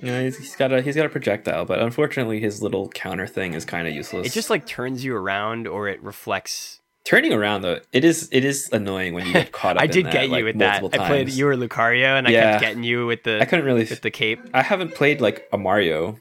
Yeah, 0.02 0.22
he's, 0.22 0.38
he's 0.38 0.56
got 0.56 0.72
a 0.72 0.82
he's 0.82 0.96
got 0.96 1.06
a 1.06 1.10
projectile, 1.10 1.66
but 1.66 1.80
unfortunately, 1.80 2.40
his 2.40 2.62
little 2.62 2.90
counter 2.90 3.28
thing 3.28 3.54
is 3.54 3.66
kind 3.66 3.88
of 3.88 3.94
useless. 3.94 4.28
It 4.28 4.34
just 4.34 4.50
like 4.50 4.66
turns 4.68 5.04
you 5.04 5.16
around, 5.16 5.68
or 5.68 5.88
it 5.88 6.02
reflects 6.04 6.82
Turning 7.08 7.32
around 7.32 7.62
though, 7.62 7.80
it 7.94 8.04
is 8.04 8.28
it 8.34 8.44
is 8.44 8.70
annoying 8.74 9.14
when 9.14 9.26
you 9.26 9.32
get 9.32 9.52
caught 9.54 9.78
up. 9.78 9.82
I 9.82 9.88
did 9.88 10.08
that, 10.08 10.12
get 10.12 10.26
you 10.26 10.32
like, 10.34 10.44
with 10.44 10.58
that. 10.60 10.82
multiple 10.82 11.06
I 11.06 11.08
played 11.08 11.30
you 11.30 11.46
were 11.46 11.56
Lucario, 11.56 12.18
and 12.18 12.28
I 12.28 12.32
Yeah. 12.32 12.52
kept 12.52 12.62
getting 12.64 12.84
you 12.84 13.06
with 13.06 13.24
the 13.24 13.40
I 13.42 13.46
couldn't 13.46 13.64
really. 13.64 13.86
with 13.86 14.02
the 14.02 14.12
cape. 14.12 14.42
I 14.54 14.62
haven't 14.62 14.94
played 14.94 15.22
like 15.22 15.48
a 15.54 15.58
Mario. 15.58 16.20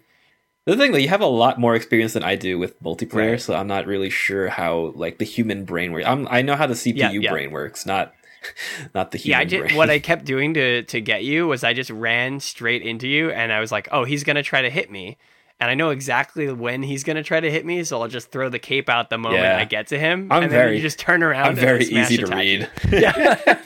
The 0.67 0.77
thing 0.77 0.91
that 0.93 1.01
you 1.01 1.09
have 1.09 1.21
a 1.21 1.27
lot 1.27 1.61
more 1.61 1.77
experience 1.77 2.15
than 2.15 2.25
I 2.25 2.35
do 2.35 2.59
with 2.59 2.83
multiplayer, 2.83 3.33
Right. 3.33 3.41
so 3.41 3.55
I'm 3.55 3.69
not 3.69 3.87
really 3.87 4.11
sure 4.11 4.49
how 4.49 4.93
like 4.97 5.19
the 5.19 5.25
human 5.25 5.65
brain 5.65 5.93
works. 5.93 6.07
I'm, 6.07 6.27
I 6.29 6.43
know 6.43 6.57
how 6.57 6.67
the 6.67 6.75
CPU 6.75 6.97
Yeah, 6.97 7.11
yeah. 7.13 7.31
brain 7.31 7.53
works, 7.53 7.87
not 7.87 8.13
not 8.95 9.13
the 9.13 9.19
Yeah, 9.19 9.37
human 9.37 9.41
I 9.41 9.45
just 9.45 9.61
brain. 9.69 9.77
what 9.77 9.91
I 9.91 9.99
kept 10.01 10.25
doing 10.25 10.55
to 10.55 10.83
to 10.83 11.01
get 11.01 11.23
you 11.25 11.47
was 11.47 11.63
I 11.63 11.73
just 11.73 11.91
ran 11.91 12.41
straight 12.41 12.83
into 12.83 13.07
you, 13.07 13.31
and 13.31 13.53
I 13.53 13.61
was 13.61 13.71
like, 13.71 13.89
oh, 13.93 14.03
he's 14.05 14.25
gonna 14.25 14.43
try 14.43 14.63
to 14.63 14.71
hit 14.71 14.91
me. 14.91 15.19
And 15.61 15.71
I 15.71 15.75
know 15.75 15.89
exactly 15.91 16.53
when 16.53 16.83
he's 16.83 17.05
gonna 17.05 17.23
try 17.23 17.39
to 17.41 17.51
hit 17.51 17.65
me, 17.65 17.85
so 17.85 18.03
I'll 18.03 18.09
just 18.09 18.31
throw 18.33 18.49
the 18.49 18.59
cape 18.59 18.89
out 18.91 19.09
the 19.09 19.19
moment 19.19 19.43
Yeah. 19.45 19.57
I 19.59 19.65
get 19.65 19.87
to 19.89 19.99
him. 19.99 20.31
I'm 20.33 20.43
and 20.43 20.53
then 20.53 20.59
very- 20.59 20.77
you 20.77 20.83
just 20.83 20.99
turn 20.99 21.23
around. 21.23 21.45
I'm 21.45 21.51
and 21.51 21.59
very 21.59 21.85
easy 21.85 22.17
to 22.19 22.27
read. 22.27 22.69
you. 22.91 22.99
Yeah. 22.99 23.57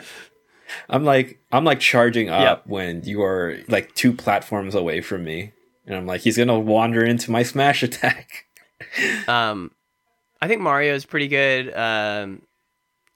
I'm 0.88 1.04
like 1.04 1.38
I'm 1.52 1.64
like 1.64 1.80
charging 1.80 2.28
up 2.30 2.40
Yep. 2.40 2.62
when 2.66 3.04
you 3.04 3.22
are 3.22 3.58
like 3.68 3.94
two 3.94 4.12
platforms 4.12 4.74
away 4.74 5.00
from 5.00 5.24
me, 5.24 5.52
and 5.86 5.94
I'm 5.96 6.06
like 6.06 6.22
he's 6.22 6.36
gonna 6.36 6.58
wander 6.58 7.04
into 7.04 7.30
my 7.30 7.42
smash 7.42 7.82
attack. 7.82 8.46
Um, 9.26 9.72
I 10.40 10.46
think 10.46 10.62
Mario 10.62 10.94
is 10.94 11.04
pretty 11.04 11.26
good. 11.26 11.74
Um, 11.76 12.42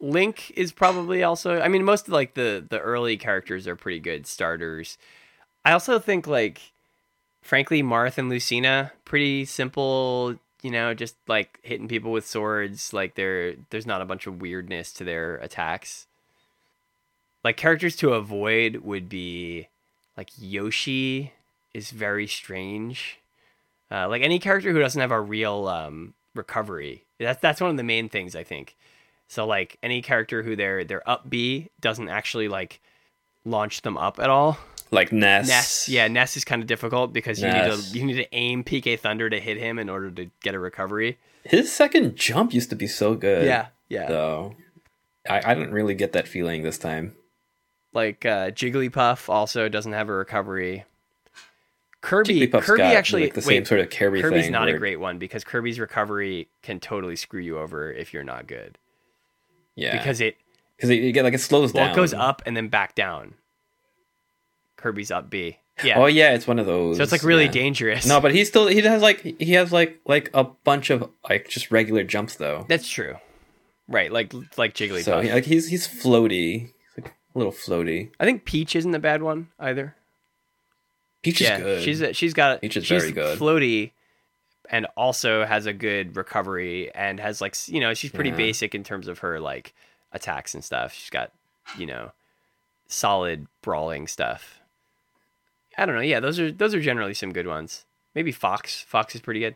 Link 0.01 0.51
is 0.57 0.73
probably 0.73 1.23
also. 1.23 1.61
I 1.61 1.69
mean, 1.69 1.85
most 1.85 2.09
of 2.09 2.13
like 2.13 2.35
the 2.35 2.65
the 2.69 2.81
early 2.81 3.17
characters 3.17 3.69
are 3.69 3.77
pretty 3.77 4.01
good 4.01 4.27
starters. 4.27 4.99
I 5.65 5.71
also 5.73 6.01
think 6.01 6.27
like, 6.27 6.61
frankly, 7.43 7.81
Marth 7.83 8.19
and 8.19 8.29
Lucina 8.29 8.93
pretty 9.05 9.45
simple. 9.45 10.35
You 10.63 10.71
know, 10.73 10.95
just 10.95 11.15
like 11.29 11.61
hitting 11.63 11.87
people 11.87 12.11
with 12.11 12.27
swords. 12.27 12.93
Like 12.93 13.15
there, 13.15 13.55
there's 13.71 13.87
not 13.87 14.03
a 14.03 14.05
bunch 14.05 14.27
of 14.27 14.41
weirdness 14.41 14.93
to 14.95 15.05
their 15.05 15.37
attacks. 15.37 16.09
Like 17.45 17.57
characters 17.57 17.97
to 17.97 18.13
avoid 18.15 18.77
would 18.77 19.09
be 19.09 19.69
like 20.17 20.31
Yoshi 20.39 21.33
is 21.75 21.91
very 21.91 22.27
strange. 22.27 23.19
Uh, 23.91 24.09
like 24.09 24.23
any 24.23 24.39
character 24.39 24.73
who 24.73 24.79
doesn't 24.79 25.01
have 25.01 25.11
a 25.11 25.21
real 25.21 25.69
um, 25.69 26.15
recovery. 26.35 27.05
That's 27.19 27.41
that's 27.41 27.61
one 27.61 27.71
of 27.71 27.77
the 27.77 27.83
main 27.83 28.09
things 28.09 28.35
I 28.37 28.45
think. 28.45 28.77
So 29.29 29.47
like 29.47 29.79
any 29.83 30.03
character 30.03 30.43
who 30.43 30.57
their 30.57 30.85
their 30.85 31.09
up 31.09 31.29
B 31.29 31.71
doesn't 31.81 32.09
actually 32.09 32.49
like 32.49 32.81
launch 33.45 33.83
them 33.83 33.97
up 33.97 34.19
at 34.19 34.31
all. 34.31 34.59
Like 34.91 35.11
Ness. 35.11 35.49
Ness, 35.49 35.89
yeah, 35.89 36.07
Ness 36.07 36.37
is 36.37 36.45
kind 36.45 36.61
of 36.61 36.69
difficult 36.69 37.15
because 37.15 37.41
you 37.41 37.49
need 37.49 37.71
to 37.71 37.99
you 37.99 38.05
need 38.05 38.17
to 38.17 38.35
aim 38.35 38.63
PK 38.63 38.99
Thunder 38.99 39.31
to 39.31 39.41
hit 39.41 39.57
him 39.57 39.79
in 39.79 39.89
order 39.89 40.11
to 40.11 40.31
get 40.43 40.55
a 40.55 40.59
recovery. 40.59 41.19
His 41.45 41.73
second 41.73 42.15
jump 42.15 42.53
used 42.53 42.71
to 42.71 42.77
be 42.77 42.87
so 42.87 43.15
good. 43.15 43.47
yeah, 43.47 43.69
yeah. 43.89 44.07
Though 44.07 44.55
I, 45.29 45.53
I 45.53 45.55
didn't 45.55 45.73
really 45.73 45.95
get 45.95 46.13
that 46.13 46.29
feeling 46.29 46.63
this 46.63 46.79
time. 46.79 47.15
Like 47.93 48.25
uh, 48.25 48.51
Jigglypuff 48.51 49.29
also 49.29 49.69
doesn't 49.69 49.93
have 49.93 50.09
a 50.09 50.13
recovery. 50.13 50.85
Kirby, 52.01 52.49
Kirby 52.49 52.83
actually 52.83 53.25
like, 53.25 53.35
the 53.35 53.41
wait, 53.41 53.59
same 53.59 53.65
sort 53.65 53.81
of 53.81 53.91
Kirby 53.91 54.21
Kirby's 54.23 54.51
not 54.51 54.67
a 54.67 54.77
great 54.77 54.99
one 54.99 55.19
because 55.19 55.45
Kirby's 55.45 55.79
recovery 55.79 56.49
can 56.61 56.81
totally 56.81 57.15
screw 57.15 57.41
you 57.41 57.59
over 57.59 57.93
if 57.93 58.13
you're 58.13 58.25
not 58.25 58.49
good 58.49 58.77
Yeah, 59.77 59.97
because 59.97 60.21
it 60.21 60.37
because 60.77 60.91
you 60.91 61.13
get 61.13 61.23
like 61.23 61.35
it 61.35 61.41
slows 61.41 61.73
well 61.73 61.85
down. 61.85 61.93
it 61.93 61.97
goes 61.97 62.13
up 62.13 62.43
and 62.45 62.57
then 62.57 62.67
back 62.69 62.97
down. 62.97 63.35
Kirby's 64.77 65.13
up 65.13 65.31
B. 65.31 65.59
Yeah. 65.85 65.99
Oh 65.99 66.07
yeah, 66.07 66.35
it's 66.35 66.47
one 66.47 66.59
of 66.59 66.67
those. 66.67 66.97
so 66.97 67.05
it's 67.05 67.13
like 67.13 67.23
really 67.23 67.45
yeah. 67.45 67.53
dangerous. 67.53 68.05
No, 68.05 68.21
but 68.21 68.35
he 68.35 68.45
still 68.45 68.67
he 68.67 68.81
has 68.81 69.01
like 69.01 69.21
he 69.21 69.53
has 69.53 69.73
like 69.73 70.01
like 70.05 70.29
a 70.35 70.43
bunch 70.43 70.91
of 70.91 71.09
like 71.29 71.49
just 71.49 71.71
regular 71.71 72.03
jumps 72.03 72.35
though. 72.35 72.67
that's 72.69 72.89
true. 72.89 73.15
Right, 73.87 74.11
like 74.11 74.33
like 74.57 74.75
Jigglypuff. 74.75 75.05
So 75.05 75.21
like 75.21 75.45
he's 75.45 75.69
he's 75.69 75.87
floaty, 75.87 76.73
a 77.35 77.39
little 77.39 77.53
floaty. 77.53 78.11
I 78.21 78.25
think 78.25 78.45
Peach 78.45 78.77
isn't 78.77 78.95
a 78.95 78.99
bad 78.99 79.23
one 79.23 79.49
either. 79.59 79.95
Peach 81.23 81.41
yeah, 81.41 81.57
is 81.59 81.63
good. 81.63 81.83
she's 81.83 82.01
a, 82.01 82.13
she's 82.13 82.35
got 82.35 82.61
Peach 82.61 82.77
is 82.77 82.85
she's 82.85 83.01
very 83.03 83.13
good. 83.13 83.39
floaty, 83.39 83.93
and 84.71 84.87
also 84.97 85.45
has 85.45 85.67
a 85.67 85.73
good 85.73 86.17
recovery 86.17 86.93
and 86.95 87.21
has 87.21 87.41
like 87.41 87.57
you 87.69 87.81
know 87.81 87.95
she's 87.95 88.11
pretty 88.11 88.31
Yeah. 88.31 88.37
basic 88.37 88.75
in 88.75 88.83
terms 88.85 89.07
of 89.09 89.21
her 89.21 89.39
like 89.41 89.75
attacks 90.13 90.55
and 90.55 90.65
stuff. 90.65 90.93
She's 90.93 91.11
got 91.11 91.31
you 91.79 91.87
know 91.87 92.13
solid 92.89 93.47
brawling 93.63 94.07
stuff. 94.09 94.61
I 95.79 95.87
don't 95.87 95.95
know. 95.95 96.01
Yeah, 96.03 96.21
those 96.21 96.39
are 96.41 96.51
those 96.51 96.75
are 96.75 96.81
generally 96.81 97.15
some 97.15 97.33
good 97.33 97.47
ones. 97.47 97.87
Maybe 98.15 98.33
Fox. 98.33 98.83
Fox 98.83 99.15
is 99.15 99.21
pretty 99.21 99.41
good. 99.41 99.55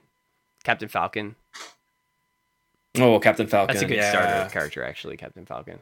Captain 0.64 0.88
Falcon. 0.88 1.36
oh, 2.98 3.18
Captain 3.20 3.46
Falcon. 3.46 3.74
That's 3.74 3.84
a 3.84 3.88
good 3.88 3.98
yeah. 3.98 4.10
starter 4.10 4.50
character, 4.50 4.82
actually, 4.82 5.16
Captain 5.16 5.44
Falcon. 5.44 5.80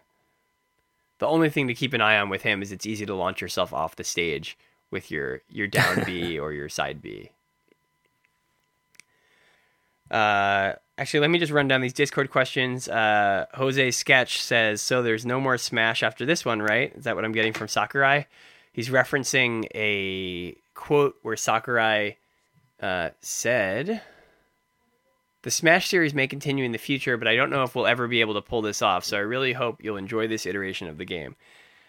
The 1.25 1.31
only 1.31 1.49
thing 1.49 1.69
to 1.69 1.75
keep 1.75 1.95
an 1.95 2.03
eye 2.03 2.19
on 2.19 2.29
with 2.29 2.43
him 2.43 2.61
is 2.61 2.71
it's 2.71 2.85
easy 2.85 3.07
to 3.07 3.15
launch 3.15 3.41
yourself 3.41 3.73
off 3.73 3.97
the 3.97 4.05
stage 4.05 4.59
with 4.91 5.11
your 5.11 5.41
your 5.49 5.67
down 5.67 6.05
B 6.05 6.39
or 6.39 6.53
your 6.53 6.69
side 6.69 7.01
B. 7.01 7.31
Uh, 10.11 10.75
actually, 10.99 11.21
let 11.21 11.31
me 11.31 11.39
just 11.39 11.51
run 11.51 11.67
down 11.67 11.81
these 11.81 11.95
Discord 11.95 12.31
questions. 12.31 12.91
Uh, 12.91 13.47
Jose 13.55 13.93
Sketch 13.93 14.43
says, 14.43 14.83
"So 14.83 15.03
there's 15.03 15.25
no 15.25 15.41
more 15.41 15.57
Smash 15.57 16.03
after 16.03 16.27
this 16.27 16.45
one, 16.45 16.61
right? 16.61 16.95
Is 16.95 17.05
that 17.05 17.17
what 17.17 17.25
I'm 17.25 17.33
getting 17.33 17.55
from 17.55 17.69
Sakurai?" 17.69 18.27
He's 18.71 18.91
referencing 18.91 19.65
a 19.75 20.59
quote 20.75 21.17
where 21.23 21.37
Sakurai 21.37 22.19
uh, 22.83 23.11
said, 23.23 24.03
"The 25.45 25.51
Smash 25.51 25.89
series 25.89 26.15
may 26.15 26.27
continue 26.27 26.65
in 26.65 26.73
the 26.73 26.79
future, 26.79 27.17
but 27.17 27.29
I 27.29 27.37
don't 27.37 27.51
know 27.51 27.63
if 27.63 27.75
we'll 27.75 27.87
ever 27.87 28.09
be 28.09 28.21
able 28.21 28.35
to 28.35 28.43
pull 28.43 28.63
this 28.63 28.83
off. 28.83 29.05
So 29.05 29.17
I 29.17 29.21
really 29.21 29.53
hope 29.53 29.83
you'll 29.83 29.97
enjoy 29.97 30.27
this 30.27 30.47
iteration 30.47 30.89
of 30.89 30.99
the 30.99 31.05
game." 31.05 31.37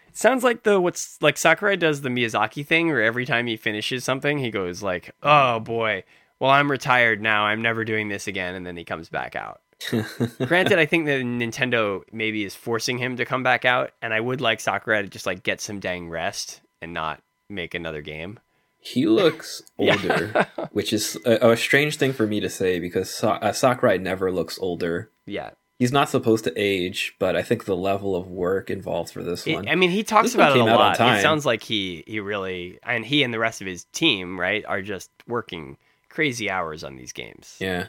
It 0.08 0.16
sounds 0.16 0.44
like 0.44 0.62
the 0.62 0.80
what's 0.80 1.20
like 1.20 1.36
Sakurai 1.36 1.76
does 1.76 2.02
the 2.02 2.08
Miyazaki 2.08 2.64
thing, 2.64 2.88
where 2.88 3.02
every 3.02 3.26
time 3.26 3.46
he 3.46 3.56
finishes 3.56 4.04
something, 4.04 4.38
he 4.38 4.50
goes 4.50 4.82
like, 4.82 5.14
"Oh 5.22 5.58
boy." 5.60 6.04
Well, 6.38 6.50
I'm 6.50 6.70
retired 6.70 7.22
now. 7.22 7.44
I'm 7.44 7.62
never 7.62 7.84
doing 7.84 8.08
this 8.08 8.26
again, 8.26 8.54
and 8.54 8.66
then 8.66 8.76
he 8.76 8.84
comes 8.84 9.08
back 9.08 9.34
out. 9.34 9.62
Granted, 10.46 10.78
I 10.78 10.86
think 10.86 11.06
that 11.06 11.22
Nintendo 11.22 12.02
maybe 12.12 12.44
is 12.44 12.54
forcing 12.54 12.98
him 12.98 13.16
to 13.16 13.24
come 13.24 13.42
back 13.42 13.64
out, 13.64 13.92
and 14.02 14.12
I 14.12 14.20
would 14.20 14.40
like 14.40 14.60
Sakurai 14.60 15.02
to 15.02 15.08
just 15.08 15.26
like 15.26 15.42
get 15.42 15.60
some 15.60 15.80
dang 15.80 16.08
rest 16.08 16.60
and 16.82 16.92
not 16.92 17.22
make 17.48 17.74
another 17.74 18.02
game. 18.02 18.38
He 18.86 19.06
looks 19.06 19.62
Yeah. 19.78 19.92
older, 19.94 20.46
which 20.70 20.92
is 20.92 21.18
a, 21.24 21.50
a 21.50 21.56
strange 21.56 21.96
thing 21.96 22.12
for 22.12 22.26
me 22.26 22.38
to 22.40 22.48
say 22.48 22.78
because 22.78 23.10
Sa- 23.10 23.38
uh, 23.42 23.52
Sakurai 23.52 23.98
never 23.98 24.30
looks 24.30 24.58
older. 24.60 25.10
Yeah, 25.26 25.50
He's 25.78 25.92
not 25.92 26.08
supposed 26.08 26.44
to 26.44 26.52
age, 26.56 27.14
but 27.18 27.36
I 27.36 27.42
think 27.42 27.64
the 27.66 27.76
level 27.76 28.16
of 28.16 28.28
work 28.28 28.70
involved 28.70 29.12
for 29.12 29.22
this 29.22 29.46
It- 29.46 29.54
one. 29.54 29.68
I 29.68 29.74
mean, 29.74 29.90
he 29.90 30.02
talks 30.04 30.34
about 30.34 30.52
it 30.52 30.60
a 30.60 30.60
came 30.60 30.68
out 30.68 30.80
on 30.80 30.98
lot. 31.06 31.18
It 31.18 31.22
sounds 31.22 31.44
like 31.44 31.62
he 31.64 32.04
he 32.06 32.20
really 32.20 32.78
and 32.84 33.04
he 33.04 33.22
and 33.24 33.34
the 33.34 33.38
rest 33.38 33.60
of 33.60 33.66
his 33.66 33.84
team, 33.92 34.38
right, 34.40 34.64
are 34.66 34.80
just 34.82 35.10
working 35.26 35.76
crazy 36.08 36.48
hours 36.48 36.82
on 36.84 36.96
these 36.96 37.12
games. 37.12 37.56
Yeah, 37.60 37.88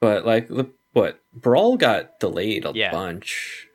but 0.00 0.24
like 0.26 0.48
the- 0.48 0.70
what 0.92 1.20
Brawl 1.32 1.76
got 1.76 2.18
delayed 2.18 2.64
a 2.64 2.72
Yeah. 2.74 2.90
bunch, 2.90 3.68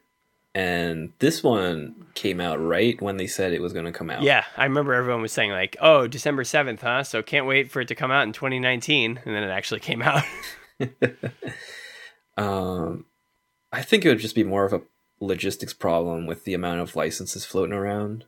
and 0.56 1.12
this 1.20 1.44
one 1.44 2.08
came 2.16 2.42
out 2.42 2.60
right 2.60 3.00
when 3.02 3.18
they 3.18 3.28
said 3.28 3.54
it 3.54 3.62
was 3.62 3.74
going 3.74 3.86
to 3.86 3.92
come 3.92 4.10
out. 4.10 4.24
Yeah, 4.24 4.46
I 4.58 4.64
remember 4.64 4.94
everyone 4.94 5.22
was 5.22 5.34
saying 5.34 5.52
like, 5.52 5.78
"Oh, 5.80 6.08
December 6.08 6.44
seventh, 6.44 6.82
huh?" 6.82 7.04
So 7.04 7.22
can't 7.22 7.46
wait 7.46 7.70
for 7.70 7.82
it 7.82 7.90
to 7.90 7.96
come 7.96 8.10
out 8.10 8.24
in 8.24 8.34
2019, 8.34 9.20
and 9.24 9.36
then 9.36 9.44
it 9.44 9.52
actually 9.52 9.82
came 9.82 10.02
out. 10.02 10.24
Um, 12.38 13.06
I 13.72 13.82
think 13.82 14.06
it 14.06 14.10
would 14.10 14.20
just 14.20 14.36
be 14.36 14.44
more 14.44 14.66
of 14.66 14.74
a 14.74 14.82
logistics 15.20 15.74
problem 15.74 16.26
with 16.26 16.44
the 16.44 16.54
amount 16.54 16.82
of 16.82 16.96
licenses 16.96 17.46
floating 17.46 17.74
around. 17.74 18.26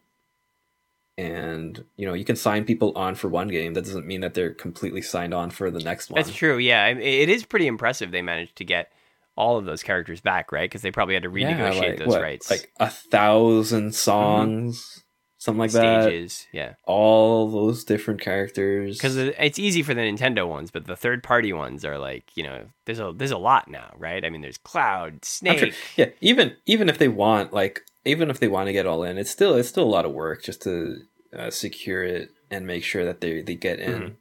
And 1.17 1.83
you 1.95 2.05
know, 2.05 2.13
you 2.13 2.23
can 2.23 2.35
sign 2.35 2.63
people 2.63 2.93
on 2.95 3.15
for 3.15 3.27
one 3.27 3.47
game. 3.47 3.73
That 3.73 3.85
doesn't 3.85 4.05
mean 4.05 4.21
that 4.21 4.33
they're 4.35 4.53
completely 4.53 5.01
signed 5.01 5.33
on 5.33 5.49
for 5.49 5.71
the 5.71 5.79
next 5.79 6.09
one. 6.09 6.21
That's 6.21 6.35
true. 6.35 6.57
Yeah, 6.57 6.87
it 6.87 7.29
is 7.29 7.43
pretty 7.43 7.67
impressive 7.67 8.11
they 8.11 8.21
managed 8.21 8.55
to 8.57 8.63
get 8.63 8.91
all 9.37 9.57
of 9.57 9.65
those 9.65 9.83
characters 9.83 10.19
back, 10.19 10.51
right? 10.51 10.69
Because 10.69 10.81
they 10.81 10.91
probably 10.91 11.13
had 11.13 11.23
to 11.23 11.29
renegotiate 11.29 11.73
Yeah, 11.75 11.79
like, 11.89 11.97
those 11.99 12.07
what, 12.07 12.21
rights, 12.21 12.49
Like 12.49 12.71
a 12.79 12.89
thousand 12.89 13.93
songs, 13.95 15.03
something 15.37 15.59
like 15.59 15.71
that. 15.71 16.03
stages. 16.03 16.47
Yeah, 16.51 16.73
All 16.83 17.49
those 17.49 17.83
different 17.83 18.19
characters. 18.21 18.97
because 18.97 19.15
it's 19.17 19.59
easy 19.59 19.83
for 19.83 19.93
the 19.93 20.01
Nintendo 20.01 20.47
ones, 20.47 20.71
but 20.71 20.85
the 20.87 20.95
third 20.95 21.23
party 21.23 21.53
ones 21.53 21.85
are 21.85 21.97
like, 21.97 22.25
you 22.35 22.43
know, 22.43 22.65
there's 22.85 22.99
a 22.99 23.13
there's 23.15 23.31
a 23.31 23.37
lot 23.37 23.69
now, 23.69 23.93
right? 23.97 24.25
I 24.25 24.29
mean, 24.29 24.41
there's 24.41 24.57
Cloud, 24.57 25.23
Snake. 25.23 25.59
sure- 25.59 25.69
yeah, 25.95 26.09
even 26.21 26.55
even 26.65 26.89
if 26.89 26.97
they 26.97 27.07
want 27.07 27.53
like 27.53 27.81
even 28.05 28.29
if 28.29 28.39
they 28.39 28.47
want 28.47 28.67
to 28.67 28.73
get 28.73 28.85
all 28.85 29.03
in, 29.03 29.17
it's 29.17 29.31
still 29.31 29.55
it's 29.55 29.69
still 29.69 29.83
a 29.83 29.85
lot 29.95 30.05
of 30.05 30.11
work 30.13 30.43
just 30.43 30.61
to 30.63 30.97
uh, 31.37 31.51
secure 31.51 32.03
it 32.03 32.29
and 32.49 32.65
make 32.65 32.83
sure 32.83 33.05
that 33.05 33.21
they 33.21 33.41
they 33.41 33.55
get 33.55 33.79
in. 33.79 34.01
Mhm. 34.01 34.15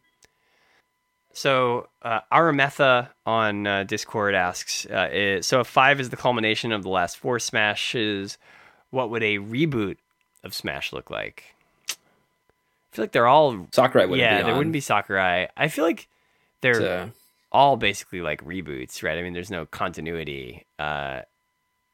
So 1.37 1.91
uh, 2.01 2.21
Arametha 2.33 3.11
on 3.27 3.67
uh, 3.67 3.85
Discord 3.85 4.35
asks, 4.35 4.87
uh, 4.87 5.11
i- 5.13 5.41
so 5.43 5.61
if 5.61 5.67
five 5.67 6.01
is 6.01 6.09
the 6.09 6.17
culmination 6.17 6.73
of 6.73 6.83
the 6.83 6.89
last 6.89 7.19
four 7.19 7.39
Smashes, 7.39 8.39
what 8.89 9.11
would 9.11 9.23
a 9.23 9.37
reboot 9.37 9.99
of 10.43 10.55
Smash 10.55 10.95
look 10.95 11.11
like? 11.11 11.55
I 11.91 12.97
feel 12.97 13.03
like 13.03 13.13
they're 13.13 13.27
all 13.27 13.69
Sakurai 13.71 14.07
wouldn't 14.07 14.27
yeah, 14.27 14.39
be 14.39 14.45
there 14.45 14.57
wouldn't 14.57 14.73
be 14.73 14.81
Sakurai. 14.81 15.49
I 15.55 15.69
feel 15.69 15.85
like 15.85 16.09
they're 16.63 17.13
all 17.53 17.77
basically 17.77 18.23
like 18.23 18.43
reboots, 18.43 19.03
right? 19.03 19.19
I 19.19 19.23
mean, 19.23 19.35
there's 19.35 19.51
no 19.51 19.67
continuity. 19.67 20.65
Uh, 20.79 21.21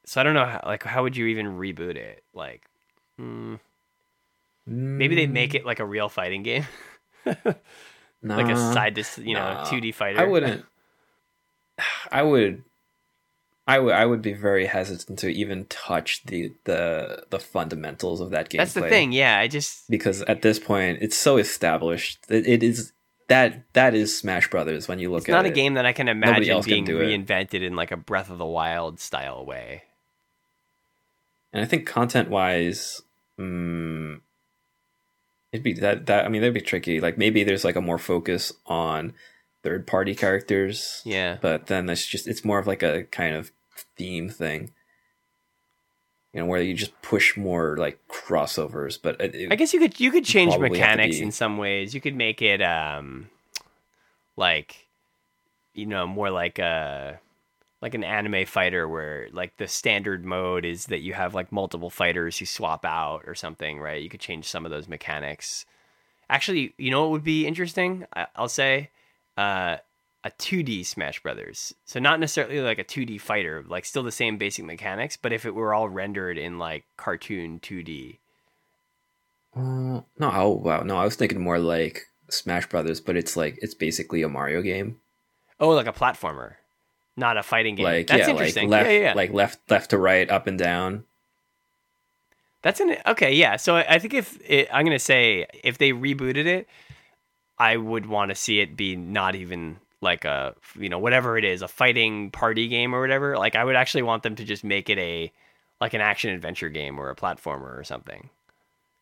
so 0.06 0.20
I 0.20 0.24
don't 0.24 0.34
know, 0.34 0.44
how, 0.46 0.60
like, 0.64 0.84
how 0.84 1.02
would 1.02 1.16
you 1.16 1.26
even 1.26 1.58
reboot 1.58 1.96
it? 1.96 2.22
Like, 2.32 2.62
hmm, 3.16 3.56
maybe 4.64 5.16
they 5.16 5.26
make 5.26 5.54
it 5.56 5.66
like 5.66 5.80
a 5.80 5.84
real 5.84 6.08
fighting 6.08 6.44
game, 6.44 6.64
like 8.22 8.48
a 8.48 8.56
side, 8.56 8.94
dis- 8.94 9.18
you 9.18 9.34
know, 9.34 9.40
nah. 9.54 9.64
2D 9.64 9.94
fighter. 9.94 10.20
I 10.20 10.24
wouldn't. 10.24 10.64
I 12.12 12.22
would. 12.22 12.64
I 13.66 13.78
would. 13.78 13.94
I 13.94 14.06
would 14.06 14.22
be 14.22 14.32
very 14.32 14.66
hesitant 14.66 15.18
to 15.20 15.28
even 15.28 15.66
touch 15.66 16.24
the 16.24 16.52
the 16.64 17.24
the 17.30 17.38
fundamentals 17.38 18.20
of 18.20 18.30
that 18.30 18.48
game. 18.48 18.58
That's 18.58 18.74
the 18.74 18.82
thing. 18.82 19.12
Yeah, 19.12 19.38
I 19.38 19.48
just 19.48 19.88
because 19.88 20.22
at 20.22 20.42
this 20.42 20.58
point 20.58 20.98
it's 21.00 21.16
so 21.16 21.36
established. 21.36 22.18
It, 22.28 22.46
it 22.46 22.62
is 22.62 22.92
that 23.28 23.62
that 23.72 23.94
is 23.94 24.16
Smash 24.18 24.50
Brothers 24.50 24.88
when 24.88 24.98
you 24.98 25.10
look 25.10 25.20
at 25.20 25.28
it. 25.28 25.28
it's 25.28 25.34
at 25.34 25.38
not 25.38 25.44
a 25.46 25.48
it. 25.48 25.54
game 25.54 25.74
that 25.74 25.86
I 25.86 25.92
can 25.92 26.08
imagine 26.08 26.50
else 26.50 26.66
can 26.66 26.84
being 26.84 26.88
it. 26.88 27.00
reinvented 27.00 27.62
in 27.62 27.76
like 27.76 27.92
a 27.92 27.96
Breath 27.96 28.30
of 28.30 28.38
the 28.38 28.46
Wild 28.46 29.00
style 29.00 29.46
way. 29.46 29.84
And 31.52 31.62
I 31.62 31.66
think 31.66 31.86
content 31.86 32.30
wise, 32.30 33.02
mm, 33.38 34.20
it'd 35.52 35.62
be 35.62 35.74
that 35.74 36.06
that 36.06 36.24
I 36.24 36.28
mean 36.28 36.40
that'd 36.40 36.54
be 36.54 36.60
tricky. 36.60 37.00
Like 37.00 37.18
maybe 37.18 37.44
there's 37.44 37.64
like 37.64 37.76
a 37.76 37.80
more 37.80 37.98
focus 37.98 38.52
on 38.66 39.12
third 39.62 39.86
party 39.86 40.14
characters. 40.14 41.02
Yeah. 41.04 41.38
But 41.40 41.66
then 41.66 41.88
it's 41.88 42.06
just 42.06 42.26
it's 42.26 42.44
more 42.44 42.58
of 42.58 42.66
like 42.66 42.82
a 42.82 43.04
kind 43.04 43.36
of 43.36 43.52
theme 43.96 44.28
thing. 44.28 44.72
You 46.32 46.40
know, 46.40 46.46
where 46.46 46.62
you 46.62 46.72
just 46.72 47.00
push 47.02 47.36
more 47.36 47.76
like 47.76 48.00
crossovers, 48.08 48.98
but 49.00 49.20
it, 49.20 49.52
I 49.52 49.54
guess 49.54 49.74
you 49.74 49.80
could 49.80 50.00
you 50.00 50.10
could 50.10 50.24
change 50.24 50.52
probably 50.52 50.78
have 50.78 50.92
to 50.92 50.96
mechanics 50.96 51.18
be- 51.18 51.22
in 51.24 51.30
some 51.30 51.58
ways. 51.58 51.94
You 51.94 52.00
could 52.00 52.16
make 52.16 52.40
it 52.40 52.62
um 52.62 53.28
like 54.36 54.86
you 55.74 55.84
know 55.84 56.06
more 56.06 56.30
like 56.30 56.58
a 56.58 57.20
like 57.82 57.94
an 57.94 58.04
anime 58.04 58.46
fighter 58.46 58.88
where 58.88 59.28
like 59.32 59.56
the 59.56 59.66
standard 59.66 60.24
mode 60.24 60.64
is 60.64 60.86
that 60.86 61.00
you 61.00 61.12
have 61.12 61.34
like 61.34 61.50
multiple 61.50 61.90
fighters 61.90 62.40
you 62.40 62.46
swap 62.46 62.84
out 62.84 63.24
or 63.26 63.34
something, 63.34 63.80
right? 63.80 64.00
You 64.00 64.08
could 64.08 64.20
change 64.20 64.46
some 64.46 64.64
of 64.64 64.70
those 64.70 64.88
mechanics. 64.88 65.66
Actually, 66.30 66.72
you 66.78 66.90
know 66.90 67.02
what 67.02 67.10
would 67.10 67.24
be 67.24 67.46
interesting? 67.46 68.06
I, 68.14 68.28
I'll 68.36 68.48
say 68.48 68.90
uh 69.36 69.76
a 70.24 70.30
2D 70.30 70.86
Smash 70.86 71.20
Brothers. 71.20 71.74
So 71.84 71.98
not 71.98 72.20
necessarily 72.20 72.60
like 72.60 72.78
a 72.78 72.84
2D 72.84 73.20
fighter, 73.20 73.64
like 73.66 73.84
still 73.84 74.04
the 74.04 74.12
same 74.12 74.38
basic 74.38 74.64
mechanics, 74.64 75.16
but 75.16 75.32
if 75.32 75.44
it 75.44 75.54
were 75.54 75.74
all 75.74 75.88
rendered 75.88 76.38
in 76.38 76.58
like 76.58 76.84
cartoon 76.96 77.58
2D. 77.60 78.18
Uh, 79.54 80.00
no, 80.18 80.30
oh 80.32 80.50
wow, 80.50 80.80
no, 80.80 80.96
I 80.96 81.04
was 81.04 81.16
thinking 81.16 81.40
more 81.40 81.58
like 81.58 82.06
Smash 82.30 82.68
Brothers, 82.68 83.00
but 83.00 83.16
it's 83.16 83.36
like 83.36 83.58
it's 83.60 83.74
basically 83.74 84.22
a 84.22 84.28
Mario 84.28 84.62
game. 84.62 85.00
Oh, 85.60 85.70
like 85.70 85.86
a 85.86 85.92
platformer, 85.92 86.54
not 87.16 87.36
a 87.36 87.42
fighting 87.42 87.74
game. 87.74 87.84
Like 87.84 88.06
That's 88.06 88.20
yeah, 88.20 88.26
like 88.26 88.32
interesting. 88.34 88.68
left, 88.68 88.86
yeah, 88.88 88.92
yeah, 88.92 89.00
yeah. 89.08 89.12
like 89.14 89.32
left, 89.32 89.70
left 89.70 89.90
to 89.90 89.98
right, 89.98 90.28
up 90.30 90.46
and 90.46 90.58
down. 90.58 91.04
That's 92.62 92.78
an 92.80 92.96
okay. 93.06 93.34
Yeah. 93.34 93.56
So 93.56 93.76
I 93.76 93.98
think 93.98 94.14
if 94.14 94.38
it, 94.48 94.68
I'm 94.72 94.84
gonna 94.86 94.98
say 94.98 95.46
if 95.64 95.78
they 95.78 95.92
rebooted 95.92 96.46
it, 96.46 96.68
I 97.58 97.76
would 97.76 98.06
want 98.06 98.28
to 98.28 98.34
see 98.36 98.60
it 98.60 98.76
be 98.76 98.94
not 98.94 99.34
even 99.34 99.78
like 100.00 100.24
a 100.24 100.54
you 100.78 100.88
know 100.88 100.98
whatever 100.98 101.36
it 101.36 101.44
is 101.44 101.62
a 101.62 101.68
fighting 101.68 102.30
party 102.30 102.68
game 102.68 102.94
or 102.94 103.00
whatever. 103.00 103.36
Like 103.36 103.56
I 103.56 103.64
would 103.64 103.74
actually 103.76 104.02
want 104.02 104.22
them 104.22 104.36
to 104.36 104.44
just 104.44 104.62
make 104.62 104.88
it 104.88 104.98
a 104.98 105.32
like 105.80 105.92
an 105.92 106.00
action 106.00 106.30
adventure 106.30 106.68
game 106.68 107.00
or 107.00 107.10
a 107.10 107.16
platformer 107.16 107.76
or 107.76 107.82
something. 107.82 108.30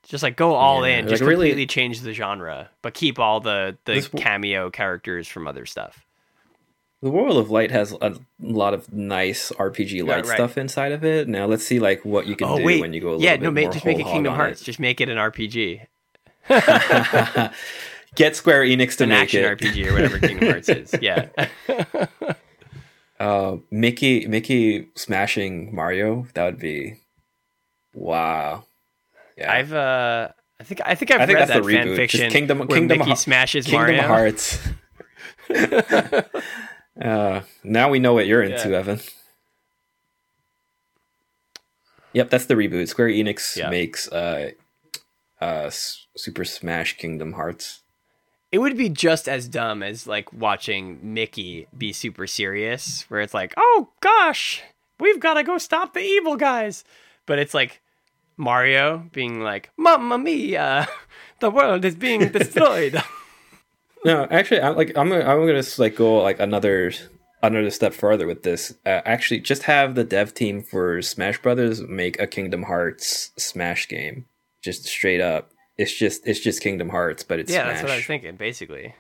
Just 0.04 0.22
like 0.22 0.36
go 0.36 0.54
all 0.54 0.86
Yeah, 0.86 0.96
in, 0.96 1.04
like 1.04 1.10
just 1.10 1.20
really- 1.22 1.48
completely 1.50 1.66
change 1.66 2.00
the 2.00 2.14
genre, 2.14 2.70
but 2.80 2.94
keep 2.94 3.18
all 3.18 3.40
the 3.40 3.76
the 3.84 3.92
This 3.92 4.08
cameo 4.08 4.70
characters 4.70 5.28
from 5.28 5.46
other 5.46 5.66
stuff. 5.66 6.06
The 7.02 7.10
World 7.10 7.38
of 7.38 7.50
Light 7.50 7.70
has 7.70 7.92
a 7.92 8.14
lot 8.40 8.74
of 8.74 8.92
nice 8.92 9.50
RPG 9.52 10.06
light 10.06 10.26
right. 10.26 10.34
stuff 10.34 10.58
inside 10.58 10.92
of 10.92 11.02
it. 11.02 11.28
Now 11.28 11.46
let's 11.46 11.64
see 11.66 11.78
like 11.80 12.04
what 12.04 12.26
you 12.26 12.36
can 12.36 12.46
oh 12.48 12.58
do 12.58 12.64
wait, 12.64 12.80
when 12.82 12.92
you 12.92 13.00
go 13.00 13.08
a 13.08 13.12
little 13.12 13.22
yeah, 13.24 13.36
bit 13.36 13.42
no, 13.42 13.50
ma- 13.50 13.70
just 13.70 13.86
make 13.86 13.98
it 13.98 14.04
Kingdom 14.04 14.34
Hearts. 14.34 14.60
it. 14.60 14.64
Just 14.64 14.78
make 14.80 15.00
it 15.00 15.08
an 15.08 15.16
RPG. 15.16 15.86
Get 18.16 18.34
Square 18.36 18.64
Enix 18.64 18.96
to 18.98 19.04
an 19.04 19.10
make 19.10 19.18
action 19.22 19.44
it. 19.44 19.58
RPG 19.58 19.86
or 19.86 19.92
whatever 19.94 20.18
Kingdom 20.18 20.48
Hearts 20.50 20.68
is. 20.68 20.94
Yeah. 21.00 21.28
Uh, 23.18 23.58
Mickey, 23.70 24.26
Mickey 24.26 24.88
smashing 24.94 25.74
Mario. 25.74 26.26
That 26.34 26.44
would 26.44 26.58
be 26.58 26.96
wow. 27.94 28.64
Yeah, 29.38 29.52
I've 29.52 29.72
uh 29.72 30.28
I 30.58 30.64
think 30.64 30.80
I 30.84 30.94
think 30.94 31.10
I've 31.12 31.20
I 31.22 31.26
think 31.26 31.38
read 31.38 31.48
that 31.48 31.62
the 31.62 31.70
fan 31.70 31.86
reboot. 31.86 31.96
fiction 31.96 32.20
Just 32.20 32.32
Kingdom- 32.32 32.66
Kingdom 32.68 32.98
Mickey 32.98 33.14
smashes 33.14 33.64
Kingdom 33.66 33.96
Mario. 33.96 34.06
Hearts. 34.06 34.58
uh, 37.00 37.42
now 37.62 37.88
we 37.90 37.98
know 37.98 38.14
what 38.14 38.26
you're 38.26 38.42
into, 38.42 38.70
Yeah. 38.70 38.78
Evan. 38.78 39.00
Yep, 42.12 42.30
that's 42.30 42.46
the 42.46 42.54
reboot. 42.54 42.88
Square 42.88 43.08
Enix 43.10 43.70
makes 43.70 44.08
uh, 44.10 44.50
uh, 45.40 45.70
Super 45.70 46.44
Smash 46.44 46.96
Kingdom 46.96 47.34
Hearts. 47.34 47.82
It 48.50 48.58
would 48.58 48.76
be 48.76 48.88
just 48.88 49.28
as 49.28 49.46
dumb 49.46 49.82
as 49.82 50.08
like 50.08 50.32
watching 50.32 50.98
Mickey 51.14 51.68
be 51.76 51.92
super 51.92 52.26
serious, 52.26 53.04
where 53.08 53.20
it's 53.20 53.34
like, 53.34 53.54
"Oh 53.56 53.90
gosh, 54.00 54.62
we've 54.98 55.20
got 55.20 55.34
to 55.34 55.44
go 55.44 55.56
stop 55.58 55.94
the 55.94 56.00
evil 56.00 56.34
guys," 56.36 56.82
but 57.26 57.38
it's 57.38 57.54
like 57.54 57.80
Mario 58.36 59.08
being 59.12 59.40
like, 59.40 59.70
"Mamma 59.76 60.18
mia, 60.18 60.88
the 61.40 61.50
world 61.50 61.84
is 61.84 61.94
being 61.94 62.28
destroyed." 62.32 63.00
No, 64.04 64.26
actually, 64.30 64.62
I'm 64.62 64.76
like 64.76 64.96
I'm 64.96 65.08
gonna, 65.08 65.24
I'm 65.24 65.46
gonna 65.46 65.62
like 65.78 65.96
go 65.96 66.22
like 66.22 66.40
another 66.40 66.92
another 67.42 67.70
step 67.70 67.92
further 67.92 68.26
with 68.26 68.42
this. 68.42 68.72
Uh, 68.86 69.00
actually, 69.04 69.40
just 69.40 69.64
have 69.64 69.94
the 69.94 70.04
dev 70.04 70.32
team 70.34 70.62
for 70.62 71.02
Smash 71.02 71.40
Brothers 71.42 71.82
make 71.82 72.20
a 72.20 72.26
Kingdom 72.26 72.62
Hearts 72.64 73.30
Smash 73.36 73.88
game, 73.88 74.26
just 74.62 74.84
straight 74.86 75.20
up. 75.20 75.50
It's 75.76 75.94
just 75.94 76.26
it's 76.26 76.40
just 76.40 76.62
Kingdom 76.62 76.88
Hearts, 76.88 77.22
but 77.22 77.38
it's 77.38 77.52
yeah, 77.52 77.64
Smash. 77.64 77.72
that's 77.72 77.82
what 77.82 77.92
I 77.92 77.96
was 77.96 78.06
thinking. 78.06 78.36
Basically, 78.36 78.94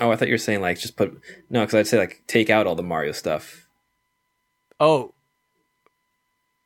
Oh, 0.00 0.10
I 0.10 0.16
thought 0.16 0.28
you 0.28 0.34
were 0.34 0.38
saying 0.38 0.62
like 0.62 0.78
just 0.78 0.96
put 0.96 1.20
no, 1.50 1.60
because 1.60 1.74
I'd 1.74 1.86
say 1.86 1.98
like 1.98 2.22
take 2.26 2.48
out 2.48 2.66
all 2.66 2.74
the 2.74 2.82
Mario 2.82 3.12
stuff, 3.12 3.66
oh, 4.80 5.12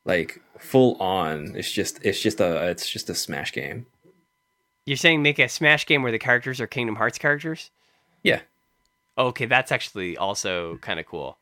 like 0.05 0.41
full 0.57 0.95
on. 1.01 1.53
It's 1.55 1.69
just 1.69 1.99
it's 2.03 2.21
just 2.21 2.39
a 2.39 2.69
it's 2.69 2.89
just 2.89 3.09
a 3.09 3.15
Smash 3.15 3.51
game. 3.51 3.87
You're 4.85 4.97
saying 4.97 5.21
make 5.23 5.39
a 5.39 5.47
Smash 5.49 5.85
game 5.85 6.03
where 6.03 6.11
the 6.11 6.19
characters 6.19 6.61
are 6.61 6.67
Kingdom 6.67 6.95
Hearts 6.95 7.17
characters? 7.17 7.71
Yeah, 8.23 8.41
Okay, 9.17 9.45
that's 9.45 9.71
actually 9.71 10.17
also 10.17 10.77
kind 10.81 10.99
of 10.99 11.05
cool. 11.05 11.37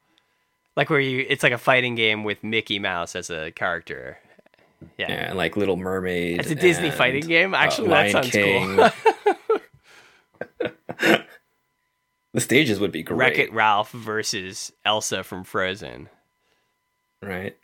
Like 0.76 0.90
where 0.92 1.00
you, 1.00 1.26
it's 1.28 1.42
like 1.44 1.54
a 1.54 1.58
fighting 1.58 1.96
game 1.96 2.24
with 2.24 2.44
Mickey 2.44 2.78
Mouse 2.80 3.16
as 3.16 3.30
a 3.32 3.52
character. 3.52 4.18
Yeah, 4.98 5.08
yeah, 5.10 5.30
and 5.30 5.38
like 5.38 5.56
Little 5.58 5.78
Mermaid. 5.78 6.40
it's 6.40 6.52
a 6.52 6.56
Disney 6.56 6.90
and, 6.90 6.96
fighting 6.98 7.26
game. 7.26 7.54
uh, 7.54 7.58
Actually, 7.58 7.88
that 7.90 8.12
sounds 8.12 8.30
King. 8.30 8.76
cool. 8.76 8.90
the 12.34 12.42
stages 12.42 12.80
would 12.80 12.92
be 12.92 13.04
great, 13.04 13.18
Wreck 13.18 13.38
It 13.40 13.54
Ralph 13.54 13.92
versus 13.92 14.72
Elsa 14.86 15.24
from 15.24 15.44
Frozen. 15.44 16.10
right? 17.22 17.56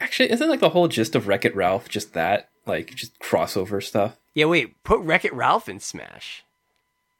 Actually, 0.00 0.30
isn't 0.30 0.48
like 0.48 0.60
the 0.60 0.70
whole 0.70 0.88
gist 0.88 1.14
of 1.14 1.26
Wreck 1.28 1.44
It 1.44 1.54
Ralph 1.56 1.88
just 1.88 2.12
that, 2.14 2.50
like 2.66 2.94
just 2.94 3.18
crossover 3.20 3.82
stuff? 3.82 4.16
Yeah, 4.34 4.46
wait, 4.46 4.82
put 4.82 5.00
Wreck 5.00 5.24
It 5.24 5.34
Ralph 5.34 5.68
in 5.68 5.80
Smash. 5.80 6.44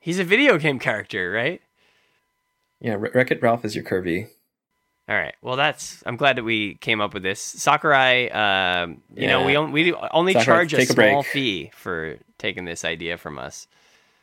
He's 0.01 0.19
a 0.19 0.25
video 0.25 0.59
game 0.59 0.79
character, 0.79 1.31
right? 1.31 1.61
Yeah, 2.81 2.97
Wreck 2.99 3.31
It 3.31 3.43
Ralph 3.43 3.65
is 3.65 3.75
your 3.75 3.85
Kirby. 3.85 4.29
All 5.09 5.17
right. 5.17 5.35
Well, 5.43 5.57
that's. 5.57 6.03
I'm 6.07 6.17
glad 6.17 6.37
that 6.37 6.45
we 6.45 6.77
came 6.77 7.01
up 7.01 7.13
with 7.13 7.23
this. 7.23 7.41
Sakurai, 7.41 8.29
um, 8.31 9.03
you 9.15 9.27
know, 9.27 9.45
we, 9.45 9.57
on, 9.57 9.73
we 9.73 9.93
only 9.93 10.33
Sakurai, 10.33 10.67
charge 10.67 10.75
a 10.75 10.87
small 10.87 11.23
break. 11.23 11.27
fee 11.27 11.71
for 11.75 12.19
taking 12.39 12.65
this 12.65 12.85
idea 12.85 13.19
from 13.19 13.39
us. 13.39 13.67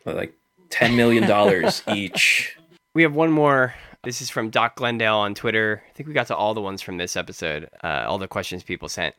Like 0.05 0.33
ten 0.69 0.95
million 0.95 1.27
dollars 1.27 1.83
each. 1.93 2.57
We 2.93 3.03
have 3.03 3.13
one 3.13 3.31
more. 3.31 3.75
This 4.03 4.21
is 4.21 4.29
from 4.29 4.49
Doc 4.49 4.77
Glendale 4.77 5.17
on 5.17 5.35
Twitter. 5.35 5.83
I 5.89 5.93
think 5.93 6.07
we 6.07 6.13
got 6.13 6.27
to 6.27 6.35
all 6.35 6.53
the 6.53 6.61
ones 6.61 6.81
from 6.81 6.97
this 6.97 7.17
episode, 7.17 7.69
uh, 7.83 8.05
all 8.07 8.17
the 8.17 8.29
questions 8.29 8.63
people 8.63 8.87
sent. 8.87 9.13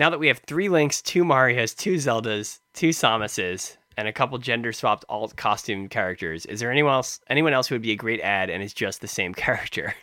Now 0.00 0.08
that 0.08 0.18
we 0.18 0.28
have 0.28 0.38
three 0.38 0.70
links, 0.70 1.02
two 1.02 1.24
Marios, 1.24 1.76
two 1.76 1.96
Zeldas, 1.96 2.60
two 2.72 2.88
Samuses, 2.88 3.76
and 3.98 4.08
a 4.08 4.14
couple 4.14 4.38
gender 4.38 4.72
swapped 4.72 5.04
alt 5.10 5.36
costume 5.36 5.90
characters, 5.90 6.46
is 6.46 6.58
there 6.58 6.70
anyone 6.70 6.94
else 6.94 7.20
anyone 7.28 7.52
else 7.52 7.68
who 7.68 7.74
would 7.74 7.82
be 7.82 7.90
a 7.90 7.96
great 7.96 8.18
ad 8.22 8.48
and 8.48 8.62
is 8.62 8.72
just 8.72 9.02
the 9.02 9.06
same 9.06 9.34
character? 9.46 9.94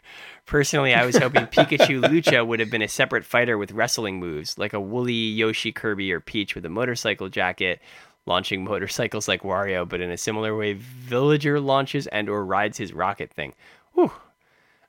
Personally, 0.45 0.93
I 0.93 1.03
was 1.03 1.17
hoping 1.17 1.47
Pikachu 1.47 1.99
Lucha 2.03 2.45
would 2.45 2.59
have 2.59 2.69
been 2.69 2.83
a 2.83 2.87
separate 2.87 3.25
fighter 3.25 3.57
with 3.57 3.71
wrestling 3.71 4.19
moves, 4.19 4.55
like 4.59 4.73
a 4.73 4.79
woolly 4.79 5.13
Yoshi 5.13 5.71
Kirby 5.71 6.11
or 6.11 6.19
Peach 6.19 6.53
with 6.53 6.63
a 6.67 6.69
motorcycle 6.69 7.27
jacket, 7.27 7.81
launching 8.27 8.63
motorcycles 8.65 9.27
like 9.27 9.41
Wario, 9.41 9.89
but 9.89 9.99
in 9.99 10.11
a 10.11 10.17
similar 10.17 10.55
way 10.55 10.73
Villager 10.73 11.59
launches 11.59 12.05
and 12.05 12.29
or 12.29 12.45
rides 12.45 12.77
his 12.77 12.93
rocket 12.93 13.33
thing. 13.33 13.55
Whew. 13.93 14.11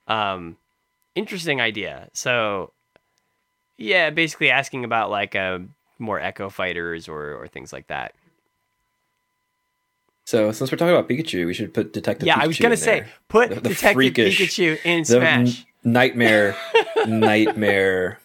Um, 0.06 0.58
interesting 1.14 1.62
idea. 1.62 2.10
So, 2.12 2.74
yeah, 3.78 4.10
basically 4.10 4.50
asking 4.50 4.84
about 4.84 5.08
like 5.10 5.34
uh, 5.34 5.60
more 5.98 6.20
Echo 6.20 6.50
fighters 6.50 7.08
or 7.08 7.32
or 7.34 7.48
things 7.48 7.72
like 7.72 7.86
that. 7.86 8.12
So 10.26 10.52
since 10.52 10.70
we're 10.70 10.76
talking 10.76 10.94
about 10.94 11.08
Pikachu, 11.08 11.46
we 11.46 11.54
should 11.54 11.72
put 11.72 11.94
Detective. 11.94 12.26
Pikachu. 12.26 12.28
Yeah, 12.28 12.36
Pikachu 12.36 12.42
I 12.42 12.46
was 12.46 12.58
gonna 12.58 12.72
in 12.72 12.76
say 12.78 13.00
there. 13.00 13.08
put 13.28 13.48
The- 13.48 13.54
the 13.56 13.68
Detective 13.70 13.94
freakish- 13.94 14.38
Pikachu 14.38 14.78
in 14.84 15.04
Smash. 15.06 15.64
n- 15.84 15.92
nightmare, 15.92 16.54
nightmare, 17.06 18.20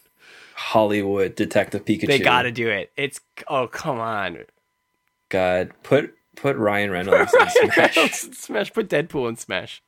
Hollywood 0.56 1.36
Detective 1.36 1.86
Pikachu. 1.86 2.08
They 2.08 2.20
gotta 2.20 2.52
do 2.52 2.68
it. 2.70 2.92
It's 2.98 3.22
oh 3.48 3.68
come 3.68 4.00
on. 4.00 4.40
God, 5.30 5.72
put 5.84 6.14
put 6.36 6.58
Ryan 6.58 6.92
Reynolds 6.92 7.34
in 7.34 7.40
Ryan 7.40 7.52
Smash. 7.72 7.96
Reynolds 7.96 8.24
in 8.26 8.34
Smash. 8.34 8.74
Put 8.74 8.90
Deadpool 8.90 9.30
in 9.30 9.38
Smash. 9.38 9.82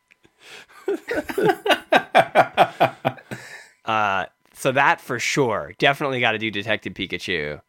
uh, 3.85 4.25
so 4.55 4.71
that 4.71 5.01
for 5.01 5.19
sure, 5.19 5.73
definitely 5.77 6.19
got 6.19 6.31
to 6.31 6.37
do 6.37 6.49
Detective 6.49 6.93
Pikachu. 6.93 7.61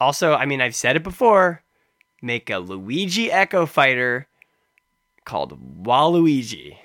Also, 0.00 0.34
I 0.34 0.46
mean, 0.46 0.60
I've 0.60 0.74
said 0.74 0.96
it 0.96 1.02
before. 1.02 1.62
Make 2.22 2.50
a 2.50 2.58
Luigi 2.58 3.30
Echo 3.30 3.66
Fighter 3.66 4.28
called 5.24 5.82
Waluigi. 5.82 6.76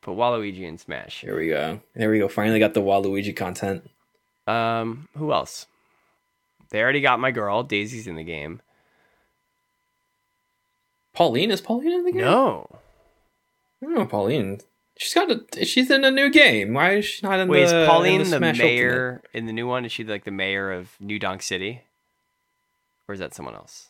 Put 0.00 0.16
Waluigi 0.16 0.62
in 0.62 0.78
Smash. 0.78 1.20
Here 1.20 1.38
we 1.38 1.48
go. 1.48 1.80
There 1.94 2.10
we 2.10 2.18
go. 2.18 2.28
Finally 2.28 2.58
got 2.58 2.74
the 2.74 2.80
Waluigi 2.80 3.36
content. 3.36 3.88
Um, 4.46 5.08
who 5.16 5.32
else? 5.32 5.66
They 6.70 6.82
already 6.82 7.00
got 7.00 7.20
my 7.20 7.30
girl. 7.30 7.62
Daisy's 7.62 8.06
in 8.06 8.16
the 8.16 8.24
game. 8.24 8.60
Pauline 11.12 11.50
is 11.50 11.60
Pauline 11.60 11.92
in 11.92 12.04
the 12.04 12.12
game? 12.12 12.20
No. 12.22 12.80
No, 13.80 14.06
Pauline. 14.06 14.60
She's 14.98 15.14
got 15.14 15.30
a. 15.30 15.64
She's 15.64 15.90
in 15.90 16.04
a 16.04 16.10
new 16.10 16.28
game. 16.28 16.74
Why 16.74 16.94
is 16.96 17.04
she 17.06 17.26
not 17.26 17.38
in 17.38 17.46
the 17.48 17.52
Wait, 17.52 17.66
the? 17.66 17.82
is 17.82 17.88
Pauline 17.88 18.20
in 18.20 18.30
the, 18.30 18.36
Smash 18.38 18.58
mayor 18.58 19.22
in 19.32 19.46
the 19.46 19.52
new 19.52 19.66
one? 19.66 19.84
Is 19.84 19.92
she 19.92 20.02
like 20.04 20.24
the 20.24 20.30
mayor 20.30 20.72
of 20.72 20.90
New 21.00 21.18
Donk 21.18 21.40
City? 21.42 21.82
Or 23.08 23.14
is 23.14 23.20
that 23.20 23.32
someone 23.34 23.54
else? 23.54 23.88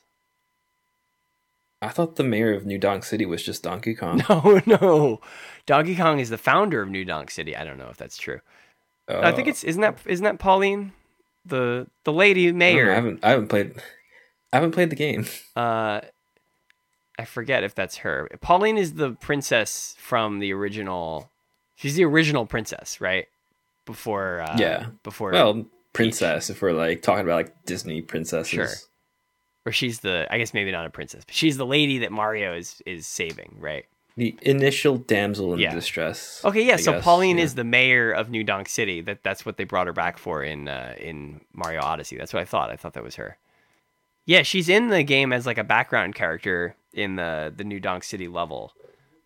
I 1.80 1.88
thought 1.88 2.16
the 2.16 2.24
mayor 2.24 2.52
of 2.52 2.66
New 2.66 2.78
Donk 2.78 3.04
City 3.04 3.24
was 3.24 3.42
just 3.42 3.62
Donkey 3.62 3.94
Kong. 3.94 4.22
No, 4.28 4.60
no. 4.66 5.20
Donkey 5.64 5.96
Kong 5.96 6.18
is 6.18 6.28
the 6.30 6.38
founder 6.38 6.82
of 6.82 6.88
New 6.88 7.04
Donk 7.04 7.30
City. 7.30 7.56
I 7.56 7.64
don't 7.64 7.78
know 7.78 7.88
if 7.88 7.96
that's 7.96 8.16
true. 8.18 8.40
I 9.08 9.32
think 9.32 9.46
Oh. 9.48 9.50
it's 9.50 9.64
isn't 9.64 9.80
that 9.80 9.98
isn't 10.04 10.24
that 10.24 10.38
Pauline, 10.38 10.92
the 11.46 11.86
the 12.04 12.12
lady 12.12 12.48
I, 12.48 12.50
know, 12.50 12.58
mayor? 12.58 12.90
I 12.92 12.94
haven't. 12.96 13.24
I 13.24 13.30
haven't 13.30 13.48
played. 13.48 13.74
I 14.52 14.56
haven't 14.56 14.72
played 14.72 14.90
the 14.90 14.96
game. 14.96 15.24
Uh, 15.56 16.00
I 17.18 17.24
forget 17.24 17.64
if 17.64 17.74
that's 17.74 17.98
her. 17.98 18.28
Pauline 18.40 18.78
is 18.78 18.94
the 18.94 19.10
princess 19.12 19.96
from 19.98 20.38
the 20.38 20.52
original. 20.52 21.30
She's 21.76 21.94
the 21.96 22.04
original 22.04 22.46
princess, 22.46 23.00
right? 23.00 23.26
Before, 23.86 24.40
uh, 24.42 24.56
Yeah. 24.58 24.86
Before, 25.02 25.32
Well, 25.32 25.66
princess. 25.92 26.50
If 26.50 26.62
we're 26.62 26.72
like 26.72 27.02
talking 27.02 27.24
about 27.24 27.36
like 27.36 27.64
Disney 27.64 28.02
princesses. 28.02 28.50
Sure. 28.50 28.68
or 29.66 29.72
she's 29.72 30.00
the. 30.00 30.26
I 30.30 30.38
guess 30.38 30.54
maybe 30.54 30.70
not 30.70 30.86
a 30.86 30.90
princess, 30.90 31.24
but 31.26 31.34
she's 31.34 31.56
the 31.56 31.66
lady 31.66 31.98
that 31.98 32.12
Mario 32.12 32.54
is 32.54 32.82
is 32.86 33.06
saving, 33.06 33.56
right? 33.58 33.84
The 34.16 34.36
initial 34.42 34.96
damsel 34.98 35.52
in 35.54 35.60
Yeah. 35.60 35.74
distress. 35.74 36.40
Okay, 36.44 36.62
yeah. 36.64 36.74
I 36.74 36.76
so 36.76 36.92
guess, 36.92 37.04
Pauline 37.04 37.38
yeah. 37.38 37.44
is 37.44 37.54
the 37.54 37.64
mayor 37.64 38.10
of 38.10 38.30
New 38.30 38.42
Donk 38.44 38.68
City. 38.68 39.00
That 39.00 39.22
that's 39.22 39.44
what 39.46 39.56
they 39.58 39.64
brought 39.64 39.86
her 39.86 39.92
back 39.92 40.18
for 40.18 40.42
in 40.42 40.68
uh, 40.68 40.94
in 40.98 41.40
Mario 41.52 41.80
Odyssey. 41.82 42.16
That's 42.16 42.32
what 42.32 42.40
I 42.40 42.44
thought. 42.44 42.70
I 42.70 42.76
thought 42.76 42.94
that 42.94 43.02
was 43.04 43.16
her. 43.16 43.36
Yeah, 44.24 44.42
she's 44.42 44.68
in 44.68 44.88
the 44.88 45.02
game 45.02 45.32
as 45.32 45.46
like 45.46 45.58
a 45.58 45.64
background 45.64 46.14
character 46.14 46.74
in 46.98 47.16
the 47.16 47.52
the 47.54 47.64
New 47.64 47.80
Donk 47.80 48.04
City 48.04 48.28
level. 48.28 48.72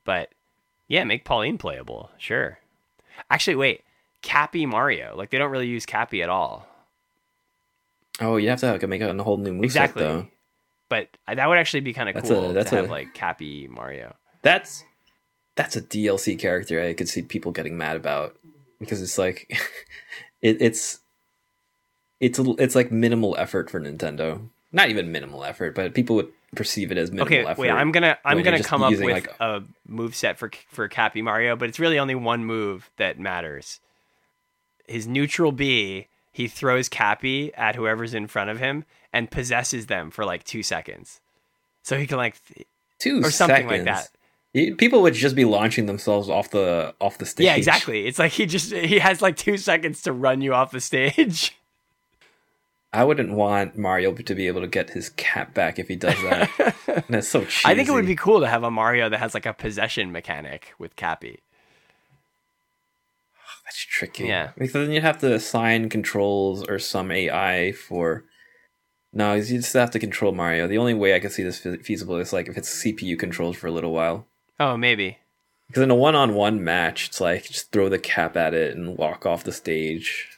But 0.04 0.30
yeah, 0.88 1.04
make 1.04 1.24
Pauline 1.24 1.58
playable. 1.58 2.10
Sure. 2.18 2.58
Actually, 3.30 3.56
wait. 3.56 3.82
Cappy 4.20 4.66
Mario. 4.66 5.16
Like 5.16 5.30
they 5.30 5.38
don't 5.38 5.50
really 5.50 5.66
use 5.66 5.86
Cappy 5.86 6.22
at 6.22 6.28
all. 6.28 6.66
Oh, 8.20 8.36
you'd 8.36 8.50
have 8.50 8.60
to 8.60 8.72
like, 8.72 8.86
make 8.88 9.00
a 9.00 9.22
whole 9.22 9.36
new 9.36 9.52
moveset 9.52 9.64
Exactly. 9.64 10.02
though. 10.02 10.26
But 10.88 11.08
that 11.26 11.48
would 11.48 11.58
actually 11.58 11.80
be 11.80 11.92
kind 11.92 12.08
of 12.08 12.22
cool 12.22 12.50
a- 12.50 12.52
that's 12.52 12.70
to 12.70 12.76
have 12.76 12.90
like 12.90 13.14
Cappy 13.14 13.66
Mario. 13.66 14.14
That's 14.42 14.84
that's 15.54 15.76
a 15.76 15.82
DLC 15.82 16.38
character 16.38 16.82
I 16.82 16.94
could 16.94 17.08
see 17.08 17.22
people 17.22 17.52
getting 17.52 17.76
mad 17.76 17.96
about 17.96 18.36
because 18.78 19.02
it's 19.02 19.18
like 19.18 19.48
it, 20.42 20.60
it's 20.60 21.00
it's 22.20 22.38
a, 22.38 22.54
it's 22.58 22.74
like 22.74 22.92
minimal 22.92 23.34
effort 23.38 23.70
for 23.70 23.80
Nintendo. 23.80 24.48
Not 24.70 24.88
even 24.88 25.12
minimal 25.12 25.44
effort, 25.44 25.74
but 25.74 25.94
people 25.94 26.16
would 26.16 26.32
perceive 26.54 26.92
it 26.92 26.98
as 26.98 27.10
minimal 27.10 27.26
Okay, 27.26 27.44
effort. 27.46 27.58
wait. 27.60 27.70
I'm 27.70 27.92
gonna 27.92 28.18
I'm 28.24 28.42
gonna 28.42 28.62
come 28.62 28.82
up 28.82 28.90
with 28.90 29.00
like- 29.00 29.28
a 29.40 29.62
move 29.86 30.14
set 30.14 30.38
for 30.38 30.50
for 30.68 30.88
Cappy 30.88 31.22
Mario, 31.22 31.56
but 31.56 31.68
it's 31.68 31.78
really 31.80 31.98
only 31.98 32.14
one 32.14 32.44
move 32.44 32.90
that 32.98 33.18
matters. 33.18 33.80
His 34.86 35.06
neutral 35.06 35.52
B, 35.52 36.08
he 36.32 36.48
throws 36.48 36.88
Cappy 36.88 37.54
at 37.54 37.76
whoever's 37.76 38.14
in 38.14 38.26
front 38.26 38.50
of 38.50 38.58
him 38.58 38.84
and 39.12 39.30
possesses 39.30 39.86
them 39.86 40.10
for 40.10 40.24
like 40.24 40.44
two 40.44 40.62
seconds, 40.62 41.20
so 41.82 41.96
he 41.98 42.06
can 42.06 42.16
like 42.18 42.36
th- 42.46 42.66
two 42.98 43.20
or 43.22 43.30
something 43.30 43.66
like 43.66 43.84
that. 43.84 44.08
People 44.76 45.00
would 45.00 45.14
just 45.14 45.34
be 45.34 45.46
launching 45.46 45.86
themselves 45.86 46.28
off 46.28 46.50
the 46.50 46.94
off 47.00 47.16
the 47.16 47.24
stage. 47.24 47.46
Yeah, 47.46 47.54
exactly. 47.54 48.06
It's 48.06 48.18
like 48.18 48.32
he 48.32 48.44
just 48.44 48.70
he 48.72 48.98
has 48.98 49.22
like 49.22 49.36
two 49.36 49.56
seconds 49.56 50.02
to 50.02 50.12
run 50.12 50.42
you 50.42 50.52
off 50.52 50.70
the 50.72 50.80
stage. 50.80 51.56
I 52.92 53.04
wouldn't 53.04 53.32
want 53.32 53.78
Mario 53.78 54.12
to 54.12 54.34
be 54.34 54.46
able 54.48 54.60
to 54.60 54.66
get 54.66 54.90
his 54.90 55.08
cap 55.10 55.54
back 55.54 55.78
if 55.78 55.88
he 55.88 55.96
does 55.96 56.20
that. 56.22 57.04
That's 57.08 57.28
so 57.28 57.44
cheesy. 57.44 57.62
I 57.64 57.74
think 57.74 57.88
it 57.88 57.92
would 57.92 58.06
be 58.06 58.16
cool 58.16 58.40
to 58.40 58.48
have 58.48 58.62
a 58.62 58.70
Mario 58.70 59.08
that 59.08 59.18
has 59.18 59.32
like 59.32 59.46
a 59.46 59.54
possession 59.54 60.12
mechanic 60.12 60.74
with 60.78 60.94
Cappy. 60.94 61.40
Ah, 63.38 63.60
that's 63.64 63.78
tricky. 63.78 64.24
Yeah. 64.24 64.50
Because 64.58 64.72
then 64.72 64.92
you'd 64.92 65.02
have 65.02 65.18
to 65.20 65.32
assign 65.32 65.88
controls 65.88 66.64
or 66.68 66.78
some 66.78 67.10
AI 67.10 67.72
for. 67.72 68.24
No, 69.14 69.34
you 69.34 69.42
just 69.42 69.72
have 69.72 69.90
to 69.92 69.98
control 69.98 70.32
Mario. 70.32 70.66
The 70.66 70.78
only 70.78 70.94
way 70.94 71.14
I 71.14 71.20
could 71.20 71.32
see 71.32 71.42
this 71.42 71.60
feasible 71.82 72.16
is 72.16 72.32
like 72.32 72.48
if 72.48 72.58
it's 72.58 72.84
CPU 72.84 73.18
controlled 73.18 73.56
for 73.56 73.66
a 73.66 73.72
little 73.72 73.92
while. 73.92 74.26
Oh, 74.60 74.76
maybe. 74.76 75.18
Because 75.66 75.82
in 75.82 75.90
a 75.90 75.94
one-on-one 75.94 76.62
match, 76.62 77.08
it's 77.08 77.20
like 77.20 77.44
just 77.44 77.72
throw 77.72 77.88
the 77.88 77.98
cap 77.98 78.36
at 78.36 78.52
it 78.52 78.76
and 78.76 78.98
walk 78.98 79.24
off 79.24 79.44
the 79.44 79.52
stage. 79.52 80.31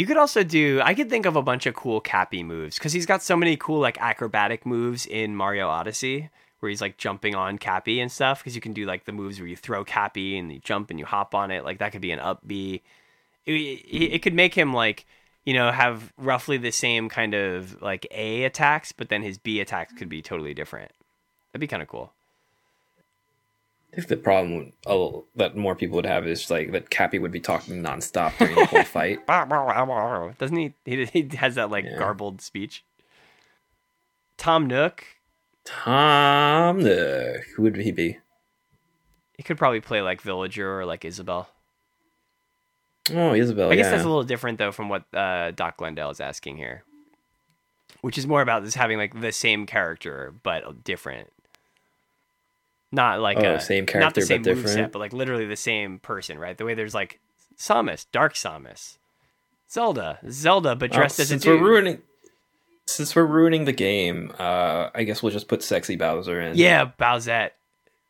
You 0.00 0.06
could 0.06 0.16
also 0.16 0.42
do. 0.42 0.80
I 0.82 0.94
could 0.94 1.10
think 1.10 1.26
of 1.26 1.36
a 1.36 1.42
bunch 1.42 1.66
of 1.66 1.74
cool 1.74 2.00
Cappy 2.00 2.42
moves 2.42 2.78
because 2.78 2.94
he's 2.94 3.04
got 3.04 3.22
so 3.22 3.36
many 3.36 3.54
cool 3.58 3.80
like 3.80 4.00
acrobatic 4.00 4.64
moves 4.64 5.04
in 5.04 5.36
Mario 5.36 5.68
Odyssey, 5.68 6.30
where 6.60 6.70
he's 6.70 6.80
like 6.80 6.96
jumping 6.96 7.34
on 7.34 7.58
Cappy 7.58 8.00
and 8.00 8.10
stuff. 8.10 8.38
Because 8.38 8.54
you 8.54 8.62
can 8.62 8.72
do 8.72 8.86
like 8.86 9.04
the 9.04 9.12
moves 9.12 9.38
where 9.38 9.46
you 9.46 9.56
throw 9.56 9.84
Cappy 9.84 10.38
and 10.38 10.50
you 10.50 10.58
jump 10.60 10.88
and 10.88 10.98
you 10.98 11.04
hop 11.04 11.34
on 11.34 11.50
it. 11.50 11.66
Like 11.66 11.80
that 11.80 11.92
could 11.92 12.00
be 12.00 12.12
an 12.12 12.18
up 12.18 12.40
B. 12.46 12.80
It, 13.44 13.52
it, 13.52 14.22
could 14.22 14.32
make 14.32 14.54
him 14.54 14.72
like 14.72 15.04
you 15.44 15.52
know 15.52 15.70
have 15.70 16.14
roughly 16.16 16.56
the 16.56 16.70
same 16.70 17.10
kind 17.10 17.34
of 17.34 17.82
like 17.82 18.06
A 18.10 18.44
attacks, 18.44 18.92
but 18.92 19.10
then 19.10 19.20
his 19.20 19.36
B 19.36 19.60
attacks 19.60 19.92
could 19.92 20.08
be 20.08 20.22
totally 20.22 20.54
different. 20.54 20.92
That'd 21.52 21.60
be 21.60 21.66
kind 21.66 21.82
of 21.82 21.88
cool. 21.88 22.10
I 23.92 23.96
think 23.96 24.08
the 24.08 24.16
problem 24.16 24.72
that 25.36 25.56
more 25.56 25.74
people 25.74 25.96
would 25.96 26.06
have 26.06 26.26
is 26.26 26.48
like 26.50 26.70
that 26.72 26.90
Cappy 26.90 27.18
would 27.18 27.32
be 27.32 27.40
talking 27.40 27.82
nonstop 27.82 28.38
during 28.38 28.54
the 28.54 28.66
whole 28.66 28.84
fight. 28.84 29.18
Doesn't 30.38 30.56
he? 30.56 30.74
He, 30.84 31.04
he 31.06 31.36
has 31.36 31.56
that 31.56 31.70
like 31.70 31.84
Yeah. 31.84 31.98
garbled 31.98 32.40
speech. 32.40 32.84
Tom 34.36 34.66
Nook, 34.68 35.04
Tom, 35.64 36.82
the 36.82 37.42
who 37.56 37.62
would 37.64 37.76
he 37.76 37.90
be? 37.92 38.18
he 39.36 39.42
could 39.42 39.56
probably 39.58 39.80
play 39.80 40.02
like 40.02 40.20
Villager 40.20 40.80
or 40.80 40.84
like 40.84 41.04
Isabelle. 41.04 41.48
Oh, 43.12 43.34
Isabelle. 43.34 43.72
I 43.72 43.76
guess 43.76 43.90
that's 43.90 44.04
a 44.04 44.08
little 44.08 44.22
different 44.22 44.58
though 44.58 44.70
from 44.72 44.88
what 44.90 45.04
uh, 45.14 45.50
Doc 45.52 45.78
Glendale 45.78 46.10
is 46.10 46.20
asking 46.20 46.58
here, 46.58 46.84
which 48.02 48.18
is 48.18 48.26
more 48.26 48.42
about 48.42 48.62
this 48.64 48.74
having 48.74 48.98
like 48.98 49.18
the 49.20 49.32
same 49.32 49.66
character 49.66 50.32
but 50.42 50.84
different. 50.84 51.32
Not 52.92 53.20
like 53.20 53.38
Oh, 53.38 53.54
a, 53.54 53.60
same 53.60 53.86
not 53.94 54.14
the 54.14 54.22
same 54.22 54.42
but 54.42 54.56
moveset, 54.56 54.62
different? 54.64 54.92
but 54.92 54.98
like 54.98 55.12
literally 55.12 55.46
the 55.46 55.56
same 55.56 55.98
person, 56.00 56.38
right? 56.38 56.56
The 56.58 56.64
way 56.64 56.74
there's 56.74 56.94
like 56.94 57.20
Samus, 57.56 58.06
Dark 58.10 58.34
Samus, 58.34 58.98
Zelda, 59.70 60.18
Zelda, 60.28 60.74
but 60.74 60.90
Well, 60.90 60.98
dressed 61.00 61.20
as 61.20 61.26
a 61.26 61.28
since 61.30 61.42
dude. 61.44 61.60
we're 61.60 61.68
ruining 61.68 62.02
since 62.86 63.14
we're 63.14 63.24
ruining 63.26 63.66
the 63.66 63.72
game, 63.72 64.32
uh, 64.40 64.90
I 64.92 65.04
guess 65.04 65.22
we'll 65.22 65.30
just 65.32 65.46
put 65.46 65.62
sexy 65.62 65.94
Bowser 65.94 66.40
in. 66.40 66.56
Yeah, 66.56 66.90
Bowsette, 66.98 67.50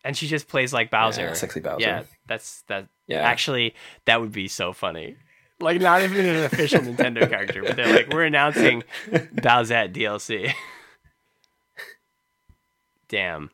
and 0.02 0.16
she 0.16 0.26
just 0.26 0.48
plays 0.48 0.72
like 0.72 0.90
Bowser. 0.90 1.24
Yeah, 1.24 1.32
sexy 1.34 1.60
Bowser. 1.60 1.80
Yeah, 1.82 2.02
that's 2.26 2.62
that. 2.68 2.86
Yeah. 3.06 3.18
Actually, 3.20 3.74
that 4.06 4.22
would 4.22 4.32
be 4.32 4.48
so 4.48 4.72
funny. 4.72 5.16
Like 5.60 5.82
not 5.82 6.00
even 6.00 6.24
an 6.24 6.44
official 6.44 6.80
Nintendo 6.80 7.28
character, 7.28 7.62
but 7.62 7.76
they're 7.76 7.92
like, 7.92 8.08
we're 8.08 8.24
announcing 8.24 8.82
Bowsette 9.10 9.92
DLC. 9.92 10.54
Damn. 13.08 13.50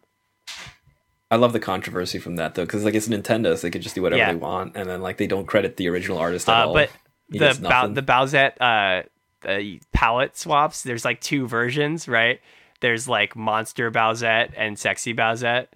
I 1.31 1.36
love 1.36 1.53
the 1.53 1.61
controversy 1.61 2.19
from 2.19 2.36
that 2.36 2.55
though, 2.55 2.65
because 2.65 2.85
like 2.85 2.94
it's 2.94 3.09
Nintendo, 3.09 3.57
so 3.57 3.66
they 3.66 3.70
could 3.70 3.82
just 3.82 3.94
do 3.94 4.03
whatever 4.03 4.19
Yeah. 4.19 4.32
they 4.32 4.39
want, 4.39 4.77
and 4.77 4.89
then 4.89 5.01
like 5.03 5.16
they 5.16 5.27
don't 5.27 5.47
credit 5.47 5.77
the 5.77 5.89
original 5.89 6.19
artist 6.19 6.48
at 6.48 6.55
Uh, 6.55 6.66
all. 6.69 6.74
but 6.74 6.90
He 7.32 7.39
the 7.39 7.59
nothing. 7.61 7.94
the 7.94 8.03
Bowsette 8.03 8.57
uh, 8.61 9.03
uh, 9.48 9.61
palette 9.93 10.36
swaps. 10.36 10.82
There's 10.82 11.05
like 11.05 11.20
two 11.20 11.48
versions, 11.48 12.07
right? 12.09 12.40
There's 12.81 13.09
like 13.09 13.35
Monster 13.35 13.90
Bowsette 13.90 14.53
and 14.57 14.78
Sexy 14.78 15.15
Bowsette, 15.15 15.69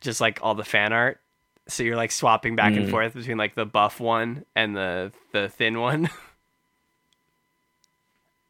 just 0.00 0.20
like 0.20 0.38
all 0.42 0.54
the 0.54 0.64
fan 0.64 0.92
art. 0.94 1.20
So 1.68 1.82
you're 1.82 1.96
like 1.96 2.12
swapping 2.12 2.54
back 2.56 2.76
and 2.76 2.86
Mm. 2.86 2.90
forth 2.90 3.12
between 3.14 3.36
like 3.36 3.54
the 3.56 3.66
buff 3.66 3.98
one 4.00 4.46
and 4.54 4.74
the 4.76 5.12
the 5.32 5.48
thin 5.50 5.80
one. 5.80 6.08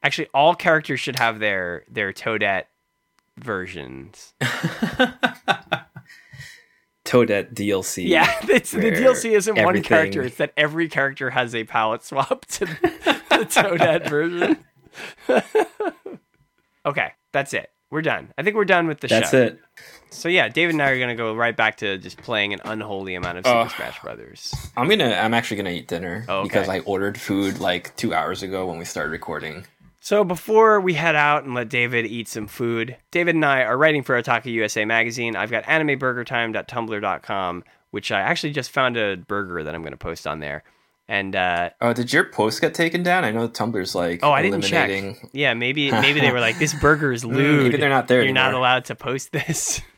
Actually, 0.02 0.28
all 0.34 0.54
characters 0.54 1.00
should 1.00 1.18
have 1.18 1.38
their 1.40 1.84
their 1.88 2.12
Toadette 2.12 2.64
versions. 3.36 4.34
Toadette 7.06 7.54
DLC. 7.54 8.06
Yeah, 8.06 8.30
it's, 8.48 8.72
the 8.72 8.78
DLC 8.80 9.32
isn't 9.32 9.62
one 9.62 9.82
character; 9.82 10.22
it's 10.22 10.36
that 10.36 10.52
every 10.56 10.88
character 10.88 11.30
has 11.30 11.54
a 11.54 11.64
palette 11.64 12.02
swap 12.04 12.44
to 12.46 12.64
the 13.30 13.46
Toadette 13.48 14.08
version. 14.10 14.58
okay, 16.86 17.12
that's 17.32 17.54
it. 17.54 17.70
We're 17.90 18.02
done. 18.02 18.32
I 18.36 18.42
think 18.42 18.56
we're 18.56 18.64
done 18.64 18.88
with 18.88 19.00
the 19.00 19.06
That's 19.06 19.30
show. 19.30 19.38
That's 19.40 19.54
it. 19.54 19.60
So 20.10 20.28
yeah, 20.28 20.48
David 20.48 20.74
and 20.74 20.82
I 20.82 20.90
are 20.90 20.98
gonna 20.98 21.14
go 21.14 21.34
right 21.34 21.56
back 21.56 21.76
to 21.78 21.98
just 21.98 22.16
playing 22.18 22.52
an 22.52 22.60
unholy 22.64 23.14
amount 23.14 23.38
of 23.38 23.46
Super 23.46 23.58
Oh. 23.58 23.68
Smash 23.68 24.00
Brothers. 24.02 24.54
I'm 24.76 24.88
gonna. 24.88 25.12
I'm 25.12 25.34
actually 25.34 25.58
gonna 25.58 25.70
eat 25.70 25.86
dinner 25.88 26.24
Oh, 26.28 26.38
okay. 26.40 26.48
because 26.48 26.68
I 26.68 26.80
ordered 26.80 27.18
food 27.20 27.60
like 27.60 27.94
two 27.96 28.12
hours 28.12 28.42
ago 28.42 28.66
when 28.66 28.78
we 28.78 28.84
started 28.84 29.10
recording. 29.10 29.66
So 30.06 30.22
before 30.22 30.80
we 30.80 30.94
head 30.94 31.16
out 31.16 31.42
and 31.42 31.52
let 31.52 31.68
David 31.68 32.06
eat 32.06 32.28
some 32.28 32.46
food, 32.46 32.96
David 33.10 33.34
and 33.34 33.44
I 33.44 33.64
are 33.64 33.76
writing 33.76 34.04
for 34.04 34.22
Otaku 34.22 34.52
USA 34.52 34.84
magazine. 34.84 35.34
I've 35.34 35.50
got 35.50 35.64
animeburgertime.tumblr.com, 35.64 37.64
which 37.90 38.12
I 38.12 38.20
actually 38.20 38.52
just 38.52 38.70
found 38.70 38.96
a 38.96 39.16
burger 39.16 39.64
that 39.64 39.74
I'm 39.74 39.82
going 39.82 39.90
to 39.90 39.96
post 39.96 40.28
on 40.28 40.38
there. 40.38 40.62
And 41.08 41.34
uh, 41.34 41.70
Oh, 41.80 41.92
did 41.92 42.12
your 42.12 42.22
post 42.22 42.60
get 42.60 42.72
taken 42.72 43.02
down? 43.02 43.24
I 43.24 43.32
know 43.32 43.48
Tumblr's 43.48 43.96
like 43.96 44.20
oh, 44.22 44.30
I 44.30 44.42
didn't 44.42 44.62
check. 44.62 44.90
eliminating. 44.90 45.28
Yeah, 45.32 45.54
maybe 45.54 45.90
maybe 46.00 46.20
they 46.20 46.30
were 46.30 46.38
like, 46.38 46.60
"This 46.60 46.72
burger 46.72 47.10
is 47.10 47.24
lewd. 47.24 47.64
maybe 47.64 47.76
they're 47.76 47.90
not 47.90 48.06
there 48.06 48.22
You're 48.22 48.32
not 48.32 48.54
allowed 48.54 48.84
to 48.84 48.94
post 48.94 49.32
this." 49.32 49.80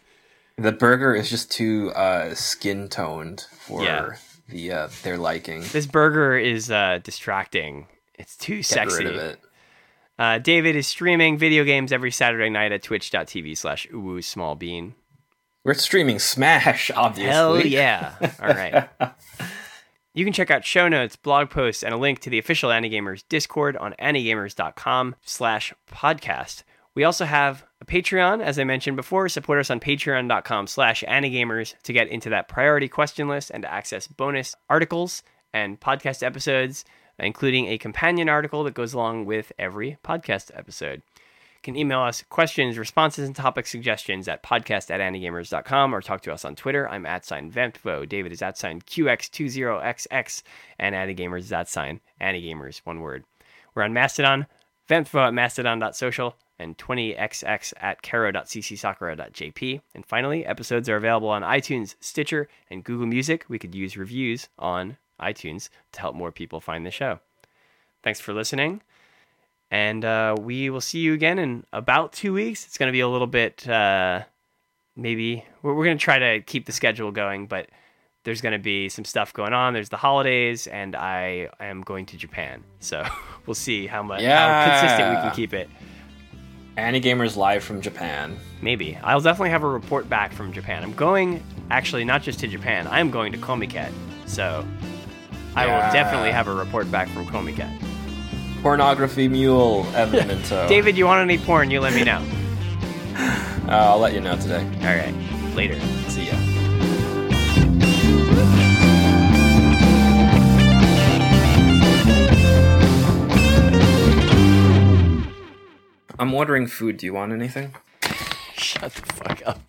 The 0.57 0.73
burger 0.73 1.15
is 1.15 1.29
just 1.29 1.53
too 1.53 1.91
uh, 1.91 2.35
skin 2.35 2.89
toned 2.89 3.45
for 3.51 3.85
Yeah. 3.85 4.13
the 4.49 4.73
uh, 4.73 4.89
their 5.03 5.19
liking. 5.19 5.65
this 5.71 5.85
burger 5.87 6.39
is 6.39 6.71
uh, 6.71 7.01
distracting. 7.05 7.89
It's 8.15 8.37
too 8.37 8.57
Get 8.57 8.65
sexy. 8.65 9.05
rid 9.05 9.15
of 9.15 9.23
it. 9.23 9.39
Uh, 10.19 10.39
David 10.39 10.75
is 10.75 10.87
streaming 10.87 11.39
video 11.39 11.65
games 11.65 11.93
every 11.93 12.11
Saturday 12.11 12.51
night 12.51 12.73
at 12.73 12.83
twitch.tv 12.83 13.57
slash 13.57 13.87
uwu 13.93 14.23
small 14.23 14.55
bean. 14.55 14.95
We're 15.65 15.75
streaming 15.75 16.19
Smash, 16.19 16.91
obviously. 16.91 17.33
Hell 17.33 17.61
yeah. 17.67 18.15
All 18.41 18.49
right. 18.49 18.89
You 20.15 20.25
can 20.25 20.33
check 20.33 20.51
out 20.51 20.65
show 20.65 20.89
notes, 20.89 21.15
blog 21.15 21.51
posts, 21.51 21.83
and 21.83 21.95
a 21.95 21.99
link 21.99 22.21
to 22.21 22.31
the 22.31 22.39
official 22.39 22.71
Anigamers 22.71 23.23
Discord 23.29 23.77
on 23.77 23.95
anigamers.com 24.01 25.15
slash 25.23 25.73
podcast. 25.89 26.63
We 26.95 27.05
also 27.05 27.25
have 27.25 27.65
a 27.81 27.85
Patreon, 27.85 28.43
as 28.43 28.59
I 28.59 28.65
mentioned 28.65 28.97
before. 28.97 29.29
Support 29.29 29.61
us 29.61 29.71
on 29.71 29.79
patreon.com 29.79 30.67
slash 30.67 31.05
anigamers 31.07 31.75
to 31.85 31.93
get 31.93 32.09
into 32.09 32.31
that 32.31 32.49
priority 32.49 32.89
question 32.89 33.29
list 33.29 33.51
and 33.51 33.63
to 33.63 33.73
access 33.73 34.09
bonus 34.09 34.57
articles 34.69 35.23
and 35.53 35.79
podcast 35.79 36.25
episodes, 36.25 36.85
including 37.19 37.67
a 37.67 37.79
companion 37.79 38.29
article 38.29 38.65
that 38.65 38.75
goes 38.75 38.95
along 38.95 39.27
with 39.27 39.53
every 39.59 39.99
podcast 40.05 40.51
episode. 40.55 41.03
You 41.59 41.63
can 41.63 41.77
email 41.77 42.01
us 42.01 42.23
questions, 42.29 42.79
responses, 42.79 43.27
and 43.27 43.35
topic 43.35 43.67
suggestions 43.67 44.29
at 44.29 44.45
podcast 44.45 44.91
at 44.91 45.01
anigamers.com 45.01 45.93
or 45.93 46.01
talk 46.01 46.21
to 46.23 46.33
us 46.33 46.45
on 46.45 46.55
Twitter. 46.55 46.89
I'm 46.89 47.05
at 47.05 47.25
sign 47.25 47.51
Vempvo. 47.51 48.09
David 48.09 48.31
is 48.31 48.43
at 48.43 48.57
sign 48.57 48.81
QX20XX. 48.83 50.43
And 50.79 50.95
Anigamers 50.95 51.41
is 51.41 51.53
at 51.53 51.69
sign 51.69 52.01
Anigamers, 52.21 52.79
one 52.85 53.01
word. 53.01 53.25
We're 53.75 53.83
on 53.83 53.93
Mastodon, 53.93 54.47
Vempvo 54.89 55.27
at 55.27 55.35
mastodon.social, 55.35 56.37
and 56.61 56.79
20xx 56.79 57.75
at 57.79 58.03
karo.ccsakura.jp. 58.03 59.81
And 59.95 60.07
finally, 60.07 60.47
episodes 60.47 60.89
are 60.89 60.97
available 60.97 61.29
on 61.29 61.43
iTunes, 61.43 61.97
Stitcher, 62.01 62.49
and 62.71 62.85
Google 62.85 63.07
Music. 63.07 63.45
We 63.49 63.59
could 63.59 63.75
use 63.75 63.97
reviews 63.97 64.49
on 64.59 64.97
iTunes 65.21 65.69
to 65.93 66.01
help 66.01 66.15
more 66.15 66.33
people 66.33 66.61
find 66.61 66.85
the 66.87 66.91
show. 66.91 67.21
Thanks 68.03 68.21
for 68.21 68.33
listening. 68.33 68.83
And 69.71 70.05
uh, 70.05 70.37
we 70.41 70.71
will 70.71 70.81
see 70.81 71.01
you 71.01 71.13
again 71.13 71.39
in 71.39 71.65
about 71.73 72.13
two 72.13 72.33
weeks. 72.33 72.65
It's 72.67 72.79
going 72.79 72.89
to 72.89 72.93
be 72.93 73.01
a 73.01 73.09
little 73.09 73.27
bit, 73.27 73.69
uh, 73.69 74.23
maybe, 74.97 75.45
we're, 75.63 75.75
we're 75.75 75.85
going 75.85 75.99
to 75.99 76.03
try 76.03 76.19
to 76.19 76.41
keep 76.41 76.65
the 76.65 76.73
schedule 76.73 77.13
going, 77.13 77.47
but 77.47 77.69
there's 78.25 78.41
going 78.41 78.53
to 78.53 78.59
be 78.59 78.89
some 78.89 79.05
stuff 79.05 79.33
going 79.33 79.53
on. 79.53 79.75
There's 79.75 79.89
the 79.89 79.97
holidays, 79.97 80.67
and 80.67 80.97
I 80.97 81.49
am 81.61 81.83
going 81.83 82.07
to 82.07 82.17
Japan. 82.17 82.65
So 82.81 83.05
we'll 83.47 83.55
see 83.55 83.87
how 83.87 84.03
much 84.03 84.23
how 84.23 84.71
consistent 84.71 85.11
we 85.11 85.23
can 85.23 85.35
keep 85.35 85.53
it. 85.53 85.69
Anigamers 86.77 87.37
live 87.37 87.65
from 87.65 87.81
Japan. 87.81 88.39
Maybe. 88.63 88.97
I'll 89.03 89.21
definitely 89.21 89.51
have 89.51 89.65
a 89.65 89.69
report 89.69 90.09
back 90.09 90.33
from 90.33 90.53
Japan. 90.53 90.83
I'm 90.83 90.95
going, 90.95 91.43
actually, 91.71 92.05
not 92.05 92.23
just 92.23 92.39
to 92.41 92.47
Japan, 92.47 92.87
I'm 92.87 93.11
going 93.11 93.33
to 93.33 93.39
Komiket. 93.39 93.93
So 94.27 94.65
I 95.59 95.67
will 95.67 95.93
definitely 95.93 96.31
have 96.31 96.47
a 96.47 96.55
report 96.55 96.89
back 96.91 97.09
from 97.09 97.27
Komiket. 97.27 97.69
Pornography 98.63 99.27
Mule, 99.27 99.85
Evan 99.95 100.41
David, 100.69 100.97
you 100.97 101.05
want 101.07 101.21
any 101.21 101.37
porn? 101.37 101.71
You 101.71 101.81
let 101.81 101.95
me 101.95 102.05
know. 102.05 102.25
Uh, 103.69 103.73
I'll 103.73 103.99
let 103.99 104.15
you 104.15 104.23
know 104.23 104.35
today. 104.35 104.65
All 104.65 104.97
right. 104.97 105.15
Later. 105.55 105.79
See 106.09 106.25
ya. 106.25 106.33
I'm 116.19 116.33
ordering 116.33 116.67
food. 116.67 116.97
Do 116.97 117.05
you 117.05 117.13
want 117.13 117.33
anything? 117.33 117.75
Shut 118.55 118.95
the 118.95 119.03
fuck 119.13 119.43
up. 119.45 119.61